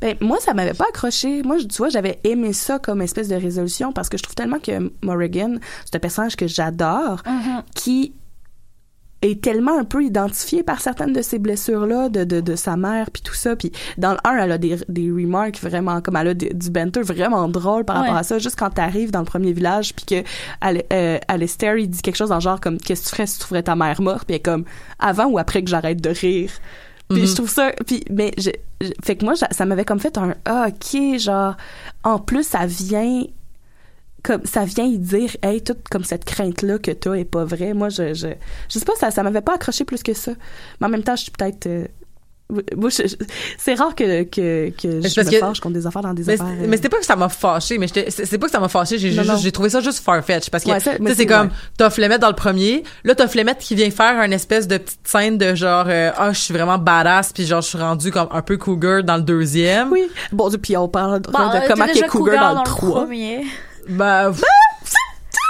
Ben, 0.00 0.16
moi, 0.20 0.38
ça 0.40 0.54
m'avait 0.54 0.74
pas 0.74 0.86
accroché. 0.88 1.42
Moi, 1.42 1.58
je- 1.58 1.66
tu 1.66 1.76
vois, 1.78 1.88
j'avais 1.88 2.18
aimé 2.24 2.52
ça 2.52 2.78
comme 2.78 3.02
espèce 3.02 3.28
de 3.28 3.36
résolution 3.36 3.92
parce 3.92 4.08
que 4.08 4.16
je 4.18 4.22
trouve 4.22 4.34
tellement 4.34 4.58
que 4.58 4.92
Morrigan, 5.02 5.58
c'est 5.84 5.96
un 5.96 6.00
personnage 6.00 6.36
que 6.36 6.46
j'adore, 6.46 7.22
qui 7.74 8.12
est 9.20 9.42
tellement 9.42 9.76
un 9.76 9.82
peu 9.84 10.04
identifié 10.04 10.62
par 10.62 10.80
certaines 10.80 11.12
de 11.12 11.22
ces 11.22 11.40
blessures-là 11.40 12.08
de, 12.08 12.22
de, 12.22 12.40
de 12.40 12.54
sa 12.54 12.76
mère 12.76 13.10
puis 13.10 13.20
tout 13.20 13.34
ça. 13.34 13.56
Puis 13.56 13.72
dans 13.96 14.12
le 14.12 14.18
1 14.22 14.36
elle 14.44 14.52
a 14.52 14.58
des, 14.58 14.76
des 14.88 15.10
remarques 15.10 15.58
vraiment 15.60 16.00
comme 16.00 16.14
elle 16.14 16.28
a 16.28 16.34
des- 16.34 16.54
du 16.54 16.70
banter 16.70 17.00
vraiment 17.02 17.48
drôle 17.48 17.84
par 17.84 17.96
rapport 17.96 18.14
à 18.16 18.22
ça. 18.22 18.38
Juste 18.38 18.56
quand 18.56 18.70
t'arrives 18.70 19.10
dans 19.10 19.18
le 19.18 19.24
premier 19.24 19.52
village 19.52 19.92
puis 19.92 20.04
que 20.06 20.28
euh, 20.92 21.18
Alistair 21.26 21.76
il 21.78 21.90
dit 21.90 22.00
quelque 22.00 22.14
chose 22.14 22.28
dans 22.28 22.36
le 22.36 22.40
genre 22.40 22.60
comme 22.60 22.78
qu'est-ce 22.78 23.02
que 23.02 23.08
tu 23.08 23.14
ferais 23.16 23.26
si 23.26 23.34
tu 23.34 23.40
trouverais 23.40 23.64
ta 23.64 23.74
mère 23.74 24.00
morte? 24.00 24.24
Puis 24.24 24.34
elle 24.34 24.36
est 24.36 24.40
comme 24.44 24.64
avant 25.00 25.24
ou 25.26 25.36
après 25.38 25.64
que 25.64 25.68
j'arrête 25.68 26.00
de 26.00 26.10
rire? 26.10 26.52
Puis 27.08 27.20
Mhm. 27.22 27.26
je 27.26 27.34
trouve 27.34 27.48
ça 27.50 27.72
puis 27.86 28.04
mais 28.10 28.32
je, 28.38 28.50
je- 28.80 28.92
fait 29.04 29.16
que 29.16 29.24
moi 29.24 29.34
ça 29.36 29.64
m'avait 29.66 29.84
comme 29.84 30.00
fait 30.00 30.16
un 30.18 30.34
ah, 30.44 30.68
ok 30.68 31.18
genre 31.18 31.56
en 32.04 32.18
plus 32.18 32.42
ça 32.46 32.66
vient 32.66 33.24
comme 34.22 34.44
ça 34.44 34.64
vient 34.64 34.84
y 34.84 34.98
dire 34.98 35.36
hey 35.42 35.62
toute 35.62 35.88
comme 35.88 36.04
cette 36.04 36.24
crainte 36.24 36.62
là 36.62 36.78
que 36.78 36.90
t'as 36.90 37.14
est 37.14 37.24
pas 37.24 37.44
vraie 37.44 37.72
moi 37.72 37.88
je 37.88 38.14
je 38.14 38.28
je 38.68 38.78
sais 38.78 38.84
pas 38.84 38.94
ça 38.96 39.10
ça 39.10 39.22
m'avait 39.22 39.40
pas 39.40 39.54
accroché 39.54 39.84
plus 39.84 40.02
que 40.02 40.12
ça 40.12 40.32
mais 40.80 40.86
en 40.86 40.90
même 40.90 41.04
temps 41.04 41.16
je 41.16 41.22
suis 41.22 41.30
peut-être 41.30 41.66
euh, 41.66 41.86
moi, 42.76 42.88
je- 42.88 43.06
je- 43.06 43.16
c'est 43.58 43.74
rare 43.74 43.94
que 43.94 44.22
que 44.22 44.70
que 44.70 45.00
je 45.02 45.14
parce 45.14 45.26
me 45.26 45.30
que- 45.32 45.38
fâche 45.38 45.60
contre 45.60 45.74
des 45.74 45.86
affaires 45.86 46.00
dans 46.02 46.14
des 46.14 46.24
mais 46.24 46.32
affaires 46.34 46.46
euh, 46.46 46.66
mais 46.66 46.76
c'était 46.76 46.88
pas 46.88 46.98
que 46.98 47.04
ça 47.04 47.14
m'a 47.16 47.28
fâché, 47.28 47.76
mais 47.78 47.86
c'est 47.92 48.10
c'est 48.10 48.38
pas 48.38 48.46
que 48.46 48.52
ça 48.52 48.58
m'a 48.60 48.68
fâché, 48.68 48.98
j'ai 48.98 49.10
Non, 49.10 49.16
juste- 49.22 49.28
non. 49.28 49.36
j'ai 49.36 49.52
trouvé 49.52 49.68
ça 49.68 49.80
juste 49.80 50.02
farfetch 50.02 50.48
parce 50.48 50.64
que 50.64 50.70
Ouais, 50.70 50.78
tu 50.78 50.84
sais 50.84 50.98
c'est 51.08 51.14
c'est- 51.14 51.26
comme 51.26 51.48
ouais. 51.48 51.52
t'as 51.76 51.90
Flemette 51.90 52.20
dans 52.22 52.28
le 52.28 52.34
premier, 52.34 52.84
là 53.04 53.14
t'as 53.14 53.28
Flemette 53.28 53.58
qui 53.58 53.74
vient 53.74 53.90
faire 53.90 54.20
une 54.22 54.32
espèce 54.32 54.66
de 54.66 54.78
petite 54.78 55.00
scène 55.04 55.36
de 55.36 55.54
genre 55.54 55.84
euh, 55.88 56.10
ah 56.16 56.32
je 56.32 56.38
suis 56.38 56.54
vraiment 56.54 56.78
badass 56.78 57.32
puis 57.34 57.44
genre 57.44 57.60
je 57.60 57.68
suis 57.68 57.78
rendu 57.78 58.10
comme 58.10 58.28
un 58.32 58.40
peu 58.42 58.56
cougar 58.56 59.02
dans 59.04 59.16
le 59.16 59.22
deuxième. 59.22 59.92
oui 59.92 60.08
bon 60.32 60.48
puis 60.62 60.76
on 60.76 60.88
parle 60.88 61.20
de, 61.20 61.30
Bah, 61.30 61.50
de 61.52 61.56
euh, 61.58 61.68
comment 61.68 61.84
qu'est 61.86 61.92
déjà 61.94 62.06
cougar 62.08 62.54
dans, 62.54 62.60
le 62.60 62.66
3 62.66 63.04
premier. 63.04 63.44
Bah, 63.90 64.30
pff, 64.30 64.42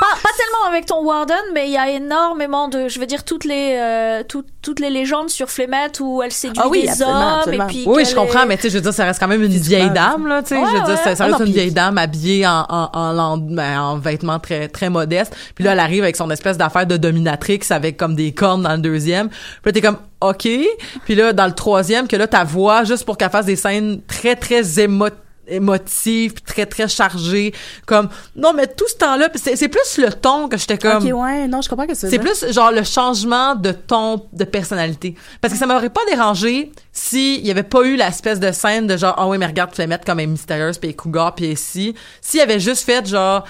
Pas, 0.00 0.06
pas 0.22 0.28
tellement 0.36 0.70
avec 0.72 0.86
ton 0.86 1.02
Warden, 1.04 1.36
mais 1.54 1.66
il 1.66 1.72
y 1.72 1.76
a 1.76 1.88
énormément 1.90 2.68
de, 2.68 2.88
je 2.88 3.00
veux 3.00 3.06
dire, 3.06 3.24
toutes 3.24 3.44
les, 3.44 3.76
euh, 3.80 4.22
tout- 4.22 4.44
toutes 4.62 4.78
les 4.80 4.90
légendes 4.90 5.28
sur 5.28 5.50
Flemette 5.50 5.98
où 6.00 6.22
elle 6.22 6.30
séduit 6.32 6.60
Ah 6.64 6.68
oui, 6.68 6.82
des 6.82 6.88
absolument, 6.88 7.16
hommes 7.18 7.38
absolument. 7.40 7.64
et 7.64 7.66
puis. 7.68 7.84
Oui, 7.86 8.04
je 8.04 8.14
comprends, 8.14 8.42
est- 8.42 8.46
mais 8.46 8.56
tu 8.56 8.62
sais, 8.62 8.70
je 8.70 8.74
veux 8.76 8.80
dire, 8.80 8.92
ça 8.94 9.04
reste 9.04 9.18
quand 9.20 9.26
même 9.28 9.42
une 9.42 9.48
vieille 9.52 9.90
dame, 9.90 10.26
là, 10.26 10.42
tu 10.42 10.48
sais. 10.50 10.56
Ouais, 10.56 10.66
je 10.70 10.76
veux 10.76 10.80
dire, 10.80 10.88
ouais. 10.90 10.96
ça, 10.96 11.02
Ah 11.04 11.24
reste 11.26 11.30
non, 11.32 11.38
une 11.38 11.44
puis- 11.44 11.52
vieille 11.52 11.72
dame 11.72 11.98
habillée 11.98 12.46
en, 12.46 12.64
en, 12.68 12.90
en, 13.18 13.36
ben, 13.38 13.80
en 13.80 13.98
vêtements 13.98 14.38
très, 14.38 14.68
très 14.68 14.88
modestes. 14.90 15.34
Puis 15.54 15.64
là, 15.64 15.72
elle 15.72 15.80
arrive 15.80 16.02
avec 16.04 16.16
son 16.16 16.30
espèce 16.30 16.56
d'affaire 16.56 16.86
de 16.86 16.96
dominatrix 16.96 17.60
avec 17.70 17.96
comme 17.96 18.14
des 18.14 18.32
cornes 18.32 18.62
dans 18.62 18.72
le 18.72 18.78
deuxième. 18.78 19.28
Puis 19.28 19.38
là, 19.66 19.72
t'es 19.72 19.80
comme, 19.80 19.98
OK. 20.20 20.48
Puis 21.04 21.14
là, 21.14 21.32
dans 21.32 21.46
le 21.46 21.54
troisième, 21.54 22.06
que 22.08 22.16
là, 22.16 22.26
ta 22.26 22.44
voix, 22.44 22.84
juste 22.84 23.04
pour 23.04 23.16
qu'elle 23.16 23.30
fasse 23.30 23.46
des 23.46 23.56
scènes 23.56 24.00
très, 24.06 24.36
très 24.36 24.80
émo 24.80 25.06
émotives, 25.48 26.34
puis 26.34 26.42
très, 26.42 26.66
très 26.66 26.88
chargées. 26.88 27.52
Comme, 27.86 28.08
non, 28.36 28.52
mais 28.54 28.66
tout 28.66 28.88
ce 28.88 28.96
temps-là, 28.96 29.28
c'est 29.34 29.68
plus 29.68 29.98
le 29.98 30.12
ton 30.12 30.48
que 30.48 30.56
j'étais 30.56 30.78
comme... 30.78 31.04
ok 31.06 31.12
ouais 31.14 31.48
non 31.48 31.60
je 31.62 31.68
comprends 31.68 31.86
que 31.86 31.94
c'est 31.94 32.10
C'est 32.10 32.18
plus 32.18 32.52
genre 32.52 32.70
le 32.70 32.82
changement 32.82 33.54
de 33.54 33.72
ton 33.72 34.26
de 34.32 34.44
personnalité. 34.44 35.14
Parce 35.40 35.52
que 35.52 35.58
ça 35.58 35.66
m'aurait 35.66 35.90
pas 35.90 36.04
dérangé 36.08 36.72
s'il 36.92 37.46
y 37.46 37.50
avait 37.50 37.62
pas 37.62 37.82
eu 37.82 37.96
l'espèce 37.96 38.40
de 38.40 38.52
scène 38.52 38.86
de 38.86 38.96
genre, 38.96 39.14
ah 39.16 39.28
oui, 39.28 39.38
mais 39.38 39.46
regarde, 39.46 39.72
tu 39.72 39.86
mettre 39.86 40.04
comme 40.04 40.20
elle 40.20 40.24
est 40.24 40.28
mystérieuse, 40.28 40.78
puis 40.78 40.94
cougar, 40.94 41.34
puis 41.34 41.56
ci. 41.56 41.94
S'il 42.20 42.40
y 42.40 42.42
avait 42.42 42.60
juste 42.60 42.84
fait 42.84 43.06
genre, 43.06 43.44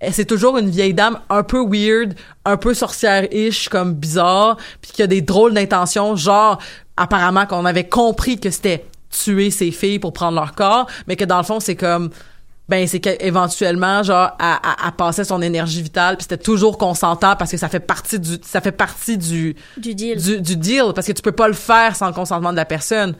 eh, 0.00 0.10
c'est 0.12 0.24
toujours 0.24 0.58
une 0.58 0.70
vieille 0.70 0.94
dame 0.94 1.20
un 1.30 1.42
peu 1.42 1.64
weird, 1.64 2.14
un 2.44 2.56
peu 2.56 2.74
sorcière-ish, 2.74 3.68
comme 3.68 3.94
bizarre, 3.94 4.56
puis 4.80 4.92
qui 4.92 5.02
a 5.02 5.06
des 5.06 5.20
drôles 5.20 5.54
d'intentions, 5.54 6.16
genre, 6.16 6.58
apparemment 6.96 7.46
qu'on 7.46 7.64
avait 7.64 7.88
compris 7.88 8.38
que 8.38 8.50
c'était 8.50 8.84
tuer 9.12 9.50
ses 9.50 9.70
filles 9.70 9.98
pour 10.00 10.12
prendre 10.12 10.34
leur 10.34 10.54
corps, 10.54 10.88
mais 11.06 11.14
que 11.16 11.24
dans 11.24 11.38
le 11.38 11.44
fond, 11.44 11.60
c'est 11.60 11.76
comme 11.76 12.10
ben 12.68 12.86
c'est 12.86 13.00
qu'éventuellement 13.00 14.02
genre 14.04 14.30
elle- 14.40 14.70
elle 14.86 14.92
passait 14.92 15.24
son 15.24 15.42
énergie 15.42 15.82
vitale 15.82 16.16
puis 16.16 16.22
c'était 16.22 16.38
toujours 16.42 16.78
consentant 16.78 17.34
parce 17.36 17.50
que 17.50 17.56
ça 17.56 17.68
fait 17.68 17.80
partie 17.80 18.20
du 18.20 18.38
ça 18.42 18.60
fait 18.60 18.72
partie 18.72 19.18
du 19.18 19.56
Du 19.76 19.94
deal. 19.94 20.16
du, 20.16 20.40
du 20.40 20.56
deal 20.56 20.84
parce 20.94 21.06
que 21.08 21.12
tu 21.12 21.22
peux 21.22 21.32
pas 21.32 21.48
le 21.48 21.54
faire 21.54 21.96
sans 21.96 22.06
le 22.06 22.12
consentement 22.14 22.52
de 22.52 22.56
la 22.56 22.64
personne 22.64 23.14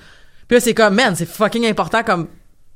puis 0.46 0.56
là 0.56 0.60
c'est 0.60 0.74
comme 0.74 0.94
man 0.94 1.14
c'est 1.16 1.26
fucking 1.28 1.66
important 1.66 2.02
comme 2.04 2.28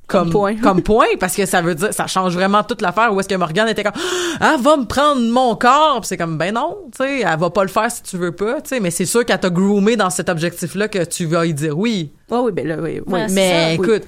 comme 0.06 0.30
point. 0.30 0.56
comme 0.56 0.82
point 0.82 1.06
parce 1.18 1.34
que 1.34 1.46
ça 1.46 1.60
veut 1.62 1.74
dire 1.74 1.92
ça 1.92 2.06
change 2.06 2.34
vraiment 2.34 2.62
toute 2.62 2.80
l'affaire 2.82 3.12
où 3.12 3.18
est-ce 3.20 3.28
que 3.28 3.34
Morgane 3.34 3.68
était 3.68 3.82
comme 3.82 3.92
ah 4.40 4.56
va 4.60 4.76
me 4.76 4.84
prendre 4.84 5.20
mon 5.20 5.56
corps 5.56 6.00
c'est 6.04 6.16
comme 6.16 6.38
ben 6.38 6.54
non 6.54 6.76
tu 6.96 6.98
sais 7.04 7.20
elle 7.20 7.38
va 7.38 7.50
pas 7.50 7.62
le 7.62 7.68
faire 7.68 7.90
si 7.90 8.02
tu 8.02 8.16
veux 8.16 8.32
pas 8.32 8.60
tu 8.60 8.68
sais 8.68 8.80
mais 8.80 8.90
c'est 8.92 9.04
sûr 9.06 9.24
qu'elle 9.24 9.40
t'a 9.40 9.50
groomé 9.50 9.96
dans 9.96 10.10
cet 10.10 10.28
objectif 10.28 10.74
là 10.76 10.86
que 10.88 11.02
tu 11.04 11.26
vas 11.26 11.44
y 11.46 11.54
dire 11.54 11.76
oui 11.76 12.12
oh 12.30 12.42
oui 12.46 12.52
ben 12.52 12.66
là 12.68 12.76
oui, 12.78 13.00
oui. 13.06 13.12
Ouais, 13.12 13.26
mais 13.30 13.50
ça. 13.50 13.72
écoute 13.72 14.04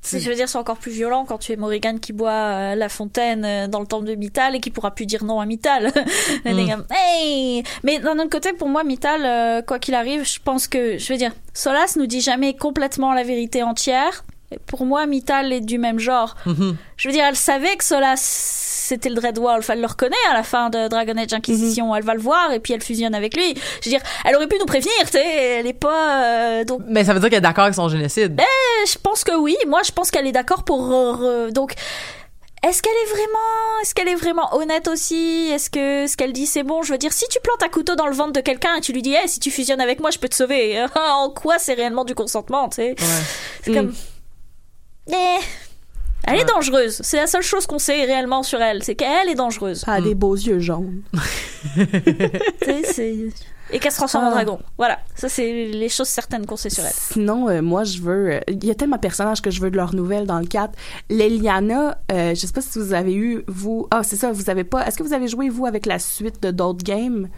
C'est- 0.00 0.20
Je 0.20 0.28
veux 0.30 0.36
dire, 0.36 0.48
c'est 0.48 0.58
encore 0.58 0.76
plus 0.76 0.92
violent 0.92 1.24
quand 1.26 1.38
tu 1.38 1.52
es 1.52 1.56
Morrigan 1.56 1.98
qui 1.98 2.12
boit 2.12 2.30
euh, 2.30 2.74
la 2.76 2.88
fontaine 2.88 3.44
euh, 3.44 3.66
dans 3.66 3.80
le 3.80 3.86
temple 3.86 4.06
de 4.06 4.14
Mythal 4.14 4.54
et 4.54 4.60
qui 4.60 4.70
pourra 4.70 4.92
plus 4.92 5.06
dire 5.06 5.24
non 5.24 5.40
à. 5.40 5.44
Elle 6.44 6.54
Mm. 6.54 6.58
est 6.60 6.70
comme, 6.70 6.84
hey 6.94 7.62
Mais 7.82 7.98
d'un 7.98 8.16
autre 8.20 8.30
côté, 8.30 8.52
pour 8.52 8.68
moi, 8.68 8.84
Mythal, 8.84 9.22
euh, 9.24 9.60
quoi 9.62 9.80
qu'il 9.80 9.94
arrive, 9.94 10.24
je 10.24 10.38
pense 10.42 10.68
que, 10.68 10.98
je 10.98 11.12
veux 11.12 11.18
dire, 11.18 11.32
Solas 11.52 11.94
nous 11.96 12.06
dit 12.06 12.20
jamais 12.20 12.54
complètement 12.54 13.12
la 13.12 13.24
vérité 13.24 13.64
entière. 13.64 14.24
Pour 14.66 14.86
moi, 14.86 15.04
Mythal 15.06 15.52
est 15.52 15.60
du 15.60 15.76
même 15.78 15.98
genre. 15.98 16.34
Mhm. 16.46 16.76
Je 16.96 17.08
veux 17.08 17.12
dire, 17.12 17.24
elle 17.26 17.36
savait 17.36 17.76
que 17.76 17.84
Solas 17.84 18.16
c'était 18.88 19.10
le 19.10 19.16
Dreadwolf. 19.16 19.68
Elle 19.68 19.82
le 19.82 19.86
reconnaît 19.86 20.16
à 20.30 20.32
la 20.34 20.42
fin 20.42 20.70
de 20.70 20.88
Dragon 20.88 21.14
Age 21.18 21.34
Inquisition. 21.34 21.94
Elle 21.94 22.04
va 22.04 22.14
le 22.14 22.20
voir 22.20 22.52
et 22.52 22.58
puis 22.60 22.72
elle 22.72 22.80
fusionne 22.82 23.14
avec 23.14 23.36
lui. 23.36 23.54
Je 23.82 23.90
veux 23.90 23.90
dire, 23.90 24.00
elle 24.24 24.34
aurait 24.36 24.46
pu 24.46 24.56
nous 24.58 24.64
prévenir, 24.64 24.90
tu 25.04 25.10
sais. 25.18 25.58
Elle 25.60 25.66
est 25.66 25.74
pas. 25.74 26.24
euh, 26.24 26.64
donc, 26.64 26.80
mais 26.88 27.04
ça 27.04 27.12
veut 27.12 27.20
dire 27.20 27.28
qu'elle 27.28 27.38
est 27.38 27.42
d'accord 27.42 27.64
avec 27.64 27.74
son 27.74 27.88
génocide 27.90 28.40
je 28.90 28.96
pense 28.98 29.24
que 29.24 29.36
oui. 29.36 29.56
Moi, 29.66 29.82
je 29.84 29.90
pense 29.92 30.10
qu'elle 30.10 30.26
est 30.26 30.32
d'accord 30.32 30.64
pour. 30.64 30.88
donc, 31.52 31.74
est-ce 32.66 32.82
qu'elle 32.82 32.92
est 33.04 33.10
vraiment, 33.10 33.80
est-ce 33.82 33.94
qu'elle 33.94 34.08
est 34.08 34.14
vraiment 34.14 34.54
honnête 34.56 34.88
aussi? 34.88 35.50
Est-ce 35.52 35.68
que 35.68 36.06
ce 36.10 36.16
qu'elle 36.16 36.32
dit 36.32 36.46
c'est 36.46 36.62
bon? 36.62 36.82
Je 36.82 36.92
veux 36.92 36.98
dire, 36.98 37.12
si 37.12 37.26
tu 37.30 37.38
plantes 37.42 37.62
un 37.62 37.68
couteau 37.68 37.94
dans 37.94 38.06
le 38.06 38.14
ventre 38.14 38.32
de 38.32 38.40
quelqu'un 38.40 38.74
et 38.76 38.80
tu 38.80 38.92
lui 38.94 39.02
dis, 39.02 39.12
hey, 39.14 39.28
si 39.28 39.38
tu 39.40 39.50
fusionnes 39.50 39.80
avec 39.82 40.00
moi, 40.00 40.10
je 40.10 40.18
peux 40.18 40.28
te 40.28 40.34
sauver. 40.34 40.82
en 40.96 41.28
quoi 41.30 41.58
c'est 41.58 41.74
réellement 41.74 42.04
du 42.04 42.14
consentement 42.14 42.68
Tu 42.70 42.76
sais? 42.76 42.94
C'est 43.64 43.70
Mm. 43.70 43.74
comme. 43.74 43.94
Eh, 45.08 45.38
elle 46.24 46.40
est 46.40 46.44
dangereuse. 46.44 47.00
C'est 47.02 47.16
la 47.18 47.26
seule 47.26 47.42
chose 47.42 47.66
qu'on 47.66 47.78
sait 47.78 48.04
réellement 48.04 48.42
sur 48.42 48.60
elle, 48.60 48.82
c'est 48.82 48.94
qu'elle 48.94 49.28
est 49.28 49.34
dangereuse. 49.34 49.84
Elle 49.86 49.92
a 49.94 50.00
des 50.00 50.14
beaux 50.14 50.34
yeux 50.36 50.58
jaunes. 50.60 51.02
Et 53.70 53.78
qu'elle 53.80 53.92
se 53.92 53.98
transforme 53.98 54.24
en 54.24 54.28
Ah. 54.28 54.34
dragon. 54.34 54.58
Voilà, 54.78 54.98
ça 55.14 55.28
c'est 55.28 55.66
les 55.66 55.90
choses 55.90 56.08
certaines 56.08 56.46
qu'on 56.46 56.56
sait 56.56 56.70
sur 56.70 56.84
elle. 56.84 56.92
Sinon, 56.94 57.50
euh, 57.50 57.60
moi, 57.60 57.84
je 57.84 58.00
veux... 58.00 58.32
euh, 58.32 58.40
Il 58.48 58.64
y 58.64 58.70
a 58.70 58.74
tellement 58.74 58.96
de 58.96 59.00
personnages 59.02 59.42
que 59.42 59.50
je 59.50 59.60
veux 59.60 59.70
de 59.70 59.76
leurs 59.76 59.94
nouvelles 59.94 60.26
dans 60.26 60.38
le 60.38 60.46
4. 60.46 60.72
Leliana, 61.10 61.98
euh, 62.10 62.30
je 62.34 62.40
sais 62.46 62.52
pas 62.52 62.62
si 62.62 62.78
vous 62.78 62.94
avez 62.94 63.14
eu, 63.14 63.44
vous... 63.46 63.86
Ah, 63.90 64.02
c'est 64.02 64.16
ça, 64.16 64.32
vous 64.32 64.48
avez 64.48 64.64
pas... 64.64 64.86
Est-ce 64.86 64.96
que 64.96 65.02
vous 65.02 65.12
avez 65.12 65.28
joué, 65.28 65.50
vous, 65.50 65.66
avec 65.66 65.84
la 65.84 65.98
suite 65.98 66.42
de 66.42 66.50
d'autres 66.50 66.82
games? 66.82 67.28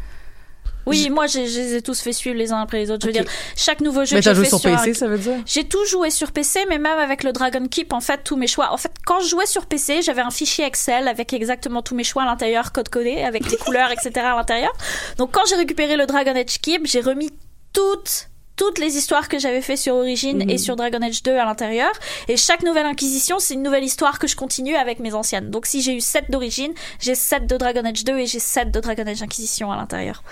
Oui, 0.87 1.11
moi 1.11 1.27
j'ai- 1.27 1.47
je 1.47 1.59
les 1.61 1.75
ai 1.77 1.83
tous 1.83 2.01
fait 2.01 2.13
suivre 2.13 2.37
les 2.37 2.53
uns 2.53 2.61
après 2.63 2.79
les 2.79 2.91
autres. 2.91 3.03
Je 3.03 3.07
veux 3.07 3.13
dire, 3.13 3.31
chaque 3.57 3.81
nouveau 3.81 4.05
jeu 4.05 4.17
Mais 4.17 4.23
que 4.23 4.29
j'ai 4.29 4.35
joué 4.35 4.45
fait 4.45 4.49
sur 4.51 4.61
sur 4.61 4.71
PC, 4.71 4.91
un- 4.91 4.95
ça 4.95 5.07
veut 5.09 5.19
dire? 5.19 5.37
J'ai 5.47 5.65
tout 5.65 5.85
joué 5.87 6.11
sur 6.11 6.33
PC, 6.33 6.61
mais 6.69 6.79
même 6.79 6.99
avec 6.99 7.23
le 7.23 7.33
Dragon 7.33 7.67
Keep, 7.69 7.93
en 7.93 8.01
fait, 8.01 8.21
tous 8.25 8.37
mes 8.37 8.47
choix. 8.47 8.73
En 8.73 8.77
fait, 8.77 8.91
quand 9.07 9.21
je 9.21 9.29
jouais 9.29 9.47
sur 9.47 9.67
PC, 9.67 10.01
j'avais 10.03 10.23
un 10.23 10.31
fichier 10.31 10.65
Excel 10.65 11.07
avec 11.09 11.33
exactement 11.33 11.83
tous 11.83 11.95
mes 11.95 12.05
choix 12.05 12.23
à 12.23 12.27
l'intérieur, 12.27 12.73
code 12.73 12.89
codé, 12.89 13.23
avec 13.23 13.51
les 13.51 13.57
couleurs, 13.59 13.91
etc. 13.91 14.11
à 14.25 14.37
l'intérieur. 14.37 14.73
Donc, 15.19 15.33
quand 15.33 15.43
j'ai 15.49 15.57
récupéré 15.57 15.97
le 15.97 16.07
Dragon 16.07 16.35
Age 16.35 16.61
Keep, 16.63 16.87
j'ai 16.87 17.01
remis 17.01 17.31
toutes 17.73 18.30
toutes 18.61 18.79
les 18.79 18.95
histoires 18.99 19.29
que 19.31 19.39
j'avais 19.39 19.63
fait 19.63 19.77
sur 19.77 19.95
Origin 19.95 20.37
Mhm. 20.45 20.51
et 20.51 20.59
sur 20.59 20.77
Dragon 20.77 21.01
Age 21.01 21.23
2 21.23 21.33
à 21.39 21.47
l'intérieur. 21.47 21.91
Et 22.29 22.37
chaque 22.37 22.63
nouvelle 22.63 22.85
Inquisition, 22.85 23.39
c'est 23.39 23.55
une 23.55 23.63
nouvelle 23.63 23.85
histoire 23.85 24.19
que 24.19 24.27
je 24.27 24.37
continue 24.37 24.77
avec 24.77 25.01
mes 25.01 25.15
anciennes. 25.15 25.49
Donc 25.51 25.65
si 25.65 25.81
j'ai 25.81 25.95
eu 25.97 26.01
7 26.01 26.31
d'Origine, 26.31 26.73
j'ai 27.01 27.15
7 27.15 27.47
de 27.47 27.57
Dragon 27.57 27.83
Age 27.87 28.05
2 28.05 28.19
et 28.19 28.27
j'ai 28.27 28.39
7 28.39 28.71
de 28.71 28.79
Dragon 28.81 29.05
Age 29.07 29.23
Inquisition 29.23 29.73
à 29.73 29.77
l'intérieur. 29.77 30.23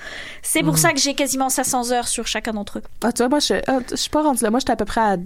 C'est 0.42 0.60
pour 0.62 0.74
Mhm. 0.74 0.78
ça 0.78 0.92
que 0.92 1.00
j'ai 1.00 1.14
quasiment 1.14 1.48
500 1.48 1.90
heures 1.92 2.06
sur 2.08 2.26
chacun 2.26 2.52
d'entre 2.52 2.78
eux. 2.78 2.82
Ah, 3.02 3.12
tu 3.12 3.18
vois, 3.22 3.30
moi, 3.30 3.38
je, 3.40 3.54
ah, 3.66 3.78
je 3.90 3.96
suis 3.96 4.10
pas 4.10 4.22
rendue 4.22 4.42
là. 4.44 4.50
Moi, 4.50 4.60
j'étais 4.60 4.72
à 4.72 4.76
peu 4.76 4.84
près 4.84 5.00
à, 5.00 5.16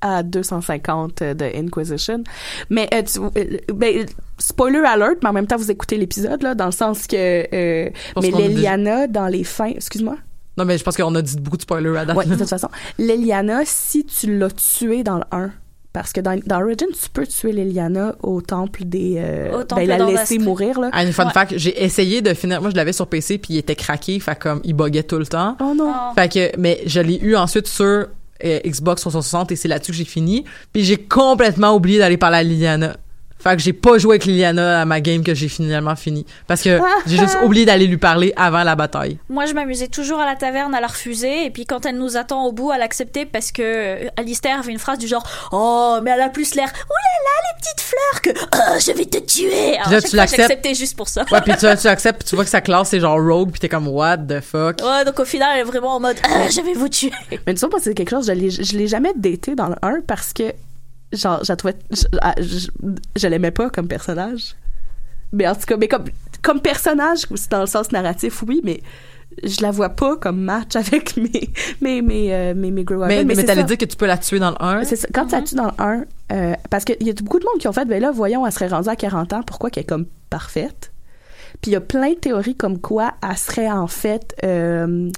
à 0.00 0.22
250 0.22 1.22
euh, 1.22 1.34
de 1.34 1.44
Inquisition. 1.56 2.22
Mais, 2.70 2.88
euh, 2.94 3.02
tu- 3.02 3.18
euh, 3.20 3.58
ben, 3.74 4.06
spoiler 4.38 4.78
alert, 4.84 5.16
mais 5.22 5.30
en 5.30 5.32
même 5.32 5.46
temps, 5.48 5.56
vous 5.56 5.70
écoutez 5.72 5.96
l'épisode, 5.96 6.42
là, 6.42 6.54
dans 6.54 6.66
le 6.66 6.72
sens 6.72 7.06
que, 7.08 7.16
euh, 7.16 7.90
mais 8.20 8.30
qu'on 8.30 8.38
a 8.38 8.42
déjà- 8.42 8.48
Leliana, 8.48 9.06
dans 9.08 9.26
les 9.26 9.42
fins, 9.44 9.72
excuse-moi? 9.74 10.16
Non, 10.56 10.64
mais 10.64 10.78
je 10.78 10.84
pense 10.84 10.96
qu'on 10.96 11.14
a 11.14 11.22
dit 11.22 11.36
beaucoup 11.38 11.56
de 11.56 11.62
spoilers 11.62 11.96
à 11.98 12.04
date. 12.04 12.16
Ouais, 12.16 12.26
de 12.26 12.34
toute 12.36 12.48
façon. 12.48 12.68
Leliana, 12.98 13.62
si 13.64 14.04
tu 14.04 14.38
l'as 14.38 14.50
tué 14.50 15.02
dans 15.02 15.16
le 15.18 15.24
1, 15.32 15.50
parce 15.92 16.12
que 16.12 16.20
dans, 16.20 16.38
dans 16.46 16.60
Origin, 16.62 16.88
tu 16.92 17.08
peux 17.12 17.26
tuer 17.26 17.52
Leliana 17.52 18.14
au 18.22 18.40
temple 18.40 18.84
des, 18.84 19.14
euh, 19.18 19.60
Au 19.60 19.64
temple 19.64 19.82
ben, 19.82 19.88
la 19.88 19.98
d'Andastre. 19.98 20.20
laisser 20.20 20.38
mourir, 20.38 20.80
là. 20.80 20.90
Ah, 20.92 21.04
une 21.04 21.12
fun 21.12 21.26
Ouais. 21.26 21.32
fact, 21.32 21.54
j'ai 21.56 21.82
essayé 21.84 22.20
de 22.22 22.34
finir. 22.34 22.60
Moi, 22.60 22.70
je 22.70 22.76
l'avais 22.76 22.92
sur 22.92 23.06
PC, 23.06 23.38
puis 23.38 23.54
il 23.54 23.58
était 23.58 23.76
craqué, 23.76 24.18
fait 24.20 24.36
comme 24.38 24.60
il 24.64 24.74
buguait 24.74 25.02
tout 25.04 25.18
le 25.18 25.26
temps. 25.26 25.56
Oh 25.60 25.72
non. 25.76 25.92
Oh. 25.94 26.14
Fait 26.16 26.32
que, 26.32 26.56
mais 26.58 26.80
je 26.86 27.00
l'ai 27.00 27.18
eu 27.20 27.36
ensuite 27.36 27.68
sur 27.68 27.84
euh, 28.44 28.58
Xbox 28.66 29.02
360 29.02 29.52
et 29.52 29.56
c'est 29.56 29.68
là-dessus 29.68 29.92
que 29.92 29.98
j'ai 29.98 30.04
fini. 30.04 30.44
Puis 30.72 30.82
j'ai 30.84 30.96
complètement 30.96 31.74
oublié 31.74 31.98
d'aller 32.00 32.16
parler 32.16 32.38
à 32.38 32.42
Liliana. 32.42 32.96
Fait 33.44 33.56
que 33.56 33.62
j'ai 33.62 33.74
pas 33.74 33.98
joué 33.98 34.12
avec 34.12 34.24
Liliana 34.24 34.80
à 34.80 34.84
ma 34.86 35.02
game 35.02 35.22
que 35.22 35.34
j'ai 35.34 35.48
finalement 35.48 35.96
fini. 35.96 36.24
Parce 36.46 36.62
que 36.62 36.80
j'ai 37.06 37.18
juste 37.18 37.36
oublié 37.44 37.66
d'aller 37.66 37.86
lui 37.86 37.98
parler 37.98 38.32
avant 38.36 38.64
la 38.64 38.74
bataille. 38.74 39.18
Moi, 39.28 39.44
je 39.44 39.52
m'amusais 39.52 39.88
toujours 39.88 40.18
à 40.18 40.24
la 40.24 40.34
taverne 40.34 40.74
à 40.74 40.80
la 40.80 40.86
refuser, 40.86 41.44
et 41.44 41.50
puis 41.50 41.66
quand 41.66 41.84
elle 41.84 41.98
nous 41.98 42.16
attend 42.16 42.46
au 42.46 42.52
bout, 42.52 42.70
à 42.70 42.78
l'accepter 42.78 43.26
parce 43.26 43.52
que 43.52 43.62
euh, 43.62 44.08
Alistair 44.16 44.60
avait 44.60 44.72
une 44.72 44.78
phrase 44.78 44.96
du 44.96 45.06
genre 45.06 45.22
Oh, 45.52 45.98
mais 46.02 46.12
elle 46.12 46.22
a 46.22 46.30
plus 46.30 46.54
l'air, 46.54 46.72
oh 46.72 46.94
là 46.94 47.24
là, 47.24 47.50
les 47.52 47.60
petites 47.60 47.80
fleurs, 47.80 48.22
que 48.22 48.30
oh, 48.56 48.78
je 48.92 48.96
vais 48.96 49.04
te 49.04 49.18
tuer. 49.18 49.76
Alors, 49.76 49.92
là, 49.92 50.00
tu 50.00 50.16
l'acceptes. 50.16 50.66
juste 50.74 50.96
pour 50.96 51.08
ça. 51.08 51.26
Ouais, 51.30 51.42
puis 51.42 51.52
tu, 51.52 51.58
tu 51.58 51.66
acceptes, 51.86 52.20
puis 52.20 52.28
tu 52.30 52.34
vois 52.36 52.44
que 52.44 52.50
sa 52.50 52.62
classe 52.62 52.88
c'est 52.88 53.00
genre 53.00 53.20
rogue, 53.20 53.50
puis 53.50 53.60
t'es 53.60 53.68
comme 53.68 53.88
what 53.88 54.18
the 54.18 54.40
fuck. 54.40 54.80
Ouais, 54.82 55.04
donc 55.04 55.20
au 55.20 55.24
final, 55.26 55.50
elle 55.54 55.60
est 55.60 55.64
vraiment 55.64 55.96
en 55.96 56.00
mode 56.00 56.16
Ah, 56.22 56.48
je 56.48 56.62
vais 56.62 56.72
vous 56.72 56.88
tuer. 56.88 57.12
Mais 57.46 57.52
tu 57.52 57.60
sais, 57.60 57.68
moi, 57.68 57.78
c'est 57.82 57.92
quelque 57.92 58.10
chose, 58.10 58.26
je 58.26 58.32
l'ai, 58.32 58.48
je 58.48 58.76
l'ai 58.76 58.88
jamais 58.88 59.12
daté 59.14 59.54
dans 59.54 59.68
le 59.68 59.76
1 59.82 60.00
parce 60.06 60.32
que, 60.32 60.44
genre, 61.16 61.42
je 61.44 61.52
la 61.52 61.56
trouvais, 61.56 61.76
je, 61.90 62.04
ah, 62.22 62.34
je, 62.40 62.68
je 63.16 63.26
l'aimais 63.28 63.50
pas 63.50 63.70
comme 63.70 63.88
personnage. 63.88 64.54
Mais 65.32 65.48
en 65.48 65.54
tout 65.54 65.62
cas, 65.66 65.76
mais 65.76 65.88
comme, 65.88 66.04
comme 66.42 66.60
personnage, 66.60 67.26
c'est 67.34 67.50
dans 67.50 67.60
le 67.60 67.66
sens 67.66 67.90
narratif, 67.92 68.42
oui, 68.46 68.60
mais 68.62 68.80
je 69.42 69.62
la 69.62 69.72
vois 69.72 69.88
pas 69.88 70.16
comme 70.16 70.40
match 70.40 70.76
avec 70.76 71.16
mes, 71.16 71.50
mes, 71.80 72.02
mes, 72.02 72.32
euh, 72.32 72.54
mes, 72.54 72.70
mes 72.70 72.84
Grey 72.84 73.08
mais 73.08 73.24
mais, 73.24 73.34
c'est 73.34 73.44
t'allais 73.44 73.64
dire 73.64 73.78
que 73.78 73.84
tu 73.84 73.96
peux 73.96 74.06
la 74.06 74.18
tuer 74.18 74.38
dans 74.38 74.50
le 74.50 74.56
1. 74.62 74.84
C'est 74.84 74.96
ça. 74.96 75.08
Quand 75.12 75.26
tu 75.26 75.32
la 75.32 75.42
tues 75.42 75.56
dans 75.56 75.66
le 75.66 75.72
1, 75.78 76.04
euh, 76.32 76.54
parce 76.70 76.84
qu'il 76.84 77.02
y 77.04 77.10
a 77.10 77.14
beaucoup 77.14 77.40
de 77.40 77.44
monde 77.44 77.58
qui 77.58 77.66
ont 77.66 77.72
fait, 77.72 77.84
ben 77.84 78.00
là, 78.00 78.12
voyons, 78.12 78.46
elle 78.46 78.52
serait 78.52 78.68
rendue 78.68 78.88
à 78.88 78.96
40 78.96 79.32
ans, 79.32 79.42
pourquoi 79.42 79.70
qu'elle 79.70 79.82
est 79.82 79.86
comme 79.88 80.06
parfaite? 80.30 80.92
Puis 81.60 81.70
il 81.70 81.74
y 81.74 81.76
a 81.76 81.80
plein 81.80 82.10
de 82.10 82.14
théories 82.16 82.56
comme 82.56 82.80
quoi 82.80 83.14
elle 83.28 83.36
serait 83.36 83.70
en 83.70 83.86
fait, 83.86 84.36
euh, 84.44 85.10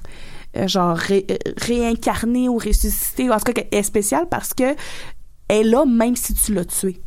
euh, 0.57 0.69
genre, 0.69 0.97
ré- 0.97 1.27
réincarnée 1.61 2.49
ou 2.49 2.57
ressuscitée, 2.57 3.29
ou 3.29 3.33
en 3.33 3.39
tout 3.39 3.53
cas 3.53 3.53
qu'elle 3.53 3.79
est 3.79 3.83
spéciale 3.83 4.27
parce 4.31 4.55
que 4.55 4.65
elle 4.65 4.77
est 5.49 5.63
là 5.63 5.85
même 5.87 6.17
si 6.17 6.35
tu 6.35 6.55
l'as 6.55 6.65
tuée. 6.65 7.01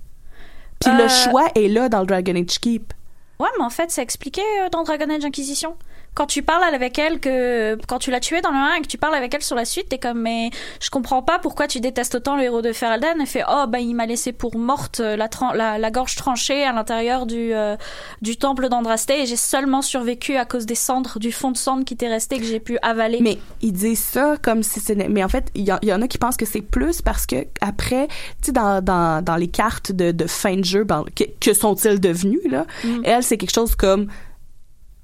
Puis 0.79 0.91
Euh, 0.91 0.97
le 1.03 1.07
choix 1.07 1.47
est 1.55 1.67
là 1.67 1.89
dans 1.89 1.99
le 2.01 2.05
Dragon 2.05 2.35
Age 2.35 2.59
Keep. 2.59 2.93
Ouais, 3.39 3.47
mais 3.57 3.63
en 3.63 3.69
fait, 3.69 3.89
c'est 3.91 4.01
expliqué 4.01 4.41
euh, 4.61 4.69
dans 4.69 4.83
Dragon 4.83 5.09
Age 5.09 5.23
Inquisition. 5.25 5.75
Quand 6.15 6.25
tu 6.25 6.41
parles 6.43 6.63
avec 6.73 6.99
elle, 6.99 7.19
que 7.19 7.77
quand 7.87 7.99
tu 7.99 8.11
l'as 8.11 8.19
tuée 8.19 8.41
dans 8.41 8.51
le 8.51 8.57
1 8.57 8.73
et 8.75 8.81
que 8.81 8.87
tu 8.87 8.97
parles 8.97 9.15
avec 9.15 9.33
elle 9.33 9.41
sur 9.41 9.55
la 9.55 9.63
suite, 9.63 9.87
t'es 9.89 9.99
comme, 9.99 10.19
mais 10.21 10.49
je 10.81 10.89
comprends 10.89 11.21
pas 11.21 11.39
pourquoi 11.39 11.67
tu 11.67 11.79
détestes 11.79 12.15
autant 12.15 12.35
le 12.35 12.43
héros 12.43 12.61
de 12.61 12.73
Ferelden. 12.73 13.17
Elle 13.21 13.25
fait, 13.27 13.43
oh, 13.49 13.65
bah, 13.67 13.79
il 13.79 13.93
m'a 13.95 14.05
laissé 14.05 14.33
pour 14.33 14.57
morte 14.57 14.99
euh, 14.99 15.15
la, 15.15 15.29
la, 15.55 15.77
la 15.77 15.91
gorge 15.91 16.15
tranchée 16.15 16.63
à 16.63 16.73
l'intérieur 16.73 17.25
du, 17.25 17.53
euh, 17.53 17.77
du 18.21 18.35
temple 18.37 18.67
d'Andraste 18.69 19.09
et 19.11 19.25
j'ai 19.25 19.35
seulement 19.37 19.81
survécu 19.81 20.35
à 20.35 20.45
cause 20.45 20.65
des 20.65 20.75
cendres, 20.75 21.19
du 21.19 21.31
fond 21.31 21.51
de 21.51 21.57
cendre 21.57 21.85
qui 21.85 21.95
t'est 21.95 22.09
resté 22.09 22.37
que 22.37 22.43
j'ai 22.45 22.59
pu 22.59 22.77
avaler. 22.81 23.19
Mais 23.21 23.37
ils 23.61 23.71
disent 23.71 23.99
ça 24.03 24.35
comme 24.41 24.61
si 24.63 24.79
c'est... 24.79 24.95
Mais 24.95 25.23
en 25.23 25.29
fait, 25.29 25.49
il 25.55 25.63
y, 25.63 25.71
en- 25.71 25.79
il 25.81 25.87
y 25.89 25.93
en 25.93 26.01
a 26.01 26.07
qui 26.07 26.17
pensent 26.17 26.37
que 26.37 26.45
c'est 26.45 26.61
plus 26.61 27.01
parce 27.01 27.25
que 27.25 27.45
après, 27.61 28.07
tu 28.41 28.47
sais, 28.47 28.51
dans, 28.51 28.81
dans, 28.83 29.23
dans 29.23 29.35
les 29.37 29.47
cartes 29.47 29.91
de, 29.93 30.11
de 30.11 30.27
fin 30.27 30.57
de 30.57 30.65
jeu, 30.65 30.83
ben, 30.83 31.05
que, 31.15 31.23
que 31.39 31.53
sont-ils 31.53 31.99
devenus, 32.01 32.41
là? 32.49 32.65
Mm. 32.83 33.01
Elle, 33.05 33.23
c'est 33.23 33.37
quelque 33.37 33.53
chose 33.53 33.75
comme... 33.75 34.07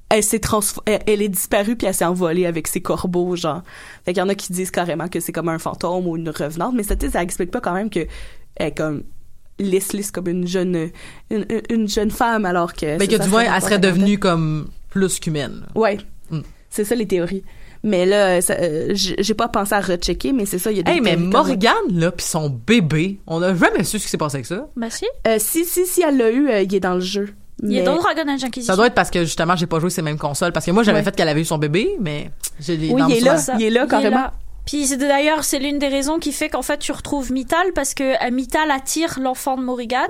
Elle 0.09 0.23
s'est 0.23 0.39
elle, 0.85 1.01
elle 1.07 1.21
est 1.21 1.29
disparue 1.29 1.75
puis 1.75 1.87
elle 1.87 1.93
s'est 1.93 2.05
envolée 2.05 2.45
avec 2.45 2.67
ses 2.67 2.81
corbeaux, 2.81 3.35
genre. 3.35 3.63
Fait 4.05 4.13
qu'il 4.13 4.21
y 4.21 4.23
en 4.23 4.29
a 4.29 4.35
qui 4.35 4.53
disent 4.53 4.71
carrément 4.71 5.07
que 5.07 5.19
c'est 5.19 5.31
comme 5.31 5.49
un 5.49 5.57
fantôme 5.59 6.07
ou 6.07 6.15
une 6.15 6.29
revenante, 6.29 6.73
mais 6.75 6.83
ça, 6.83 6.95
tu 6.95 7.09
ça 7.09 7.23
explique 7.23 7.51
pas 7.51 7.59
quand 7.61 7.73
même 7.73 7.89
que 7.89 8.01
elle 8.55 8.67
est 8.67 8.77
comme 8.77 9.03
lisse 9.57 9.93
lisse 9.93 10.11
comme 10.11 10.27
une 10.27 10.47
jeune 10.47 10.75
une, 11.31 11.45
une- 11.49 11.61
une 11.69 11.87
jeune 11.89 12.11
femme 12.11 12.45
alors 12.45 12.73
que 12.73 12.97
Mais 12.99 13.07
que 13.07 13.17
ça 13.17 13.23
du 13.23 13.29
moins, 13.29 13.43
serait 13.45 13.55
elle 13.55 13.61
serait 13.63 13.79
devenue 13.79 14.19
comme 14.19 14.67
plus 14.89 15.19
qu'humaine. 15.19 15.65
Ouais. 15.75 15.97
Mm. 16.29 16.39
C'est 16.69 16.83
ça 16.85 16.93
les 16.95 17.07
théories. 17.07 17.43
Mais 17.83 18.05
là, 18.05 18.39
euh, 18.49 18.91
j'ai 18.95 19.33
pas 19.35 19.47
pensé 19.47 19.73
à 19.75 19.79
rechecker, 19.79 20.33
mais 20.33 20.45
c'est 20.47 20.57
ça, 20.57 20.71
il 20.71 20.77
y 20.77 20.79
a 20.79 20.83
des 20.83 20.91
Hey, 20.93 21.01
mais. 21.01 21.15
Morgane, 21.17 21.73
là, 21.91 22.11
pis 22.11 22.23
son 22.23 22.49
bébé, 22.49 23.19
on 23.27 23.41
a 23.43 23.53
jamais 23.55 23.83
su 23.83 23.99
ce 23.99 24.05
qui 24.05 24.09
s'est 24.09 24.17
passé 24.17 24.37
avec 24.37 24.47
ça. 24.47 24.67
Bah 24.75 24.89
si, 24.89 25.05
Euh, 25.27 25.35
si, 25.39 25.65
si, 25.65 25.85
si 25.85 26.01
elle 26.01 26.17
l'a 26.17 26.31
eu, 26.31 26.49
euh, 26.49 26.61
il 26.61 26.73
est 26.73 26.79
dans 26.79 26.95
le 26.95 26.99
jeu. 27.01 27.29
Il 27.63 27.75
est 27.75 27.79
Mais- 27.79 27.83
dans 27.85 27.95
Dragon 27.95 28.27
Age 28.27 28.43
Inquisition. 28.43 28.73
Ça 28.73 28.77
doit 28.77 28.87
être 28.87 28.95
parce 28.95 29.09
que 29.11 29.23
justement, 29.23 29.55
j'ai 29.55 29.67
pas 29.67 29.79
joué 29.79 29.89
ces 29.89 30.01
mêmes 30.01 30.17
consoles. 30.17 30.51
Parce 30.51 30.65
que 30.65 30.71
moi, 30.71 30.83
j'avais 30.83 30.99
Ouais. 30.99 31.03
fait 31.03 31.15
qu'elle 31.15 31.29
avait 31.29 31.41
eu 31.41 31.45
son 31.45 31.57
bébé, 31.57 31.95
mais 31.99 32.31
j'ai 32.59 32.75
Oui, 32.91 33.01
il 33.09 33.17
est 33.17 33.19
là, 33.21 33.37
souvenir. 33.37 33.59
il 33.61 33.65
est 33.67 33.69
là 33.79 33.87
carrément. 33.87 34.15
là. 34.17 34.33
Puis 34.65 34.87
c'est- 34.87 34.97
d'ailleurs, 34.97 35.43
c'est 35.43 35.59
l'une 35.59 35.77
des 35.77 35.87
raisons 35.89 36.17
qui 36.17 36.31
fait 36.31 36.49
qu'en 36.49 36.63
fait 36.63 36.79
tu 36.79 36.91
retrouves 36.91 37.31
Mital 37.31 37.67
parce 37.75 37.93
que 37.93 38.03
euh, 38.25 38.31
Mital 38.31 38.71
attire 38.71 39.19
l'enfant 39.21 39.57
de 39.57 39.61
Morrigan 39.61 40.07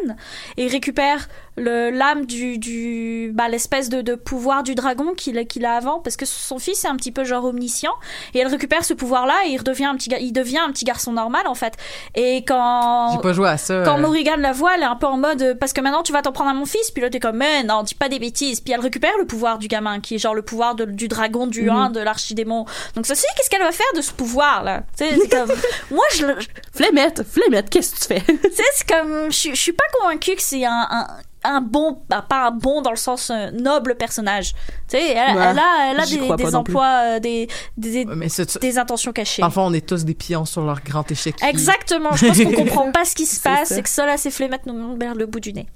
et 0.56 0.68
récupère 0.68 1.28
l'âme 1.58 2.26
du 2.26 2.58
du 2.58 3.32
bah 3.34 3.48
l'espèce 3.48 3.90
de, 3.90 4.02
de 4.02 4.16
pouvoir 4.16 4.64
du 4.64 4.76
dragon 4.76 5.14
qu'il 5.14 5.38
a 5.38 5.46
qu'il 5.46 5.66
a 5.66 5.76
avant 5.76 6.00
parce 6.00 6.18
que 6.18 6.26
son 6.26 6.60
fils 6.60 6.84
est 6.84 6.88
un 6.88 6.96
petit 6.98 7.12
peu 7.12 7.24
genre 7.24 7.46
omniscient 7.46 7.94
et 8.34 8.40
elle 8.40 8.48
récupère 8.48 8.84
ce 8.84 8.94
pouvoir 8.94 9.26
là 9.26 9.36
et 9.46 9.52
il 9.52 9.58
redevient 9.58 9.86
un 9.86 9.96
petit 9.96 10.10
il 10.20 10.34
devient 10.34 10.58
un 10.60 10.72
petit 10.72 10.86
garçon 10.86 11.14
normal 11.14 11.48
en 11.48 11.56
fait. 11.56 11.74
Et 12.16 12.44
quand 12.46 13.20
pas 13.22 13.34
joué 13.34 13.48
à 13.50 13.58
ça. 13.58 13.84
quand 13.86 13.98
euh, 13.98 14.02
Morrigan 14.02 14.36
la 14.38 14.52
voit, 14.52 14.76
elle 14.76 14.82
est 14.82 14.86
un 14.86 14.96
peu 14.98 15.08
en 15.08 15.18
mode 15.18 15.42
euh, 15.42 15.56
parce 15.56 15.72
que 15.74 15.82
maintenant 15.82 16.04
tu 16.04 16.12
vas 16.12 16.22
t'en 16.22 16.32
prendre 16.32 16.50
à 16.50 16.54
mon 16.54 16.66
fils, 16.66 16.92
puis 16.92 17.02
là 17.02 17.10
t'es 17.10 17.20
comme 17.20 17.38
mais 17.38 17.64
non, 17.64 17.84
dis 17.84 17.96
pas 17.96 18.10
des 18.10 18.20
bêtises. 18.20 18.60
Puis 18.62 18.74
elle 18.74 18.82
récupère 18.82 19.18
le 19.18 19.26
pouvoir 19.26 19.58
du 19.58 19.68
gamin 19.68 20.00
qui 20.02 20.16
est 20.16 20.18
genre 20.20 20.36
le 20.36 20.42
pouvoir 20.42 20.76
de- 20.76 20.86
du 20.86 21.08
dragon 21.08 21.48
du 21.48 21.70
1 21.70 21.90
de 21.90 22.00
l'archidémon. 22.02 22.66
Donc 22.96 23.06
ceci, 23.06 23.26
qu'est-ce 23.38 23.50
qu'elle 23.50 23.62
va 23.64 23.72
faire 23.72 23.86
de 23.96 24.02
ce 24.02 24.12
pouvoir 24.12 24.64
là 24.64 24.84
c'est 24.96 25.10
comme 25.30 25.50
moi 25.92 26.04
je 26.14 26.26
je- 26.40 26.48
Flemette, 26.74 27.24
Flemette, 27.24 27.70
qu'est-ce 27.70 27.96
que 27.96 28.00
tu 28.00 28.06
fais? 28.08 28.22
tu 28.50 28.52
sais 28.56 28.64
c'est 28.74 28.90
comme 28.90 29.28
je 29.32 29.36
suis- 29.38 29.56
je 29.56 29.62
suis 29.62 29.74
pas 29.74 29.86
convaincue 30.00 30.36
que 30.36 30.42
c'est 30.42 30.66
un, 30.66 30.88
un 30.90 31.08
un 31.50 31.62
bon, 31.62 32.00
bah, 32.10 32.26
pas 32.28 32.48
un 32.48 32.52
bon 32.52 32.82
dans 32.82 32.92
le 32.92 32.98
sens 32.98 33.32
noble 33.54 33.96
personnage. 33.96 34.54
Tu 34.88 34.98
sais, 34.98 35.12
elle, 35.12 35.36
Ouais, 35.36 35.44
elle 35.44 35.60
a, 35.60 35.92
elle 35.92 36.00
a 36.00 36.36
des, 36.36 36.56
emplois, 36.56 37.02
euh, 37.04 37.20
des, 37.20 37.48
des, 37.78 38.78
intentions 38.78 39.12
cachées. 39.12 39.42
Fond, 39.50 39.68
on 39.68 39.74
est 39.74 39.86
tous 39.86 40.06
des 40.06 40.14
pions 40.14 40.46
sur 40.46 40.64
leur 40.64 40.82
grand 40.82 41.10
échec. 41.12 41.36
Exactement. 41.44 42.16
Je 42.16 42.28
pense 42.28 42.44
qu'on 42.44 42.52
comprend 42.64 42.92
pas 42.92 43.06
ce 43.06 43.16
qui 43.16 43.26
se 43.26 43.40
passe 43.40 43.70
ça. 43.70 43.78
et 43.78 43.82
que 43.82 43.90
ça 43.90 44.06
là, 44.06 44.18
ces 44.18 44.32
flemmettes 44.32 44.66
nous 44.66 44.98
vers 44.98 45.16
le 45.16 45.26
bout 45.26 45.40
du 45.40 45.54
nez. 45.54 45.68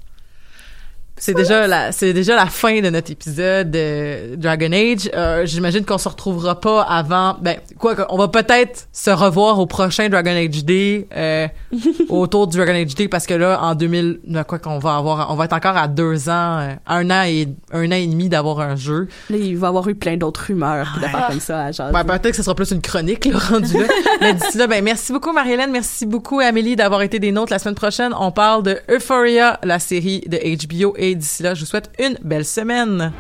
C'est 1.20 1.34
déjà 1.34 1.68
la, 1.68 1.92
c'est 1.92 2.14
déjà 2.14 2.36
la 2.36 2.46
fin 2.46 2.82
de 2.82 2.90
notre 2.90 3.12
épisode 3.12 3.72
de 3.72 4.36
Dragon 4.36 4.72
Age. 4.72 5.10
Euh, 5.14 5.46
j'imagine 5.46 5.84
qu'on 5.84 5.98
se 5.98 6.08
retrouvera 6.08 6.60
pas 6.60 6.82
avant, 6.82 7.36
ben, 7.42 7.58
quoi 7.78 7.96
qu'on 7.96 8.18
va 8.18 8.30
peut-être 8.30 8.88
se 8.94 9.10
revoir 9.10 9.60
au 9.60 9.66
prochain 9.66 10.08
Dragon 10.10 10.32
Age 10.32 10.64
Day, 10.64 11.08
euh, 11.16 11.48
autour 12.10 12.48
du 12.48 12.58
Dragon 12.58 12.74
Age 12.74 12.96
Day 12.96 13.08
parce 13.08 13.26
que 13.26 13.34
là, 13.34 13.60
en 13.62 13.76
2000, 13.76 14.22
ben, 14.26 14.44
quoi 14.46 14.60
qu'on 14.60 14.80
va 14.80 14.96
avoir, 14.96 15.32
on 15.32 15.36
va 15.36 15.46
être 15.46 15.54
encore 15.54 15.76
à 15.76 15.88
deux 15.88 16.30
ans, 16.30 16.60
euh, 16.60 16.76
un 16.88 17.10
an 17.12 17.24
et, 17.24 17.50
un 17.74 17.88
an 17.88 17.96
et 17.96 18.08
demi 18.08 18.30
d'avoir 18.30 18.62
un 18.62 18.76
jeu. 18.76 19.08
Là, 19.30 19.38
il 19.38 19.58
va 19.58 19.68
avoir 19.68 19.88
eu 19.90 19.96
plein 19.96 20.16
d'autres 20.16 20.46
rumeurs 20.48 20.98
d'affaires 21.02 21.28
comme 21.28 21.40
ça. 21.42 21.70
Ben, 21.92 22.04
peut-être 22.06 22.32
que 22.32 22.38
ce 22.38 22.44
sera 22.44 22.56
plus 22.56 22.72
une 22.72 22.82
chronique, 22.82 23.26
là, 23.26 23.38
rendu 23.38 23.74
là. 23.74 23.88
Mais 24.22 24.34
d'ici 24.34 24.58
là, 24.58 24.68
ben, 24.68 24.84
merci 24.84 25.12
beaucoup, 25.12 25.34
Marie-Hélène. 25.34 25.72
Merci 25.72 26.06
beaucoup, 26.06 26.40
Amélie, 26.40 26.76
d'avoir 26.78 27.02
été 27.02 27.20
des 27.20 27.32
nôtres. 27.32 27.52
La 27.52 27.60
semaine 27.60 27.76
prochaine, 27.76 28.14
on 28.18 28.32
parle 28.32 28.64
de 28.64 28.78
Euphoria, 28.90 29.60
la 29.64 29.80
série 29.80 30.22
de 30.28 30.38
HBO. 30.38 30.96
Et 31.10 31.16
d'ici 31.16 31.42
là, 31.42 31.56
je 31.56 31.62
vous 31.62 31.66
souhaite 31.66 31.90
une 31.98 32.20
belle 32.22 32.46
semaine. 32.46 33.12